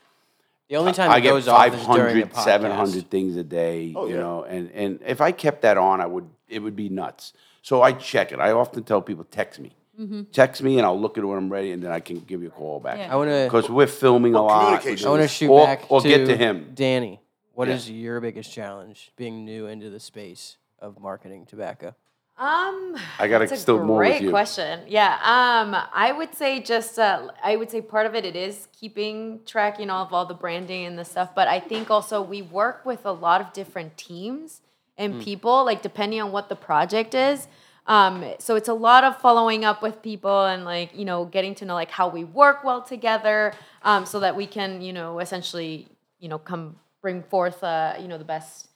The 0.68 0.76
only 0.76 0.92
time 0.92 1.10
I 1.10 1.18
it 1.18 1.22
get 1.22 1.30
goes 1.30 1.48
off 1.48 1.66
is 1.66 1.74
500, 1.84 2.34
700 2.36 3.10
things 3.10 3.36
a 3.36 3.42
day. 3.44 3.92
Oh, 3.96 4.06
you 4.06 4.16
know, 4.16 4.44
and 4.44 4.70
and 4.72 5.00
if 5.06 5.20
I 5.20 5.30
kept 5.32 5.62
that 5.62 5.76
on, 5.78 6.00
I 6.00 6.06
would. 6.06 6.28
It 6.48 6.60
would 6.60 6.76
be 6.76 6.88
nuts. 6.88 7.32
So 7.62 7.82
I 7.82 7.92
check 7.92 8.30
it. 8.32 8.38
I 8.38 8.50
often 8.52 8.82
tell 8.84 9.00
people, 9.02 9.24
text 9.30 9.58
me. 9.60 9.72
Text 10.32 10.62
me, 10.62 10.78
and 10.78 10.86
I'll 10.86 11.00
look 11.00 11.16
at 11.18 11.24
it 11.24 11.26
when 11.26 11.38
I'm 11.38 11.50
ready, 11.50 11.72
and 11.72 11.82
then 11.82 11.92
I 11.92 12.00
can 12.00 12.20
give 12.20 12.42
you 12.42 12.48
a 12.48 12.50
call 12.50 12.80
back. 12.80 12.98
Yeah. 12.98 13.12
I 13.12 13.16
want 13.16 13.30
to. 13.30 13.44
Because 13.44 13.68
we're 13.70 13.86
filming 13.86 14.34
a 14.34 14.42
lot. 14.42 14.80
communication 14.82 15.06
I 15.06 15.10
want 15.10 15.22
to 15.22 15.28
shoot 15.28 15.50
or, 15.50 15.66
back 15.66 15.90
or 15.90 16.00
to 16.00 16.08
get 16.08 16.26
to 16.26 16.36
him. 16.36 16.72
Dani, 16.74 17.18
what 17.54 17.68
Yeah. 17.68 17.74
is 17.74 17.90
your 17.90 18.20
biggest 18.20 18.52
challenge 18.52 19.12
being 19.16 19.44
new 19.44 19.66
into 19.66 19.90
the 19.90 20.00
space 20.00 20.56
of 20.80 20.98
marketing 21.00 21.46
tobacco? 21.46 21.94
Um, 22.36 22.96
I 23.20 23.28
gotta 23.28 23.46
that's 23.46 23.52
a 23.60 23.62
still 23.62 23.78
more 23.84 24.00
with 24.00 24.08
great 24.08 24.22
you. 24.22 24.30
question. 24.30 24.80
Yeah. 24.88 25.12
Um, 25.22 25.76
I 25.94 26.10
would 26.10 26.34
say 26.34 26.60
just 26.60 26.98
uh, 26.98 27.28
I 27.44 27.54
would 27.54 27.70
say 27.70 27.80
part 27.80 28.06
of 28.06 28.16
it 28.16 28.24
it 28.24 28.34
is 28.34 28.66
keeping 28.72 29.38
track, 29.46 29.78
you 29.78 29.86
know, 29.86 29.98
of 29.98 30.12
all 30.12 30.26
the 30.26 30.34
branding 30.34 30.84
and 30.84 30.98
the 30.98 31.04
stuff. 31.04 31.32
But 31.32 31.46
I 31.46 31.60
think 31.60 31.92
also 31.92 32.20
we 32.20 32.42
work 32.42 32.84
with 32.84 33.06
a 33.06 33.12
lot 33.12 33.40
of 33.40 33.52
different 33.52 33.96
teams 33.96 34.62
and 34.98 35.22
people, 35.22 35.64
like 35.64 35.80
depending 35.82 36.20
on 36.20 36.32
what 36.32 36.48
the 36.48 36.56
project 36.56 37.14
is. 37.14 37.46
Um, 37.86 38.24
so 38.38 38.56
it's 38.56 38.68
a 38.68 38.74
lot 38.74 39.04
of 39.04 39.20
following 39.20 39.64
up 39.64 39.82
with 39.82 40.00
people 40.02 40.46
and 40.46 40.64
like 40.64 40.96
you 40.96 41.04
know 41.04 41.26
getting 41.26 41.54
to 41.56 41.64
know 41.64 41.74
like 41.74 41.90
how 41.90 42.08
we 42.08 42.24
work 42.24 42.64
well 42.64 42.82
together, 42.82 43.52
um, 43.82 44.06
so 44.06 44.20
that 44.20 44.36
we 44.36 44.46
can 44.46 44.80
you 44.80 44.92
know 44.92 45.18
essentially 45.20 45.88
you 46.18 46.28
know 46.28 46.38
come 46.38 46.76
bring 47.02 47.22
forth 47.22 47.62
uh, 47.62 47.94
you 48.00 48.08
know 48.08 48.16
the 48.16 48.24
best 48.24 48.68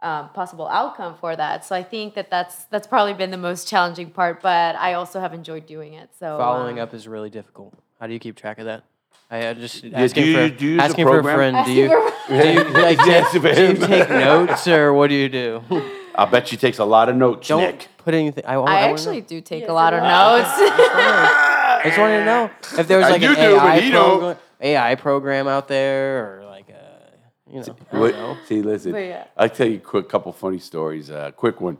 um, 0.00 0.28
possible 0.30 0.68
outcome 0.68 1.16
for 1.20 1.34
that. 1.34 1.64
So 1.64 1.74
I 1.74 1.82
think 1.82 2.14
that 2.14 2.30
that's 2.30 2.64
that's 2.66 2.86
probably 2.86 3.14
been 3.14 3.30
the 3.30 3.36
most 3.36 3.66
challenging 3.68 4.10
part, 4.10 4.40
but 4.42 4.76
I 4.76 4.94
also 4.94 5.18
have 5.20 5.34
enjoyed 5.34 5.66
doing 5.66 5.94
it. 5.94 6.10
So 6.18 6.38
Following 6.38 6.78
um, 6.78 6.84
up 6.84 6.94
is 6.94 7.08
really 7.08 7.30
difficult. 7.30 7.74
How 8.00 8.06
do 8.06 8.12
you 8.12 8.18
keep 8.20 8.36
track 8.36 8.58
of 8.58 8.66
that? 8.66 8.84
I 9.30 9.54
just 9.54 9.82
do 9.82 9.90
asking 9.94 10.26
you- 10.26 10.34
for 10.34 10.48
do 10.56 10.64
you 10.66 10.70
use 10.72 10.80
a 10.80 10.84
asking 10.84 11.06
for 11.06 11.18
a 11.18 11.22
program? 11.22 11.36
friend. 11.54 11.66
Do 11.66 11.72
you, 11.72 11.86
Asking 12.28 12.38
do 12.38 12.78
you, 12.78 12.82
like, 12.82 12.98
Yes, 13.06 13.32
do 13.32 13.38
you 13.40 13.86
take 13.86 14.10
notes 14.10 14.68
or 14.68 14.92
what 14.92 15.08
do 15.08 15.14
you 15.14 15.28
do? 15.28 15.62
I'll 16.14 16.26
bet 16.26 16.48
she 16.48 16.56
takes 16.56 16.78
a 16.78 16.84
lot 16.84 17.08
of 17.08 17.16
notes, 17.16 17.48
Don't 17.48 17.60
Nick. 17.62 17.88
put 17.98 18.14
anything. 18.14 18.44
I, 18.46 18.54
I 18.54 18.56
wanna 18.58 18.74
actually 18.74 19.20
do 19.20 19.40
take 19.40 19.68
a 19.68 19.72
lot 19.72 19.94
of 19.94 20.02
notes. 20.02 20.48
I 20.56 21.82
just 21.84 21.98
wanted 21.98 22.18
to 22.20 22.24
know 22.24 22.50
if 22.78 22.86
there 22.88 22.98
was 22.98 23.06
Uh, 23.06 23.10
like 23.10 23.22
you 23.22 23.30
an 23.30 23.34
do, 23.34 23.56
but 23.56 23.64
AI 23.66 23.80
he 23.80 23.90
don't. 23.90 24.18
program. 24.18 24.36
AI 24.60 24.94
program 24.94 25.48
out 25.48 25.66
there 25.68 26.38
or 26.40 26.44
like 26.46 26.68
a, 26.68 27.50
you 27.50 27.56
know, 27.56 27.62
I 27.62 27.64
don't 27.64 28.00
What- 28.00 28.14
know. 28.14 28.36
See, 28.46 28.62
listen, 28.62 28.92
But 28.92 28.98
yeah. 28.98 29.24
I'll 29.36 29.48
tell 29.48 29.66
you 29.66 29.76
a 29.76 29.80
quick 29.80 30.08
couple 30.08 30.32
funny 30.32 30.58
stories. 30.58 31.10
Uh, 31.10 31.30
quick 31.32 31.60
one, 31.60 31.78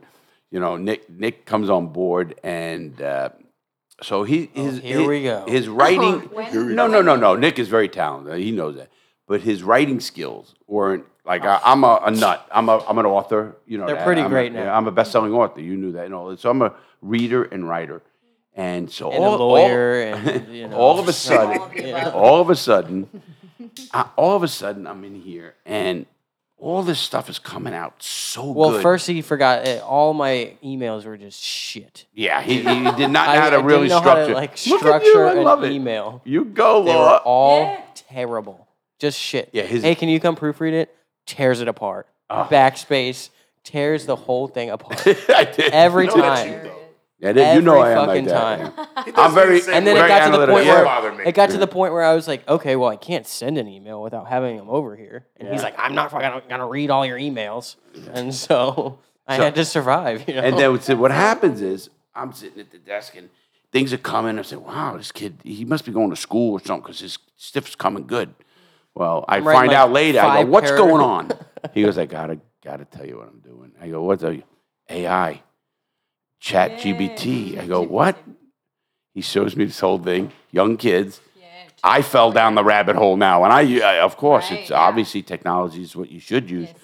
you 0.51 0.59
know, 0.59 0.75
Nick 0.77 1.09
Nick 1.09 1.45
comes 1.45 1.69
on 1.69 1.87
board, 1.87 2.35
and 2.43 3.01
uh, 3.01 3.29
so 4.01 4.23
he 4.23 4.49
his 4.53 4.79
Oh, 4.79 4.81
here 4.81 4.99
his, 4.99 5.07
we 5.07 5.23
go. 5.23 5.45
his 5.47 5.67
writing. 5.69 6.19
When- 6.33 6.75
no, 6.75 6.87
no, 6.87 7.01
no, 7.01 7.15
no. 7.15 7.35
Nick 7.35 7.57
is 7.59 7.69
very 7.69 7.87
talented. 7.87 8.39
He 8.39 8.51
knows 8.51 8.75
that, 8.75 8.89
but 9.27 9.41
his 9.41 9.63
writing 9.63 9.99
skills 9.99 10.53
weren't 10.67 11.05
like 11.25 11.43
I, 11.45 11.59
I'm 11.63 11.83
a, 11.83 12.01
a 12.05 12.11
nut. 12.11 12.47
I'm 12.51 12.67
a 12.69 12.79
I'm 12.87 12.97
an 12.97 13.05
author. 13.05 13.55
You 13.65 13.77
know, 13.77 13.85
They're 13.87 13.95
that. 13.95 14.05
pretty 14.05 14.21
I'm 14.21 14.27
a- 14.27 14.29
great 14.29 14.51
now. 14.53 14.73
I'm 14.73 14.87
a 14.87 14.91
best-selling 14.91 15.33
author. 15.33 15.61
You 15.61 15.77
knew 15.77 15.93
that 15.93 16.05
and 16.05 16.13
all 16.13 16.27
that. 16.29 16.39
So 16.39 16.49
I'm 16.49 16.61
a 16.61 16.73
reader 17.01 17.43
and 17.43 17.67
writer, 17.67 18.01
and 18.55 18.91
so 18.91 19.11
And 19.11 19.23
all, 19.23 19.35
a 19.35 19.37
lawyer 19.37 20.01
and, 20.01 20.53
you 20.53 20.67
know. 20.69 20.75
all 20.77 20.99
of 20.99 21.07
a 21.07 21.13
sudden, 21.13 21.59
All 21.59 22.07
of 22.07 22.15
all 22.15 22.41
of 22.41 22.49
a 22.49 22.55
sudden, 22.55 23.07
I, 23.93 24.09
all 24.15 24.35
of 24.35 24.43
a 24.43 24.47
sudden, 24.47 24.85
I'm 24.87 25.03
in 25.05 25.15
here, 25.15 25.55
and 25.65 26.05
all 26.57 26.81
this 26.83 26.99
stuff 26.99 27.29
is 27.29 27.39
coming 27.39 27.73
out 27.73 28.01
so 28.01 28.51
Well, 28.51 28.71
good. 28.71 28.81
first 28.81 29.07
he 29.07 29.21
forgot 29.21 29.67
uh, 29.67 29.79
all 29.85 30.13
my 30.13 30.53
emails 30.63 31.03
were 31.05 31.17
just 31.17 31.41
shit. 31.41 32.05
yeah, 32.13 32.41
he, 32.41 32.55
he 32.57 32.63
did 32.63 33.09
not 33.09 33.27
know 33.33 33.41
how 33.41 33.49
to 33.49 33.57
I 33.57 33.61
really 33.61 33.87
know 33.89 33.95
how 33.95 34.01
structure. 34.01 34.27
to 34.27 34.33
like 34.33 34.51
Look 34.67 34.81
at 34.81 34.85
structure 34.87 35.07
you, 35.09 35.21
I 35.21 35.31
an 35.33 35.43
love 35.43 35.63
it. 35.65 35.71
email. 35.73 36.21
You 36.25 36.45
go, 36.45 36.83
They 36.85 36.95
were 36.95 37.17
all 37.25 37.63
Yeah. 37.63 37.81
terrible. 37.95 38.67
Just 38.99 39.19
shit. 39.19 39.49
Yeah, 39.53 39.63
his- 39.63 39.83
hey, 39.83 39.95
can 39.95 40.09
you 40.09 40.19
come 40.19 40.35
proofread 40.35 40.73
it? 40.73 40.95
Tears 41.25 41.61
it 41.61 41.67
apart. 41.67 42.07
Ah. 42.29 42.47
Backspace 42.47 43.29
tears 43.63 44.05
the 44.05 44.15
whole 44.15 44.47
thing 44.47 44.69
apart. 44.69 45.01
I 45.29 45.45
did. 45.45 45.71
Every 45.73 46.07
No, 46.07 46.15
that's 46.17 46.41
time. 46.41 46.51
you, 46.51 46.59
though. 46.63 46.79
Yeah, 47.19 47.31
that- 47.31 47.55
you 47.55 47.61
know 47.61 47.79
I 47.79 47.91
Every 47.91 47.93
am 47.93 47.97
like 47.99 48.07
fucking 48.07 48.25
that. 48.25 48.75
time. 48.75 48.87
yeah. 49.07 49.13
I'm 49.15 49.33
very, 49.33 49.61
And 49.61 49.87
then 49.87 49.95
it 49.95 49.99
very 49.99 50.07
got 50.09 50.25
to 50.25 50.31
the 50.31 50.37
analytical. 50.43 50.55
point 50.55 50.65
Yeah. 50.65 50.75
where 50.75 50.85
bother 50.85 51.11
me. 51.13 51.23
it 51.25 51.35
got 51.35 51.49
to 51.51 51.57
the 51.57 51.67
point 51.67 51.93
where 51.93 52.03
I 52.03 52.13
was 52.13 52.27
like, 52.27 52.47
okay, 52.49 52.75
well, 52.75 52.89
I 52.89 52.97
can't 52.97 53.25
send 53.25 53.57
an 53.57 53.67
email 53.69 54.01
without 54.01 54.27
having 54.27 54.57
him 54.57 54.69
over 54.69 54.95
here. 54.97 55.25
And 55.37 55.47
he's 55.49 55.63
like, 55.63 55.75
I'm 55.77 55.95
not 55.95 56.11
fucking 56.11 56.49
gonna 56.49 56.67
read 56.67 56.89
all 56.89 57.05
your 57.05 57.17
emails. 57.17 57.75
And 58.13 58.33
so 58.35 58.99
I 59.27 59.37
So- 59.37 59.43
had 59.43 59.55
to 59.55 59.63
survive. 59.65 60.27
You 60.27 60.35
know? 60.35 60.41
And 60.41 60.57
then 60.59 60.81
so 60.81 60.95
what 60.97 61.11
happens 61.11 61.61
is 61.61 61.89
I'm 62.13 62.33
sitting 62.33 62.59
at 62.59 62.71
the 62.71 62.77
desk 62.79 63.15
and 63.15 63.29
things 63.71 63.93
are 63.93 63.97
coming. 63.97 64.37
I 64.37 64.41
say, 64.41 64.57
"Wow, 64.57 64.97
this 64.97 65.11
kid, 65.13 65.37
he 65.43 65.63
must 65.65 65.85
be 65.85 65.91
going 65.93 66.09
to 66.09 66.15
school 66.17 66.51
or 66.53 66.59
something 66.59 66.81
because 66.83 66.99
his 66.99 67.17
stuff's 67.37 67.73
coming 67.75 68.05
good." 68.05 68.33
Well, 68.95 69.25
I 69.27 69.41
find 69.41 69.67
like, 69.69 69.77
out 69.77 69.91
later. 69.91 70.19
I 70.19 70.23
go, 70.23 70.29
five 70.29 70.47
"What's 70.49 70.71
going 70.71 71.01
on?" 71.01 71.31
He 71.73 71.81
goes, 71.83 71.97
"I 71.97 72.05
gotta 72.05 72.39
gotta 72.63 72.85
tell 72.85 73.05
you 73.05 73.17
what 73.17 73.27
I'm 73.27 73.39
doing." 73.39 73.71
I 73.81 73.87
go, 73.89 74.03
"What's 74.03 74.23
a 74.23 74.43
AI, 74.89 75.41
Chat 76.39 76.79
GPT?" 76.79 77.57
I 77.59 77.65
go, 77.67 77.81
"What?" 77.81 78.17
He 79.13 79.21
shows 79.21 79.55
me 79.55 79.65
this 79.65 79.79
whole 79.79 79.99
thing. 79.99 80.31
Young 80.51 80.77
kids. 80.77 81.21
I 81.85 82.01
fell 82.01 82.31
down 82.31 82.55
the 82.55 82.63
rabbit 82.63 82.95
hole 82.95 83.17
now, 83.17 83.43
and 83.43 83.51
I, 83.51 83.79
I 83.79 83.99
of 83.99 84.15
course, 84.15 84.49
Right, 84.49 84.61
it's 84.61 84.69
yeah. 84.69 84.79
obviously 84.79 85.21
technology 85.21 85.81
is 85.81 85.95
what 85.97 86.09
you 86.09 86.19
should 86.21 86.49
use. 86.49 86.69
Yes. 86.69 86.77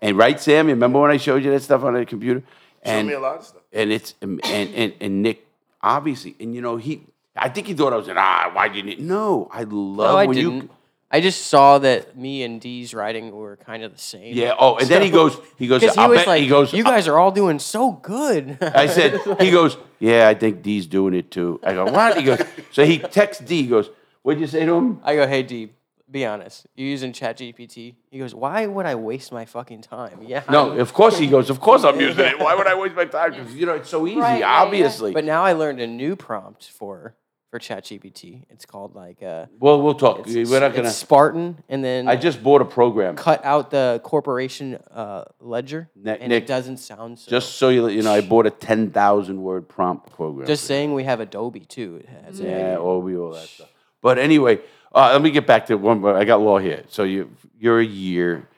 And 0.00 0.16
right, 0.16 0.38
Sam, 0.40 0.68
you 0.68 0.74
remember 0.74 1.00
when 1.00 1.10
I 1.10 1.16
showed 1.16 1.42
you 1.44 1.50
that 1.50 1.62
stuff 1.62 1.82
on 1.82 1.94
the 1.94 2.06
computer? 2.06 2.40
Show 2.40 2.46
And 2.92 3.08
me 3.08 3.14
a 3.14 3.20
lot 3.20 3.38
of 3.38 3.44
stuff. 3.44 3.62
and 3.72 3.90
it's 3.90 4.14
and, 4.22 4.40
and 4.46 4.92
and 5.00 5.22
Nick 5.22 5.46
obviously 5.82 6.36
and 6.38 6.54
you 6.54 6.60
know 6.60 6.76
he 6.76 7.02
I 7.34 7.48
think 7.48 7.66
he 7.66 7.74
thought 7.74 7.92
I 7.92 7.96
was 7.96 8.08
an 8.08 8.16
ah 8.18 8.50
why 8.52 8.68
didn't 8.68 8.90
it 8.90 9.00
no 9.00 9.48
I 9.52 9.62
love 9.64 9.96
no, 10.12 10.16
I 10.18 10.26
when 10.26 10.36
didn't. 10.36 10.52
you 10.62 10.68
I 11.14 11.20
just 11.20 11.46
saw 11.46 11.78
that 11.78 12.16
me 12.24 12.42
and 12.42 12.60
Dee's 12.60 12.92
writing 12.92 13.30
were 13.30 13.56
kind 13.70 13.82
of 13.86 13.90
the 13.92 14.04
same. 14.14 14.34
yeah 14.34 14.54
oh 14.58 14.76
and 14.80 14.88
then 14.88 15.02
he 15.02 15.10
goes 15.10 15.32
he 15.62 15.66
goes 15.68 15.80
he 15.82 15.88
I 15.88 16.06
was 16.08 16.18
bet 16.18 16.26
like, 16.32 16.42
he 16.42 16.48
goes 16.48 16.72
"You 16.72 16.82
guys 16.82 17.06
are 17.10 17.18
all 17.20 17.30
doing 17.42 17.58
so 17.60 17.92
good." 17.92 18.58
I 18.84 18.86
said 18.96 19.10
he 19.40 19.50
goes 19.58 19.76
yeah 20.00 20.26
I 20.32 20.34
think 20.34 20.62
D's 20.66 20.86
doing 20.98 21.14
it 21.20 21.30
too 21.30 21.60
I 21.62 21.72
go 21.78 21.84
what 21.98 22.16
he 22.18 22.24
goes 22.30 22.40
so 22.72 22.84
he 22.84 22.98
texts 22.98 23.44
D 23.44 23.62
he 23.62 23.68
goes 23.68 23.90
what'd 24.22 24.40
you 24.40 24.48
say 24.56 24.64
to 24.66 24.74
him 24.74 24.88
I 25.04 25.14
go, 25.14 25.24
"Hey 25.34 25.42
Dee, 25.44 25.70
be 26.10 26.24
honest. 26.26 26.66
You're 26.76 26.88
using 26.96 27.12
ChatGPT." 27.12 27.94
He 28.10 28.18
goes, 28.22 28.34
"Why 28.34 28.66
would 28.74 28.86
I 28.86 28.94
waste 28.94 29.30
my 29.38 29.44
fucking 29.44 29.82
time?" 29.82 30.18
Yeah. 30.32 30.42
no 30.50 30.72
of 30.86 30.92
course 31.00 31.16
he 31.18 31.26
goes 31.34 31.48
of 31.54 31.58
course 31.60 31.82
I'm 31.84 31.98
using 32.08 32.24
it 32.32 32.38
why 32.44 32.54
would 32.58 32.66
I 32.66 32.74
waste 32.82 32.94
my 33.02 33.04
time 33.16 33.30
because 33.32 33.54
you 33.54 33.66
know 33.66 33.74
it's 33.80 33.90
so 33.96 34.00
easy 34.06 34.18
Right, 34.20 34.40
yeah, 34.40 34.46
yeah. 34.50 34.62
obviously 34.62 35.12
But 35.12 35.24
now 35.24 35.42
I 35.44 35.52
learned 35.62 35.80
a 35.80 35.86
new 36.02 36.16
prompt 36.16 36.62
for 36.80 37.14
for 37.54 37.60
ChatGPT. 37.60 38.42
It's 38.50 38.66
called 38.66 38.96
like 38.96 39.22
uh, 39.22 39.46
well 39.60 39.80
we'll 39.80 39.94
talk 39.94 40.26
it's, 40.26 40.50
we're 40.50 40.58
not 40.58 40.74
gonna 40.74 40.90
Spartan, 40.90 41.62
and 41.68 41.84
then 41.84 42.08
I 42.08 42.16
just 42.16 42.42
bought 42.42 42.60
a 42.60 42.64
program 42.64 43.14
cut 43.14 43.44
out 43.44 43.70
the 43.70 44.00
corporation 44.02 44.74
uh, 44.90 45.26
ledger, 45.38 45.88
Nick- 45.94 46.18
and 46.20 46.30
Nick, 46.30 46.42
it 46.42 46.46
doesn't 46.48 46.78
sound 46.78 47.20
so. 47.20 47.30
just 47.30 47.54
so 47.54 47.68
you 47.68 47.86
you 47.86 48.02
know 48.02 48.12
I 48.12 48.22
bought 48.22 48.46
a 48.46 48.50
ten 48.50 48.90
thousand 48.90 49.40
word 49.40 49.68
prompt 49.68 50.10
program 50.10 50.48
just 50.48 50.64
saying, 50.64 50.94
we 50.94 51.04
have 51.04 51.20
Adobe 51.20 51.60
too. 51.60 52.00
It 52.02 52.08
has 52.08 52.40
it. 52.40 52.48
Yeah, 52.48 52.76
or 52.76 53.00
we 53.00 53.16
all 53.16 53.32
that 53.34 53.46
stuff. 53.46 53.68
But 54.02 54.18
anyway, 54.18 54.58
uh, 54.92 55.10
let 55.12 55.22
me 55.22 55.30
get 55.30 55.46
back 55.46 55.66
to 55.66 55.76
one. 55.76 56.00
more. 56.00 56.16
I 56.16 56.24
got 56.24 56.40
law 56.40 56.58
here. 56.58 56.82
So 56.88 57.04
you 57.04 57.30
you're 57.56 57.78
a 57.78 57.86
year. 57.86 58.48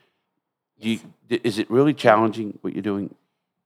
You, 0.78 1.01
is 1.28 1.59
it 1.59 1.70
really 1.70 1.92
challenging 1.92 2.59
what 2.62 2.72
you're 2.72 2.82
doing? 2.82 3.14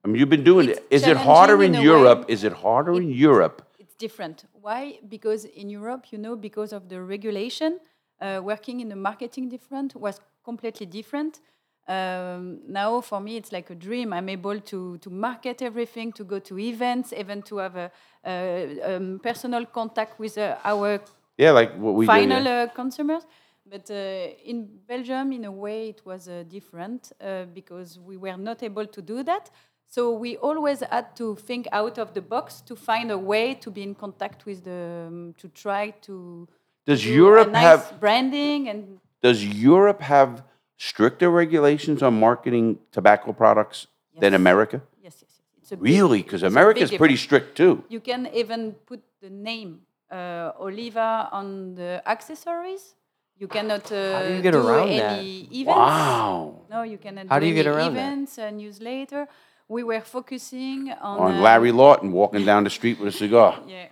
I 0.04 0.08
mean, 0.08 0.18
you've 0.18 0.28
been 0.28 0.42
doing 0.42 0.70
It's 0.70 0.78
it. 0.78 0.86
Is 0.90 1.06
it 1.06 1.16
harder 1.16 1.62
in 1.62 1.74
challenging 1.74 1.74
in 1.74 1.80
a 1.80 1.82
Europe? 1.84 2.18
way. 2.26 2.32
Is 2.34 2.42
it 2.42 2.52
harder 2.52 2.96
in 2.96 3.10
Europe? 3.12 3.64
Different. 4.00 4.44
Why? 4.64 4.98
Because 5.08 5.42
in 5.44 5.68
Europe, 5.70 6.04
you 6.12 6.18
know, 6.18 6.34
because 6.48 6.72
of 6.72 6.82
the 6.88 6.98
regulation, 7.14 7.72
uh, 8.20 8.40
working 8.42 8.80
in 8.80 8.88
the 8.88 8.96
marketing 8.96 9.48
different 9.50 9.94
was 9.94 10.20
completely 10.42 10.86
different. 10.86 11.40
Um, 11.88 12.60
now, 12.68 13.00
for 13.00 13.20
me, 13.20 13.36
it's 13.36 13.52
like 13.52 13.68
a 13.70 13.74
dream. 13.74 14.12
I'm 14.12 14.28
able 14.28 14.60
to 14.72 14.98
to 14.98 15.10
market 15.10 15.62
everything, 15.62 16.12
to 16.12 16.24
go 16.24 16.38
to 16.38 16.58
events, 16.58 17.12
even 17.12 17.42
to 17.42 17.58
have 17.58 17.76
a, 17.76 17.90
a 18.24 18.96
um, 18.96 19.20
personal 19.22 19.66
contact 19.66 20.18
with 20.18 20.38
uh, 20.38 20.56
our 20.64 21.00
Yeah, 21.36 21.52
like 21.60 21.70
what 21.76 21.94
we 21.94 22.06
final 22.06 22.42
do. 22.44 22.50
yeah. 22.50 22.62
uh, 22.62 22.74
consumers. 22.74 23.26
But 23.70 23.90
uh, 23.90 24.50
in 24.50 24.68
Belgium, 24.88 25.32
in 25.32 25.44
a 25.44 25.52
way, 25.52 25.88
it 25.88 26.00
was 26.04 26.28
uh, 26.28 26.44
different 26.48 27.12
uh, 27.20 27.44
because 27.54 27.98
we 27.98 28.16
were 28.16 28.36
not 28.36 28.62
able 28.62 28.86
to 28.86 29.02
do 29.02 29.22
that. 29.24 29.50
So 29.90 30.12
we 30.12 30.36
always 30.36 30.80
had 30.88 31.16
to 31.16 31.34
think 31.34 31.66
out 31.72 31.98
of 31.98 32.14
the 32.14 32.20
box 32.22 32.60
to 32.68 32.76
find 32.76 33.10
a 33.10 33.18
way 33.18 33.54
to 33.54 33.70
be 33.72 33.82
in 33.82 33.94
contact 33.96 34.46
with 34.46 34.62
the 34.62 35.06
um, 35.08 35.34
to 35.38 35.48
try 35.48 35.90
to. 36.06 36.46
Does 36.86 37.02
do 37.02 37.10
a 37.10 37.16
Europe 37.16 37.50
nice 37.50 37.62
have 37.64 38.00
branding 38.00 38.68
and 38.68 39.00
Does 39.20 39.44
Europe 39.44 40.00
have 40.00 40.30
stricter 40.76 41.28
regulations 41.28 42.02
on 42.02 42.12
marketing 42.20 42.78
tobacco 42.92 43.32
products 43.32 43.88
than 44.20 44.32
America? 44.34 44.80
yes, 45.02 45.16
yes, 45.22 45.22
yes. 45.22 45.40
It's 45.62 45.72
a 45.72 45.76
big- 45.76 45.92
Really? 45.92 46.22
Because 46.22 46.44
America 46.44 46.80
is 46.80 46.92
pretty 46.92 47.16
strict 47.16 47.56
too. 47.56 47.82
You 47.88 48.00
can 48.00 48.28
even 48.32 48.60
put 48.86 49.00
the 49.20 49.30
name 49.30 49.70
uh, 50.10 50.52
Oliva 50.66 51.28
on 51.32 51.74
the 51.74 52.00
accessories. 52.06 52.94
You 53.40 53.48
cannot 53.48 53.90
uh, 53.90 54.28
do 54.28 54.34
you 54.36 54.42
get 54.42 54.54
around 54.54 54.90
that? 54.98 55.18
events. 55.24 55.66
Wow. 55.66 56.60
No, 56.70 56.82
you 56.82 56.98
cannot 56.98 57.26
How 57.28 57.38
do 57.40 57.46
you 57.46 57.54
any 57.54 57.62
get 57.62 57.66
around 57.72 57.94
that? 57.94 58.00
events 58.00 58.38
and 58.38 58.58
newsletter. 58.58 59.26
We 59.70 59.84
were 59.84 60.00
focusing 60.00 60.90
on 61.00 61.18
On 61.20 61.32
uh, 61.36 61.40
Larry 61.40 61.70
Lawton 61.70 62.10
walking 62.10 62.44
down 62.44 62.64
the 62.64 62.70
street 62.70 62.98
with 62.98 63.14
a 63.14 63.16
cigar. 63.16 63.56
yeah, 63.68 63.86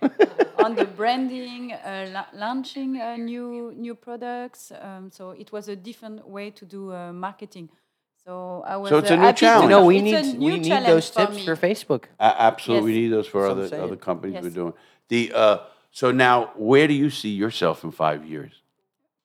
on 0.65 0.75
the 0.75 0.83
branding, 0.83 1.71
uh, 1.71 2.09
la- 2.15 2.31
launching 2.45 2.99
uh, 2.99 3.15
new 3.15 3.71
new 3.85 3.95
products. 3.95 4.73
Um, 4.87 5.09
so 5.09 5.31
it 5.31 5.49
was 5.53 5.69
a 5.69 5.77
different 5.77 6.27
way 6.27 6.51
to 6.51 6.65
do 6.65 6.91
uh, 6.91 7.13
marketing. 7.13 7.69
So 8.25 8.61
I 8.67 8.75
was. 8.75 8.89
So 8.89 8.97
it's 8.97 9.09
uh, 9.09 9.13
a 9.13 9.17
new 9.17 9.23
happy 9.23 9.39
challenge. 9.39 9.69
No, 9.69 9.85
we 9.85 9.99
it's 9.99 10.27
need 10.27 10.39
we 10.39 10.59
need 10.59 10.83
those 10.85 11.09
tips 11.11 11.35
me. 11.37 11.45
for 11.45 11.55
Facebook. 11.55 12.03
A- 12.19 12.41
absolutely, 12.49 12.91
Yes. 12.91 12.95
we 12.97 13.01
need 13.01 13.13
those 13.17 13.27
for 13.27 13.41
That's 13.43 13.51
other 13.53 13.67
saying. 13.69 13.83
other 13.83 13.95
companies 13.95 14.33
Yes. 14.33 14.43
we're 14.43 14.49
doing. 14.61 14.73
The 15.07 15.31
uh, 15.33 15.57
so 15.91 16.11
now, 16.11 16.51
where 16.57 16.87
do 16.89 16.93
you 16.93 17.09
see 17.09 17.29
yourself 17.43 17.85
in 17.85 17.91
five 17.91 18.25
years? 18.25 18.51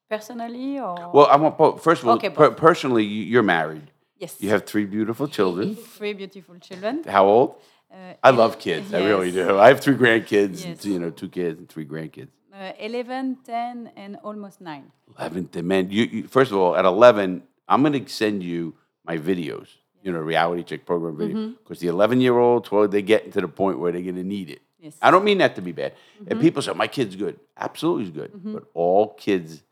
Personally, 0.08 0.78
or 0.78 1.10
Well, 1.12 1.26
I 1.26 1.36
want 1.36 1.58
both. 1.58 1.82
First 1.82 2.02
of 2.02 2.08
all, 2.08 2.14
Okay, 2.14 2.30
per- 2.30 2.52
personally, 2.52 3.04
you're 3.04 3.42
married. 3.58 3.90
Yes, 4.18 4.36
You 4.40 4.50
have 4.50 4.64
three 4.66 4.84
beautiful 4.84 5.28
children. 5.28 5.76
three 5.76 6.12
beautiful 6.14 6.58
children. 6.58 7.02
How 7.06 7.26
old? 7.26 7.56
Uh, 7.92 8.14
I 8.22 8.30
love 8.30 8.58
kids. 8.58 8.92
I 8.92 9.04
really 9.04 9.30
do. 9.30 9.58
I 9.58 9.68
have 9.68 9.80
three 9.80 9.94
grandkids. 9.94 10.64
Yes. 10.64 10.84
You 10.84 10.98
know, 10.98 11.10
two 11.10 11.28
kids 11.28 11.58
and 11.58 11.68
three 11.68 11.86
grandkids. 11.86 12.28
Uh, 12.52 12.72
11, 12.78 13.38
10, 13.44 13.90
and 13.96 14.16
almost 14.22 14.60
nine. 14.60 14.90
Eleven. 15.18 15.46
th- 15.48 15.64
Man, 15.64 15.90
you, 15.90 16.04
you 16.04 16.26
first 16.28 16.50
of 16.52 16.58
all, 16.58 16.76
at 16.76 16.84
eleven, 16.84 17.42
I'm 17.68 17.82
going 17.82 18.04
to 18.04 18.10
send 18.12 18.42
you 18.42 18.74
my 19.04 19.18
videos. 19.18 19.68
You 20.02 20.12
know, 20.12 20.18
reality 20.20 20.62
check 20.64 20.84
program 20.86 21.16
video. 21.16 21.36
Mm-hmm. 21.36 21.52
Because 21.62 21.78
the 21.80 21.86
11 21.88 22.20
year 22.20 22.36
old, 22.38 22.64
12, 22.66 22.90
they 22.90 23.00
get 23.02 23.32
to 23.32 23.40
the 23.40 23.48
point 23.48 23.78
where 23.78 23.90
they're 23.90 24.02
going 24.02 24.16
to 24.16 24.22
need 24.24 24.50
it. 24.50 24.60
Yes. 24.78 24.96
I 25.00 25.10
don't 25.10 25.24
mean 25.24 25.38
that 25.38 25.54
to 25.56 25.62
be 25.62 25.72
bad. 25.72 25.92
Mm-hmm. 26.20 26.30
And 26.32 26.40
people 26.42 26.60
say, 26.62 26.72
my 26.74 26.86
kid's 26.88 27.16
good. 27.16 27.40
Absolutely 27.56 28.04
is 28.04 28.10
good. 28.10 28.32
But 28.44 28.64
all 28.74 29.14
kids 29.14 29.62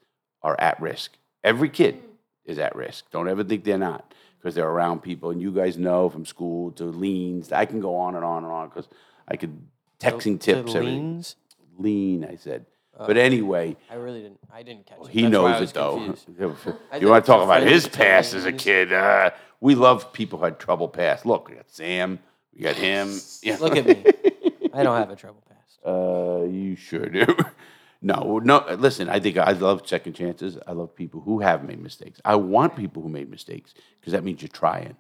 are 0.43 0.59
at 0.59 0.81
risk. 0.81 1.13
Every 1.45 1.69
kid 1.69 2.03
is 2.47 2.59
at 2.59 2.75
risk. 2.75 3.11
Don't 3.11 3.29
ever 3.29 3.45
think 3.45 3.65
they're 3.65 3.77
not 3.77 4.15
because 4.43 4.57
they're 4.57 4.69
around 4.69 5.01
people. 5.03 5.31
And 5.31 5.41
you 5.41 5.53
guys 5.53 5.79
know 5.79 6.09
from 6.11 6.27
school 6.27 6.73
to 6.73 6.85
leans. 6.85 7.53
I 7.53 7.65
can 7.65 7.79
go 7.81 7.95
on 7.97 8.17
and 8.17 8.25
on 8.25 8.43
and 8.43 8.53
on 8.53 8.69
because 8.69 8.89
I 9.29 9.37
could 9.37 9.57
texting 10.01 10.41
To 10.41 10.55
tips. 10.63 10.75
leans? 10.75 11.37
Lean, 11.79 12.25
I 12.25 12.35
said. 12.37 12.67
but 12.99 13.17
anyway, 13.17 13.77
I 13.91 13.95
really 13.95 14.21
didn't. 14.23 14.41
I 14.53 14.63
didn't 14.63 14.87
catch 14.87 14.99
it. 15.01 15.09
he 15.09 15.23
That's 15.23 15.33
why 15.35 15.39
I 15.39 15.51
knows 15.53 15.61
was 15.61 15.71
it 15.71 15.75
though. 15.75 15.95
confused. 15.97 16.79
You 17.01 17.09
want 17.09 17.25
to 17.25 17.31
talk 17.33 17.43
about 17.45 17.63
his 17.63 17.89
past 17.89 18.35
as 18.35 18.45
a 18.45 18.53
kid? 18.53 18.93
Uh, 18.93 19.31
we 19.61 19.75
love 19.75 20.13
people 20.13 20.39
who 20.41 20.45
had 20.47 20.59
trouble 20.59 20.89
past. 20.89 21.25
Look, 21.25 21.49
we 21.49 21.55
got 21.55 21.71
Sam, 21.71 22.19
we 22.55 22.63
got 22.63 22.75
him. 22.77 23.19
Yeah. 23.43 23.57
Look 23.61 23.77
at 23.77 23.87
me. 23.87 24.05
I 24.75 24.83
don't 24.83 24.97
have 24.99 25.11
a 25.11 25.17
trouble 25.17 25.43
past. 25.49 25.79
Uh, 25.87 26.45
you 26.45 26.77
sure 26.77 27.07
do. 27.07 27.25
No, 28.03 28.41
no. 28.43 28.65
Listen, 28.79 29.09
I 29.09 29.21
think 29.21 29.39
I 29.39 29.53
love 29.53 29.87
second 29.87 30.15
chances. 30.15 30.59
I 30.67 30.73
love 30.73 30.95
people 30.95 31.21
who 31.21 31.39
have 31.41 31.65
made 31.65 31.81
mistakes. 31.81 32.21
I 32.25 32.35
want 32.35 32.75
people 32.77 33.01
who 33.03 33.09
made 33.09 33.31
mistakes 33.31 33.75
because 34.01 34.13
that 34.13 34.25
means 34.25 34.43
you're 34.43 34.49
trying. 34.49 34.97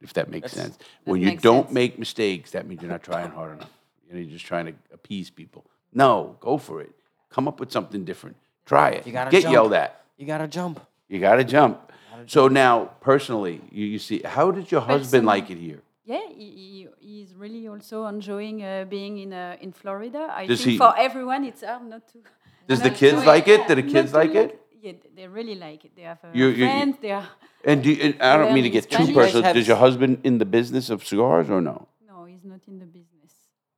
If 0.00 0.12
that 0.12 0.30
makes 0.30 0.52
sense. 0.52 0.78
When 1.04 1.20
you 1.20 1.36
don't 1.36 1.64
sense. 1.64 1.74
make 1.74 1.98
mistakes, 1.98 2.52
that 2.52 2.68
means 2.68 2.82
you're 2.82 2.90
not 2.90 3.02
trying 3.02 3.30
hard 3.32 3.56
enough. 3.56 3.70
You 4.06 4.14
know, 4.14 4.20
you're 4.20 4.30
just 4.30 4.46
trying 4.46 4.66
to 4.66 4.74
appease 4.92 5.28
people. 5.28 5.66
No, 5.92 6.36
go 6.38 6.56
for 6.56 6.80
it. 6.80 6.92
Come 7.30 7.48
up 7.48 7.58
with 7.58 7.72
something 7.72 8.04
different. 8.04 8.36
Try 8.64 8.90
it. 8.90 9.06
You 9.08 9.12
gotta 9.12 9.32
Get 9.32 9.42
jump. 9.42 9.52
yelled 9.52 9.72
at. 9.72 10.04
You 10.16 10.24
gotta 10.24 10.46
jump. 10.46 10.80
You 11.08 11.18
got 11.18 11.36
to 11.36 11.44
jump. 11.44 11.90
So 12.26 12.48
now, 12.48 12.90
personally, 13.00 13.60
you, 13.72 13.86
you 13.86 13.98
see, 13.98 14.20
how 14.24 14.50
did 14.50 14.70
your 14.70 14.82
husband 14.82 15.26
Personally. 15.26 15.26
like 15.26 15.50
it 15.50 15.56
here? 15.58 15.80
Yeah, 16.08 16.26
he, 16.40 16.46
he, 16.60 16.88
he's 17.08 17.34
really 17.34 17.68
also 17.68 18.06
enjoying 18.06 18.62
uh, 18.64 18.86
being 18.88 19.18
in 19.24 19.30
uh, 19.32 19.56
in 19.64 19.72
Florida. 19.72 20.22
I 20.42 20.46
Does 20.46 20.60
think 20.62 20.70
he- 20.72 20.78
for 20.78 20.92
everyone 21.06 21.44
it's 21.44 21.62
hard 21.62 21.84
not 21.94 22.02
to. 22.12 22.18
Does 22.68 22.80
the 22.80 22.88
not 22.88 22.98
kids 23.02 23.20
to- 23.22 23.28
like 23.32 23.46
it? 23.54 23.60
Do 23.68 23.74
the 23.74 23.82
not 23.82 23.92
kids 23.94 24.10
to 24.12 24.18
like 24.22 24.34
it? 24.42 24.50
Yeah, 24.80 24.92
they 25.16 25.26
really 25.28 25.54
like 25.66 25.84
it. 25.86 25.92
They 25.96 26.06
have 26.12 26.20
uh, 26.24 26.28
You- 26.32 26.46
you- 26.46 26.56
you- 26.60 26.66
friends. 26.66 26.96
They 27.04 27.12
are. 27.12 27.28
And, 27.70 27.82
do 27.82 27.90
you, 27.92 27.98
and 28.04 28.14
I 28.22 28.36
don't 28.38 28.54
mean 28.54 28.64
to 28.70 28.70
get 28.70 28.84
too 28.88 28.94
Spanish. 29.04 29.14
personal. 29.20 29.42
Have- 29.42 29.56
Does 29.56 29.68
your 29.68 29.76
husband 29.86 30.12
in 30.24 30.38
the 30.38 30.44
business 30.58 30.88
of 30.90 30.98
cigars 31.04 31.50
or 31.50 31.60
no? 31.60 31.76
No, 32.10 32.24
he's 32.24 32.44
not 32.52 32.60
in 32.68 32.78
the 32.78 32.86
business. 32.86 33.32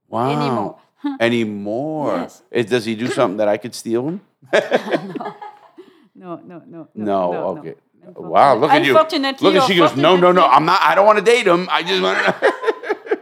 Wow. 0.07 0.31
Anymore. 0.37 0.72
Anymore. 1.28 2.28
Yes. 2.53 2.68
Does 2.74 2.85
he 2.85 2.95
do 2.95 3.09
something 3.09 3.39
that 3.39 3.49
I 3.49 3.57
could 3.62 3.74
steal 3.74 4.03
him? 4.09 4.20
No, 6.14 6.37
no, 6.45 6.62
no. 6.66 6.89
No, 6.95 7.33
no, 7.33 7.47
okay. 7.59 7.74
Wow, 8.17 8.57
look 8.57 8.71
at 8.71 8.85
you. 8.85 8.93
Look 8.95 9.55
at 9.57 9.67
she 9.67 9.77
goes, 9.77 9.97
no, 9.97 10.17
no, 10.17 10.33
no, 10.33 10.47
I'm 10.47 10.65
not, 10.65 10.81
I 10.83 10.95
don't 10.95 11.07
want 11.07 11.19
to 11.19 11.25
date 11.25 11.47
him. 11.47 11.69
I 11.71 11.83
just 11.83 12.03
want 12.03 12.19
to. 12.19 12.53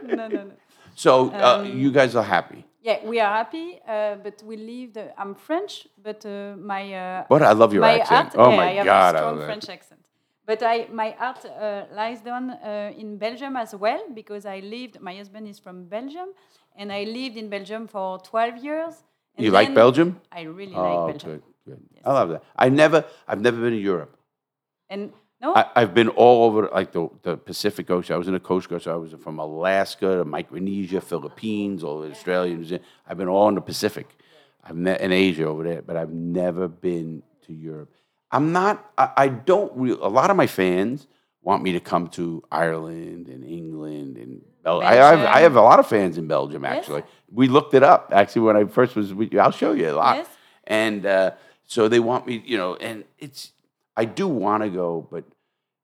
No, 0.09 0.27
no, 0.27 0.43
no. 0.43 0.51
so 0.95 1.29
uh, 1.31 1.59
Um, 1.59 1.65
you 1.77 1.91
guys 1.91 2.15
are 2.15 2.23
happy. 2.23 2.65
Yeah, 2.81 2.97
we 3.05 3.19
are 3.19 3.31
happy, 3.41 3.79
uh, 3.87 4.15
but 4.15 4.41
we 4.43 4.55
live. 4.57 4.93
The, 4.93 5.03
I'm 5.21 5.35
French, 5.35 5.87
but 6.01 6.25
uh, 6.25 6.55
my. 6.57 6.93
Uh, 6.93 7.25
But 7.29 7.41
I 7.43 7.51
love 7.53 7.73
your 7.73 7.83
accent. 7.85 8.29
Art, 8.29 8.35
Oh 8.37 8.49
yeah, 8.49 8.57
my 8.57 8.69
I 8.69 8.73
have 8.79 8.85
God, 8.85 9.15
I 9.15 9.19
a 9.19 9.21
strong. 9.21 9.37
French 9.45 9.69
accent. 9.69 10.01
But 10.45 10.63
I, 10.63 10.87
my 10.91 11.15
art 11.19 11.45
uh, 11.45 11.83
lies 11.93 12.21
down 12.21 12.49
uh, 12.49 12.91
in 12.97 13.17
Belgium 13.17 13.55
as 13.55 13.75
well 13.75 14.01
because 14.15 14.45
I 14.47 14.59
lived. 14.61 14.99
My 14.99 15.13
husband 15.15 15.47
is 15.47 15.59
from 15.59 15.85
Belgium, 15.85 16.29
and 16.75 16.91
I 16.91 17.03
lived 17.03 17.37
in 17.37 17.49
Belgium 17.49 17.87
for 17.87 18.17
12 18.19 18.57
years. 18.63 18.93
You 19.37 19.51
like 19.51 19.73
Belgium? 19.75 20.19
I 20.31 20.41
really 20.41 20.73
Oh, 20.75 20.81
like 21.05 21.07
Belgium. 21.13 21.29
good, 21.31 21.43
good. 21.65 21.81
I 22.03 22.11
love 22.13 22.29
that. 22.29 22.43
I 22.57 22.69
never, 22.69 23.05
I've 23.27 23.41
never 23.41 23.61
been 23.61 23.71
to 23.71 23.77
Europe. 23.93 24.15
And 24.89 25.13
no, 25.41 25.55
I, 25.55 25.65
I've 25.75 25.93
been 25.93 26.09
all 26.09 26.45
over 26.45 26.69
like 26.73 26.91
the, 26.91 27.09
the 27.23 27.37
Pacific 27.37 27.89
Ocean. 27.89 28.13
I 28.13 28.17
was 28.17 28.27
in 28.27 28.33
the 28.33 28.39
Coast 28.39 28.67
Guard, 28.69 28.81
so 28.81 28.93
I 28.93 28.97
was 28.97 29.13
from 29.23 29.39
Alaska 29.39 30.17
to 30.17 30.25
Micronesia, 30.25 31.01
Philippines, 31.01 31.83
all 31.83 32.03
of 32.03 32.11
Australia. 32.11 32.55
New 32.55 32.65
Zealand. 32.65 32.85
I've 33.07 33.17
been 33.17 33.27
all 33.27 33.47
in 33.49 33.55
the 33.55 33.61
Pacific. 33.61 34.07
I've 34.63 34.75
met 34.75 35.01
in 35.01 35.11
Asia 35.11 35.45
over 35.45 35.63
there, 35.63 35.81
but 35.81 35.95
I've 35.95 36.11
never 36.11 36.67
been 36.67 37.23
to 37.47 37.53
Europe. 37.53 37.93
I'm 38.31 38.51
not. 38.51 38.91
I, 38.97 39.11
I 39.15 39.27
don't. 39.29 39.71
Real, 39.75 39.97
a 40.05 40.09
lot 40.09 40.29
of 40.29 40.35
my 40.35 40.47
fans 40.47 41.07
want 41.41 41.63
me 41.63 41.71
to 41.71 41.79
come 41.79 42.07
to 42.09 42.43
Ireland 42.51 43.27
and 43.27 43.45
England 43.45 44.17
and 44.17 44.41
Bel- 44.61 44.81
I, 44.81 44.91
I, 44.91 44.95
have, 44.95 45.19
I 45.19 45.39
have 45.41 45.55
a 45.55 45.61
lot 45.61 45.79
of 45.79 45.87
fans 45.87 46.17
in 46.17 46.27
Belgium. 46.27 46.65
Actually, 46.65 47.03
we 47.31 47.47
looked 47.47 47.73
it 47.73 47.83
up. 47.83 48.11
Actually, 48.13 48.41
when 48.41 48.57
I 48.57 48.65
first 48.65 48.95
was 48.95 49.13
with 49.13 49.31
you, 49.31 49.39
I'll 49.39 49.51
show 49.51 49.71
you 49.71 49.89
a 49.89 49.93
lot. 49.93 50.17
Yes. 50.17 50.27
And 50.65 51.05
uh, 51.05 51.31
so 51.65 51.87
they 51.87 51.99
want 51.99 52.27
me, 52.27 52.43
you 52.45 52.57
know, 52.57 52.75
and 52.75 53.05
it's. 53.17 53.51
I 53.99 54.05
do 54.05 54.29
want 54.29 54.63
to 54.63 54.69
go, 54.69 55.05
but 55.11 55.25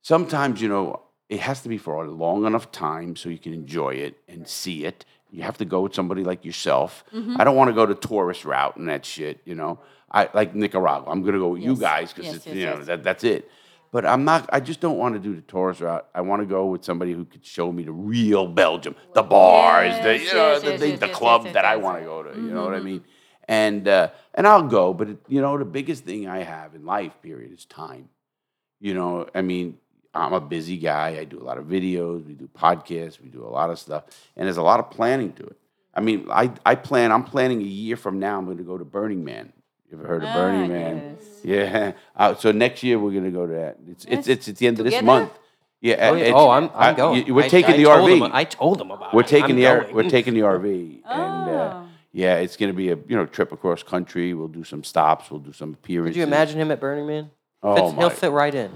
sometimes 0.02 0.62
you 0.62 0.70
know 0.70 1.02
it 1.28 1.42
has 1.42 1.62
to 1.64 1.70
be 1.70 1.78
for 1.78 1.94
a 2.06 2.10
long 2.10 2.46
enough 2.46 2.72
time 2.72 3.18
so 3.18 3.28
you 3.28 3.38
can 3.38 3.54
enjoy 3.54 3.96
it 4.08 4.16
and 4.30 4.48
see 4.48 4.86
it. 4.86 5.04
You 5.32 5.42
have 5.44 5.58
to 5.58 5.66
go 5.66 5.82
with 5.82 5.94
somebody 5.94 6.24
like 6.24 6.46
yourself. 6.46 7.04
Mm-hmm. 7.14 7.36
I 7.40 7.44
don't 7.44 7.58
want 7.58 7.70
to 7.72 7.74
go 7.74 7.86
the 7.86 7.96
tourist 7.96 8.46
route 8.46 8.78
and 8.78 8.88
that 8.88 9.04
shit. 9.06 9.42
You 9.44 9.56
know, 9.56 9.80
I 10.10 10.30
like 10.34 10.56
Nicaragua. 10.56 11.12
I'm 11.12 11.24
gonna 11.24 11.40
go 11.40 11.50
with 11.50 11.64
you 11.64 11.76
guys 11.76 12.14
because 12.14 12.28
Yes, 12.28 12.36
it's 12.38 12.48
yes, 12.48 12.56
you 12.56 12.66
know 12.68 12.78
yes. 12.78 12.86
that 12.88 13.04
that's 13.04 13.26
it. 13.26 13.50
But 13.92 14.06
I'm 14.06 14.24
not. 14.24 14.50
I 14.52 14.62
just 14.62 14.80
don't 14.80 14.98
want 14.98 15.16
to 15.16 15.20
do 15.20 15.36
the 15.36 15.42
tourist 15.42 15.82
route. 15.82 16.06
I 16.16 16.22
want 16.22 16.42
to 16.42 16.46
go 16.46 16.68
with 16.68 16.86
somebody 16.86 17.12
who 17.12 17.26
could 17.26 17.46
show 17.46 17.70
me 17.70 17.84
the 17.84 17.92
real 17.92 18.48
Belgium, 18.48 18.96
the 19.14 19.24
bars, 19.24 19.94
the 20.04 20.14
Yes, 20.18 20.28
you 20.32 20.38
know 20.38 20.52
yes, 20.52 20.62
the, 20.62 20.70
yes, 20.72 20.80
the, 20.80 20.88
yes, 20.88 21.00
the 21.00 21.08
yes, 21.08 21.22
yes, 21.22 21.54
that 21.54 21.66
I 21.66 21.76
want 21.76 22.00
to 22.00 22.06
go 22.06 22.24
to. 22.24 22.30
You 22.30 22.52
know 22.52 22.64
what 22.64 22.76
I 22.76 22.80
mean? 22.80 23.04
And 23.48 23.88
uh, 23.88 24.10
and 24.34 24.48
I'll 24.48 24.64
go. 24.64 24.94
But 24.94 25.10
it, 25.10 25.18
you 25.28 25.42
know, 25.42 25.58
the 25.58 25.66
biggest 25.66 26.04
thing 26.04 26.28
I 26.28 26.44
have 26.44 26.74
in 26.76 26.86
life, 26.86 27.14
period, 27.22 27.52
is 27.54 27.66
time. 27.66 28.10
You 28.80 28.94
know, 28.94 29.28
I 29.36 29.42
mean, 29.42 29.78
I'm 30.14 30.34
a 30.34 30.42
busy 30.42 30.78
guy. 30.78 31.18
I 31.20 31.26
do 31.26 31.40
a 31.42 31.46
lot 31.46 31.58
of 31.58 31.66
videos. 31.66 32.26
We 32.26 32.34
do 32.34 32.48
podcasts. 32.58 33.22
We 33.22 33.30
do 33.30 33.44
a 33.46 33.50
lot 33.50 33.70
of 33.70 33.78
stuff, 33.80 34.04
and 34.36 34.46
there's 34.48 34.58
a 34.58 34.64
lot 34.64 34.80
of 34.80 34.90
planning 34.90 35.34
to 35.34 35.44
it. 35.44 35.58
I 35.94 36.02
mean, 36.02 36.28
I, 36.30 36.52
I 36.66 36.76
plan. 36.76 37.12
I'm 37.12 37.24
planning 37.24 37.62
a 37.62 37.66
year 37.66 37.96
from 37.96 38.20
now. 38.20 38.38
I'm 38.38 38.46
going 38.46 38.58
to 38.58 38.64
go 38.64 38.78
to 38.78 38.84
Burning 38.86 39.24
Man. 39.24 39.54
You 39.90 39.98
ever 40.00 40.08
heard 40.08 40.24
of 40.24 40.34
Burning 40.34 40.64
Ah, 40.72 40.74
Man? 40.74 41.18
yes. 41.20 41.40
Yeah. 41.44 41.92
Uh, 42.16 42.36
so 42.36 42.52
next 42.52 42.82
year 42.84 42.98
we're 43.00 43.12
going 43.12 43.24
to 43.26 43.32
go 43.32 43.46
to 43.46 43.54
that. 43.54 43.78
It's 43.88 44.06
it's 44.06 44.28
Yes. 44.28 44.38
it's 44.38 44.48
at 44.50 44.56
the 44.58 44.68
end 44.68 44.80
of 44.80 44.86
this 44.86 45.02
month. 45.04 45.32
Yeah. 45.82 46.10
Oh, 46.10 46.16
yeah. 46.16 46.32
oh 46.34 46.50
I'm, 46.50 46.70
I- 46.74 46.90
I'm 46.90 46.96
going. 46.96 47.28
you- 47.28 47.36
We're 47.36 47.44
I- 47.44 47.48
taking 47.48 47.76
I 47.76 47.78
the 47.78 47.84
RV. 47.84 48.18
him- 48.26 48.32
I 48.34 48.44
told 48.44 48.80
them 48.80 48.90
about 48.92 49.14
we're 49.14 49.22
it. 49.22 49.28
taking 49.28 49.52
I'm 49.52 49.56
the 49.58 49.68
R, 49.68 49.82
going. 49.82 49.96
we're 49.96 50.10
taking 50.10 50.34
the 50.34 50.40
RV, 50.42 51.02
and 51.06 51.50
uh, 51.50 51.74
Oh. 51.76 51.88
Yeah, 52.16 52.36
it's 52.36 52.56
going 52.56 52.72
to 52.72 52.74
be 52.74 52.92
a 52.92 52.96
you 52.96 53.16
know 53.18 53.26
trip 53.26 53.52
across 53.52 53.84
country. 53.84 54.34
We'll 54.34 54.48
do 54.48 54.64
some 54.64 54.86
stops. 54.86 55.30
We'll 55.30 55.42
do 55.42 55.52
some 55.52 55.74
appearances. 55.74 56.16
Could 56.16 56.20
you 56.20 56.24
imagine 56.24 56.62
him 56.62 56.72
at 56.72 56.80
Burning 56.80 57.06
Man? 57.06 57.30
Oh, 57.62 57.76
Fits- 57.76 58.00
he'll 58.00 58.10
fit 58.10 58.32
right 58.32 58.56
in. 58.56 58.72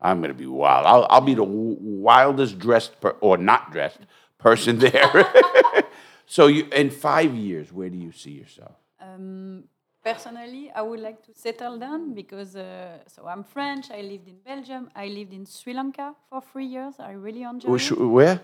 I'm 0.00 0.20
gonna 0.20 0.32
be 0.32 0.46
wild. 0.46 0.86
I'll, 0.86 1.06
I'll 1.10 1.26
be 1.32 1.34
the 1.34 1.42
wildest 1.44 2.60
dressed 2.60 3.00
per, 3.00 3.16
or 3.20 3.36
not 3.36 3.72
dressed 3.72 3.98
person 4.38 4.78
there. 4.78 5.26
so 6.26 6.46
you 6.46 6.68
in 6.72 6.90
five 6.90 7.34
years, 7.34 7.72
where 7.72 7.90
do 7.90 7.98
you 7.98 8.12
see 8.12 8.30
yourself? 8.30 8.76
Um, 9.00 9.64
personally, 10.04 10.70
I 10.72 10.82
would 10.82 11.00
like 11.00 11.20
to 11.26 11.32
settle 11.34 11.78
down 11.80 12.14
because 12.14 12.54
uh, 12.54 12.98
so 13.08 13.26
I'm 13.26 13.42
French. 13.42 13.90
I 13.90 14.02
lived 14.02 14.28
in 14.28 14.38
Belgium. 14.44 14.88
I 14.94 15.08
lived 15.08 15.32
in 15.32 15.46
Sri 15.46 15.74
Lanka 15.74 16.14
for 16.30 16.40
three 16.40 16.66
years. 16.66 16.94
I 17.00 17.12
really 17.12 17.42
enjoyed 17.42 17.80
Wh- 17.80 17.92
it. 17.92 18.04
Where? 18.18 18.40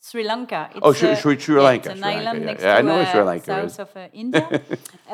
Sri 0.00 0.22
Lanka. 0.24 0.70
It's, 0.74 0.80
Oh, 0.82 0.92
Sri- 0.92 1.10
uh, 1.10 1.14
Sri- 1.16 1.38
Sri 1.38 1.54
yeah, 1.56 1.62
Lanka, 1.62 1.90
It's 1.90 2.00
an 2.00 2.04
Sri 2.04 2.14
Lanka, 2.14 2.20
island 2.20 2.40
yeah. 2.40 2.46
next 2.46 2.62
Yeah, 2.62 2.76
I 2.76 2.80
to 2.80 2.86
know 2.86 3.04
Sri 3.04 3.20
uh, 3.20 3.24
Lanka 3.24 3.44
south 3.46 3.64
is. 3.72 3.78
of 3.80 3.96
uh, 3.96 4.08
India, 4.12 4.46
uh, 5.10 5.12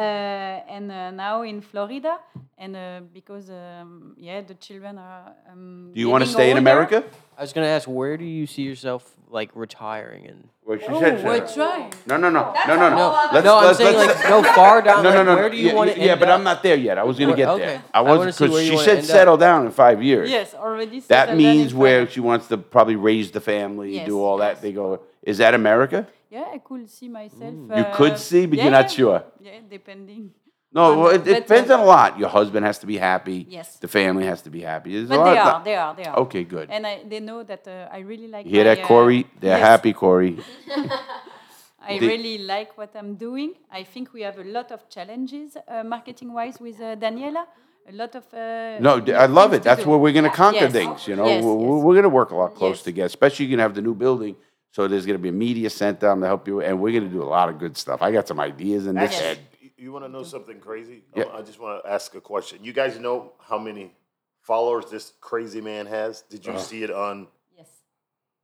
and 0.76 0.90
uh, 0.92 1.10
now 1.10 1.42
in 1.42 1.60
Florida. 1.62 2.18
And 2.58 2.76
uh, 2.76 3.00
because 3.12 3.50
um, 3.50 4.14
yeah, 4.16 4.40
the 4.42 4.54
children 4.54 4.98
are. 4.98 5.32
Um, 5.50 5.90
Do 5.94 6.00
you 6.00 6.08
want 6.08 6.24
to 6.24 6.30
stay 6.30 6.50
in. 6.50 6.58
America? 6.58 7.02
I 7.42 7.44
was 7.44 7.52
gonna 7.52 7.66
ask, 7.66 7.88
where 7.88 8.16
do 8.16 8.24
you 8.24 8.46
see 8.46 8.62
yourself 8.62 9.16
like 9.28 9.50
retiring 9.56 10.26
in? 10.26 10.44
Well, 10.64 10.78
she 10.78 10.84
Oh, 10.86 11.00
said- 11.00 11.24
we're 11.24 11.44
trying. 11.52 11.92
no, 12.06 12.16
no, 12.16 12.30
no, 12.30 12.54
no, 12.68 12.76
no, 12.76 12.88
no. 12.88 12.96
No, 12.96 13.28
Let's- 13.32 13.44
no, 13.44 13.56
I'm 13.58 13.64
let's- 13.64 13.78
saying 13.78 13.96
let's- 13.96 14.20
like 14.20 14.30
no 14.30 14.42
far 14.54 14.80
down. 14.80 15.02
No, 15.02 15.10
no, 15.10 15.16
like, 15.16 15.26
no. 15.26 15.34
Where 15.34 15.50
do 15.50 15.56
you 15.56 15.66
yeah, 15.70 15.74
want 15.74 15.90
to? 15.90 15.98
Yeah, 16.00 16.14
but 16.14 16.28
I'm 16.30 16.44
not 16.44 16.62
there 16.62 16.76
yet. 16.76 16.98
I 16.98 17.02
was 17.02 17.18
gonna 17.18 17.34
get 17.34 17.48
okay. 17.48 17.66
there. 17.66 17.82
I 17.92 17.98
I 17.98 18.02
was 18.02 18.18
wanna 18.20 18.32
see 18.32 18.44
because 18.44 18.54
where 18.54 18.62
you 18.62 18.68
she 18.68 18.74
wanna 18.76 18.84
said 18.84 18.98
end 18.98 19.06
up. 19.06 19.10
settle 19.10 19.36
down 19.38 19.66
in 19.66 19.72
five 19.72 20.00
years. 20.00 20.30
Yes, 20.30 20.54
already. 20.54 21.00
That 21.00 21.08
settled 21.08 21.28
down 21.30 21.36
means 21.56 21.74
where 21.74 22.08
she 22.08 22.20
wants 22.20 22.46
to 22.46 22.58
probably 22.58 22.94
raise 22.94 23.32
the 23.32 23.40
family, 23.40 23.96
Yes, 23.96 24.06
do 24.06 24.22
all 24.22 24.36
that. 24.36 24.62
They 24.62 24.70
go, 24.70 25.00
is 25.24 25.38
that 25.38 25.52
America? 25.54 26.06
Yeah, 26.30 26.44
I 26.54 26.58
could 26.58 26.88
see 26.88 27.08
myself. 27.08 27.54
You 27.76 27.86
could 27.92 28.12
uh, 28.12 28.16
see, 28.18 28.46
but 28.46 28.58
yeah, 28.58 28.62
you're 28.66 28.70
not 28.72 28.88
sure. 28.88 29.24
Yeah, 29.40 29.58
depending. 29.68 30.30
No, 30.74 30.98
well, 30.98 31.08
it, 31.08 31.26
it 31.28 31.34
depends 31.46 31.70
on 31.70 31.80
a 31.80 31.84
lot. 31.84 32.18
Your 32.18 32.30
husband 32.30 32.64
has 32.64 32.78
to 32.78 32.86
be 32.86 32.96
happy. 32.96 33.46
Yes. 33.48 33.76
The 33.76 33.88
family 33.88 34.24
has 34.24 34.40
to 34.42 34.50
be 34.50 34.62
happy. 34.62 34.92
There's 34.94 35.10
a 35.10 35.14
But 35.16 35.24
they 35.32 35.38
are, 35.38 35.64
they 35.64 35.76
are, 35.76 35.94
they 35.94 36.04
are. 36.04 36.16
Okay, 36.20 36.44
good. 36.44 36.70
And 36.70 36.86
I, 36.86 37.02
they 37.06 37.20
know 37.20 37.42
that 37.42 37.68
uh, 37.68 37.88
I 37.92 37.98
really 37.98 38.26
like. 38.28 38.46
You 38.46 38.52
hear 38.52 38.64
my, 38.64 38.74
that, 38.76 38.84
Corey? 38.84 39.20
uh, 39.24 39.28
They're 39.40 39.58
yes, 39.58 39.68
happy, 39.68 39.92
Corey. 39.92 40.38
I 41.84 41.98
They- 41.98 42.06
really 42.06 42.38
like 42.38 42.78
what 42.78 42.94
I'm 42.96 43.16
doing. 43.16 43.54
I 43.70 43.82
think 43.84 44.12
we 44.12 44.22
have 44.22 44.38
a 44.38 44.44
lot 44.44 44.70
of 44.72 44.88
challenges 44.88 45.56
uh, 45.68 45.82
marketing-wise 45.84 46.58
with 46.60 46.80
uh, 46.80 46.96
Daniela. 46.96 47.44
A 47.88 47.92
lot 47.92 48.14
of. 48.14 48.24
Uh, 48.32 48.78
No, 48.80 48.92
I 49.14 49.26
love 49.26 49.52
it. 49.54 49.62
That's 49.64 49.82
do. 49.82 49.90
where 49.90 49.98
we're 49.98 50.12
going 50.12 50.24
to 50.32 50.36
conquer 50.44 50.60
Yes. 50.70 50.72
things. 50.72 51.06
You 51.08 51.16
know, 51.16 51.26
Yes, 51.26 51.42
we're, 51.44 51.54
we're 51.84 51.94
going 51.94 52.04
to 52.04 52.08
work 52.20 52.30
a 52.30 52.36
lot 52.36 52.54
close 52.54 52.82
together. 52.82 53.06
Especially 53.06 53.44
you're 53.46 53.50
going 53.50 53.58
to 53.58 53.64
have 53.64 53.74
the 53.74 53.82
new 53.82 53.94
building. 53.94 54.36
So 54.70 54.86
there's 54.88 55.04
going 55.04 55.18
to 55.18 55.22
be 55.22 55.28
a 55.28 55.32
media 55.32 55.68
center. 55.68 56.06
I'm 56.08 56.20
going 56.20 56.22
to 56.22 56.26
help 56.28 56.46
you, 56.48 56.62
and 56.62 56.80
we're 56.80 56.92
going 56.92 57.04
to 57.10 57.14
do 57.18 57.22
a 57.22 57.28
lot 57.38 57.48
of 57.50 57.58
good 57.58 57.76
stuff. 57.76 58.00
I 58.00 58.10
got 58.12 58.26
some 58.28 58.40
ideas 58.40 58.86
in 58.86 58.94
this 58.94 59.18
head. 59.18 59.38
You, 59.82 59.92
want 59.92 60.04
to 60.04 60.08
know 60.08 60.22
something 60.22 60.58
crazy? 60.60 61.02
Yeah. 61.14 61.24
I 61.34 61.42
just 61.42 61.58
want 61.60 61.84
to 61.84 61.90
ask 61.90 62.14
a 62.14 62.20
question. 62.20 62.58
You 62.62 62.72
guys 62.72 62.98
know 62.98 63.32
how 63.40 63.58
many 63.58 63.92
followers 64.40 64.86
this 64.90 65.12
crazy 65.20 65.60
man 65.60 65.86
has? 65.86 66.22
Did 66.30 66.40
Uh-huh. 66.46 66.56
you 66.58 66.62
see 66.64 66.82
it 66.82 66.90
on? 66.90 67.26
Yes. 67.56 67.68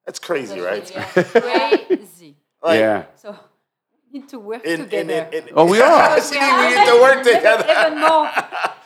That's 0.05 0.19
crazy, 0.19 0.61
right? 0.61 0.85
Crazy. 1.15 2.37
Like, 2.63 2.81
yeah. 2.81 3.05
So 3.17 3.37
we 4.13 4.19
need 4.21 4.29
to 4.31 4.39
work 4.39 4.65
in- 4.65 4.81
in- 4.81 4.85
together. 4.85 5.29
in- 5.37 5.49
in- 5.49 5.55
Oh, 5.55 5.67
we 5.67 5.81
are. 5.81 6.21
See, 6.29 6.39
we 6.39 6.69
need 6.77 6.87
to 6.87 6.99
work 7.01 7.23
together. 7.25 7.65
Even 7.71 8.01
more. 8.01 8.31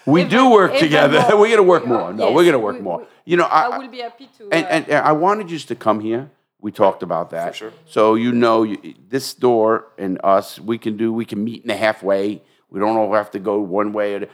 We 0.04 0.22
Even- 0.22 0.30
do 0.36 0.50
work 0.50 0.74
together. 0.78 1.18
we're 1.38 1.46
going 1.54 1.56
to 1.58 1.62
work 1.62 1.86
more. 1.86 2.12
No, 2.12 2.26
Yes, 2.26 2.34
we're 2.34 2.42
going 2.42 2.52
to 2.54 2.58
work 2.58 2.76
we- 2.76 2.82
more. 2.82 2.98
we- 2.98 3.06
You 3.24 3.36
know, 3.36 3.44
I, 3.44 3.60
I 3.68 3.78
will 3.78 3.86
be 3.88 4.00
happy 4.00 4.28
to. 4.38 4.42
and, 4.50 4.64
uh, 4.64 4.68
and, 4.74 4.88
and 4.88 5.06
I 5.06 5.12
wanted 5.12 5.48
you 5.48 5.58
to 5.60 5.74
come 5.76 6.00
here. 6.00 6.28
We 6.62 6.70
talked 6.70 7.02
about 7.02 7.30
that. 7.30 7.56
sure. 7.56 7.72
So 7.86 8.14
you 8.14 8.30
know, 8.32 8.62
you, 8.62 8.94
this 9.08 9.26
store 9.26 9.88
and 9.98 10.18
us, 10.22 10.58
we 10.60 10.78
can 10.78 10.96
do. 10.96 11.12
We 11.12 11.24
can 11.24 11.42
meet 11.42 11.62
in 11.62 11.68
the 11.68 11.76
halfway. 11.76 12.40
We 12.70 12.78
don't 12.80 12.96
all 12.96 13.12
have 13.14 13.32
to 13.32 13.38
go 13.40 13.58
one 13.60 13.92
way. 13.92 14.14
Or 14.14 14.18
the, 14.20 14.28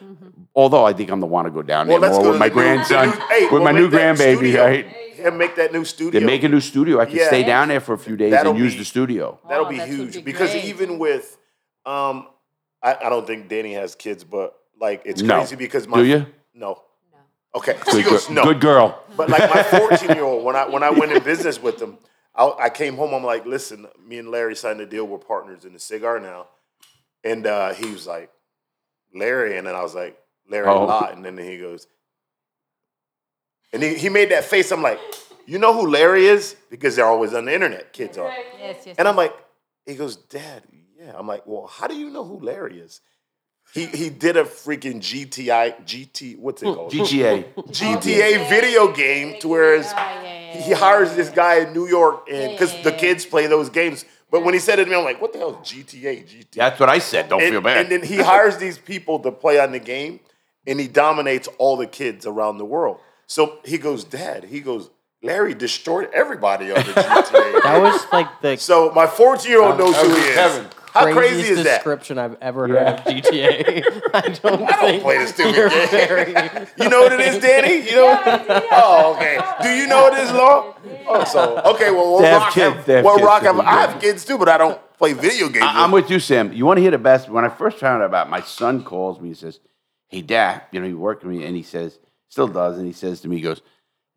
Although 0.54 0.84
I 0.84 0.92
think 0.92 1.10
I'm 1.10 1.20
the 1.20 1.26
one 1.26 1.46
to 1.46 1.50
go 1.50 1.62
down 1.62 1.88
Well, 1.88 1.98
there 2.00 2.10
more 2.10 2.30
with 2.30 2.38
my 2.38 2.46
new- 2.48 2.52
grandson, 2.54 3.08
new- 3.08 3.14
hey, 3.28 3.42
with 3.44 3.52
we'll 3.52 3.64
my 3.64 3.72
new 3.72 3.90
grandbaby. 3.90 4.36
studio. 4.36 4.64
Right? 4.64 4.86
Yeah, 5.18 5.30
make 5.30 5.56
that 5.56 5.72
new 5.72 5.84
studio. 5.84 6.20
They 6.20 6.24
make 6.26 6.44
a 6.44 6.48
new 6.48 6.60
studio. 6.60 7.00
I 7.00 7.06
can 7.06 7.16
Yeah. 7.16 7.26
stay 7.28 7.42
down 7.42 7.68
there 7.68 7.80
for 7.80 7.94
a 7.94 7.98
few 7.98 8.16
days 8.16 8.30
That'll 8.30 8.52
and 8.52 8.60
use 8.62 8.76
the 8.76 8.84
studio. 8.84 9.40
That'll 9.48 9.66
Oh, 9.66 9.68
be 9.70 9.78
that 9.78 9.88
huge 9.88 10.12
be 10.14 10.20
because 10.20 10.54
even 10.54 10.98
with, 11.00 11.36
um, 11.86 12.28
I, 12.82 12.94
I 13.06 13.08
don't 13.08 13.26
think 13.26 13.48
Dani 13.48 13.72
has 13.74 13.94
kids, 13.96 14.22
but 14.22 14.54
like 14.80 15.02
it's 15.06 15.22
No. 15.22 15.38
crazy 15.38 15.56
because 15.56 15.88
my 15.88 15.96
Do 15.96 16.04
you? 16.04 16.18
no. 16.54 16.82
No. 17.12 17.18
Okay, 17.56 17.74
she 17.90 18.02
Good, 18.02 18.10
goes 18.10 18.30
no. 18.30 18.44
good 18.44 18.60
girl. 18.60 19.02
But 19.16 19.28
like 19.30 19.50
my 19.52 19.62
14 19.64 20.10
year 20.10 20.22
old, 20.24 20.44
when 20.44 20.54
I 20.54 20.68
when 20.68 20.82
I 20.84 20.90
went 20.90 21.10
in 21.10 21.20
business 21.24 21.60
with 21.60 21.80
him, 21.82 21.98
I, 22.38 22.52
I 22.66 22.70
came 22.70 22.96
home. 22.96 23.12
I'm 23.12 23.24
like, 23.24 23.44
listen, 23.44 23.86
me 24.06 24.18
and 24.18 24.30
Larry 24.30 24.54
signed 24.56 24.80
a 24.80 24.86
deal. 24.86 25.04
We're 25.06 25.18
partners 25.18 25.64
in 25.64 25.72
the 25.74 25.78
cigar 25.80 26.20
now, 26.20 26.46
and 27.24 27.46
uh, 27.46 27.74
he 27.74 27.90
was 27.90 28.06
like, 28.06 28.30
Larry, 29.14 29.58
and 29.58 29.66
then 29.66 29.74
I 29.74 29.82
was 29.82 29.94
like, 29.94 30.16
Larry 30.48 30.68
Oh. 30.68 30.84
Lott, 30.84 31.12
and 31.14 31.24
then 31.24 31.36
he 31.36 31.58
goes, 31.58 31.86
and 33.72 33.82
he, 33.82 33.94
he 33.94 34.08
made 34.08 34.30
that 34.30 34.44
face. 34.44 34.70
I'm 34.72 34.82
like, 34.82 34.98
you 35.46 35.58
know 35.58 35.72
who 35.74 35.86
Larry 35.88 36.26
is 36.26 36.56
because 36.70 36.96
they're 36.96 37.06
always 37.06 37.34
on 37.34 37.44
the 37.46 37.54
internet. 37.54 37.92
Kids 37.92 38.16
are, 38.18 38.28
Yes, 38.58 38.82
yes. 38.86 38.96
and 38.98 39.06
I'm 39.08 39.16
like, 39.16 39.34
he 39.86 39.94
goes, 39.94 40.16
Dad, 40.16 40.62
yeah. 40.98 41.12
I'm 41.16 41.26
like, 41.26 41.42
well, 41.46 41.66
how 41.66 41.86
do 41.86 41.96
you 41.96 42.10
know 42.10 42.24
who 42.24 42.38
Larry 42.40 42.78
is? 42.80 43.00
He 43.74 43.84
he 43.84 44.08
did 44.08 44.38
a 44.38 44.44
freaking 44.44 44.96
GTI 44.96 45.84
GT 45.84 46.38
what's 46.38 46.62
it 46.62 46.66
called? 46.74 46.90
GTA. 46.90 47.52
GTA 47.54 48.48
video 48.48 48.90
game 48.94 49.38
to 49.40 49.48
where 49.48 49.76
his- 49.76 49.92
he 50.52 50.72
hires 50.72 51.14
this 51.14 51.30
guy 51.30 51.60
in 51.60 51.72
New 51.72 51.86
York 51.86 52.28
and 52.30 52.52
because 52.52 52.74
the 52.82 52.92
kids 52.92 53.24
play 53.26 53.46
those 53.46 53.70
games. 53.70 54.04
But 54.30 54.44
when 54.44 54.52
he 54.52 54.60
said 54.60 54.78
it 54.78 54.84
to 54.84 54.90
me, 54.90 54.96
I'm 54.96 55.04
like, 55.04 55.20
what 55.20 55.32
the 55.32 55.38
hell 55.38 55.60
is 55.62 55.68
GTA? 55.68 56.26
GTA? 56.26 56.50
That's 56.52 56.80
what 56.80 56.88
I 56.88 56.98
said. 56.98 57.28
Don't 57.28 57.42
and, 57.42 57.50
feel 57.50 57.60
bad. 57.60 57.78
and 57.78 57.90
then 57.90 58.02
he 58.02 58.16
hires 58.16 58.58
these 58.58 58.78
people 58.78 59.18
to 59.20 59.32
play 59.32 59.58
on 59.58 59.72
the 59.72 59.78
game 59.78 60.20
and 60.66 60.78
he 60.78 60.86
dominates 60.86 61.48
all 61.58 61.76
the 61.76 61.86
kids 61.86 62.26
around 62.26 62.58
the 62.58 62.64
world. 62.64 62.98
So 63.26 63.58
he 63.64 63.78
goes, 63.78 64.04
Dad, 64.04 64.44
he 64.44 64.60
goes, 64.60 64.90
Larry 65.22 65.54
destroyed 65.54 66.10
everybody 66.14 66.70
on 66.70 66.76
the 66.76 66.92
GTA. 66.92 67.62
That 67.62 67.80
was 67.82 68.06
like 68.12 68.40
the 68.40 68.56
so 68.56 68.92
my 68.92 69.06
14 69.06 69.50
year 69.50 69.62
old 69.62 69.78
knows 69.78 69.96
who 69.96 70.14
he 70.14 70.20
is. 70.20 70.34
Kevin. 70.34 70.66
How 70.98 71.12
craziest 71.12 71.46
crazy 71.46 71.52
is 71.60 71.64
that? 71.64 71.74
description 71.76 72.18
I've 72.18 72.36
ever 72.40 72.68
heard 72.68 72.76
of 72.76 73.00
GTA. 73.04 73.82
I 74.14 74.20
don't, 74.20 74.44
I 74.62 74.70
don't 74.70 74.80
think 74.80 75.02
play 75.02 75.18
this 75.18 75.30
stupid 75.30 75.54
you're 75.56 75.68
game. 76.24 76.66
You 76.78 76.88
know 76.88 77.00
what 77.02 77.12
it 77.12 77.20
is, 77.20 77.42
Dani? 77.42 77.84
You 77.88 77.96
know? 77.96 78.66
oh, 78.72 79.14
okay. 79.16 79.38
Do 79.62 79.70
you 79.70 79.86
know 79.86 80.02
what 80.02 80.14
it 80.18 80.20
is, 80.24 80.30
Laure? 80.32 80.74
Oh, 81.06 81.24
so 81.24 81.58
okay. 81.74 81.90
Well, 81.90 82.12
what 82.14 82.22
They 82.22 82.28
have 82.28 82.42
rock 82.42 82.52
kids, 82.52 82.76
have? 82.76 82.86
they 82.86 83.02
What 83.02 83.22
rock 83.22 83.42
have? 83.42 83.56
have 83.56 83.64
I 83.64 83.80
have 83.86 84.00
kids 84.00 84.24
too, 84.24 84.38
but 84.38 84.48
I 84.48 84.58
don't 84.58 84.80
play 84.98 85.12
video 85.12 85.48
games. 85.48 85.64
I, 85.66 85.84
am 85.84 85.90
with 85.90 86.10
you, 86.10 86.18
Sam. 86.20 86.52
You 86.52 86.66
want 86.66 86.78
to 86.78 86.82
hear 86.82 86.90
the 86.90 86.98
best? 86.98 87.28
When 87.28 87.44
I 87.44 87.48
first 87.48 87.78
found 87.78 88.02
out 88.02 88.06
about 88.06 88.26
it, 88.26 88.30
my 88.30 88.40
son 88.40 88.82
calls 88.84 89.20
me 89.20 89.28
and 89.28 89.36
says, 89.36 89.60
Hey, 90.08 90.22
Dad, 90.22 90.62
you 90.72 90.80
know, 90.80 90.86
he 90.86 90.94
worked 90.94 91.24
with 91.24 91.36
me 91.36 91.44
and 91.44 91.54
he 91.54 91.62
says, 91.62 91.98
still 92.28 92.48
does, 92.48 92.78
and 92.78 92.86
he 92.86 92.92
says 92.92 93.20
to 93.22 93.28
me, 93.28 93.36
he 93.36 93.42
goes, 93.42 93.60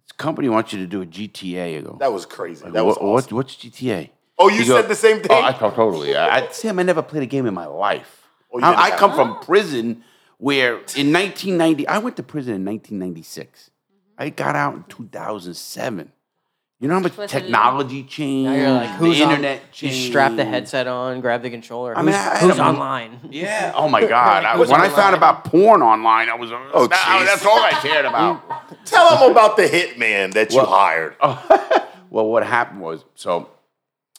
This 0.04 0.12
company 0.14 0.50
wants 0.50 0.74
you 0.74 0.80
to 0.80 0.88
do 0.88 1.02
a 1.02 1.06
GTA. 1.06 1.78
I 1.78 1.82
go, 1.82 1.98
that 2.00 2.12
was 2.14 2.26
crazy. 2.26 2.64
"What- 2.64 2.74
That 2.74 2.86
was 2.86 2.96
what- 2.98 3.06
awesome. 3.26 3.38
What's 3.38 3.56
GTA? 3.56 4.10
Oh, 4.42 4.50
you 4.50 4.60
He 4.60 4.66
said 4.66 4.82
goes, 4.82 4.88
the 4.88 4.96
same 4.96 5.18
oh, 5.18 5.22
thing. 5.22 5.32
Oh, 5.32 5.42
I 5.42 5.54
thought 5.54 5.76
totally. 5.76 6.16
I, 6.16 6.40
I, 6.40 6.48
Sam, 6.52 6.80
I 6.80 6.84
never 6.84 7.02
played 7.02 7.24
a 7.24 7.28
game 7.28 7.46
in 7.46 7.54
my 7.54 7.66
life. 7.68 8.28
Oh, 8.52 8.60
you 8.60 8.66
I, 8.66 8.86
I 8.88 8.98
come 8.98 9.14
from 9.14 9.40
prison 9.40 10.04
where 10.38 10.74
in 10.96 11.14
1990, 11.14 11.88
I 11.88 12.00
went 12.00 12.16
to 12.18 12.24
prison 12.24 12.56
in 12.56 12.66
1996. 12.66 13.70
I 14.18 14.30
got 14.30 14.56
out 14.56 14.74
in 14.76 14.84
2007. 14.90 16.12
You 16.80 16.88
know 16.88 16.96
how 16.96 17.00
much 17.02 17.30
technology 17.30 18.04
changed? 18.04 18.50
Now 18.50 18.56
you're 18.56 18.72
like, 18.72 18.90
who's 18.98 19.20
the 19.20 19.24
on- 19.26 19.30
internet 19.30 19.62
You 19.74 19.90
changed. 19.90 20.10
strap 20.10 20.36
the 20.36 20.44
headset 20.44 20.88
on, 20.88 21.22
grab 21.22 21.44
the 21.44 21.52
controller. 21.52 21.96
I 21.96 22.00
who's 22.02 22.08
mean, 22.08 22.16
I- 22.16 22.32
I 22.34 22.38
who's 22.40 22.56
don't- 22.58 22.68
online? 22.76 23.20
Yeah. 23.30 23.72
Oh 23.76 23.88
my 23.88 24.02
God. 24.02 24.44
I, 24.46 24.58
Who's 24.58 24.68
when 24.70 24.82
I 24.82 24.86
online? 24.86 24.96
found 25.00 25.16
about 25.16 25.44
porn 25.46 25.84
online, 25.84 26.28
I 26.30 26.34
was. 26.34 26.52
Oh, 26.52 26.88
that- 26.88 26.98
jeez. 26.98 27.26
that's 27.28 27.46
all 27.46 27.60
I 27.60 27.70
cared 27.72 28.06
about. 28.06 28.42
Tell 28.86 29.08
them 29.20 29.30
about 29.32 29.58
the 29.58 29.64
hitman 29.68 30.34
that 30.34 30.52
you 30.52 30.58
Well- 30.58 30.66
hired. 30.66 31.16
well, 32.10 32.26
what 32.28 32.44
happened 32.44 32.82
was, 32.82 33.06
so 33.14 33.48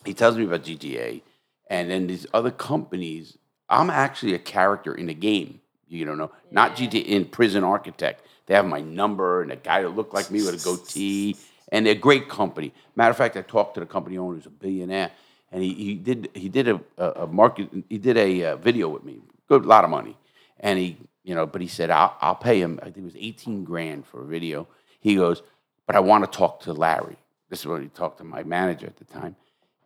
he 0.05 0.15
tells 0.15 0.37
me 0.37 0.45
about 0.45 0.63
GTA, 0.63 1.23
and 1.69 1.91
then 1.91 2.07
these 2.07 2.27
other 2.33 2.51
companies. 2.51 3.39
I'm 3.69 3.89
actually 3.89 4.35
a 4.35 4.39
character 4.39 4.95
in 4.95 5.09
a 5.09 5.15
game. 5.15 5.61
You 5.89 6.05
don't 6.05 6.19
know, 6.19 6.31
not 6.51 6.77
GTA 6.77 7.05
in 7.05 7.25
Prison 7.27 7.65
Architect. 7.65 8.27
They 8.47 8.55
have 8.55 8.67
my 8.67 8.81
number 8.81 9.43
and 9.43 9.53
a 9.53 9.57
guy 9.57 9.83
that 9.83 9.91
looked 9.91 10.13
like 10.13 10.31
me 10.31 10.43
with 10.43 10.61
a 10.61 10.65
goatee, 10.65 11.37
and 11.73 11.87
they're 11.87 11.95
a 11.95 11.99
great 11.99 12.29
company. 12.29 12.73
Matter 12.97 13.11
of 13.11 13.17
fact, 13.17 13.37
I 13.37 13.43
talked 13.43 13.75
to 13.75 13.81
the 13.81 13.87
company 13.87 14.19
owner, 14.19 14.37
who's 14.37 14.47
a 14.47 14.51
billionaire, 14.51 15.11
and 15.51 15.63
he, 15.63 15.75
he 15.75 15.95
did 15.95 16.31
he 16.35 16.49
did 16.49 16.69
a, 16.69 16.81
a, 16.99 17.11
a 17.23 17.27
market 17.27 17.71
he 17.89 17.99
did 17.99 18.17
a 18.17 18.45
uh, 18.45 18.57
video 18.57 18.89
with 18.89 19.05
me, 19.05 19.21
good 19.49 19.65
lot 19.65 19.85
of 19.85 19.91
money, 19.91 20.17
and 20.61 20.79
he 20.79 20.97
you 21.25 21.35
know, 21.35 21.47
but 21.47 21.61
he 21.61 21.69
said 21.69 21.91
I'll 21.91 22.17
I'll 22.21 22.35
pay 22.35 22.61
him. 22.61 22.79
I 22.83 22.87
think 22.87 22.99
it 22.99 23.05
was 23.05 23.17
18 23.17 23.65
grand 23.65 24.07
for 24.07 24.23
a 24.23 24.27
video. 24.27 24.67
He 25.01 25.17
goes, 25.17 25.43
but 25.87 25.97
I 25.97 26.01
want 26.01 26.25
to 26.25 26.39
talk 26.39 26.61
to 26.61 26.73
Larry. 26.73 27.17
This 27.49 27.61
is 27.61 27.67
what 27.67 27.83
he 27.83 27.89
talked 27.89 28.19
to 28.19 28.25
my 28.25 28.43
manager 28.43 28.87
at 28.87 28.97
the 28.97 29.05
time, 29.05 29.37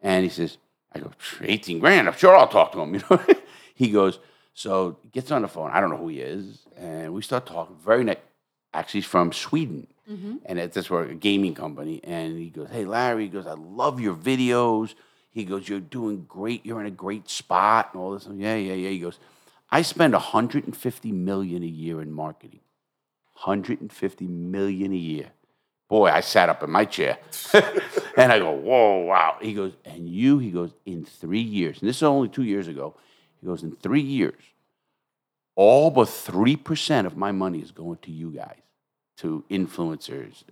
and 0.03 0.25
he 0.25 0.31
says, 0.31 0.59
I 0.93 1.01
go 1.01 1.13
18 1.43 1.79
grand. 1.79 2.09
I'm 2.09 2.17
sure 2.17 2.37
I'll 2.37 2.49
talk 2.49 2.73
to 2.73 2.81
him. 2.81 2.95
You 2.95 3.03
know, 3.11 3.21
he 3.75 3.91
goes. 3.91 4.19
So 4.55 4.97
he 5.03 5.11
gets 5.11 5.31
on 5.31 5.43
the 5.43 5.49
phone. 5.49 5.71
I 5.71 5.81
don't 5.81 5.91
know 5.91 5.99
who 5.99 6.09
he 6.09 6.21
is, 6.21 6.67
and 6.79 7.13
we 7.13 7.21
start 7.21 7.45
talking. 7.45 7.77
Very 7.77 8.05
nice. 8.05 8.17
Actually, 8.73 9.01
he's 9.01 9.09
from 9.09 9.33
Sweden, 9.33 9.87
mm-hmm. 10.11 10.37
and 10.47 10.59
it's 10.59 10.75
this 10.75 10.91
a 10.91 11.15
gaming 11.15 11.55
company. 11.55 12.01
And 12.03 12.39
he 12.39 12.49
goes, 12.49 12.69
"Hey, 12.71 12.87
Larry," 12.87 13.25
he 13.25 13.29
goes, 13.29 13.47
"I 13.47 13.53
love 13.53 14.01
your 14.01 14.15
videos." 14.15 14.95
He 15.31 15.45
goes, 15.45 15.69
"You're 15.69 15.81
doing 15.81 16.25
great. 16.27 16.65
You're 16.65 16.81
in 16.81 16.87
a 16.87 16.91
great 16.91 17.29
spot, 17.29 17.91
and 17.93 18.03
all 18.03 18.13
this." 18.13 18.25
And 18.25 18.41
Yeah, 18.41 18.57
yeah, 18.57 18.73
yeah. 18.73 18.89
He 18.89 18.99
goes, 18.99 19.19
"I 19.71 19.83
spend 19.83 20.15
150 20.15 21.13
million 21.13 21.63
a 21.63 21.67
year 21.67 22.01
in 22.01 22.11
marketing. 22.11 22.61
150 23.35 24.27
million 24.27 24.93
a 24.93 24.97
year." 24.97 25.33
Boy, 25.89 26.11
I 26.11 26.21
sat 26.21 26.49
up 26.49 26.63
in 26.63 26.71
my 26.71 26.85
chair, 26.85 27.19
and 28.17 28.33
I 28.33 28.39
go, 28.41 28.51
"Whoa, 28.51 29.05
wow!" 29.05 29.37
He 29.41 29.55
goes, 29.55 29.73
"And 29.85 30.09
you?" 30.09 30.39
He 30.39 30.51
goes, 30.51 30.73
"In 30.85 31.05
three 31.05 31.41
years, 31.41 31.81
and 31.81 31.89
this 31.89 31.97
is 31.97 32.03
only 32.03 32.29
two 32.29 32.43
years 32.43 32.67
ago." 32.67 32.95
He 33.41 33.47
goes, 33.47 33.63
"In 33.63 33.77
three 33.77 34.01
years." 34.03 34.43
all 35.57 35.91
but 35.91 36.07
3% 36.07 37.07
of 37.07 37.17
my 37.17 37.33
money 37.33 37.61
is 37.61 37.73
going 37.73 37.99
to 38.03 38.11
you 38.13 38.31
guys, 38.31 38.61
to 39.17 39.43
influencers, 39.51 40.45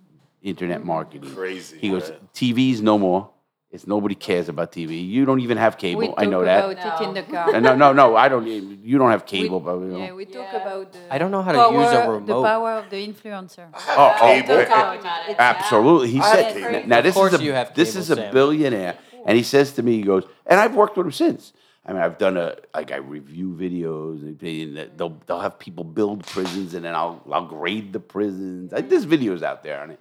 internet 0.42 0.84
marketing. 0.84 1.34
Crazy, 1.34 1.78
He 1.78 1.90
goes, 1.90 2.08
man. 2.08 2.18
TV's 2.34 2.80
no 2.80 2.98
more. 2.98 3.30
It's 3.74 3.88
nobody 3.88 4.14
cares 4.14 4.48
about 4.48 4.70
TV. 4.70 4.92
You 5.16 5.24
don't 5.24 5.40
even 5.40 5.58
have 5.58 5.76
cable. 5.76 6.00
we 6.02 6.08
I 6.16 6.22
talk 6.24 6.28
know 6.34 6.44
that. 6.44 6.58
about 6.70 7.00
it 7.00 7.04
in 7.08 7.14
the 7.14 7.22
car. 7.24 7.60
No, 7.60 7.74
no, 7.74 7.92
no. 7.92 8.14
I 8.24 8.28
don't. 8.28 8.46
You 8.46 8.96
don't 8.98 9.10
have 9.10 9.22
We- 9.24 9.28
cable, 9.38 9.58
but 9.58 9.74
you 9.80 9.86
know. 9.86 9.98
yeah, 9.98 10.12
we 10.12 10.24
talk 10.26 10.52
about 10.62 10.92
the 10.92 11.00
I 11.14 11.18
don't 11.18 11.32
know 11.32 11.42
how 11.42 11.50
to 11.52 11.58
power, 11.58 11.82
use 11.82 11.92
a 11.92 12.10
remote. 12.10 12.26
the 12.26 12.42
power 12.52 12.70
of 12.80 12.88
the 12.90 13.00
influencer. 13.08 13.66
Oh, 13.74 13.80
oh, 13.98 14.16
Cable. 14.20 14.58
eh, 14.60 15.34
Absolutely. 15.38 16.10
He 16.10 16.20
I 16.20 16.32
said, 16.32 16.52
cable. 16.54 16.88
now 16.88 17.00
this 17.00 17.14
course 17.14 17.32
is 17.32 17.40
a 17.40 17.44
you 17.44 17.52
have 17.52 17.74
this 17.74 17.96
is 17.96 18.10
a 18.10 18.14
Sam. 18.16 18.32
billionaire, 18.32 18.96
and 19.26 19.36
he 19.36 19.42
says 19.42 19.72
to 19.72 19.82
me, 19.82 19.92
he 19.96 20.02
goes, 20.02 20.24
and 20.46 20.60
I've 20.60 20.76
worked 20.76 20.96
with 20.96 21.06
him 21.06 21.12
since. 21.12 21.52
I 21.86 21.92
mean, 21.92 22.00
I've 22.00 22.16
done 22.16 22.36
a 22.36 22.54
like 22.74 22.92
I 22.92 22.96
review 23.16 23.48
videos, 23.58 24.22
and 24.22 24.38
they- 24.38 24.62
and 24.62 24.90
they'll 24.96 25.16
they'll 25.26 25.40
have 25.40 25.58
people 25.58 25.82
build 25.82 26.24
prisons, 26.26 26.74
and 26.74 26.84
then 26.84 26.94
I'll 26.94 27.20
I'll 27.30 27.46
grade 27.46 27.92
the 27.92 28.00
prisons. 28.00 28.72
I, 28.72 28.82
there's 28.82 29.04
videos 29.04 29.42
out 29.42 29.64
there 29.64 29.80
on 29.82 29.90
it, 29.90 30.00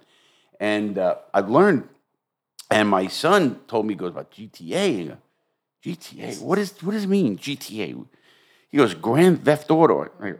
and 0.60 0.96
uh, 0.96 1.16
I've 1.34 1.50
learned. 1.50 1.88
And 2.74 2.88
my 2.88 3.06
son 3.06 3.60
told 3.68 3.86
me 3.86 3.94
he 3.94 3.98
goes 3.98 4.10
about 4.10 4.30
GTA. 4.32 5.00
And 5.00 5.10
I 5.12 5.14
go, 5.14 5.18
GTA, 5.84 6.40
what 6.42 6.58
is 6.58 6.72
what 6.82 6.92
does 6.92 7.04
it 7.04 7.08
mean 7.08 7.38
GTA? 7.38 8.04
He 8.70 8.76
goes 8.78 8.94
Grand 8.94 9.44
Theft 9.44 9.70
Auto. 9.70 10.10
I 10.20 10.30
go, 10.30 10.38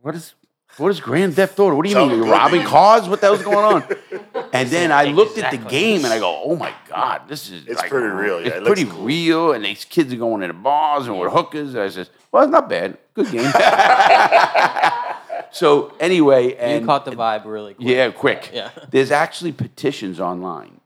what 0.00 0.14
is 0.14 0.34
what 0.78 0.88
is 0.90 1.00
Grand 1.00 1.34
Theft 1.34 1.58
Auto? 1.60 1.76
What 1.76 1.84
do 1.84 1.88
you 1.88 1.94
Tell 1.94 2.06
mean? 2.06 2.16
You're 2.18 2.26
bro. 2.26 2.36
robbing 2.36 2.62
cars? 2.64 3.08
What 3.08 3.20
the 3.20 3.28
hell's 3.28 3.42
going 3.42 3.64
on? 3.64 3.84
And 4.52 4.68
then 4.70 4.90
I 4.90 5.06
looked 5.06 5.36
at 5.38 5.50
the 5.50 5.58
game 5.58 6.04
and 6.04 6.14
I 6.14 6.18
go, 6.18 6.40
oh 6.44 6.56
my 6.56 6.72
God, 6.88 7.28
this 7.28 7.50
is 7.50 7.66
It's 7.66 7.82
pretty 7.82 8.06
real, 8.06 8.40
yeah, 8.40 8.46
It's 8.46 8.56
it 8.56 8.62
looks 8.62 8.80
pretty 8.80 8.90
cool. 8.90 9.04
real. 9.04 9.52
And 9.52 9.64
these 9.64 9.84
kids 9.84 10.12
are 10.14 10.16
going 10.16 10.40
into 10.42 10.54
bars 10.54 11.08
and 11.08 11.18
with 11.18 11.30
hookers. 11.32 11.74
And 11.74 11.82
I 11.82 11.88
says, 11.88 12.08
well, 12.32 12.44
it's 12.44 12.52
not 12.52 12.66
bad. 12.68 12.96
Good 13.12 13.30
game. 13.32 13.50
so 15.50 15.92
anyway, 16.00 16.54
and 16.54 16.80
you 16.80 16.86
caught 16.86 17.04
the 17.04 17.10
vibe 17.10 17.44
really 17.44 17.74
quick. 17.74 17.86
yeah, 17.88 18.10
quick. 18.10 18.50
Yeah. 18.54 18.70
There's 18.90 19.10
actually 19.10 19.52
petitions 19.52 20.20
online 20.20 20.80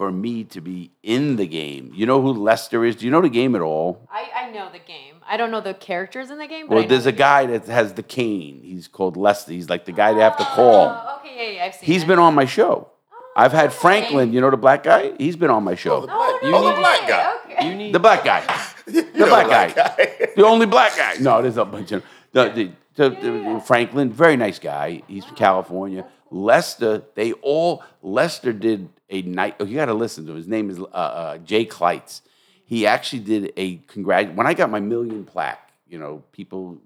for 0.00 0.10
me 0.10 0.44
to 0.44 0.62
be 0.62 0.90
in 1.02 1.36
the 1.36 1.46
game. 1.46 1.92
You 1.94 2.06
know 2.06 2.22
who 2.22 2.32
Lester 2.32 2.86
is? 2.86 2.96
Do 2.96 3.04
you 3.04 3.10
know 3.10 3.20
the 3.20 3.28
game 3.28 3.54
at 3.54 3.60
all? 3.60 4.08
I, 4.10 4.30
I 4.34 4.50
know 4.50 4.72
the 4.72 4.78
game. 4.78 5.16
I 5.28 5.36
don't 5.36 5.50
know 5.50 5.60
the 5.60 5.74
characters 5.74 6.30
in 6.30 6.38
the 6.38 6.46
game. 6.46 6.68
But 6.68 6.74
Well, 6.74 6.82
know 6.84 6.88
there's 6.88 7.04
the 7.04 7.10
a 7.10 7.12
guy 7.12 7.44
that 7.44 7.66
has 7.66 7.92
the 7.92 8.02
cane. 8.02 8.62
He's 8.64 8.88
called 8.88 9.18
Lester. 9.18 9.52
He's 9.52 9.68
like 9.68 9.84
the 9.84 9.92
guy 9.92 10.14
they 10.14 10.22
have 10.22 10.38
to 10.38 10.44
call. 10.44 10.86
Oh, 10.86 11.18
okay, 11.18 11.36
yeah, 11.36 11.56
yeah, 11.58 11.64
I've 11.66 11.74
seen. 11.74 11.86
He's 11.86 12.04
it. 12.04 12.06
been 12.06 12.18
on 12.18 12.34
my 12.34 12.46
show. 12.46 12.88
Oh, 13.12 13.32
I've 13.36 13.52
had 13.52 13.74
Franklin, 13.74 14.32
you 14.32 14.40
know 14.40 14.50
the 14.50 14.56
black 14.56 14.84
guy? 14.84 15.12
He's 15.18 15.36
been 15.36 15.50
on 15.50 15.64
my 15.64 15.74
show. 15.74 16.06
Black- 16.06 16.42
You 16.44 16.48
oh, 16.56 16.62
the 16.62 16.68
oh, 16.68 16.70
need- 16.70 16.78
black 16.78 17.06
guy. 17.06 17.36
Okay. 17.44 17.68
You 17.68 17.74
need 17.74 17.94
The 17.94 18.00
black 18.00 18.24
guy. 18.24 18.66
The 18.86 19.02
know 19.02 19.26
black 19.26 19.74
guy. 19.76 19.98
The 20.34 20.46
only 20.46 20.64
black 20.64 20.96
guy. 20.96 21.16
No, 21.20 21.42
there's 21.42 21.58
a 21.58 21.66
bunch 21.66 21.92
of 21.92 22.02
the, 22.32 22.48
the, 22.48 22.72
the, 22.94 23.10
the- 23.10 23.62
Franklin, 23.66 24.10
very 24.10 24.38
nice 24.38 24.58
guy. 24.58 25.02
He's 25.08 25.26
from 25.26 25.34
oh, 25.34 25.38
California. 25.38 26.06
Lester, 26.30 27.02
they 27.16 27.32
all 27.32 27.82
Lester 28.02 28.54
did 28.54 28.88
a 29.10 29.22
night. 29.22 29.56
Oh, 29.60 29.64
you 29.64 29.76
got 29.76 29.86
to 29.86 29.94
listen 29.94 30.24
to 30.26 30.32
him. 30.32 30.36
His 30.36 30.48
name 30.48 30.70
is 30.70 30.78
uh, 30.78 30.82
uh, 30.84 31.38
Jay 31.38 31.66
Klaitz. 31.66 32.22
He 32.64 32.86
actually 32.86 33.20
did 33.20 33.52
a 33.56 33.76
congrat. 33.76 34.34
When 34.34 34.46
I 34.46 34.54
got 34.54 34.70
my 34.70 34.80
million 34.80 35.24
plaque, 35.24 35.72
you 35.88 35.98
know, 35.98 36.22
people 36.32 36.80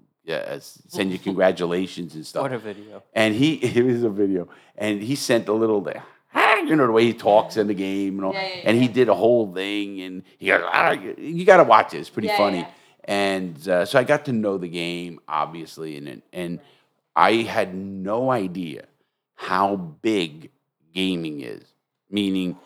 send 0.59 1.11
you 1.11 1.19
congratulations 1.29 2.15
and 2.15 2.25
stuff. 2.25 2.41
What 2.41 2.53
a 2.53 2.57
video. 2.57 3.03
And 3.13 3.35
he 3.35 3.53
it 3.77 3.85
was 3.85 4.03
a 4.03 4.09
video, 4.09 4.49
and 4.77 5.01
he 5.01 5.15
sent 5.15 5.47
a 5.47 5.53
little 5.53 5.81
there. 5.81 6.03
You 6.65 6.75
know 6.75 6.87
the 6.87 6.91
way 6.91 7.03
he 7.03 7.13
talks 7.13 7.57
in 7.57 7.67
the 7.67 7.75
game, 7.75 8.15
and 8.15 8.25
all. 8.25 8.33
Yeah, 8.33 8.41
yeah, 8.41 8.61
and 8.65 8.81
he 8.81 8.87
did 8.87 9.07
a 9.07 9.13
whole 9.13 9.53
thing, 9.53 10.01
and 10.01 10.23
he 10.39 10.47
goes, 10.47 10.63
ah, 10.65 10.91
"You 10.91 11.45
got 11.45 11.57
to 11.57 11.63
watch 11.63 11.93
it. 11.93 11.99
It's 11.99 12.09
pretty 12.09 12.29
funny." 12.29 12.59
yeah. 12.59 12.71
and 13.03 13.69
uh, 13.69 13.85
so 13.85 13.99
I 13.99 14.03
got 14.03 14.25
to 14.25 14.33
know 14.33 14.57
the 14.57 14.67
game 14.67 15.19
obviously, 15.27 15.95
and 15.95 16.23
and 16.33 16.59
I 17.15 17.33
had 17.43 17.75
no 17.75 18.31
idea 18.31 18.85
how 19.35 19.75
big 19.75 20.49
gaming 20.91 21.41
is. 21.41 21.74
Meaning, 22.09 22.57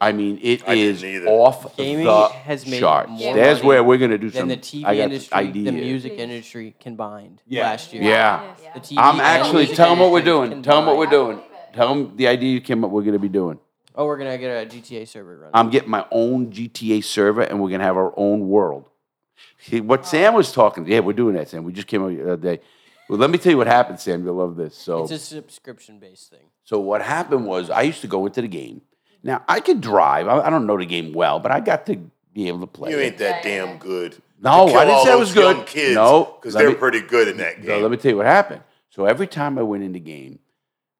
I 0.00 0.10
mean, 0.12 0.38
it 0.42 0.68
I 0.68 0.74
is 0.74 1.00
didn't 1.02 1.16
either. 1.22 1.28
off 1.28 1.76
Gaming 1.76 2.04
the 2.04 2.28
has 2.28 2.66
made 2.66 2.80
charts. 2.80 3.10
more 3.10 3.34
There's 3.34 3.58
money 3.58 3.68
where 3.68 3.84
we're 3.84 3.98
gonna 3.98 4.18
do 4.18 4.28
than 4.28 4.40
some. 4.40 4.48
the 4.48 4.56
TV 4.56 4.84
I 4.84 4.96
got 4.96 5.02
industry, 5.04 5.28
the 5.30 5.48
idea. 5.68 5.72
music 5.72 6.12
industry 6.18 6.74
combined 6.80 7.40
Yeah. 7.46 7.62
last 7.70 7.92
year. 7.92 8.02
Yeah. 8.02 8.54
The 8.74 8.80
TV 8.80 8.96
I'm 8.98 9.14
and 9.14 9.20
actually 9.22 9.62
music 9.62 9.76
tell 9.76 9.90
them 9.90 10.00
what 10.00 10.10
we're 10.10 10.18
industry 10.18 10.48
doing. 10.50 10.62
Tell 10.62 10.76
them 10.76 10.86
what 10.86 10.96
we're 10.98 11.06
combined. 11.06 11.38
doing. 11.38 11.50
Tell 11.74 11.94
them 11.94 12.16
the 12.16 12.26
idea 12.26 12.50
you 12.52 12.60
came 12.60 12.84
up. 12.84 12.90
We're 12.90 13.02
gonna 13.02 13.18
be 13.20 13.28
doing. 13.28 13.58
Oh, 13.94 14.04
we're 14.06 14.18
gonna 14.18 14.36
get 14.38 14.50
a 14.50 14.66
GTA 14.66 15.06
server 15.06 15.38
run. 15.38 15.50
I'm 15.54 15.70
getting 15.70 15.90
my 15.90 16.04
own 16.10 16.50
GTA 16.50 17.00
server, 17.02 17.42
and 17.42 17.60
we're 17.62 17.70
gonna 17.70 17.84
have 17.84 17.96
our 17.96 18.12
own 18.16 18.48
world. 18.48 18.84
See, 19.60 19.80
what 19.80 20.06
Sam 20.06 20.34
was 20.34 20.50
talking. 20.52 20.86
Yeah, 20.86 21.00
we're 21.00 21.12
doing 21.12 21.34
that, 21.36 21.48
Sam. 21.48 21.62
We 21.64 21.72
just 21.72 21.86
came 21.86 22.02
up 22.02 22.10
the 22.10 22.22
other 22.32 22.36
day. 22.36 22.60
Well, 23.08 23.18
let 23.18 23.30
me 23.30 23.38
tell 23.38 23.50
you 23.52 23.58
what 23.58 23.66
happened, 23.68 24.00
Sam. 24.00 24.24
You'll 24.24 24.34
love 24.34 24.56
this. 24.56 24.76
So, 24.76 25.02
it's 25.04 25.12
a 25.12 25.18
subscription 25.18 25.98
based 25.98 26.30
thing. 26.30 26.46
so 26.64 26.78
what 26.78 27.00
happened 27.00 27.46
was 27.46 27.70
I 27.70 27.82
used 27.82 28.00
to 28.02 28.06
go 28.06 28.26
into 28.26 28.42
the 28.42 28.48
game. 28.48 28.82
Now 29.22 29.42
I 29.48 29.60
could 29.60 29.80
drive. 29.80 30.28
I, 30.28 30.40
I 30.40 30.50
don't 30.50 30.66
know 30.66 30.78
the 30.78 30.86
game 30.86 31.12
well, 31.12 31.40
but 31.40 31.50
I 31.50 31.60
got 31.60 31.86
to 31.86 31.96
be 32.32 32.48
able 32.48 32.60
to 32.60 32.66
play. 32.66 32.90
You 32.90 32.98
it. 32.98 33.02
ain't 33.04 33.18
that 33.18 33.42
damn 33.42 33.78
good. 33.78 34.16
No, 34.40 34.66
To 34.66 34.70
kill 34.72 34.80
I 34.80 34.84
didn't 34.84 34.96
all 34.98 35.04
say 35.04 35.12
I 35.12 35.16
was 35.16 35.34
good. 35.34 35.56
young 35.56 35.64
Kids, 35.66 35.94
No, 35.96 36.36
because 36.40 36.54
they're 36.54 36.68
me- 36.68 36.74
pretty 36.76 37.00
good 37.00 37.26
in 37.28 37.38
that 37.38 37.56
So 37.56 37.62
game. 37.62 37.82
let 37.82 37.90
me 37.90 37.96
tell 37.96 38.12
you 38.12 38.16
what 38.18 38.26
happened. 38.26 38.62
So 38.90 39.04
every 39.04 39.26
time 39.26 39.58
I 39.58 39.62
went 39.62 39.82
in 39.82 39.92
the 39.92 40.00
game, 40.00 40.38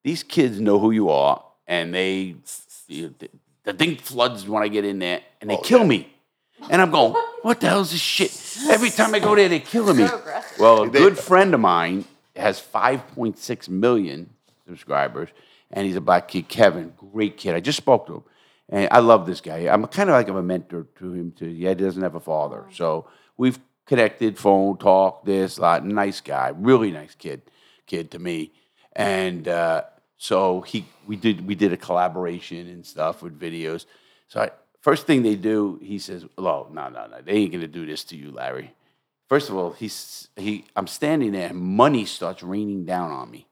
these 0.02 0.22
kids 0.22 0.60
know 0.60 0.78
who 0.78 0.90
you 0.90 1.08
are, 1.10 1.44
and 1.66 1.94
they 1.94 2.34
the, 2.88 3.12
the 3.64 3.72
thing 3.72 3.96
floods 3.96 4.48
when 4.48 4.62
I 4.62 4.68
get 4.68 4.84
in 4.84 4.98
there, 4.98 5.20
and 5.40 5.48
they 5.50 5.56
Oh, 5.56 5.60
kill 5.60 5.80
yeah. 5.80 5.86
me. 5.86 6.12
And 6.70 6.82
I'm 6.82 6.90
going, 6.90 7.12
what 7.42 7.60
the 7.60 7.68
hell 7.68 7.80
is 7.82 7.92
this 7.92 8.00
shit? 8.00 8.32
Every 8.68 8.90
time 8.90 9.14
I 9.14 9.20
go 9.20 9.36
there, 9.36 9.48
they're 9.48 9.60
killing 9.60 9.96
me. 9.96 10.08
Well, 10.58 10.82
a 10.82 10.88
good 10.88 11.16
friend 11.16 11.54
of 11.54 11.60
mine 11.60 12.04
has 12.34 12.60
5.6 12.60 13.68
million 13.68 14.30
subscribers, 14.66 15.28
and 15.70 15.86
he's 15.86 15.96
a 15.96 16.00
black 16.00 16.28
kid, 16.28 16.48
Kevin. 16.48 16.92
Great 16.96 17.36
kid. 17.36 17.54
I 17.54 17.60
just 17.60 17.78
spoke 17.78 18.06
to 18.06 18.14
him. 18.16 18.22
And 18.70 18.88
I 18.90 19.00
love 19.00 19.26
this 19.26 19.40
guy. 19.40 19.68
I'm 19.68 19.86
kind 19.86 20.10
of 20.10 20.14
like 20.14 20.28
a 20.28 20.42
mentor 20.42 20.86
to 20.98 21.12
him, 21.12 21.32
too. 21.32 21.48
Yeah, 21.48 21.70
he 21.70 21.74
doesn't 21.74 22.02
have 22.02 22.14
a 22.14 22.20
father. 22.20 22.66
So 22.72 23.08
we've 23.36 23.58
connected, 23.86 24.38
phone, 24.38 24.76
talk, 24.76 25.24
this, 25.24 25.58
lot. 25.58 25.84
Nice 25.86 26.20
guy. 26.20 26.52
Really 26.54 26.90
nice 26.90 27.14
kid, 27.14 27.42
kid 27.86 28.10
to 28.10 28.18
me. 28.18 28.52
And 28.92 29.48
uh, 29.48 29.84
so 30.18 30.60
he, 30.62 30.86
we 31.06 31.16
did, 31.16 31.46
we 31.46 31.54
did 31.54 31.72
a 31.72 31.76
collaboration 31.76 32.68
and 32.68 32.84
stuff 32.84 33.22
with 33.22 33.38
videos. 33.38 33.86
So 34.28 34.42
I, 34.42 34.50
first 34.80 35.06
thing 35.06 35.22
they 35.22 35.36
do, 35.36 35.78
he 35.82 35.98
says, 35.98 36.24
"Oh, 36.36 36.68
no, 36.70 36.88
no, 36.88 37.06
no, 37.06 37.20
they 37.22 37.32
ain't 37.32 37.52
gonna 37.52 37.66
do 37.66 37.86
this 37.86 38.04
to 38.04 38.16
you, 38.16 38.30
Larry." 38.30 38.74
First 39.28 39.50
of 39.50 39.56
all, 39.56 39.72
he's 39.72 40.28
he. 40.36 40.64
I'm 40.76 40.86
standing 40.86 41.32
there, 41.32 41.48
and 41.48 41.58
money 41.58 42.04
starts 42.04 42.42
raining 42.42 42.84
down 42.84 43.10
on 43.10 43.30
me. 43.30 43.47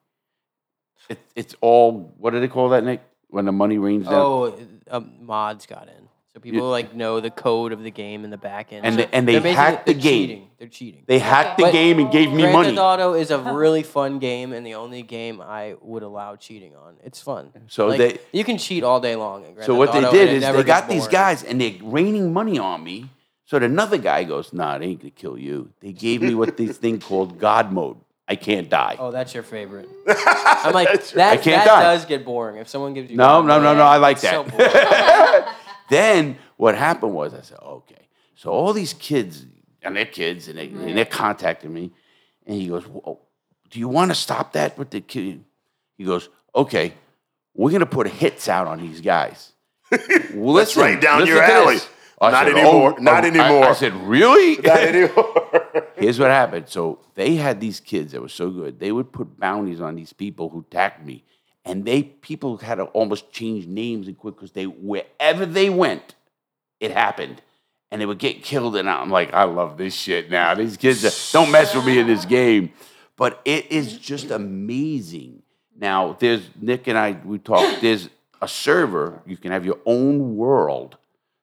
It, 1.08 1.18
it's 1.34 1.54
all 1.60 2.12
what 2.18 2.30
do 2.32 2.40
they 2.40 2.48
call 2.48 2.70
that, 2.70 2.84
Nick? 2.84 3.00
When 3.28 3.44
the 3.44 3.52
money 3.52 3.78
rains 3.78 4.04
down, 4.06 4.14
Oh, 4.14 4.54
um, 4.90 5.12
mods 5.20 5.66
got 5.66 5.88
in, 5.88 6.08
so 6.32 6.38
people 6.40 6.70
like 6.70 6.94
know 6.94 7.20
the 7.20 7.30
code 7.30 7.72
of 7.72 7.82
the 7.82 7.90
game 7.90 8.24
in 8.24 8.30
the 8.30 8.36
back 8.38 8.72
end. 8.72 8.86
And 8.86 8.94
So 8.94 9.02
they- 9.02 9.08
and 9.12 9.26
they 9.28 9.32
they're 9.32 9.40
basically- 9.42 9.56
hacked 9.64 9.86
the 9.86 9.92
they're 9.94 10.00
game. 10.02 10.20
Cheating. 10.28 10.48
They're 10.58 10.68
cheating. 10.68 11.02
they 11.06 11.18
hacked 11.18 11.58
the 11.58 11.64
But 11.64 11.72
game 11.72 11.98
and 11.98 12.10
gave 12.10 12.30
me 12.30 12.42
Grand 12.42 12.52
money. 12.52 12.68
Theft 12.70 12.78
Auto 12.78 13.12
is 13.14 13.30
a 13.32 13.38
really 13.38 13.82
fun 13.82 14.18
game, 14.20 14.52
and 14.52 14.64
the 14.64 14.74
only 14.76 15.02
game 15.02 15.40
I 15.40 15.74
would 15.82 16.02
allow 16.04 16.36
cheating 16.36 16.74
on. 16.76 16.94
It's 17.04 17.20
fun. 17.20 17.52
So 17.68 17.88
Like, 17.88 17.98
they- 17.98 18.18
you 18.32 18.44
can 18.44 18.58
cheat 18.58 18.84
all 18.84 19.00
day 19.00 19.16
long. 19.16 19.44
in 19.44 19.52
Grand 19.54 19.66
So 19.66 19.72
Theft 19.72 19.78
what 19.78 19.92
they 19.92 19.98
Auto, 20.06 20.12
did 20.12 20.20
and 20.28 20.30
it 20.30 20.34
is 20.36 20.42
never 20.42 20.58
they 20.58 20.64
gets 20.64 20.80
got 20.82 20.88
these 20.88 21.00
boring. 21.02 21.12
guys 21.12 21.42
and 21.42 21.60
they're 21.60 21.74
raining 21.82 22.32
money 22.32 22.58
on 22.58 22.82
me. 22.82 23.10
So 23.44 23.58
that 23.58 23.66
another 23.66 23.98
guy 23.98 24.24
goes, 24.24 24.52
"Nah, 24.52 24.78
they 24.78 24.86
ain't 24.86 25.00
gonna 25.00 25.10
kill 25.10 25.38
you." 25.38 25.70
They 25.80 25.92
gave 25.92 26.20
me 26.22 26.34
what 26.34 26.56
this 26.56 26.78
thing 26.78 27.00
called 27.00 27.38
God 27.38 27.70
mode. 27.72 27.96
I 28.28 28.34
can't 28.36 28.68
die. 28.68 28.96
Oh, 28.98 29.10
that's 29.10 29.34
your 29.34 29.42
favorite. 29.44 29.88
I'm 30.08 30.72
like 30.72 30.88
that. 31.12 31.32
I 31.32 31.36
can't 31.36 31.64
that 31.64 31.66
die. 31.66 31.82
does 31.82 32.06
get 32.06 32.24
boring 32.24 32.56
if 32.56 32.68
someone 32.68 32.92
gives 32.92 33.10
you. 33.10 33.16
No, 33.16 33.40
no, 33.42 33.60
no, 33.60 33.74
no. 33.74 33.82
I 33.82 33.98
like 33.98 34.16
It's 34.16 34.28
so 34.28 34.42
that. 34.42 35.56
then 35.90 36.36
what 36.56 36.74
happened 36.74 37.14
was 37.14 37.34
I 37.34 37.42
said, 37.42 37.58
okay. 37.62 38.08
So 38.34 38.50
all 38.50 38.72
these 38.72 38.94
kids 38.94 39.46
and 39.82 39.96
their 39.96 40.06
kids 40.06 40.48
and, 40.48 40.58
they, 40.58 40.66
and 40.68 40.96
they're 40.96 41.04
contacting 41.04 41.72
me, 41.72 41.92
and 42.46 42.60
he 42.60 42.68
goes, 42.68 42.84
"Do 42.84 43.78
you 43.78 43.88
want 43.88 44.10
to 44.10 44.14
stop 44.14 44.52
that 44.54 44.76
with 44.76 44.90
the 44.90 45.00
kid?" 45.00 45.44
He 45.96 46.04
goes, 46.04 46.28
"Okay, 46.54 46.92
we're 47.54 47.70
gonna 47.70 47.86
put 47.86 48.08
hits 48.08 48.48
out 48.48 48.66
on 48.66 48.80
these 48.80 49.00
guys." 49.00 49.52
Well, 50.34 50.54
listen, 50.54 50.82
right 50.82 51.00
down 51.00 51.20
listen 51.20 51.34
your 51.34 51.42
alley. 51.42 51.76
this. 51.76 51.88
Not 52.20 52.46
said, 52.46 52.56
anymore. 52.56 52.94
Oh, 52.98 53.02
not 53.02 53.24
oh, 53.24 53.26
I- 53.26 53.30
anymore. 53.30 53.64
I, 53.68 53.72
said, 53.72 53.94
"Really?" 53.94 54.56
Not 54.56 54.78
anymore. 54.80 55.65
Here's 55.96 56.18
what 56.18 56.30
happened. 56.30 56.68
So 56.68 56.98
they 57.14 57.36
had 57.36 57.60
these 57.60 57.80
kids 57.80 58.12
that 58.12 58.20
were 58.20 58.28
so 58.28 58.50
good. 58.50 58.78
They 58.78 58.92
would 58.92 59.12
put 59.12 59.38
bounties 59.38 59.80
on 59.80 59.94
these 59.96 60.12
people 60.12 60.48
who 60.50 60.60
attacked 60.60 61.04
me, 61.04 61.24
and 61.64 61.84
they 61.84 62.02
people 62.02 62.58
had 62.58 62.76
to 62.76 62.84
almost 62.84 63.32
change 63.32 63.66
names 63.66 64.06
and 64.06 64.16
quit 64.18 64.36
because 64.36 64.52
they 64.52 64.66
wherever 64.66 65.46
they 65.46 65.70
went, 65.70 66.14
it 66.80 66.90
happened, 66.90 67.40
and 67.90 68.00
they 68.00 68.06
would 68.06 68.18
get 68.18 68.42
killed. 68.42 68.76
And 68.76 68.88
I'm 68.88 69.10
like, 69.10 69.32
I 69.32 69.44
love 69.44 69.78
this 69.78 69.94
shit 69.94 70.30
now. 70.30 70.54
These 70.54 70.76
kids 70.76 71.04
are- 71.04 71.32
don't 71.32 71.50
mess 71.50 71.74
with 71.74 71.86
me 71.86 71.98
in 71.98 72.06
this 72.06 72.24
game, 72.24 72.72
but 73.16 73.40
it 73.44 73.70
is 73.72 73.98
just 73.98 74.30
amazing. 74.30 75.42
Now 75.78 76.16
there's 76.18 76.48
Nick 76.60 76.86
and 76.86 76.98
I. 76.98 77.12
We 77.24 77.38
talked. 77.38 77.80
There's 77.80 78.08
a 78.42 78.48
server. 78.48 79.22
You 79.26 79.36
can 79.36 79.50
have 79.52 79.64
your 79.64 79.78
own 79.86 80.36
world 80.36 80.96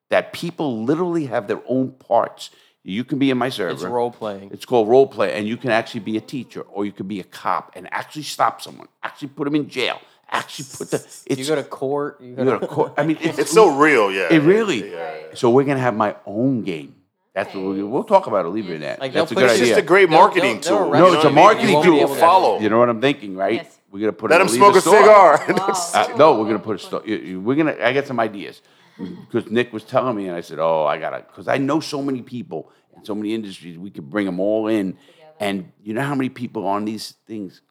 that 0.09 0.31
people 0.31 0.83
literally 0.83 1.25
have 1.25 1.47
their 1.47 1.61
own 1.67 1.91
parts. 1.93 2.51
You 2.85 3.03
can 3.05 3.17
be 3.17 3.29
in 3.31 3.37
my 3.37 3.49
server. 3.49 3.71
It's 3.71 3.83
role 3.83 4.11
playing. 4.11 4.49
It's 4.51 4.65
called 4.65 4.89
role 4.89 5.07
play, 5.07 5.33
and 5.33 5.47
you 5.47 5.55
can 5.57 5.71
actually 5.71 6.01
be 6.01 6.17
a 6.17 6.21
teacher 6.21 6.61
or 6.61 6.85
you 6.85 6.91
could 6.91 7.07
be 7.07 7.19
a 7.21 7.23
cop 7.23 7.71
and 7.75 7.87
actually 7.93 8.23
stop 8.23 8.61
someone, 8.61 8.87
actually 9.01 9.29
put 9.29 9.45
them 9.45 9.55
in 9.55 9.69
jail, 9.69 9.99
actually 10.29 10.65
put 10.77 10.91
the. 10.91 10.97
It's, 11.25 11.39
You 11.39 11.45
go 11.47 11.55
to 11.55 11.63
court. 11.63 12.19
You 12.21 12.35
go, 12.35 12.43
you 12.43 12.49
go 12.49 12.59
to 12.59 12.67
court. 12.67 12.93
I 12.97 13.05
mean, 13.05 13.17
it's, 13.21 13.39
It's 13.39 13.51
so 13.51 13.77
real, 13.77 14.11
yeah. 14.11 14.27
It 14.33 14.39
really. 14.39 14.91
Yeah. 14.91 15.13
So 15.33 15.49
we're 15.49 15.63
gonna 15.63 15.79
have 15.79 15.95
my 15.95 16.15
own 16.25 16.63
game. 16.63 16.95
That's 17.33 17.53
what 17.55 17.63
we'll, 17.63 17.87
we'll 17.87 18.03
talk 18.03 18.27
about 18.27 18.45
it. 18.45 18.49
Leave 18.49 18.69
it 18.69 18.73
in 18.75 18.81
that. 18.81 18.99
Like, 18.99 19.13
That's 19.13 19.31
a 19.31 19.35
good 19.35 19.41
put 19.47 19.49
it- 19.51 19.59
It's 19.61 19.69
just 19.69 19.79
a 19.79 19.81
great 19.81 20.09
They'll- 20.09 20.19
marketing 20.19 20.59
they'll- 20.61 20.77
they'll 20.91 20.91
tool. 20.91 20.99
no, 20.99 21.13
it's 21.13 21.13
a 21.13 21.17
what 21.17 21.25
I 21.25 21.29
mean? 21.29 21.35
marketing 21.35 21.67
You 21.69 21.73
won't 21.75 21.85
people 21.85 21.99
be 21.99 22.05
tool. 22.05 22.15
to- 22.15 22.19
follow. 22.21 22.59
You 22.59 22.69
know 22.69 22.79
what 22.79 22.89
I'm 22.89 23.01
thinking, 23.01 23.35
right? 23.37 23.53
Yes. 23.63 23.79
We're 23.89 23.99
gonna 23.99 24.11
put. 24.13 24.29
Let 24.29 24.41
a 24.41 24.43
them 24.45 24.53
smoke 24.53 24.75
a 24.75 24.81
store. 24.81 24.97
cigar. 24.97 25.45
in 25.47 25.57
Uh, 25.59 26.17
no, 26.17 26.37
we're 26.37 26.45
gonna 26.47 26.59
put 26.59 26.75
a 26.75 26.79
sto- 26.79 27.03
you- 27.05 27.15
you- 27.15 27.39
We're 27.41 27.55
gonna. 27.55 27.75
I 27.81 27.93
got 27.93 28.05
some 28.07 28.19
ideas 28.19 28.61
Mm-hmm. 29.05 29.21
because 29.29 29.51
Nick 29.51 29.73
was 29.73 29.83
telling 29.83 30.15
me, 30.15 30.27
and 30.27 30.35
I 30.35 30.41
said, 30.41 30.59
"Oh, 30.59 30.85
I 30.85 30.97
gotta," 30.97 31.23
because 31.27 31.47
I 31.47 31.57
know 31.57 31.79
so 31.79 32.01
many 32.01 32.21
people 32.21 32.71
in 32.95 33.03
so 33.05 33.15
many 33.15 33.33
industries. 33.33 33.77
We 33.77 33.89
could 33.91 34.09
bring 34.09 34.25
them 34.25 34.39
all 34.39 34.67
in, 34.67 34.97
and 35.39 35.71
you 35.83 35.93
know 35.93 36.01
how 36.01 36.15
many 36.15 36.29
people 36.29 36.65
on 36.67 36.85
these 36.85 37.15
things? 37.27 37.61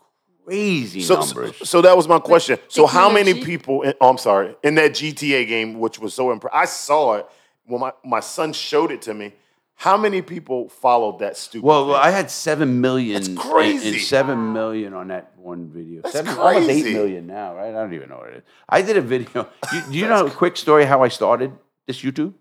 Crazy 0.45 1.03
So, 1.03 1.21
numbers. 1.21 1.57
so, 1.59 1.65
so 1.65 1.81
that 1.83 1.97
was 1.97 2.09
my 2.09 2.19
question. 2.19 2.59
So, 2.69 2.87
how 2.87 3.09
many 3.09 3.27
technology- 3.33 3.47
people? 3.47 3.83
In, 3.83 3.95
oh, 4.01 4.09
I'm 4.11 4.19
sorry. 4.19 4.57
In 4.65 4.75
that 4.75 4.91
GTA 4.93 5.47
game, 5.47 5.79
which 5.79 5.99
was 6.01 6.15
so 6.15 6.33
impressive, 6.33 6.57
I 6.57 6.65
saw 6.65 7.15
it 7.15 7.27
when 7.65 7.81
my, 7.81 7.93
my 8.05 8.21
son 8.21 8.53
showed 8.53 8.91
it 8.91 9.03
to 9.03 9.15
me. 9.15 9.33
How 9.75 9.97
many 9.97 10.23
people 10.23 10.69
followed 10.69 11.19
that 11.21 11.37
stupid? 11.37 11.67
well, 11.67 11.87
thing? 11.87 11.97
I 11.97 12.11
had 12.11 12.31
seven 12.31 12.81
million. 12.81 13.15
That's 13.15 13.37
crazy. 13.51 13.89
And, 13.89 14.01
seven 14.01 14.53
million 14.53 14.95
on 14.95 15.09
that 15.09 15.33
one 15.37 15.71
video. 15.71 16.03
That's 16.03 16.15
seven, 16.15 16.39
Almost 16.39 16.69
eight 16.71 16.83
crazy. 16.83 17.21
now, 17.21 17.57
right? 17.57 17.71
I 17.71 17.73
don't 17.73 17.93
even 17.93 18.09
know 18.09 18.19
what 18.19 18.29
it 18.29 18.37
is. 18.37 18.43
I 18.69 18.83
did 18.83 18.97
a 18.97 19.01
video. 19.01 19.49
You, 19.73 19.83
do 19.91 19.99
you 19.99 20.07
know 20.13 20.27
a 20.27 20.31
quick 20.31 20.57
story 20.57 20.85
how 20.85 21.03
I 21.03 21.09
started 21.09 21.53
this 21.87 22.01
YouTube? 22.01 22.35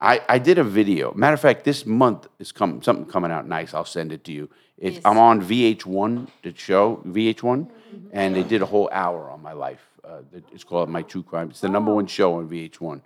I, 0.00 0.22
I 0.28 0.38
did 0.38 0.58
a 0.58 0.64
video. 0.64 1.12
Matter 1.14 1.34
of 1.34 1.40
fact, 1.40 1.64
this 1.64 1.84
month 1.84 2.26
is 2.38 2.52
come 2.52 2.82
something 2.82 3.04
coming 3.04 3.30
out 3.30 3.46
nice. 3.46 3.74
I'll 3.74 3.84
send 3.84 4.12
it 4.12 4.24
to 4.24 4.32
you. 4.32 4.48
It's, 4.78 4.98
I'm 5.04 5.18
on 5.18 5.42
VH1, 5.42 6.28
the 6.42 6.54
show 6.56 7.02
VH1, 7.06 7.68
and 8.12 8.34
they 8.34 8.42
did 8.42 8.62
a 8.62 8.66
whole 8.66 8.88
hour 8.90 9.28
on 9.28 9.42
my 9.42 9.52
life. 9.52 9.82
Uh, 10.02 10.22
it's 10.52 10.64
called 10.64 10.88
My 10.88 11.02
True 11.02 11.22
Crime. 11.22 11.50
It's 11.50 11.60
the 11.60 11.68
number 11.68 11.94
one 11.94 12.06
show 12.06 12.36
on 12.36 12.48
VH1, 12.48 13.02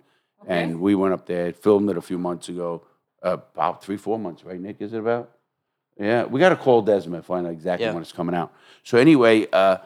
and 0.47 0.79
we 0.79 0.95
went 0.95 1.13
up 1.13 1.25
there, 1.25 1.51
filmed 1.51 1.89
it 1.89 1.97
a 1.97 2.01
few 2.01 2.17
months 2.17 2.47
ago, 2.47 2.81
about 3.33 3.83
three, 3.83 3.97
four 3.97 4.17
months, 4.19 4.43
right? 4.43 4.59
Nick, 4.59 4.77
is 4.79 4.93
it 4.93 4.99
about? 4.99 5.31
Yeah, 5.99 6.25
we 6.25 6.39
got 6.39 6.49
to 6.49 6.55
call 6.55 6.81
Desmond 6.81 7.15
and 7.15 7.25
find 7.25 7.47
out 7.47 7.53
exactly 7.53 7.85
Yeah. 7.85 7.93
when 7.93 8.01
it's 8.01 8.11
coming 8.11 8.35
out. 8.35 8.53
So 8.83 8.97
anyway, 8.97 9.47
uh, 9.51 9.77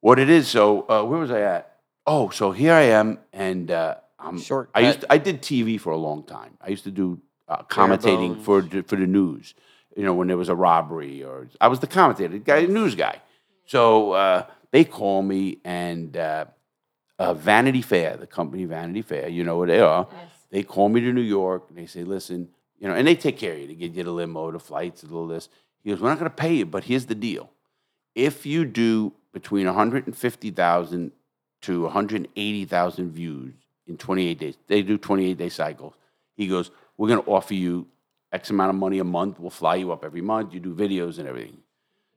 what 0.00 0.18
it 0.18 0.28
is? 0.28 0.48
So 0.48 0.82
uh, 0.88 1.02
where 1.04 1.18
was 1.18 1.30
I 1.30 1.40
at? 1.40 1.78
Oh, 2.06 2.28
so 2.28 2.52
here 2.52 2.74
I 2.74 2.82
am, 2.82 3.18
and 3.32 3.70
uh, 3.70 3.96
I'm. 4.18 4.38
short. 4.38 4.68
I 4.74 4.80
used 4.80 5.00
to, 5.00 5.12
I 5.12 5.16
did 5.18 5.40
TV 5.40 5.80
for 5.80 5.92
a 5.92 5.96
long 5.96 6.22
time. 6.24 6.58
I 6.60 6.68
used 6.68 6.84
to 6.84 6.90
do 6.90 7.20
uh, 7.48 7.62
commentating 7.62 8.40
for 8.42 8.60
the, 8.60 8.82
for 8.82 8.96
the 8.96 9.06
news. 9.06 9.54
You 9.96 10.02
know, 10.02 10.12
when 10.12 10.28
there 10.28 10.36
was 10.36 10.50
a 10.50 10.54
robbery, 10.54 11.24
or 11.24 11.48
I 11.60 11.68
was 11.68 11.80
the 11.80 11.86
commentator, 11.86 12.34
the 12.34 12.38
guy, 12.40 12.66
news 12.66 12.94
guy. 12.94 13.20
So 13.64 14.12
uh, 14.12 14.44
they 14.72 14.84
call 14.84 15.22
me, 15.22 15.58
and 15.64 16.14
uh, 16.16 16.44
uh, 17.18 17.32
Vanity 17.32 17.80
Fair, 17.80 18.18
the 18.18 18.26
company 18.26 18.66
Vanity 18.66 19.00
Fair, 19.02 19.28
you 19.28 19.44
know 19.44 19.56
where 19.56 19.68
they 19.68 19.80
are. 19.80 20.06
They 20.54 20.62
call 20.62 20.88
me 20.88 21.00
to 21.00 21.12
New 21.12 21.20
York, 21.20 21.64
and 21.68 21.76
they 21.76 21.86
say, 21.86 22.04
"Listen, 22.04 22.48
you 22.78 22.86
know," 22.86 22.94
and 22.94 23.08
they 23.08 23.16
take 23.16 23.36
care 23.36 23.54
of 23.54 23.58
you. 23.58 23.66
They 23.66 23.74
get 23.74 23.92
you 23.94 24.04
the 24.04 24.12
limo, 24.12 24.52
the 24.52 24.60
flights, 24.60 25.04
all 25.12 25.26
this. 25.26 25.48
He 25.82 25.90
goes, 25.90 26.00
"We're 26.00 26.10
not 26.10 26.20
going 26.20 26.30
to 26.30 26.36
pay 26.36 26.54
you, 26.54 26.64
but 26.64 26.84
here's 26.84 27.06
the 27.06 27.16
deal: 27.16 27.50
if 28.14 28.46
you 28.46 28.64
do 28.64 29.14
between 29.32 29.66
150,000 29.66 31.10
to 31.62 31.82
180,000 31.82 33.10
views 33.10 33.52
in 33.88 33.96
28 33.96 34.38
days, 34.38 34.56
they 34.68 34.82
do 34.82 34.96
28 34.96 35.36
day 35.36 35.48
cycles. 35.48 35.94
He 36.36 36.46
goes, 36.46 36.70
"We're 36.96 37.08
going 37.08 37.24
to 37.24 37.28
offer 37.28 37.54
you 37.54 37.88
X 38.30 38.50
amount 38.50 38.70
of 38.70 38.76
money 38.76 39.00
a 39.00 39.04
month. 39.04 39.40
We'll 39.40 39.50
fly 39.50 39.74
you 39.74 39.90
up 39.90 40.04
every 40.04 40.22
month. 40.22 40.54
You 40.54 40.60
do 40.60 40.72
videos 40.72 41.18
and 41.18 41.26
everything. 41.26 41.63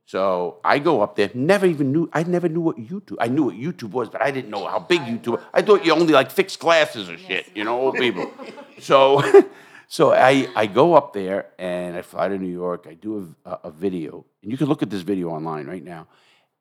So 0.08 0.60
I 0.64 0.80
go 0.80 1.02
up 1.02 1.18
there. 1.18 1.30
Never 1.34 1.66
even 1.66 1.92
knew. 1.92 2.10
I 2.14 2.24
never 2.24 2.48
knew 2.48 2.62
what 2.62 2.78
YouTube. 2.78 3.18
I 3.20 3.28
knew 3.28 3.44
what 3.44 3.56
YouTube 3.56 3.92
was, 3.92 4.08
but 4.10 4.22
I 4.22 4.32
didn't 4.32 4.50
know 4.50 4.66
how 4.66 4.80
big 4.80 5.02
YouTube. 5.02 5.34
was. 5.34 5.42
I 5.54 5.62
thought 5.62 5.86
you 5.86 5.92
only 5.92 6.14
like 6.14 6.32
fixed 6.32 6.60
glasses 6.60 7.10
or 7.10 7.18
shit. 7.18 7.48
You 7.54 7.66
know, 7.66 7.80
old 7.80 7.96
people. 7.96 8.32
So, 8.80 9.24
so 9.88 10.14
I 10.14 10.48
I 10.56 10.68
go 10.68 10.94
up 10.94 11.12
there 11.12 11.48
and 11.58 11.98
I 11.98 12.04
fly 12.04 12.28
to 12.28 12.38
New 12.38 12.54
York. 12.64 12.86
I 12.88 12.94
do 12.94 13.36
a, 13.44 13.50
a, 13.50 13.60
a 13.64 13.72
video, 13.72 14.24
and 14.44 14.52
you 14.52 14.58
can 14.58 14.68
look 14.68 14.84
at 14.84 14.92
this 14.92 15.02
video 15.02 15.30
online 15.30 15.66
right 15.66 15.84
now. 15.84 16.06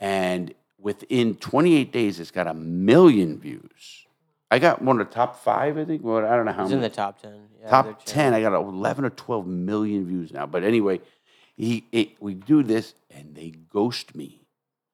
And 0.01 0.55
within 0.79 1.35
28 1.35 1.93
days, 1.93 2.19
it's 2.19 2.31
got 2.31 2.47
a 2.47 2.55
million 2.55 3.39
views. 3.39 4.07
I 4.51 4.59
got 4.59 4.81
one 4.81 4.99
of 4.99 5.09
the 5.09 5.15
top 5.15 5.45
five, 5.45 5.77
I 5.77 5.85
think. 5.85 6.03
Well, 6.03 6.25
I 6.25 6.37
don't 6.37 6.47
know 6.47 6.53
how 6.53 6.65
He's 6.65 6.73
in 6.73 6.81
the 6.81 6.89
top 6.89 7.21
ten. 7.21 7.49
Yeah, 7.61 7.71
top 7.71 8.05
10 8.05 8.35
i 8.35 8.41
got 8.41 8.55
11 8.55 9.05
or 9.05 9.11
12 9.11 9.47
million 9.47 10.07
views 10.07 10.33
now 10.33 10.47
but 10.47 10.63
anyway 10.63 11.01
he 11.57 11.87
it, 11.93 12.23
we 12.23 12.35
do 12.35 12.63
this 12.63 12.95
and 13.11 13.35
they 13.35 13.51
ghost 13.51 14.15
me. 14.15 14.43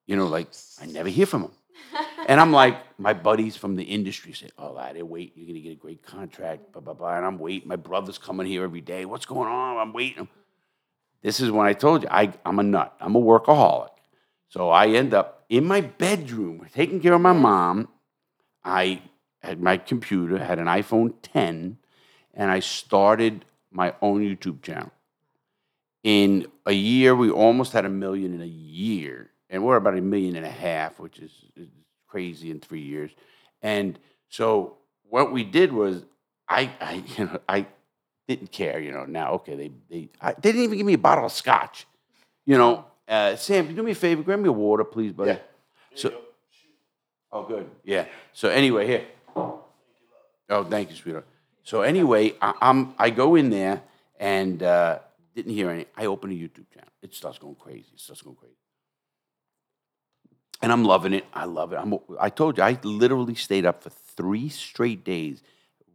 You 0.06 0.16
know 0.16 0.26
like 0.26 0.48
i 0.80 0.86
never 0.86 1.09
hear 1.09 1.26
from 1.26 1.43
them 1.43 1.52
and 2.28 2.40
i'm 2.40 2.52
like 2.52 2.76
my 2.98 3.12
buddies 3.12 3.56
from 3.56 3.76
the 3.76 3.84
industry 3.84 4.32
say 4.32 4.51
oh 4.59 4.76
I 4.76 4.93
didn't 4.93 5.09
wait. 5.09 5.32
you're 5.36 5.47
going 5.47 5.55
to 5.55 5.60
get 5.60 5.72
a 5.72 5.80
great 5.80 6.02
contract 6.02 6.72
blah 6.72 6.82
blah 6.82 6.94
blah. 6.94 7.16
And 7.16 7.26
i'm 7.26 7.39
waiting. 7.39 7.68
My 7.68 7.76
brother's 7.76 8.18
coming 8.18 8.47
here 8.47 8.64
every 8.64 8.80
day. 8.80 9.05
What's 9.05 9.26
going 9.26 9.48
on? 9.48 9.78
I'm 9.78 9.93
waiting. 9.93 10.28
This 11.22 11.40
is 11.40 11.51
when 11.51 11.66
i 11.66 11.72
told 11.72 12.02
you 12.02 12.09
I, 12.10 12.32
i'm 12.44 12.59
a 12.59 12.62
nut. 12.62 12.94
I'm 13.01 13.14
a 13.14 13.20
workaholic. 13.20 13.90
So 14.48 14.70
i 14.70 14.89
end 14.89 15.14
up 15.14 15.44
in 15.48 15.64
my 15.64 15.80
bedroom 15.80 16.66
taking 16.74 17.01
care 17.01 17.14
of 17.14 17.20
my 17.20 17.32
mom. 17.32 17.89
I 18.64 19.02
had 19.43 19.60
my 19.60 19.76
computer, 19.76 20.39
had 20.39 20.59
an 20.59 20.66
iPhone 20.66 21.14
10, 21.22 21.78
and 22.34 22.51
I 22.51 22.60
started 22.60 23.44
my 23.70 23.94
own 24.01 24.22
YouTube 24.22 24.62
channel. 24.62 24.93
In 26.02 26.46
a 26.66 26.72
year, 26.72 27.14
we 27.14 27.30
almost 27.30 27.72
had 27.72 27.84
a 27.84 27.88
million 27.90 28.34
in 28.34 28.42
a 28.42 28.46
year, 28.46 29.30
and 29.48 29.64
we're 29.64 29.76
about 29.76 29.96
a 29.96 30.00
million 30.00 30.34
and 30.36 30.44
a 30.44 30.50
half, 30.50 30.98
which 30.98 31.18
is, 31.20 31.30
is 31.56 31.68
crazy 32.08 32.50
in 32.50 32.58
three 32.58 32.80
years. 32.80 33.12
And 33.62 33.98
so 34.28 34.78
what 35.08 35.32
we 35.32 35.44
did 35.44 35.72
was, 35.72 36.04
I, 36.48 36.70
I 36.80 37.04
you 37.16 37.26
know, 37.26 37.40
I 37.48 37.66
didn't 38.26 38.50
care, 38.50 38.80
you 38.80 38.90
know. 38.90 39.04
Now, 39.04 39.32
okay, 39.32 39.54
they 39.54 39.70
they 39.88 40.08
I, 40.20 40.32
they 40.32 40.52
didn't 40.52 40.62
even 40.62 40.78
give 40.78 40.86
me 40.86 40.94
a 40.94 40.98
bottle 40.98 41.26
of 41.26 41.32
scotch, 41.32 41.86
you 42.46 42.58
know. 42.58 42.84
Uh, 43.06 43.36
Sam, 43.36 43.66
can 43.66 43.76
you 43.76 43.76
do 43.76 43.82
me 43.82 43.92
a 43.92 43.94
favor? 43.94 44.22
Grab 44.22 44.40
me 44.40 44.48
a 44.48 44.52
water, 44.52 44.84
please, 44.84 45.12
buddy. 45.12 45.32
Yeah. 45.32 45.38
So, 45.94 46.14
oh, 47.30 47.44
good. 47.44 47.68
Yeah. 47.84 48.06
So 48.32 48.48
anyway, 48.48 48.86
here. 48.86 49.04
Oh, 49.36 50.64
thank 50.64 50.90
you, 50.90 50.96
sweetheart. 50.96 51.26
So 51.62 51.82
anyway, 51.82 52.34
I, 52.40 52.54
I'm 52.60 52.94
I 52.98 53.10
go 53.10 53.34
in 53.36 53.50
there 53.50 53.82
and 54.18 54.62
uh, 54.62 54.98
didn't 55.34 55.52
hear 55.52 55.70
any. 55.70 55.86
I 55.96 56.06
open 56.06 56.30
a 56.30 56.34
YouTube 56.34 56.70
channel. 56.72 56.90
It 57.02 57.14
starts 57.14 57.38
going 57.38 57.54
crazy. 57.56 57.90
It 57.94 58.00
starts 58.00 58.22
going 58.22 58.36
crazy. 58.36 58.56
And 60.60 60.70
I'm 60.70 60.84
loving 60.84 61.12
it. 61.12 61.24
I 61.34 61.44
love 61.46 61.72
it. 61.72 61.76
I'm, 61.76 61.98
I 62.20 62.30
told 62.30 62.59
you, 62.59 62.64
I 62.64 62.78
literally 62.84 63.34
stayed 63.34 63.66
up 63.66 63.82
for 63.82 63.90
three 63.90 64.48
straight 64.48 65.04
days, 65.04 65.42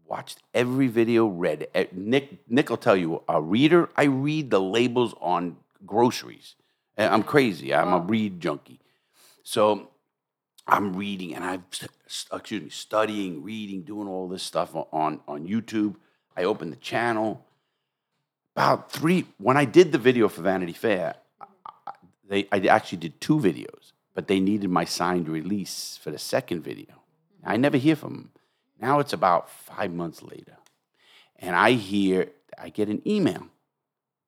watched 0.05 0.39
every 0.53 0.87
video, 0.87 1.27
read. 1.27 1.67
Nick, 1.93 2.49
Nick 2.49 2.69
will 2.69 2.77
tell 2.77 2.97
you, 2.97 3.23
a 3.29 3.41
reader, 3.41 3.89
I 3.95 4.03
read 4.05 4.51
the 4.51 4.59
labels 4.59 5.13
on 5.21 5.57
groceries. 5.85 6.55
I'm 6.97 7.23
crazy. 7.23 7.73
I'm 7.73 7.93
a 7.93 7.99
read 7.99 8.41
junkie. 8.41 8.79
So 9.43 9.89
I'm 10.67 10.97
reading 10.97 11.35
and 11.35 11.45
I'm, 11.45 11.63
excuse 12.33 12.63
me, 12.63 12.69
studying, 12.69 13.43
reading, 13.43 13.83
doing 13.83 14.07
all 14.07 14.27
this 14.27 14.43
stuff 14.43 14.75
on, 14.75 14.85
on, 14.91 15.19
on 15.27 15.47
YouTube. 15.47 15.95
I 16.35 16.43
open 16.43 16.71
the 16.71 16.75
channel. 16.75 17.46
About 18.57 18.91
three, 18.91 19.23
when 19.37 19.55
I 19.55 19.65
did 19.65 19.91
the 19.91 19.99
video 19.99 20.27
for 20.27 20.41
Vanity 20.41 20.73
Fair, 20.73 21.13
I- 21.39 21.91
they, 22.27 22.47
I 22.51 22.57
actually 22.65 22.97
did 22.97 23.21
two 23.21 23.37
videos, 23.37 23.91
but 24.15 24.27
they 24.27 24.39
needed 24.39 24.71
my 24.71 24.83
signed 24.83 25.29
release 25.29 25.99
for 26.01 26.09
the 26.09 26.17
second 26.17 26.63
video. 26.63 26.95
I 27.43 27.57
never 27.57 27.77
hear 27.77 27.95
from 27.95 28.13
them. 28.13 28.31
Now 28.81 28.97
it's 28.97 29.13
about 29.13 29.51
five 29.51 29.93
months 29.93 30.23
later, 30.23 30.57
and 31.37 31.55
I 31.55 31.73
hear, 31.73 32.31
I 32.57 32.69
get 32.69 32.89
an 32.89 33.03
email. 33.05 33.47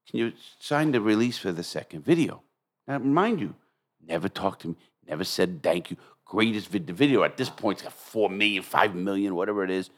Can 0.08 0.20
you 0.20 0.34
sign 0.60 0.92
the 0.92 1.02
release 1.02 1.40
for 1.40 1.52
the 1.52 1.64
second 1.64 2.06
video? 2.06 2.44
Now, 2.88 3.00
mind 3.00 3.40
you, 3.40 3.56
never 4.08 4.30
talked 4.30 4.62
to 4.62 4.68
me, 4.68 4.76
never 5.08 5.24
said 5.24 5.64
thank 5.64 5.90
you. 5.90 5.98
Greatest 6.24 6.68
vid- 6.68 6.88
video 6.92 7.24
at 7.24 7.36
this 7.36 7.50
point, 7.50 7.80
it's 7.80 7.84
got 7.84 7.94
four 7.94 8.30
million, 8.30 8.62
five 8.62 8.94
million, 8.94 9.34
whatever 9.34 9.64
it 9.64 9.72
is. 9.72 9.90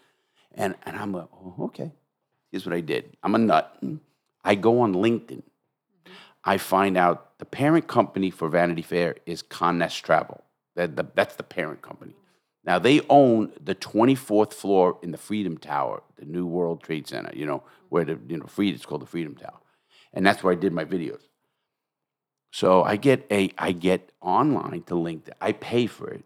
And, 0.54 0.76
and 0.86 0.96
I'm 0.96 1.12
like, 1.12 1.28
oh, 1.34 1.56
okay. 1.66 1.92
Here's 2.50 2.66
what 2.66 2.74
I 2.74 2.80
did. 2.80 3.18
I'm 3.24 3.36
a 3.36 3.38
nut. 3.38 3.78
I 4.44 4.56
go 4.56 4.82
on 4.82 4.94
LinkedIn. 4.94 5.44
I 6.44 6.58
find 6.58 6.98
out 6.98 7.38
the 7.38 7.46
parent 7.46 7.88
company 7.88 8.32
for 8.32 8.50
Vanity 8.50 8.82
Fair 8.82 9.16
is 9.26 9.44
Condé 9.44 9.78
Nast 9.78 10.04
Travel. 10.04 10.44
That, 10.76 10.96
the, 10.96 11.06
that's 11.14 11.36
the 11.36 11.44
parent 11.44 11.82
company. 11.82 12.16
Now 12.64 12.80
they 12.80 13.02
own 13.10 13.52
the 13.60 13.76
24th 13.76 14.54
floor 14.54 14.98
in 15.02 15.12
the 15.12 15.18
Freedom 15.18 15.58
Tower, 15.58 16.04
the 16.18 16.26
New 16.26 16.46
World 16.46 16.84
Trade 16.84 17.08
Center. 17.08 17.32
You 17.36 17.46
know 17.46 17.64
where 17.90 18.06
the 18.06 18.20
you 18.28 18.38
know 18.38 18.46
Freedom 18.46 18.76
it's 18.76 18.86
called 18.86 19.02
the 19.02 19.08
Freedom 19.08 19.36
Tower, 19.36 19.60
and 20.14 20.26
that's 20.26 20.44
where 20.44 20.54
I 20.54 20.56
did 20.56 20.72
my 20.72 20.86
videos. 20.86 21.22
So 22.52 22.84
I 22.84 22.98
get 22.98 23.26
a 23.32 23.52
I 23.58 23.72
get 23.72 24.12
online 24.22 24.84
to 24.84 24.94
LinkedIn. 24.94 25.32
I 25.42 25.54
pay 25.54 25.88
for 25.88 26.10
it, 26.10 26.24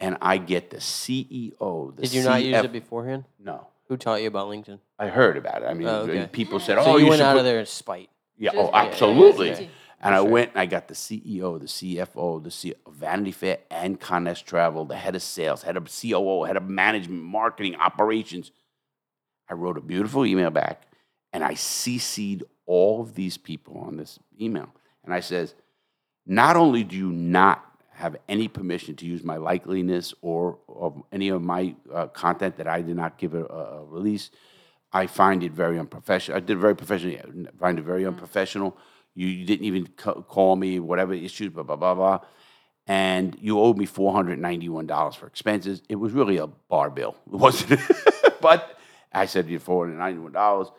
and 0.00 0.16
I 0.22 0.38
get 0.38 0.70
the 0.70 0.78
CEO. 0.78 1.94
The 1.94 2.02
Did 2.02 2.14
you 2.14 2.22
not 2.22 2.42
use 2.42 2.64
it 2.64 2.72
beforehand? 2.72 3.24
No, 3.38 3.66
Who 3.88 3.96
taught 3.96 4.22
you 4.22 4.28
about 4.28 4.48
LinkedIn? 4.48 4.78
I 4.98 5.08
heard 5.08 5.36
about 5.36 5.62
it. 5.62 5.66
I 5.66 5.74
mean, 5.74 5.86
Oh, 5.88 6.00
okay. 6.02 6.28
people 6.32 6.58
said, 6.58 6.76
So 6.76 6.84
"Oh, 6.92 6.96
you, 6.96 7.04
you 7.04 7.10
went 7.10 7.18
should 7.20 7.26
out 7.26 7.32
put- 7.34 7.38
of 7.40 7.44
there 7.44 7.60
in 7.60 7.66
spite. 7.66 8.08
yeah, 8.38 8.52
Just- 8.52 8.62
oh, 8.64 8.70
yeah, 8.72 8.82
absolutely. 8.82 9.48
yeah, 9.50 9.60
yeah. 9.60 9.66
And 10.00 10.14
I 10.14 10.20
went 10.20 10.50
and 10.50 10.58
I 10.60 10.66
got 10.66 10.88
the 10.88 10.94
CEO, 10.94 11.58
the 11.58 11.66
CFO, 11.66 12.42
the 12.42 12.50
C- 12.50 12.74
Vanity 12.90 13.32
Fair, 13.32 13.58
and 13.70 13.98
Condé 13.98 14.24
Nast 14.24 14.44
Travel, 14.46 14.84
the 14.84 14.96
head 14.96 15.14
of 15.14 15.22
sales, 15.22 15.62
head 15.62 15.76
of 15.78 15.84
COO, 15.88 16.44
head 16.44 16.56
of 16.58 16.68
management, 16.68 17.22
marketing, 17.22 17.74
operations. 17.76 18.50
I 19.48 19.54
wrote 19.54 19.78
a 19.78 19.80
beautiful 19.80 20.26
email 20.26 20.50
back, 20.50 20.82
and 21.32 21.42
I 21.42 21.54
CC'd 21.54 22.42
all 22.66 23.00
of 23.00 23.14
these 23.14 23.38
people 23.38 23.78
on 23.78 23.96
this 23.96 24.18
email. 24.38 24.68
And 25.04 25.12
I 25.14 25.20
says, 25.20 25.54
not 26.26 26.56
only 26.56 26.84
do 26.84 26.96
you 26.96 27.10
not 27.10 27.64
have 27.94 28.16
any 28.28 28.48
permission 28.48 28.96
to 28.96 29.06
use 29.06 29.22
my 29.22 29.36
likeliness 29.36 30.12
or, 30.20 30.58
or 30.66 31.04
any 31.12 31.28
of 31.28 31.42
my 31.42 31.74
uh, 31.92 32.08
content 32.08 32.56
that 32.56 32.66
I 32.66 32.82
did 32.82 32.96
not 32.96 33.18
give 33.18 33.34
a, 33.34 33.44
a 33.44 33.84
release, 33.84 34.30
I 34.92 35.06
find 35.06 35.42
it 35.42 35.52
very 35.52 35.78
unprofessional. 35.78 36.36
I 36.36 36.40
did 36.40 36.58
very 36.58 36.74
professionally. 36.74 37.20
I 37.20 37.24
find 37.58 37.78
it 37.78 37.84
very 37.84 38.04
unprofessional. 38.04 38.76
You, 39.14 39.28
you 39.28 39.46
didn't 39.46 39.66
even 39.66 39.86
ca- 39.96 40.22
call 40.22 40.56
me, 40.56 40.80
whatever 40.80 41.14
issues, 41.14 41.50
blah, 41.50 41.62
blah, 41.62 41.76
blah, 41.76 41.94
blah. 41.94 42.20
And 42.86 43.36
you 43.40 43.60
owed 43.60 43.78
me 43.78 43.86
$491 43.86 45.14
for 45.14 45.26
expenses. 45.26 45.82
It 45.88 45.96
was 45.96 46.12
really 46.12 46.36
a 46.38 46.48
bar 46.48 46.90
bill, 46.90 47.16
wasn't 47.26 47.80
it? 47.80 48.40
but 48.40 48.76
I 49.12 49.26
said, 49.26 49.48
you 49.48 49.60
$491. 49.60 50.72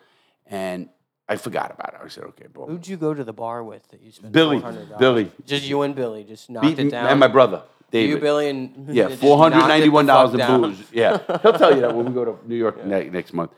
And 0.46 0.90
I 1.28 1.36
forgot 1.36 1.72
about 1.72 1.94
it. 1.94 2.00
I 2.04 2.08
said, 2.08 2.24
okay, 2.24 2.46
bro. 2.52 2.66
Who'd 2.66 2.86
you 2.86 2.96
go 2.96 3.12
to 3.12 3.24
the 3.24 3.32
bar 3.32 3.64
with 3.64 3.86
that 3.88 4.00
you 4.00 4.12
spent 4.12 4.32
Billy. 4.32 4.60
$400? 4.60 4.98
Billy. 4.98 5.32
Just 5.44 5.64
you 5.64 5.82
and 5.82 5.94
Billy. 5.94 6.22
Just 6.24 6.48
knocked 6.50 6.66
Beat- 6.66 6.78
it 6.78 6.90
down. 6.90 7.06
And 7.08 7.18
my 7.18 7.26
brother, 7.26 7.62
David. 7.90 8.10
You, 8.10 8.18
Billy, 8.20 8.48
and 8.48 8.88
Yeah, 8.94 9.08
just 9.08 9.20
four 9.20 9.36
hundred 9.38 9.56
knocked 9.56 9.64
it 9.64 9.68
the 9.68 9.74
ninety-one 9.78 10.06
dollars 10.06 10.34
in 10.34 10.40
fuck 10.40 10.48
down. 10.48 10.60
booze. 10.62 10.82
Yeah, 10.92 11.18
he'll 11.42 11.52
tell 11.52 11.74
you 11.74 11.80
that 11.82 11.94
when 11.94 12.06
we 12.06 12.12
go 12.12 12.24
to 12.24 12.38
New 12.48 12.56
York 12.56 12.84
ne- 12.84 13.10
next 13.10 13.32
month. 13.32 13.50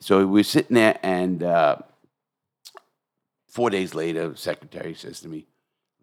So 0.00 0.26
we're 0.26 0.42
sitting 0.44 0.74
there, 0.74 0.98
and 1.02 1.42
uh, 1.44 1.76
four 3.48 3.70
days 3.70 3.94
later, 3.94 4.28
the 4.30 4.36
secretary 4.36 4.94
says 4.94 5.20
to 5.20 5.28
me, 5.28 5.46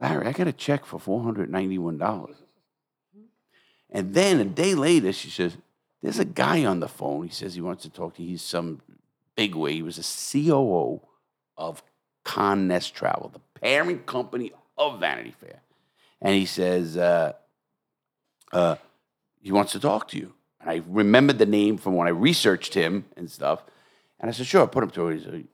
"Larry, 0.01 0.27
I 0.27 0.31
got 0.31 0.47
a 0.47 0.53
check 0.53 0.85
for 0.85 0.99
four 0.99 1.21
hundred 1.23 1.49
ninety-one 1.49 1.97
dollars." 1.97 2.35
And 3.89 4.13
then 4.13 4.39
a 4.39 4.45
day 4.45 4.75
later, 4.75 5.11
she 5.13 5.29
says, 5.29 5.57
"There's 6.01 6.19
a 6.19 6.25
guy 6.25 6.63
on 6.65 6.79
the 6.79 6.87
phone. 6.87 7.23
He 7.25 7.31
says 7.33 7.55
he 7.55 7.61
wants 7.61 7.83
to 7.83 7.89
talk 7.89 8.15
to 8.15 8.21
you. 8.23 8.29
He's 8.29 8.41
some 8.41 8.81
big 9.35 9.55
way. 9.55 9.73
He 9.73 9.81
was 9.81 9.97
a 9.97 10.03
COO 10.03 11.01
of 11.59 11.83
Condé 12.25 12.65
Nast 12.65 12.95
Travel, 12.95 13.29
the 13.31 13.59
parent 13.59 14.07
company 14.07 14.51
of 14.75 14.99
Vanity 14.99 15.35
Fair." 15.39 15.61
And 16.21 16.35
he 16.35 16.45
says, 16.45 16.97
uh, 16.97 17.33
uh, 18.51 18.75
he 19.41 19.51
wants 19.51 19.71
to 19.73 19.79
talk 19.79 20.07
to 20.09 20.17
you. 20.17 20.33
And 20.61 20.69
I 20.69 20.81
remembered 20.87 21.37
the 21.37 21.45
name 21.45 21.77
from 21.77 21.95
when 21.95 22.07
I 22.07 22.11
researched 22.11 22.73
him 22.73 23.05
and 23.15 23.29
stuff. 23.29 23.63
And 24.19 24.29
I 24.29 24.33
said, 24.33 24.45
sure, 24.45 24.63
I 24.63 24.65
put 24.65 24.83
him 24.83 24.89
through. 24.89 25.19
Said, 25.21 25.47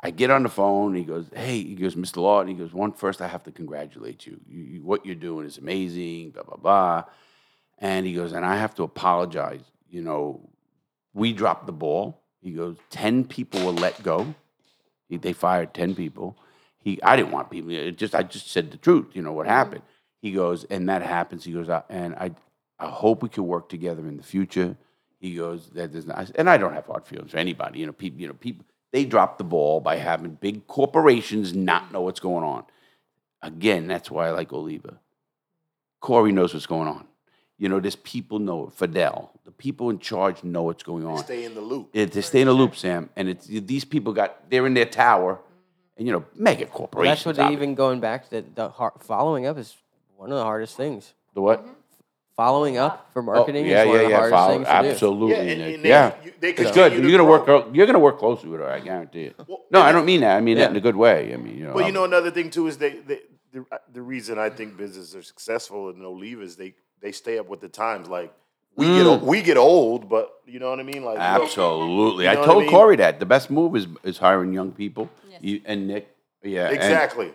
I 0.00 0.10
get 0.10 0.30
on 0.30 0.42
the 0.42 0.48
phone. 0.48 0.94
He 0.94 1.04
goes, 1.04 1.26
hey, 1.34 1.62
he 1.62 1.74
goes, 1.74 1.94
Mr. 1.94 2.16
Lawton. 2.16 2.48
He 2.48 2.54
goes, 2.54 2.72
one, 2.72 2.92
first, 2.92 3.20
I 3.20 3.28
have 3.28 3.44
to 3.44 3.52
congratulate 3.52 4.26
you. 4.26 4.40
you, 4.48 4.62
you 4.62 4.82
what 4.82 5.06
you're 5.06 5.14
doing 5.14 5.46
is 5.46 5.58
amazing, 5.58 6.30
blah, 6.30 6.42
blah, 6.42 6.56
blah. 6.56 7.04
And 7.78 8.04
he 8.06 8.14
goes, 8.14 8.32
and 8.32 8.44
I 8.44 8.56
have 8.56 8.74
to 8.76 8.82
apologize. 8.82 9.62
You 9.88 10.02
know, 10.02 10.48
we 11.14 11.32
dropped 11.32 11.66
the 11.66 11.72
ball. 11.72 12.20
He 12.42 12.52
goes, 12.52 12.76
10 12.90 13.24
people 13.24 13.64
were 13.64 13.72
let 13.72 14.02
go. 14.02 14.34
He, 15.10 15.18
they 15.18 15.34
fired 15.34 15.74
10 15.74 15.94
people. 15.94 16.38
He, 16.78 17.02
I 17.02 17.16
didn't 17.16 17.32
want 17.32 17.50
people. 17.50 17.70
It 17.70 17.98
just, 17.98 18.14
I 18.14 18.22
just 18.22 18.50
said 18.50 18.70
the 18.70 18.78
truth. 18.78 19.08
You 19.12 19.22
know 19.22 19.32
what 19.32 19.46
mm-hmm. 19.46 19.56
happened. 19.56 19.82
He 20.22 20.32
goes, 20.32 20.64
and 20.64 20.88
that 20.88 21.02
happens. 21.02 21.44
He 21.44 21.52
goes, 21.52 21.68
and 21.90 22.14
I, 22.14 22.30
I 22.78 22.86
hope 22.86 23.22
we 23.22 23.28
can 23.28 23.46
work 23.46 23.68
together 23.68 24.06
in 24.06 24.16
the 24.16 24.22
future. 24.22 24.76
He 25.18 25.34
goes, 25.34 25.68
that 25.70 25.92
there's 25.92 26.06
not, 26.06 26.30
and 26.36 26.48
I 26.48 26.56
don't 26.56 26.72
have 26.72 26.86
hard 26.86 27.04
feelings 27.04 27.32
for 27.32 27.38
anybody. 27.38 27.80
You 27.80 27.86
know, 27.86 27.92
people, 27.92 28.20
you 28.20 28.28
know, 28.28 28.34
people, 28.34 28.64
they 28.92 29.04
drop 29.04 29.36
the 29.36 29.44
ball 29.44 29.80
by 29.80 29.96
having 29.96 30.30
big 30.32 30.66
corporations 30.66 31.54
not 31.54 31.92
know 31.92 32.00
what's 32.00 32.20
going 32.20 32.44
on. 32.44 32.64
Again, 33.42 33.86
that's 33.86 34.10
why 34.10 34.28
I 34.28 34.30
like 34.30 34.52
Oliva. 34.52 35.00
Corey 36.00 36.32
knows 36.32 36.54
what's 36.54 36.66
going 36.66 36.88
on. 36.88 37.06
You 37.60 37.68
know, 37.68 37.78
there's 37.78 37.94
people 37.96 38.38
know 38.38 38.68
it. 38.68 38.72
Fidel, 38.72 39.32
the 39.44 39.50
people 39.52 39.90
in 39.90 39.98
charge 39.98 40.42
know 40.42 40.62
what's 40.62 40.82
going 40.82 41.04
on. 41.06 41.16
They 41.18 41.22
Stay 41.22 41.44
in 41.44 41.54
the 41.54 41.60
loop. 41.60 41.90
It, 41.92 42.10
they 42.12 42.22
stay 42.22 42.40
in 42.40 42.46
the 42.46 42.54
loop, 42.54 42.74
Sam, 42.74 43.10
and 43.16 43.28
it's 43.28 43.46
these 43.46 43.84
people 43.84 44.14
got 44.14 44.48
they're 44.50 44.66
in 44.66 44.72
their 44.72 44.86
tower, 44.86 45.38
and 45.98 46.06
you 46.06 46.12
know, 46.14 46.24
mega 46.34 46.64
corporations. 46.64 47.18
that's 47.18 47.26
what 47.26 47.36
they 47.36 47.42
obviously. 47.42 47.62
even 47.64 47.74
going 47.74 48.00
back 48.00 48.24
to 48.24 48.30
the, 48.30 48.44
the 48.54 48.68
har- 48.70 48.94
following 49.00 49.44
up 49.44 49.58
is 49.58 49.76
one 50.16 50.32
of 50.32 50.38
the 50.38 50.42
hardest 50.44 50.74
things. 50.76 51.12
the 51.34 51.42
what? 51.42 51.66
Following 52.34 52.78
up 52.78 53.10
for 53.12 53.20
Oh, 53.20 53.26
marketing 53.26 53.66
yeah, 53.66 53.82
is 53.82 53.88
one 53.88 53.96
yeah, 53.96 54.00
of 54.00 54.06
the 54.06 54.10
yeah. 54.10 54.16
hardest 54.16 54.34
follow- 54.34 54.54
things 54.54 54.66
to 54.66 54.82
do. 54.82 54.88
absolutely, 54.88 55.34
Yeah, 55.36 55.42
and- 55.52 55.60
Nick. 55.60 55.74
and 55.74 55.84
they- 55.84 55.88
yeah. 55.90 56.14
you- 56.24 56.32
it's 56.40 56.70
good. 56.70 56.92
You're 56.94 57.10
gonna 57.10 57.24
work. 57.28 57.44
grow. 57.44 57.62
clo- 57.64 57.72
You're 57.74 57.86
gonna 57.86 57.98
work 57.98 58.18
closely 58.18 58.48
with 58.48 58.60
her. 58.60 58.70
I 58.70 58.80
guarantee 58.80 59.24
it. 59.24 59.36
Well, 59.46 59.64
no, 59.70 59.82
I 59.82 59.92
don't 59.92 60.06
mean 60.06 60.22
that. 60.22 60.38
I 60.38 60.40
mean 60.40 60.56
that 60.56 60.70
in 60.70 60.76
a 60.76 60.80
good 60.80 60.96
way. 60.96 61.34
I 61.34 61.36
mean, 61.36 61.58
you 61.58 61.64
know. 61.64 61.72
Well, 61.74 61.80
you 61.80 61.84
I'm- 61.86 61.94
know, 61.94 62.04
another 62.04 62.30
thing 62.30 62.48
too 62.48 62.66
is 62.68 62.78
they, 62.78 62.92
they 63.00 63.20
the, 63.52 63.66
the 63.92 64.00
reason 64.00 64.38
I 64.38 64.48
think 64.48 64.78
businesses 64.78 65.14
are 65.14 65.22
successful 65.22 65.90
in 65.90 66.02
Oliva 66.02 66.40
is 66.42 66.56
they 66.56 66.72
they 67.00 67.12
stay 67.12 67.38
up 67.38 67.48
with 67.48 67.60
the 67.60 67.68
times. 67.68 68.08
Like 68.08 68.32
we 68.76 68.86
get 68.86 69.04
Mm. 69.04 69.06
old, 69.06 69.22
we 69.22 69.42
get 69.42 69.56
old, 69.56 70.08
but 70.08 70.30
you 70.46 70.58
know 70.60 70.70
what 70.70 70.80
I 70.80 70.84
mean. 70.84 71.04
Like 71.04 71.18
Absolutely. 71.18 72.24
You 72.24 72.30
I 72.30 72.34
know 72.34 72.42
I 72.42 72.46
told 72.46 72.62
mean? 72.62 72.70
Corey 72.70 72.96
that 72.96 73.18
the 73.20 73.26
best 73.26 73.50
move 73.50 73.76
is 73.76 73.86
is 74.04 74.18
hiring 74.18 74.52
young 74.52 74.72
people. 74.72 75.10
You, 75.40 75.60
and 75.64 75.86
Nick, 75.88 76.14
yeah, 76.42 76.68
exactly. 76.68 77.32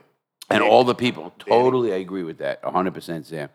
and 0.50 0.62
Nick, 0.62 0.72
all 0.72 0.84
the 0.84 0.94
people. 0.96 1.34
Dani. 1.40 1.48
Totally, 1.48 1.92
I 1.94 1.98
agree 1.98 2.24
with 2.24 2.38
that. 2.38 2.60
hundred 2.64 2.94
percent, 2.94 3.26
Sam. 3.26 3.50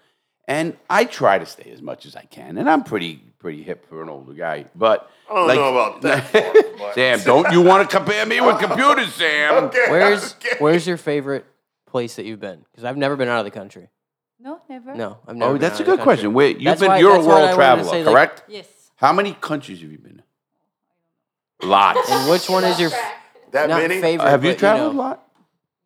And 0.48 0.76
I 0.88 1.04
try 1.04 1.38
to 1.38 1.46
stay 1.46 1.70
as 1.70 1.80
much 1.80 2.04
as 2.06 2.16
I 2.16 2.22
can, 2.24 2.58
and 2.58 2.68
I'm 2.68 2.82
pretty 2.82 3.22
pretty 3.38 3.62
hip 3.62 3.86
for 3.88 4.02
an 4.02 4.08
older 4.08 4.32
guy. 4.32 4.64
But 4.74 5.08
I 5.30 5.34
don't 5.34 5.46
like- 5.46 5.56
know 5.56 5.68
about 5.68 6.02
that. 6.02 6.32
part, 6.78 6.94
Sam, 6.96 7.20
don't 7.24 7.52
you 7.52 7.62
want 7.62 7.88
to 7.88 7.96
compare 7.96 8.26
me 8.26 8.40
with 8.40 8.58
computers, 8.58 9.14
Sam? 9.14 9.64
Okay, 9.66 9.86
Where's 9.88 10.34
okay. 10.34 10.56
Where's 10.58 10.86
your 10.86 10.96
favorite 10.96 11.46
place 11.86 12.16
that 12.16 12.24
you've 12.24 12.40
been? 12.40 12.64
Because 12.72 12.84
I've 12.84 12.96
never 12.96 13.14
been 13.16 13.28
out 13.28 13.38
of 13.38 13.44
the 13.44 13.50
country. 13.52 13.88
No, 14.42 14.60
never. 14.68 14.94
No, 14.94 15.18
I've 15.28 15.36
never. 15.36 15.50
Oh, 15.50 15.52
been 15.54 15.60
that's 15.60 15.74
out 15.74 15.80
a 15.80 15.82
of 15.82 15.86
the 15.86 15.92
good 15.92 15.96
country. 15.98 16.04
question. 16.04 16.32
Wait, 16.34 16.56
you've 16.56 16.64
That's 16.64 16.80
been 16.80 16.88
why- 16.90 16.98
you're 16.98 17.10
a 17.10 17.14
that's 17.16 17.26
what 17.26 17.32
I 17.32 17.36
world 17.36 17.42
wanted 17.42 17.50
to 17.50 17.56
traveler, 17.56 17.90
say, 17.90 18.04
like- 18.04 18.14
correct? 18.14 18.42
Yes. 18.48 18.90
How 18.96 19.12
many 19.12 19.34
countries 19.34 19.80
have 19.82 19.90
you 19.92 19.98
been? 19.98 20.22
in? 21.62 21.68
Lots. 21.68 22.10
And 22.10 22.30
which 22.30 22.48
one 22.48 22.64
is 22.64 22.80
your 22.80 22.90
that 23.52 23.68
not 23.68 23.80
many? 23.82 24.00
favorite? 24.00 24.24
Uh, 24.26 24.30
have 24.30 24.44
you 24.44 24.52
but, 24.52 24.58
traveled 24.58 24.94
know, 24.94 25.00
a 25.00 25.02
lot? 25.02 25.28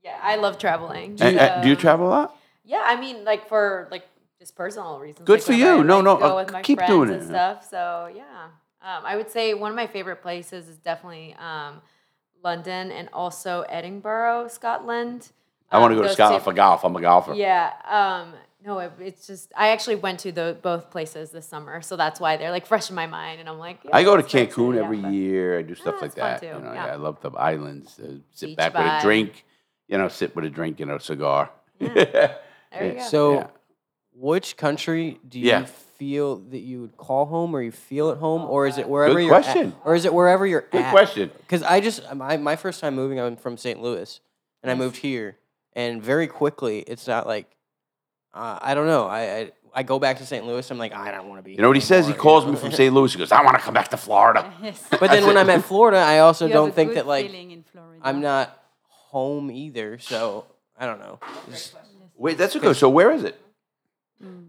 Yeah, 0.03 0.19
I 0.23 0.37
love 0.37 0.59
traveling. 0.59 1.17
And- 1.21 1.39
and 1.39 1.63
do 1.63 1.69
you 1.69 1.75
Um, 1.75 1.81
travel 1.81 2.09
a 2.09 2.11
lot? 2.11 2.37
Yeah, 2.65 2.83
I 2.85 2.97
mean, 2.97 3.25
like 3.25 3.49
for 3.49 3.89
like 3.91 4.07
just 4.39 4.55
personal 4.57 4.99
reasons. 4.99 5.27
Good 5.27 5.41
like 5.41 5.43
for 5.43 5.53
when 5.53 5.59
you. 5.61 5.69
I, 5.81 5.83
No, 5.83 5.97
like, 5.97 6.05
no, 6.05 6.17
go 6.17 6.33
uh, 6.33 6.35
with 6.37 6.53
my 6.53 6.63
keep 6.63 6.79
friends 6.79 6.91
doing 6.93 7.11
and 7.11 7.23
it. 7.23 7.27
stuff. 7.27 7.69
So 7.69 8.11
yeah, 8.15 8.23
um, 8.83 9.05
I 9.05 9.17
would 9.17 9.31
say 9.31 9.55
one 9.55 9.71
of 9.71 9.77
my 9.77 9.87
favorite 9.87 10.23
places 10.23 10.69
is 10.69 10.77
definitely 10.79 11.35
um, 11.39 11.83
London 12.43 12.93
and 12.93 13.09
also 13.13 13.63
Edinburgh, 13.69 14.49
Scotland. 14.49 15.31
I 15.71 15.79
want 15.79 15.91
to 15.91 15.95
Um, 15.95 15.99
go 15.99 16.03
to 16.03 16.09
those 16.09 16.17
Scotland 16.17 16.41
two- 16.43 16.45
for 16.51 16.53
golf. 16.55 16.85
I'm 16.85 16.95
a 16.95 17.01
golfer. 17.01 17.35
Yeah. 17.35 17.73
Um, 17.89 18.35
no, 18.65 18.79
it, 18.79 18.93
it's 18.99 19.27
just 19.27 19.53
I 19.57 19.69
actually 19.69 19.97
went 19.97 20.21
to 20.21 20.33
the 20.33 20.57
both 20.63 20.91
places 20.91 21.31
this 21.31 21.47
summer, 21.47 21.83
so 21.83 21.97
that's 21.97 22.19
why 22.19 22.37
they're 22.39 22.51
like 22.51 22.67
fresh 22.67 22.89
in 22.89 22.97
my 22.97 23.07
mind, 23.07 23.41
and 23.41 23.49
I'm 23.49 23.59
like, 23.59 23.79
yeah, 23.85 23.91
I 23.93 24.03
go 24.05 24.17
to 24.17 24.23
Cancun 24.23 24.75
yeah, 24.77 24.85
every 24.85 24.99
but- 25.01 25.13
year. 25.13 25.59
I 25.59 25.63
do 25.63 25.75
stuff 25.75 25.97
Yeah, 25.97 26.01
like 26.03 26.15
that. 26.15 26.43
You 26.43 26.51
know, 26.53 26.73
yeah. 26.73 26.87
yeah, 26.87 26.93
I 26.93 26.97
love 26.97 27.21
the 27.21 27.31
islands. 27.33 27.99
Uh, 27.99 28.15
sit 28.33 28.47
Beach 28.49 28.57
back 28.57 28.75
with 28.75 28.83
a 28.87 29.01
drink. 29.03 29.45
You 29.89 29.99
know, 29.99 30.09
sit 30.09 30.35
with 30.35 30.47
a 30.47 30.51
drink 30.51 30.81
and 30.81 30.91
a 30.91 30.99
cigar. 30.99 31.51
There 31.79 32.39
you 32.81 32.93
go. 32.95 33.03
So, 33.11 33.35
Yeah. 33.35 33.47
which 34.17 34.57
country 34.57 35.21
do 35.29 35.39
you 35.39 35.49
Yeah. 35.49 35.67
feel 35.67 36.37
that 36.37 36.59
you 36.61 36.81
would 36.81 36.97
call 36.97 37.27
home, 37.27 37.55
or 37.55 37.63
you 37.63 37.71
feel 37.71 38.11
at 38.11 38.17
home, 38.19 38.43
or 38.49 38.67
is 38.67 38.79
it 38.79 38.89
wherever 38.89 39.15
Good 39.15 39.25
you're 39.27 39.29
question. 39.43 39.69
at, 39.69 39.87
or 39.87 39.95
is 39.95 40.05
it 40.07 40.15
wherever 40.15 40.47
you're 40.47 40.63
Good 40.63 40.83
at? 40.83 40.91
question. 40.91 41.31
Because 41.39 41.63
I 41.63 41.81
just 41.81 42.01
my 42.15 42.37
my 42.39 42.57
first 42.57 42.81
time 42.81 42.95
moving, 42.95 43.21
I'm 43.21 43.37
from 43.37 43.57
St. 43.59 43.81
Louis, 43.81 44.21
and 44.63 44.71
I 44.73 44.75
moved 44.75 44.97
here, 44.97 45.37
and 45.75 46.03
very 46.03 46.27
quickly, 46.27 46.79
it's 46.81 47.07
not 47.07 47.27
like 47.27 47.55
uh, 48.35 48.59
I 48.61 48.75
don't 48.75 48.87
know. 48.87 49.07
I, 49.07 49.21
I 49.39 49.53
I 49.77 49.83
go 49.83 49.99
back 49.99 50.19
to 50.19 50.27
St. 50.27 50.45
Louis. 50.47 50.71
I'm 50.71 50.79
like 50.79 50.93
I 50.95 51.11
don't 51.11 51.29
want 51.29 51.39
to 51.39 51.43
be. 51.43 51.53
You 51.53 51.59
know 51.59 51.69
what 51.69 51.77
he 51.77 51.81
says? 51.81 52.07
He 52.07 52.13
calls 52.13 52.47
me 52.47 52.57
from 52.57 52.73
St. 52.73 52.93
Louis. 52.93 53.13
He 53.13 53.19
goes, 53.19 53.33
"I 53.33 53.43
want 53.43 53.57
to 53.57 53.63
come 53.63 53.75
back 53.75 53.89
to 53.89 53.97
Florida." 53.97 54.53
Yes. 54.63 54.83
But 54.91 55.11
then 55.11 55.27
when 55.27 55.37
I'm 55.37 55.51
at 55.51 55.65
Florida, 55.65 55.99
I 55.99 56.19
also 56.27 56.47
You 56.47 56.53
don't 56.53 56.75
think 56.75 56.95
that 56.95 57.07
like 57.07 57.33
in 57.33 57.65
I'm 58.03 58.21
not 58.21 58.63
home 58.89 59.51
either. 59.51 59.99
So 59.99 60.45
I 60.79 60.87
don't 60.87 61.01
know. 61.01 61.19
Just- 61.51 61.75
Wait, 62.17 62.39
that's 62.39 62.55
okay. 62.55 62.73
So 62.75 62.89
where 62.89 63.11
is 63.11 63.25
it? 63.25 63.41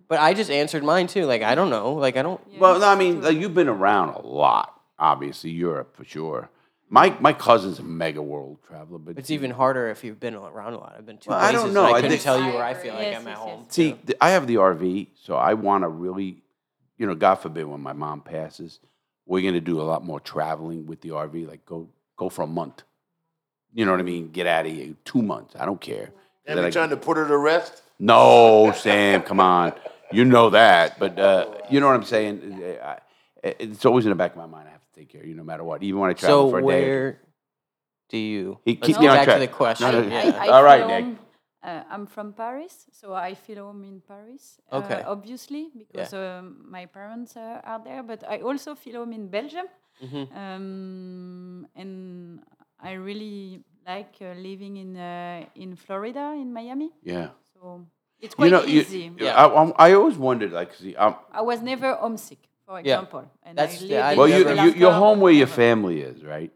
But 0.07 0.19
I 0.19 0.33
just 0.33 0.51
answered 0.51 0.83
mine 0.83 1.07
too. 1.07 1.25
Like 1.25 1.41
I 1.41 1.55
don't 1.55 1.69
know. 1.69 1.93
Like 1.93 2.15
I 2.17 2.21
don't. 2.21 2.39
Well, 2.59 2.79
no, 2.79 2.87
I 2.87 2.95
mean, 2.95 3.21
like, 3.21 3.37
you've 3.37 3.53
been 3.55 3.67
around 3.67 4.09
a 4.09 4.21
lot. 4.21 4.71
Obviously, 4.97 5.49
Europe 5.49 5.95
for 5.97 6.05
sure. 6.05 6.49
My 6.89 7.15
my 7.19 7.33
cousin's 7.33 7.79
a 7.79 7.83
mega 7.83 8.21
world 8.21 8.59
traveler, 8.67 8.99
but 8.99 9.17
It's 9.17 9.31
even 9.31 9.51
harder 9.51 9.87
if 9.89 10.03
you've 10.03 10.19
been 10.19 10.35
around 10.35 10.73
a 10.73 10.77
lot. 10.77 10.95
I've 10.97 11.05
been 11.05 11.17
to 11.17 11.29
Well, 11.29 11.37
I 11.39 11.41
places. 11.51 11.59
don't 11.59 11.65
and 11.65 11.73
know. 11.73 11.83
I 11.83 11.89
I 11.89 11.93
couldn't 11.95 12.09
think- 12.11 12.21
tell 12.21 12.39
you 12.39 12.53
where 12.53 12.63
I 12.63 12.73
feel 12.75 12.93
like 12.93 13.03
Yes, 13.07 13.21
I'm 13.21 13.27
at 13.27 13.31
yes, 13.31 13.39
home. 13.39 13.59
yes. 13.65 13.73
See, 13.73 13.89
so. 13.91 13.97
th- 14.05 14.17
I 14.21 14.29
have 14.29 14.45
the 14.47 14.55
RV, 14.57 15.07
so 15.23 15.35
I 15.35 15.55
want 15.55 15.83
to 15.83 15.87
really, 15.89 16.43
you 16.97 17.07
know, 17.07 17.15
God 17.15 17.35
forbid 17.35 17.65
when 17.65 17.81
my 17.81 17.93
mom 17.93 18.21
passes, 18.21 18.79
we're 19.25 19.41
gonna 19.43 19.59
do 19.61 19.81
a 19.81 19.83
lot 19.83 20.05
more 20.05 20.19
traveling 20.19 20.85
with 20.85 21.01
the 21.01 21.09
RV. 21.09 21.45
Like 21.47 21.65
go 21.65 21.89
go 22.17 22.29
for 22.29 22.43
a 22.43 22.47
month. 22.47 22.83
You 23.73 23.85
know 23.85 23.91
what 23.91 23.99
I 23.99 24.03
mean? 24.03 24.29
Get 24.31 24.45
out 24.47 24.65
of 24.67 24.71
here. 24.71 24.93
Two 25.05 25.21
months. 25.23 25.55
I 25.59 25.65
don't 25.65 25.81
care. 25.81 26.11
And 26.45 26.57
Then 26.57 26.63
we 26.65 26.67
I- 26.67 26.71
trying 26.71 26.91
to 26.91 26.97
put 26.97 27.17
her 27.17 27.27
to 27.27 27.37
rest. 27.37 27.81
no, 27.99 28.71
Sam, 28.75 29.23
come 29.23 29.39
on. 29.39 29.73
You 30.11 30.23
know 30.23 30.51
that, 30.51 30.99
but 30.99 31.17
uh, 31.17 31.47
you 31.71 31.79
know 31.79 31.87
what 31.87 31.95
I'm 31.95 32.03
saying. 32.03 32.63
I- 32.83 32.99
It's 33.43 33.85
always 33.85 34.05
in 34.05 34.09
the 34.09 34.15
back 34.15 34.31
of 34.31 34.37
my 34.37 34.45
mind. 34.45 34.67
I 34.67 34.71
have 34.71 34.74
to 34.74 34.74
take 34.95 35.09
care 35.09 35.21
of 35.21 35.27
you 35.27 35.35
no 35.35 35.43
matter 35.43 35.63
what, 35.63 35.83
even 35.83 35.99
when 36.01 36.09
I 36.09 36.13
travel 36.13 36.47
So 36.47 36.51
for 36.51 36.59
a 36.59 36.61
day. 36.61 36.65
where 36.65 37.19
do 38.09 38.17
you? 38.17 38.59
He- 38.65 38.73
Let's 38.73 38.87
keep 38.87 38.95
get 38.95 39.01
me 39.01 39.07
on 39.07 39.15
back 39.15 39.25
track. 39.25 39.35
to 39.37 39.45
the 39.47 39.53
question. 39.53 39.91
No, 39.91 40.01
no, 40.01 40.07
yeah. 40.07 40.39
I, 40.41 40.47
I 40.47 40.49
All 40.55 40.63
right, 40.63 40.85
feel 40.85 41.01
Nick. 41.11 41.17
uh, 41.63 41.83
I'm 41.89 42.05
from 42.07 42.33
Paris, 42.33 42.85
so 42.91 43.13
I 43.13 43.33
feel 43.35 43.65
home 43.65 43.83
in 43.83 44.01
Paris. 44.01 44.57
Okay. 44.71 45.01
Uh, 45.01 45.11
obviously, 45.11 45.69
because 45.77 46.13
um, 46.13 46.65
my 46.69 46.85
parents 46.85 47.35
uh, 47.37 47.61
are 47.63 47.81
there, 47.83 48.03
but 48.03 48.23
I 48.27 48.39
also 48.41 48.75
feel 48.75 48.95
home 49.01 49.13
in 49.13 49.27
Belgium. 49.27 49.65
Mm-hmm. 50.03 50.37
Um, 50.37 51.67
and 51.75 52.39
I 52.79 52.93
really 52.93 53.61
like 53.87 54.15
uh, 54.21 54.33
living 54.37 54.77
in 54.77 54.97
uh, 54.97 55.45
in 55.55 55.75
Florida, 55.75 56.33
in 56.35 56.51
Miami. 56.53 56.91
Yeah. 57.03 57.29
So 57.53 57.85
it's 58.19 58.35
quite 58.35 58.45
You 58.45 58.51
know, 58.51 58.63
you, 58.63 58.81
easy. 58.81 59.11
I, 59.21 59.45
I, 59.45 59.89
I 59.89 59.93
always 59.93 60.17
wondered, 60.17 60.51
like, 60.51 60.73
see, 60.73 60.95
I'm, 60.97 61.15
I 61.31 61.41
was 61.41 61.61
never 61.61 61.93
homesick, 61.95 62.39
for 62.65 62.75
Yeah. 62.79 62.79
example. 62.95 63.31
And 63.43 63.57
That's- 63.57 63.81
I 63.81 63.85
yeah, 63.85 63.95
lived 63.95 64.05
I 64.07 64.11
in 64.11 64.17
well, 64.17 64.27
you, 64.27 64.43
never- 64.45 64.67
you, 64.69 64.73
you're 64.75 64.91
home 64.91 65.19
where 65.19 65.31
your 65.33 65.47
forever. 65.47 65.61
family 65.61 66.01
is, 66.01 66.23
right? 66.23 66.51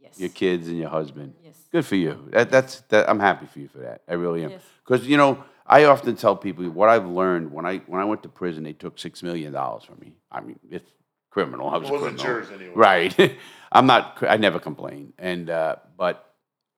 Yes. 0.00 0.18
Your 0.18 0.30
kids 0.30 0.68
and 0.68 0.78
your 0.78 0.88
husband. 0.90 1.34
Yes. 1.44 1.54
Good 1.70 1.84
for 1.86 1.96
you. 1.96 2.28
That, 2.30 2.50
that's 2.50 2.80
that. 2.88 3.08
I'm 3.10 3.20
happy 3.20 3.46
for 3.46 3.58
you 3.58 3.68
for 3.68 3.78
that. 3.78 4.02
I 4.08 4.14
really 4.14 4.42
am. 4.44 4.50
Yes. 4.50 4.62
Because 4.86 5.06
you 5.06 5.16
know, 5.18 5.44
I 5.66 5.84
often 5.84 6.16
tell 6.16 6.34
people 6.34 6.64
what 6.70 6.88
I've 6.88 7.06
learned 7.06 7.52
when 7.52 7.66
I 7.66 7.78
when 7.86 8.00
I 8.00 8.04
went 8.04 8.22
to 8.22 8.28
prison. 8.30 8.64
They 8.64 8.72
took 8.72 8.98
six 8.98 9.22
million 9.22 9.52
dollars 9.52 9.84
from 9.84 9.98
me. 10.00 10.14
I 10.32 10.40
mean, 10.40 10.58
it's 10.70 10.90
criminal. 11.30 11.68
I 11.68 11.76
was 11.76 11.88
It 11.88 11.90
a 11.90 11.92
wasn't 11.92 12.18
criminal. 12.20 12.40
yours 12.48 12.50
anyway. 12.54 12.72
Right. 12.74 13.36
I'm 13.72 13.86
not. 13.86 14.22
I 14.26 14.38
never 14.38 14.58
complain. 14.58 15.12
And 15.18 15.50
uh, 15.50 15.76
but 15.98 16.24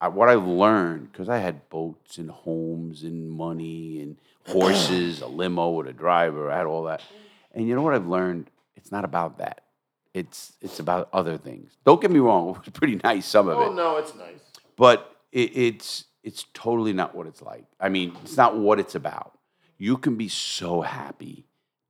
I, 0.01 0.09
what 0.09 0.27
I've 0.27 0.45
learned 0.45 1.09
because 1.13 1.29
I 1.29 1.37
had 1.37 1.69
boats 1.69 2.17
and 2.17 2.29
homes 2.29 3.03
and 3.03 3.29
money 3.31 4.01
and 4.01 4.17
horses, 4.45 5.21
a 5.21 5.27
limo 5.27 5.69
with 5.69 5.87
a 5.87 5.93
driver. 5.93 6.51
I 6.51 6.57
had 6.57 6.65
all 6.65 6.83
that. 6.83 7.01
And 7.53 7.67
you 7.67 7.75
know 7.75 7.81
what 7.81 7.93
I've 7.93 8.07
learned? 8.07 8.49
It's 8.75 8.91
not 8.91 9.05
about 9.05 9.37
that. 9.39 9.61
It's 10.13 10.53
it's 10.61 10.79
about 10.79 11.09
other 11.13 11.37
things. 11.37 11.77
Don't 11.85 12.01
get 12.01 12.11
me 12.11 12.19
wrong. 12.19 12.49
It 12.55 12.65
was 12.65 12.69
pretty 12.73 12.99
nice. 13.03 13.25
Some 13.25 13.47
of 13.47 13.57
oh, 13.57 13.61
it 13.61 13.67
Oh 13.69 13.73
no, 13.73 13.97
it's 13.97 14.15
nice. 14.15 14.41
but 14.75 15.15
it, 15.31 15.55
it's 15.55 16.05
it's 16.23 16.45
totally 16.53 16.93
not 16.93 17.15
what 17.15 17.27
it's 17.27 17.41
like. 17.41 17.65
I 17.79 17.89
mean, 17.89 18.15
it's 18.23 18.37
not 18.37 18.57
what 18.57 18.79
it's 18.79 18.95
about. 18.95 19.37
You 19.77 19.97
can 19.97 20.15
be 20.15 20.27
so 20.27 20.81
happy 20.81 21.45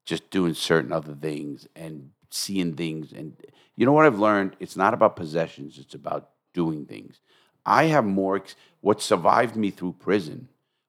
just 0.06 0.30
doing 0.30 0.54
certain 0.54 0.92
other 0.92 1.14
things 1.14 1.68
and 1.76 2.12
seeing 2.30 2.76
things, 2.76 3.12
and 3.12 3.36
you 3.76 3.86
know 3.86 3.92
what 3.92 4.06
I've 4.06 4.20
learned? 4.20 4.56
It's 4.60 4.78
not 4.78 4.94
about 4.94 5.16
possessions. 5.16 5.78
It's 5.78 5.96
about 5.96 6.30
doing 6.54 6.86
things. 6.86 7.20
I 7.66 7.86
have 7.86 8.06
more. 8.06 8.38
Ex- 8.38 8.56
what 8.82 9.02
survived 9.02 9.56
me 9.56 9.72
through 9.72 9.94
prison 10.00 10.48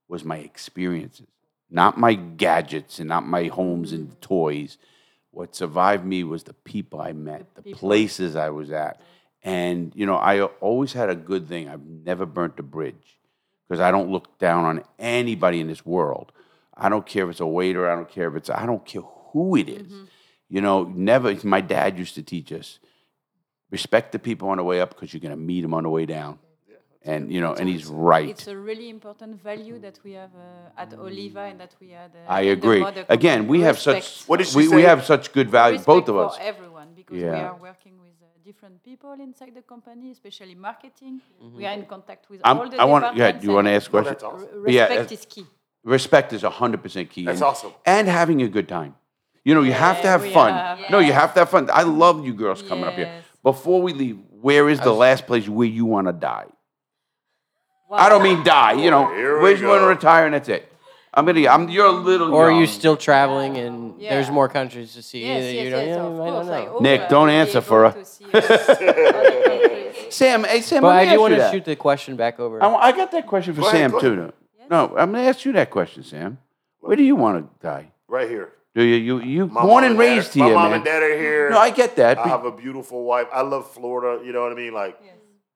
was 0.08 0.24
my 0.24 0.38
experiences, 0.38 1.28
not 1.72 1.98
my 1.98 2.14
gadgets 2.14 2.98
and 2.98 3.08
not 3.08 3.26
my 3.26 3.46
homes 3.46 3.92
and 3.92 4.20
toys. 4.20 4.78
What 5.30 5.56
survived 5.56 6.04
me 6.04 6.24
was 6.24 6.44
the 6.44 6.52
people 6.52 7.00
I 7.00 7.12
met, 7.12 7.54
the, 7.54 7.72
places 7.72 8.36
I 8.36 8.50
was 8.50 8.70
at. 8.70 9.00
And, 9.42 9.92
you 9.94 10.06
know, 10.06 10.16
I 10.16 10.42
always 10.42 10.92
had 10.92 11.08
a 11.08 11.14
good 11.14 11.48
thing. 11.48 11.68
I've 11.68 11.84
never 11.84 12.26
burnt 12.26 12.58
a 12.58 12.62
bridge 12.62 13.18
because 13.66 13.80
I 13.80 13.90
don't 13.90 14.10
look 14.10 14.38
down 14.38 14.64
on 14.64 14.84
anybody 14.98 15.60
in 15.60 15.66
this 15.66 15.84
world. 15.84 16.32
I 16.76 16.88
don't 16.88 17.06
care 17.06 17.24
if 17.24 17.30
it's 17.30 17.40
a 17.40 17.46
waiter, 17.46 17.90
I 17.90 17.94
don't 17.94 18.08
care 18.08 18.28
if 18.28 18.36
it's, 18.36 18.50
I 18.50 18.66
don't 18.66 18.84
care 18.84 19.02
who 19.32 19.56
it 19.56 19.68
is. 19.68 19.92
Mm-hmm. 19.92 20.04
You 20.48 20.60
know, 20.60 20.84
never, 20.84 21.34
my 21.44 21.60
dad 21.60 21.98
used 21.98 22.14
to 22.16 22.22
teach 22.22 22.52
us 22.52 22.78
respect 23.70 24.12
the 24.12 24.18
people 24.18 24.50
on 24.50 24.58
the 24.58 24.64
way 24.64 24.80
up 24.80 24.90
because 24.90 25.12
you're 25.12 25.20
going 25.20 25.30
to 25.30 25.36
meet 25.36 25.62
them 25.62 25.74
on 25.74 25.82
the 25.82 25.88
way 25.88 26.06
down. 26.06 26.38
And, 27.04 27.32
you 27.32 27.40
know, 27.40 27.52
and 27.54 27.68
he's 27.68 27.86
right. 27.86 28.28
It's 28.28 28.46
a 28.46 28.56
really 28.56 28.88
important 28.88 29.42
value 29.42 29.78
that 29.80 29.98
we 30.04 30.12
have 30.12 30.30
uh, 30.36 30.80
at 30.82 30.92
Oliva 30.94 31.40
and 31.40 31.58
that 31.60 31.74
we 31.80 31.90
had. 31.90 32.12
Uh, 32.14 32.30
I 32.30 32.42
agree. 32.56 32.84
Again, 33.08 33.48
we 33.48 33.60
have 33.62 33.74
Respect. 33.76 34.04
such 34.04 34.28
What 34.28 34.36
did 34.38 34.46
she 34.48 34.56
we, 34.58 34.68
we 34.68 34.82
say? 34.82 34.82
have 34.82 35.04
such 35.04 35.32
good 35.32 35.50
value, 35.50 35.78
Respect 35.78 35.86
both 35.86 36.08
of 36.08 36.14
for 36.14 36.24
us. 36.26 36.38
everyone 36.40 36.88
because 36.94 37.16
we 37.20 37.24
are 37.28 37.56
working 37.56 37.94
with 38.00 38.12
uh, 38.22 38.26
different 38.44 38.82
people 38.84 39.12
inside 39.14 39.52
the 39.54 39.62
company, 39.62 40.12
especially 40.12 40.54
marketing. 40.54 41.20
We 41.56 41.66
are 41.66 41.72
in 41.74 41.86
contact 41.86 42.30
with 42.30 42.40
I'm, 42.44 42.58
all 42.60 42.68
the 42.68 42.76
I 42.78 42.84
want. 42.84 43.02
departments. 43.02 43.34
Yeah, 43.34 43.40
do 43.40 43.46
you 43.48 43.52
want 43.54 43.66
to 43.66 43.72
ask 43.72 43.90
questions? 43.90 44.22
question? 44.22 44.38
that's 44.38 44.44
awesome. 44.52 44.64
r- 44.64 44.70
Yeah, 44.70 44.86
Respect 44.86 45.10
uh, 45.10 45.14
is 45.14 45.24
key. 45.26 45.46
Respect 45.84 46.32
is 46.34 46.42
hundred 46.42 46.82
percent 46.84 47.10
key. 47.10 47.24
That's 47.24 47.40
and, 47.40 47.44
awesome. 47.50 47.72
And 47.84 48.06
having 48.06 48.42
a 48.42 48.48
good 48.48 48.68
time. 48.68 48.94
You 49.44 49.54
know, 49.56 49.62
you 49.62 49.72
have 49.72 50.00
to 50.02 50.06
have 50.06 50.24
fun. 50.30 50.52
have- 50.54 50.88
No, 50.88 51.00
you 51.00 51.12
have 51.12 51.34
to 51.34 51.40
have 51.40 51.50
fun. 51.50 51.68
I 51.72 51.82
love 51.82 52.24
you 52.24 52.32
girls 52.32 52.62
coming 52.62 52.84
up 52.84 52.94
here. 52.94 53.10
Before 53.42 53.82
we 53.82 53.92
leave, 53.92 54.18
where 54.40 54.68
is 54.68 54.78
the 54.78 54.92
last 54.92 55.26
place 55.26 55.48
where 55.48 55.66
you 55.66 55.84
want 55.84 56.06
to 56.06 56.12
die? 56.12 56.46
I 57.92 58.08
don't 58.08 58.22
mean 58.22 58.42
die. 58.42 58.72
You 58.72 58.90
know, 58.90 59.12
here 59.14 59.36
we 59.36 59.42
where 59.42 59.56
you 59.56 59.66
want 59.68 59.82
to 59.82 59.86
retire 59.86 60.24
and 60.26 60.34
that's 60.34 60.48
it. 60.48 60.68
I'm 61.14 61.26
gonna. 61.26 61.46
I'm. 61.46 61.68
You're 61.68 61.86
a 61.86 61.90
little. 61.90 62.32
Or 62.32 62.50
are 62.50 62.58
you 62.60 62.66
still 62.66 62.96
traveling 62.96 63.58
and 63.58 64.00
there's 64.00 64.30
more 64.30 64.48
countries 64.48 64.94
to 64.94 65.02
see? 65.02 65.26
Yes, 65.26 65.44
that 65.44 65.52
yes, 65.54 65.64
you 65.64 65.70
don't, 65.70 65.86
yes, 65.86 65.96
yeah, 65.96 66.02
of 66.02 66.12
you 66.12 66.18
might 66.18 66.30
not. 66.30 66.46
I 66.52 66.64
know. 66.64 66.70
hope, 66.72 66.82
Nick, 66.82 67.08
don't 67.10 67.28
be 67.28 67.34
answer 67.34 67.58
able 67.58 67.66
for 67.66 67.90
her. 67.90 67.98
to 68.00 68.04
see, 68.06 68.24
other 68.32 69.42
countries. 69.42 70.06
Sam. 70.14 70.44
Hey, 70.44 70.60
Sam. 70.62 70.80
But 70.82 70.88
let 70.88 70.94
me 70.94 70.98
I 71.00 71.02
ask 71.02 71.08
do 71.10 71.14
you 71.14 71.20
want 71.20 71.34
to 71.34 71.38
that. 71.40 71.52
shoot 71.52 71.64
the 71.66 71.76
question 71.76 72.16
back 72.16 72.40
over. 72.40 72.62
I, 72.62 72.66
wa- 72.66 72.78
I 72.78 72.92
got 72.92 73.10
that 73.12 73.26
question 73.26 73.52
for 73.54 73.60
Go 73.62 73.68
ahead, 73.68 73.80
Sam 73.80 73.90
go 73.90 74.00
too. 74.00 74.12
ahead. 74.14 74.32
though. 74.70 74.88
No, 74.88 74.96
I'm 74.96 75.12
gonna 75.12 75.24
ask 75.24 75.44
you 75.44 75.52
that 75.52 75.70
question, 75.70 76.02
Sam. 76.02 76.38
Where 76.80 76.96
do 76.96 77.02
you 77.02 77.14
want 77.16 77.44
to 77.60 77.66
die? 77.66 77.92
Right 78.08 78.28
here. 78.28 78.50
Do 78.74 78.82
you 78.82 78.96
you 78.96 79.20
you 79.20 79.46
My 79.48 79.60
born 79.62 79.82
mom 79.82 79.90
and 79.90 79.94
dad- 79.98 80.00
raised 80.00 80.36
My 80.36 80.46
here, 80.46 80.54
mom 80.54 80.64
man? 80.70 80.74
and 80.76 80.84
dad 80.86 81.02
are 81.02 81.14
here. 81.18 81.50
No, 81.50 81.58
I 81.58 81.68
get 81.68 81.94
that. 81.96 82.16
I 82.16 82.26
have 82.28 82.46
a 82.46 82.52
beautiful 82.52 83.04
wife. 83.04 83.26
I 83.30 83.42
love 83.42 83.70
Florida. 83.70 84.24
You 84.24 84.32
know 84.32 84.40
what 84.42 84.52
I 84.52 84.54
mean? 84.54 84.72
Like, 84.72 84.98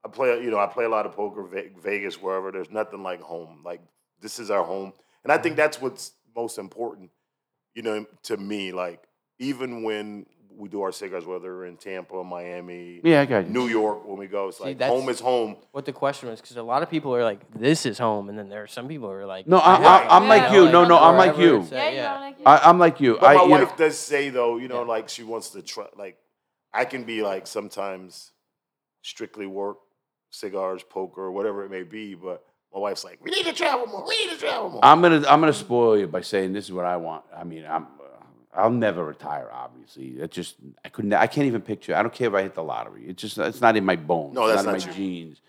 I 0.06 0.08
play. 0.08 0.42
You 0.42 0.50
know, 0.50 0.58
I 0.58 0.66
play 0.66 0.84
a 0.84 0.88
lot 0.88 1.04
of 1.04 1.12
poker, 1.12 1.42
Vegas, 1.82 2.22
wherever. 2.22 2.52
There's 2.52 2.70
nothing 2.70 3.02
like 3.02 3.20
home. 3.20 3.62
Like, 3.64 3.80
this 4.20 4.38
is 4.38 4.50
our 4.50 4.64
home, 4.64 4.92
and 5.24 5.32
I 5.32 5.38
think 5.38 5.54
mm-hmm. 5.54 5.62
that's 5.62 5.80
what's 5.80 6.12
most 6.34 6.58
important. 6.58 7.10
You 7.74 7.82
know, 7.82 8.06
to 8.24 8.36
me, 8.36 8.72
like, 8.72 9.02
even 9.38 9.82
when 9.82 10.26
we 10.56 10.68
do 10.68 10.80
our 10.82 10.92
cigars, 10.92 11.26
whether 11.26 11.54
we're 11.54 11.66
in 11.66 11.76
Tampa, 11.76 12.22
Miami, 12.22 13.00
yeah, 13.02 13.22
I 13.22 13.26
got 13.26 13.46
you. 13.46 13.52
New 13.52 13.66
York, 13.66 14.06
when 14.06 14.16
we 14.16 14.28
go, 14.28 14.48
it's 14.48 14.60
like 14.60 14.80
home 14.80 15.08
is 15.08 15.18
home. 15.18 15.56
what 15.72 15.84
the 15.84 15.92
question 15.92 16.28
was 16.28 16.40
because 16.40 16.56
a 16.56 16.62
lot 16.62 16.84
of 16.84 16.88
people 16.88 17.14
are 17.14 17.24
like, 17.24 17.40
"This 17.52 17.84
is 17.84 17.98
home," 17.98 18.28
and 18.28 18.38
then 18.38 18.48
there 18.48 18.62
are 18.62 18.68
some 18.68 18.86
people 18.86 19.08
who 19.08 19.14
are 19.14 19.26
like, 19.26 19.48
No, 19.48 19.58
I, 19.58 19.74
have 19.74 19.84
I, 19.84 20.04
it," 20.04 20.08
I'm 20.08 20.28
like 20.28 20.42
Yeah, 20.42 20.54
you. 20.54 20.70
No, 20.70 20.84
no, 20.84 20.98
I'm 20.98 21.16
like 21.16 21.36
you. 21.36 21.62
it's 21.62 21.72
at, 21.72 21.78
Yeah, 21.78 21.90
yeah. 21.90 22.12
you're 22.12 22.20
like, 22.20 22.36
I, 22.46 22.68
I'm 22.68 22.78
like 22.78 23.00
you. 23.00 23.18
But 23.20 23.26
I, 23.26 23.34
my 23.34 23.42
you 23.42 23.50
wife 23.50 23.70
know, 23.70 23.76
does 23.76 23.98
say 23.98 24.30
though, 24.30 24.56
you 24.56 24.68
know, 24.68 24.82
like 24.82 25.08
she 25.08 25.24
wants 25.24 25.50
to 25.50 25.62
try. 25.62 25.86
Like, 25.98 26.16
I 26.72 26.84
can 26.84 27.02
be 27.04 27.22
like 27.22 27.48
sometimes 27.48 28.30
strictly 29.02 29.46
work, 29.46 29.78
cigars, 30.30 30.82
poker, 30.82 31.30
whatever 31.30 31.64
it 31.64 31.70
may 31.70 31.82
be. 31.82 32.14
But 32.14 32.44
my 32.72 32.80
wife's 32.80 33.04
like, 33.04 33.18
we 33.22 33.30
need 33.30 33.46
to 33.46 33.52
travel 33.52 33.86
more. 33.86 34.06
We 34.06 34.16
need 34.26 34.32
to 34.32 34.38
travel 34.38 34.70
more. 34.70 34.84
I'm 34.84 35.00
gonna 35.02 35.24
I'm 35.28 35.40
gonna 35.40 35.52
spoil 35.52 35.98
you 35.98 36.06
by 36.06 36.20
saying 36.20 36.52
this 36.52 36.64
is 36.66 36.72
what 36.72 36.84
I 36.84 36.96
want. 36.96 37.24
I 37.34 37.44
mean, 37.44 37.64
I'm 37.64 37.84
uh, 37.84 38.24
I'll 38.54 38.70
never 38.70 39.04
retire. 39.04 39.48
Obviously, 39.52 40.18
it 40.20 40.30
just 40.30 40.56
I 40.84 40.88
couldn't. 40.88 41.12
I 41.12 41.26
can't 41.26 41.46
even 41.46 41.60
picture. 41.62 41.94
I 41.94 42.02
don't 42.02 42.12
care 42.12 42.28
if 42.28 42.34
I 42.34 42.42
hit 42.42 42.54
the 42.54 42.62
lottery. 42.64 43.04
It's 43.06 43.20
just 43.22 43.38
it's 43.38 43.60
not 43.60 43.76
in 43.76 43.84
my 43.84 43.96
bones. 43.96 44.34
No, 44.34 44.46
it's 44.46 44.56
that's 44.56 44.66
not, 44.66 44.72
not 44.72 44.82
in 44.82 44.88
my 44.88 44.92
you. 44.94 44.98
genes. 44.98 45.40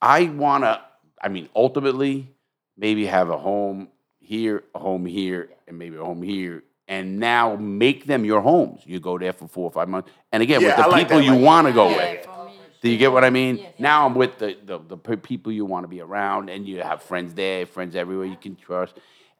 I 0.00 0.24
wanna. 0.24 0.82
I 1.20 1.28
mean, 1.28 1.48
ultimately, 1.54 2.28
maybe 2.76 3.06
have 3.06 3.30
a 3.30 3.38
home 3.38 3.88
here, 4.18 4.64
a 4.74 4.78
home 4.78 5.06
here, 5.06 5.50
and 5.68 5.78
maybe 5.78 5.96
a 5.96 6.04
home 6.04 6.22
here. 6.22 6.64
And 6.88 7.20
now 7.20 7.56
make 7.56 8.06
them 8.06 8.24
your 8.24 8.40
homes. 8.40 8.82
You 8.84 8.98
go 9.00 9.16
there 9.16 9.32
for 9.32 9.46
four 9.48 9.64
or 9.64 9.70
five 9.70 9.88
months, 9.88 10.10
and 10.32 10.42
again 10.42 10.60
Yeah, 10.60 10.76
with 10.76 10.84
the 10.84 10.90
like 10.90 11.06
people 11.06 11.18
that, 11.18 11.24
you 11.24 11.32
like- 11.32 11.40
want 11.44 11.66
to 11.68 11.72
go 11.72 11.88
yeah, 11.90 11.96
with. 11.96 12.26
For 12.82 12.86
me. 12.86 12.90
Do 12.90 12.92
you 12.92 12.98
get 12.98 13.12
what 13.12 13.24
I 13.24 13.30
mean? 13.30 13.66
Now 13.78 14.06
I'm 14.06 14.14
with 14.14 14.38
the, 14.38 14.56
the, 14.64 14.78
the 14.78 15.16
people 15.16 15.52
you 15.52 15.64
want 15.64 15.84
to 15.84 15.88
be 15.88 16.00
around, 16.00 16.50
and 16.50 16.66
you 16.66 16.82
have 16.82 17.02
friends 17.02 17.32
there, 17.34 17.64
friends 17.64 17.96
everywhere 17.96 18.26
you 18.26 18.36
can 18.36 18.56
trust. 18.56 18.94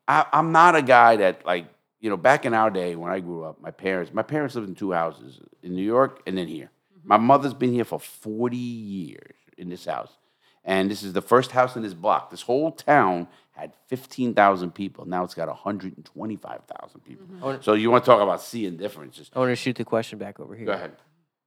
I, 0.09 0.24
I'm 0.32 0.52
not 0.52 0.74
a 0.74 0.82
guy 0.82 1.16
that 1.16 1.44
like 1.44 1.66
you 2.01 2.10
know. 2.10 2.16
Back 2.16 2.44
in 2.44 2.55
our 2.55 2.70
day 2.70 2.97
when 2.97 3.12
I 3.12 3.20
grew 3.20 3.44
up, 3.44 3.60
my 3.60 3.70
parents 3.70 4.12
my 4.12 4.23
parents 4.23 4.55
lived 4.55 4.69
in 4.69 4.74
two 4.74 4.93
houses 4.93 5.40
in 5.62 5.74
New 5.74 5.85
York 5.85 6.23
and 6.27 6.36
then 6.39 6.48
here. 6.48 6.70
Mm-hmm. 6.98 7.09
My 7.09 7.16
mother's 7.19 7.55
been 7.55 7.73
here 7.73 7.85
for 7.85 8.01
40 8.01 8.56
years 8.56 9.36
in 9.56 9.69
this 9.69 9.85
house, 9.85 10.16
and 10.64 10.90
this 10.90 11.02
is 11.02 11.12
the 11.12 11.23
first 11.23 11.52
house 11.52 11.77
in 11.77 11.82
this 11.82 11.94
block. 11.94 12.31
This 12.31 12.43
whole 12.43 12.73
town 12.73 13.28
had 13.52 13.73
15,000 13.89 14.73
people. 14.74 15.05
Now 15.05 15.24
it's 15.24 15.35
got 15.35 15.48
125,000 15.48 17.05
people. 17.05 17.27
Mm-hmm. 17.27 17.62
So 17.62 17.74
you 17.74 17.90
want 17.90 18.05
to 18.05 18.10
talk 18.10 18.23
about 18.23 18.43
seeing 18.43 18.77
differences? 18.77 19.31
I 19.35 19.39
want 19.39 19.51
to 19.51 19.56
shoot 19.56 19.77
the 19.77 19.85
question 19.85 20.19
back 20.19 20.40
over 20.40 20.55
here. 20.55 20.66
Go 20.66 20.73
ahead. 20.73 20.93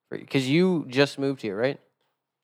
Because 0.10 0.48
you 0.50 0.86
just 0.88 1.18
moved 1.20 1.42
here, 1.42 1.56
right? 1.58 1.80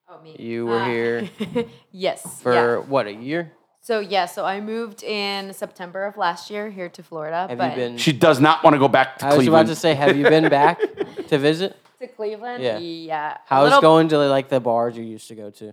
Oh, 0.09 0.21
me. 0.21 0.35
You 0.39 0.65
were 0.65 0.79
Ah. 0.79 0.85
here 0.85 1.29
yes. 1.91 2.41
for 2.41 2.53
yeah. 2.53 2.77
what 2.77 3.07
a 3.07 3.13
year. 3.13 3.53
So 3.83 3.99
yeah, 3.99 4.25
so 4.25 4.45
I 4.45 4.61
moved 4.61 5.01
in 5.03 5.53
September 5.53 6.05
of 6.05 6.15
last 6.17 6.49
year 6.51 6.69
here 6.69 6.89
to 6.89 7.01
Florida. 7.01 7.47
Have 7.49 7.57
but 7.57 7.71
you 7.71 7.75
been? 7.75 7.97
She 7.97 8.11
does 8.13 8.39
not 8.39 8.63
want 8.63 8.73
to 8.75 8.79
go 8.79 8.87
back 8.87 9.17
to 9.19 9.25
Cleveland. 9.25 9.33
I 9.33 9.37
was 9.37 9.45
Cleveland. 9.45 9.65
about 9.67 9.73
to 9.73 9.79
say, 9.79 9.93
have 9.95 10.17
you 10.17 10.23
been 10.23 10.49
back 10.49 10.79
to 11.29 11.37
visit? 11.37 11.75
to 11.99 12.07
Cleveland? 12.07 12.61
Yeah. 12.63 12.77
Yeah. 12.79 13.33
a 13.33 13.37
How's 13.45 13.65
little- 13.65 13.81
going 13.81 14.07
to 14.09 14.17
like 14.17 14.49
the 14.49 14.59
bars 14.59 14.97
you 14.97 15.03
used 15.03 15.27
to 15.29 15.35
go 15.35 15.49
to? 15.51 15.67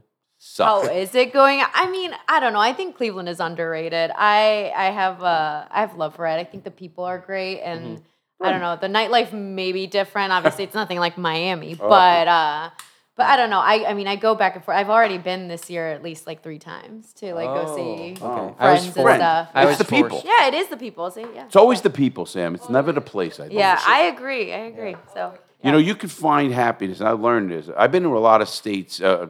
How 0.59 0.83
Suck. 0.85 0.93
is 0.95 1.15
it 1.17 1.33
going? 1.33 1.61
I 1.75 1.91
mean, 1.91 2.15
I 2.29 2.39
don't 2.39 2.53
know. 2.53 2.61
I 2.61 2.73
think 2.73 2.97
Cleveland 2.97 3.29
is 3.29 3.41
underrated. 3.41 4.13
I 4.15 4.73
I 4.75 4.87
have 4.91 5.21
uh 5.23 5.67
I 5.69 5.81
have 5.81 5.97
love 5.97 6.15
for 6.15 6.27
it. 6.27 6.35
I 6.39 6.45
think 6.45 6.63
the 6.65 6.71
people 6.71 7.05
are 7.05 7.19
great 7.19 7.61
and 7.61 7.81
Mm-hmm. 7.99 8.03
I 8.41 8.51
don't 8.51 8.61
know. 8.61 8.77
The 8.77 8.87
nightlife 8.89 9.33
may 9.33 9.73
be 9.73 9.87
different. 9.87 10.33
Obviously, 10.33 10.65
it's 10.65 10.75
nothing 10.75 10.99
like 10.99 11.19
Miami, 11.19 11.77
Oh. 11.81 11.89
but 11.89 12.29
uh 12.29 12.71
but 13.17 13.27
I 13.27 13.37
don't 13.37 13.51
know. 13.51 13.59
I 13.59 13.91
I 13.91 13.95
mean, 13.95 14.07
I 14.07 14.15
go 14.17 14.35
back 14.37 14.55
and 14.55 14.65
forth. 14.65 14.77
I've 14.77 14.91
already 14.91 15.19
been 15.19 15.49
this 15.49 15.69
year 15.69 15.89
at 15.89 16.03
least 16.05 16.27
like 16.29 16.43
3 16.43 16.59
times 16.61 17.13
to 17.15 17.35
like 17.35 17.47
go 17.49 17.75
see 17.75 18.17
Oh, 18.23 18.27
okay. 18.27 18.55
I 18.61 18.73
was 18.73 18.81
friends 18.81 18.85
and 18.87 18.95
forced- 18.95 19.17
stuff. 19.17 19.49
I 19.55 19.63
It's 19.63 19.69
was 19.71 19.79
the 19.79 19.85
people. 19.97 20.23
Yeah, 20.25 20.47
it 20.47 20.55
is 20.55 20.69
the 20.69 20.77
people. 20.77 21.11
See, 21.11 21.27
yeah. 21.35 21.47
It's 21.47 21.57
always 21.57 21.81
the 21.81 21.91
people, 21.91 22.27
Sam. 22.27 22.55
It's 22.55 22.69
never 22.71 22.93
the 22.93 23.01
place. 23.01 23.41
I 23.41 23.49
think. 23.49 23.55
Yeah, 23.59 23.79
I 23.87 24.03
agree. 24.03 24.53
I 24.53 24.59
agree. 24.73 24.95
So 25.15 25.35
You 25.65 25.73
know, 25.73 25.79
you 25.79 25.97
can 25.97 26.09
find 26.09 26.53
happiness. 26.55 27.01
I 27.01 27.11
learned 27.11 27.51
this. 27.51 27.69
I've 27.77 27.91
been 27.91 28.05
to 28.05 28.17
a 28.17 28.21
lot 28.21 28.41
of 28.41 28.49
states 28.49 29.01
uh, 29.01 29.27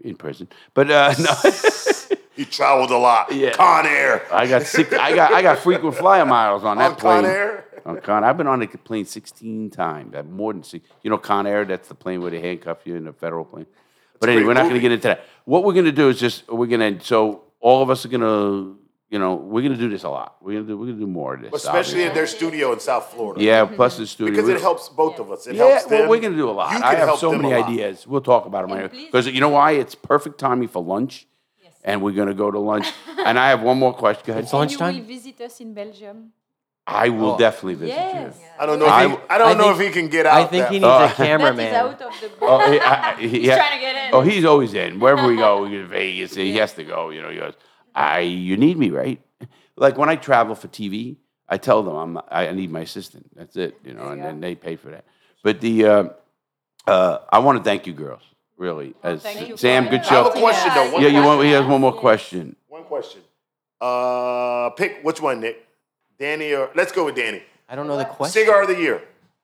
in 0.00 0.14
prison, 0.14 0.46
but 0.74 0.88
uh, 0.90 1.12
no, 1.18 1.50
He 2.36 2.44
traveled 2.44 2.90
a 2.92 2.98
lot. 2.98 3.32
Yeah. 3.32 3.50
Con 3.52 3.86
Air. 3.86 4.22
I 4.32 4.46
got 4.46 4.62
six, 4.62 4.92
I 4.92 5.14
got 5.14 5.32
I 5.32 5.42
got 5.42 5.58
frequent 5.58 5.96
flyer 5.96 6.24
miles 6.26 6.62
on 6.64 6.78
that 6.78 6.92
On 6.92 6.96
plane. 6.96 7.22
Con 7.22 7.30
Air. 7.30 7.64
On 7.86 8.00
Con, 8.00 8.24
I've 8.24 8.36
been 8.36 8.46
on 8.46 8.62
a 8.62 8.66
plane 8.66 9.04
sixteen 9.04 9.70
times. 9.70 10.14
I've 10.14 10.26
more 10.28 10.52
than 10.52 10.62
six. 10.62 10.88
You 11.02 11.10
know, 11.10 11.18
Con 11.18 11.46
Air. 11.46 11.64
That's 11.64 11.88
the 11.88 11.94
plane 11.94 12.20
where 12.22 12.30
they 12.30 12.40
handcuff 12.40 12.78
you 12.86 12.96
in 12.96 13.06
a 13.06 13.12
federal 13.12 13.44
plane. 13.44 13.66
But 14.20 14.30
anyway, 14.30 14.46
we're 14.46 14.54
not 14.54 14.62
going 14.62 14.74
to 14.74 14.80
get 14.80 14.92
into 14.92 15.08
that. 15.08 15.24
What 15.44 15.64
we're 15.64 15.74
going 15.74 15.84
to 15.84 15.92
do 15.92 16.08
is 16.08 16.18
just 16.18 16.48
we're 16.50 16.66
going 16.66 16.98
to. 16.98 17.04
So 17.04 17.42
all 17.60 17.82
of 17.82 17.90
us 17.90 18.04
are 18.06 18.08
going 18.08 18.22
to, 18.22 18.78
you 19.10 19.18
know, 19.18 19.34
we're 19.34 19.60
going 19.60 19.74
to 19.74 19.78
do 19.78 19.90
this 19.90 20.04
a 20.04 20.08
lot. 20.08 20.36
We're 20.40 20.52
going 20.54 20.64
to 20.66 20.68
do 20.72 20.78
we're 20.78 20.86
going 20.86 20.98
to 20.98 21.04
do 21.04 21.10
more 21.10 21.34
of 21.34 21.42
this. 21.42 21.52
Especially 21.52 22.04
in 22.04 22.14
their 22.14 22.26
studio 22.26 22.72
in 22.72 22.80
South 22.80 23.10
Florida. 23.12 23.42
yeah. 23.42 23.66
Plus 23.66 23.98
the 23.98 24.06
studio 24.06 24.32
Because 24.32 24.48
it 24.48 24.60
helps 24.62 24.88
both 24.88 25.18
of 25.18 25.30
us. 25.30 25.46
It 25.46 25.56
Yeah, 25.56 25.64
helps 25.68 25.84
them. 25.84 26.00
well, 26.00 26.08
we're 26.10 26.20
going 26.20 26.32
to 26.32 26.38
do 26.38 26.48
a 26.48 26.52
lot. 26.52 26.72
You 26.72 26.78
I 26.82 26.94
have 26.94 27.08
help 27.08 27.20
so 27.20 27.32
them 27.32 27.42
many 27.42 27.52
ideas. 27.54 28.06
We'll 28.06 28.22
talk 28.22 28.46
about 28.46 28.66
them 28.68 28.88
please- 28.88 29.06
because 29.06 29.26
you 29.26 29.40
know 29.40 29.50
why? 29.50 29.72
It's 29.72 29.94
perfect 29.94 30.38
timing 30.38 30.68
for 30.68 30.82
lunch, 30.82 31.26
and 31.84 32.00
we're 32.00 32.12
going 32.12 32.28
to 32.28 32.34
go 32.34 32.50
to 32.50 32.58
lunch. 32.58 32.86
and 33.26 33.38
I 33.38 33.50
have 33.50 33.60
one 33.62 33.78
more 33.78 33.92
question. 33.92 34.22
Go 34.26 34.32
ahead. 34.32 34.44
It's 34.44 34.52
And 34.52 34.60
lunchtime? 34.60 34.94
you 34.94 35.00
will 35.02 35.08
visit 35.08 35.40
us 35.42 35.60
in 35.60 35.74
Belgium. 35.74 36.32
I 36.86 37.08
will 37.08 37.32
Oh. 37.32 37.38
definitely 37.38 37.74
visit 37.74 37.94
Yes. 37.96 38.36
you. 38.38 38.44
I 38.58 38.66
don't 38.66 38.78
know. 38.78 38.84
If 38.86 38.90
I- 38.92 39.08
he, 39.08 39.16
I 39.30 39.38
don't 39.38 39.48
I 39.48 39.54
know 39.54 39.64
think- 39.74 39.80
if 39.80 39.86
he 39.94 40.00
can 40.00 40.08
get 40.10 40.26
out. 40.26 40.34
I 40.34 40.44
think 40.44 40.64
that 40.64 40.72
he 40.72 40.80
far. 40.80 41.00
needs 41.00 41.14
a 41.14 41.16
that 41.16 41.22
is 41.22 41.26
cameraman. 41.28 41.74
out 41.74 42.02
of 42.02 42.20
the 42.20 42.30
Oh, 42.42 42.70
he, 42.72 42.80
I, 42.80 43.14
he, 43.16 43.28
He's 43.28 43.42
yeah. 43.46 43.56
trying 43.56 43.72
to 43.72 43.80
get 43.80 44.08
in. 44.08 44.14
Oh, 44.14 44.20
he's 44.20 44.44
always 44.44 44.74
in. 44.74 45.00
Wherever 45.00 45.26
we 45.26 45.36
go, 45.36 45.62
we 45.62 45.70
go 45.70 45.82
to 45.82 45.86
Vegas. 45.88 46.34
He 46.34 46.56
has 46.56 46.74
to 46.74 46.84
go. 46.84 47.08
You 47.10 47.22
know, 47.22 47.30
he 47.30 47.38
goes, 47.38 47.54
I, 47.94 48.20
you 48.20 48.56
need 48.58 48.76
me, 48.78 48.90
right? 48.90 49.20
Like 49.76 49.96
when 49.96 50.08
I 50.10 50.16
travel 50.16 50.54
for 50.54 50.68
TV, 50.68 51.16
I 51.48 51.56
tell 51.56 51.82
them 51.82 51.96
I'm, 51.96 52.18
I 52.30 52.52
need 52.52 52.70
my 52.70 52.80
assistant. 52.80 53.34
That's 53.34 53.56
it, 53.56 53.76
you 53.84 53.94
know, 53.94 54.08
and 54.10 54.22
then 54.22 54.40
they 54.40 54.54
pay 54.54 54.76
for 54.76 54.90
that. 54.90 55.04
But 55.42 55.60
the, 55.60 55.84
uh, 55.86 56.04
uh, 56.86 57.18
I 57.32 57.38
want 57.38 57.58
to 57.58 57.64
thank 57.64 57.86
you 57.86 57.92
girls, 57.94 58.22
really. 58.58 58.94
As 59.02 59.22
thank 59.22 59.48
you 59.48 59.56
Sam, 59.56 59.84
for 59.86 59.90
good 59.92 60.00
I 60.02 60.04
have 60.04 60.26
a 60.26 60.30
question 60.30 60.70
though. 60.74 60.92
One 60.92 61.02
Yeah, 61.02 61.08
you 61.08 61.22
want, 61.24 61.42
he 61.44 61.50
has 61.52 61.64
one 61.66 61.80
more 61.80 61.92
question. 61.94 62.56
One 62.68 62.84
question. 62.84 63.22
Uh, 63.80 64.70
pick 64.70 65.00
which 65.02 65.20
one, 65.20 65.40
Nick? 65.40 65.63
Dani 66.18 66.56
or 66.58 66.70
let's 66.74 66.92
go 66.92 67.04
with 67.06 67.16
Dani. 67.16 67.42
I 67.68 67.74
don't 67.76 67.86
know 67.86 67.96
the 67.96 68.04
question. 68.04 68.42
Cigar 68.42 68.62
of 68.62 68.68
the 68.68 68.78
year. 68.78 69.02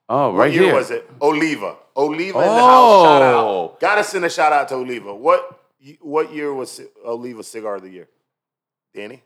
Oh, 0.08 0.30
What 0.30 0.38
right 0.38 0.52
year 0.52 0.64
here. 0.64 0.74
was 0.74 0.90
it? 0.90 1.08
Oliva. 1.20 1.76
Oliva 1.96 2.38
in 2.38 2.44
the 2.44 2.50
house. 2.50 2.58
Oh. 2.60 3.04
Shout 3.04 3.22
Oh. 3.22 3.64
out. 3.64 3.80
Gotta 3.80 4.04
send 4.04 4.24
a 4.24 4.30
shout 4.30 4.52
out 4.52 4.68
to 4.68 4.74
Oliva. 4.74 5.14
What 5.14 5.56
what 6.00 6.32
year 6.32 6.52
was 6.52 6.76
Ci- 6.76 6.88
Oliva 7.04 7.42
cigar 7.42 7.76
of 7.76 7.82
the 7.82 7.88
year? 7.90 8.08
Dani. 8.94 9.20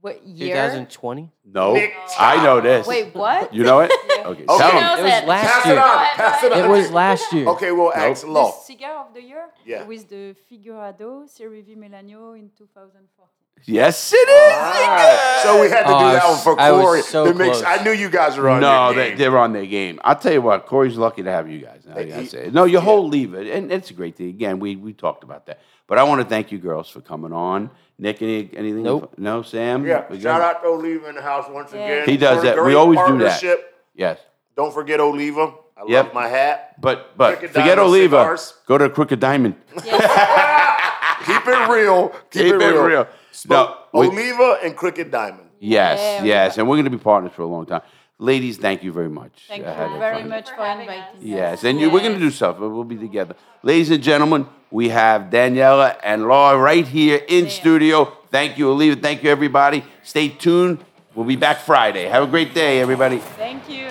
what 0.00 0.22
year? 0.26 0.54
2020. 0.54 1.30
No, 1.46 1.72
Nick, 1.74 1.94
I 2.18 2.42
know 2.44 2.60
this. 2.60 2.86
Wait, 2.86 3.14
what? 3.14 3.54
You 3.54 3.62
know 3.64 3.80
it? 3.80 3.90
Okay, 4.24 4.44
Okay. 4.44 4.58
tell 4.58 4.70
him. 4.70 4.98
It 5.00 5.02
was 5.04 5.24
last 5.28 5.52
Pass 5.52 5.66
year. 5.66 5.74
it 5.74 5.78
on. 5.78 6.04
Pass 6.16 6.42
it 6.44 6.52
on. 6.52 6.58
It 6.64 6.68
was 6.68 6.90
last 6.90 7.32
year. 7.34 7.46
Okay, 7.48 7.72
well, 7.72 7.92
ask 7.92 8.22
The 8.24 8.30
Law. 8.30 8.50
cigar 8.52 9.06
of 9.06 9.12
the 9.12 9.20
year 9.22 9.44
Yeah. 9.66 9.84
with 9.84 10.08
the 10.08 10.34
Figurado 10.48 11.26
Serie 11.28 11.60
V 11.60 11.74
Melanio 11.76 12.32
in 12.38 12.48
2014. 12.56 13.43
Yes, 13.66 14.12
it 14.12 14.16
is. 14.16 14.52
Alright. 14.52 15.40
So 15.42 15.60
we 15.62 15.70
had 15.70 15.84
to 15.84 15.88
Oh, 15.88 15.98
do 15.98 16.04
I 16.04 16.12
that 16.14 16.28
one 16.28 16.38
for 16.38 16.60
I 16.60 16.68
Corey. 16.70 17.00
so 17.02 17.24
to 17.24 17.32
make 17.34 17.54
I 17.64 17.82
knew 17.82 17.92
you 17.92 18.10
guys 18.10 18.36
were 18.36 18.50
on. 18.50 18.60
No, 18.60 18.86
your 18.90 18.94
they, 18.94 19.08
game. 19.10 19.18
they're 19.18 19.38
on 19.38 19.52
their 19.54 19.64
game. 19.64 19.98
I'll 20.04 20.16
tell 20.16 20.34
you 20.34 20.42
what, 20.42 20.66
Corey's 20.66 20.98
lucky 20.98 21.22
to 21.22 21.30
have 21.30 21.48
you 21.50 21.60
guys. 21.60 21.80
I 21.90 22.04
gotta 22.04 22.20
He- 22.20 22.26
say. 22.26 22.50
No, 22.52 22.64
your 22.64 22.82
whole 22.82 23.08
leave 23.08 23.32
it, 23.32 23.46
and 23.46 23.72
it's 23.72 23.90
a 23.90 23.94
great 23.94 24.16
thing. 24.16 24.28
Again, 24.28 24.58
we 24.58 24.76
we 24.76 24.92
talked 24.92 25.24
about 25.24 25.46
that, 25.46 25.60
but 25.86 25.96
I 25.96 26.02
want 26.02 26.20
to 26.20 26.26
thank 26.28 26.52
you 26.52 26.58
girls 26.58 26.90
for 26.90 27.00
coming 27.00 27.32
on. 27.32 27.70
Nick, 27.98 28.20
any 28.20 28.50
anything? 28.54 28.82
Nope. 28.82 29.14
No, 29.16 29.40
Sam. 29.40 29.86
Yeah, 29.86 30.04
We 30.10 30.20
shout 30.20 30.42
out 30.42 30.62
to 30.62 30.68
Oliva 30.68 31.08
in 31.08 31.14
the 31.14 31.22
house 31.22 31.46
once 31.48 31.72
again. 31.72 32.06
He 32.06 32.18
does 32.18 32.42
that. 32.42 32.62
We 32.62 32.74
always 32.74 32.98
do 32.98 33.18
that. 33.18 33.40
partnership. 33.40 33.74
Yes. 33.94 34.18
Don't 34.56 34.74
forget 34.74 35.00
Oliva. 35.00 35.54
I 35.76 35.82
Yep. 35.88 36.04
love 36.06 36.14
my 36.14 36.28
hat. 36.28 36.74
But 36.80 37.16
but 37.16 37.38
Crooked 37.38 37.50
forget 37.50 37.66
Diamond 37.76 37.80
Oliva. 37.88 38.16
cigars. 38.20 38.54
Go 38.66 38.76
to 38.78 38.90
Crooked 38.90 39.20
Diamond. 39.20 39.54
Keep 39.74 41.46
it 41.46 41.68
real. 41.70 42.08
Keep, 42.30 42.42
Keep 42.42 42.54
it 42.56 42.60
it 42.62 42.78
real. 42.80 43.06
Real. 43.48 43.76
No, 43.92 44.00
we- 44.00 44.08
Oliva 44.08 44.58
and 44.62 44.76
Crooked 44.76 45.10
Diamond. 45.10 45.48
Yes, 45.60 45.98
Yeah, 45.98 46.24
yes, 46.24 46.58
and 46.58 46.68
we're 46.68 46.76
going 46.76 46.84
to 46.84 46.90
be 46.90 46.98
partners 46.98 47.32
for 47.34 47.42
a 47.42 47.46
long 47.46 47.64
time. 47.64 47.80
Ladies, 48.18 48.58
thank 48.58 48.82
you 48.84 48.92
very 48.92 49.08
much. 49.08 49.46
Thank 49.48 49.64
you 49.64 49.72
very 49.98 50.20
fun. 50.20 50.28
much 50.28 50.48
for 50.50 50.64
inviting 50.64 50.88
us. 50.88 51.16
Yes, 51.20 51.64
and 51.64 51.80
you, 51.80 51.90
we're 51.90 52.00
going 52.00 52.14
to 52.14 52.18
do 52.18 52.30
stuff. 52.30 52.56
but 52.60 52.68
We'll 52.68 52.84
be 52.84 52.96
together. 52.96 53.34
Ladies 53.62 53.90
and 53.90 54.02
gentlemen, 54.02 54.46
we 54.70 54.90
have 54.90 55.30
Daniela 55.30 55.96
and 56.04 56.28
Laura 56.28 56.58
right 56.58 56.86
here 56.86 57.20
in 57.26 57.48
studio. 57.50 58.12
Thank 58.30 58.56
you, 58.58 58.70
Oliva. 58.70 59.00
Thank 59.00 59.22
you, 59.24 59.30
everybody. 59.30 59.84
Stay 60.02 60.28
tuned. 60.28 60.84
We'll 61.14 61.26
be 61.26 61.36
back 61.36 61.58
Friday. 61.60 62.04
Have 62.04 62.24
a 62.24 62.26
great 62.26 62.54
day, 62.54 62.80
everybody. 62.80 63.18
Thank 63.18 63.68
you. 63.68 63.88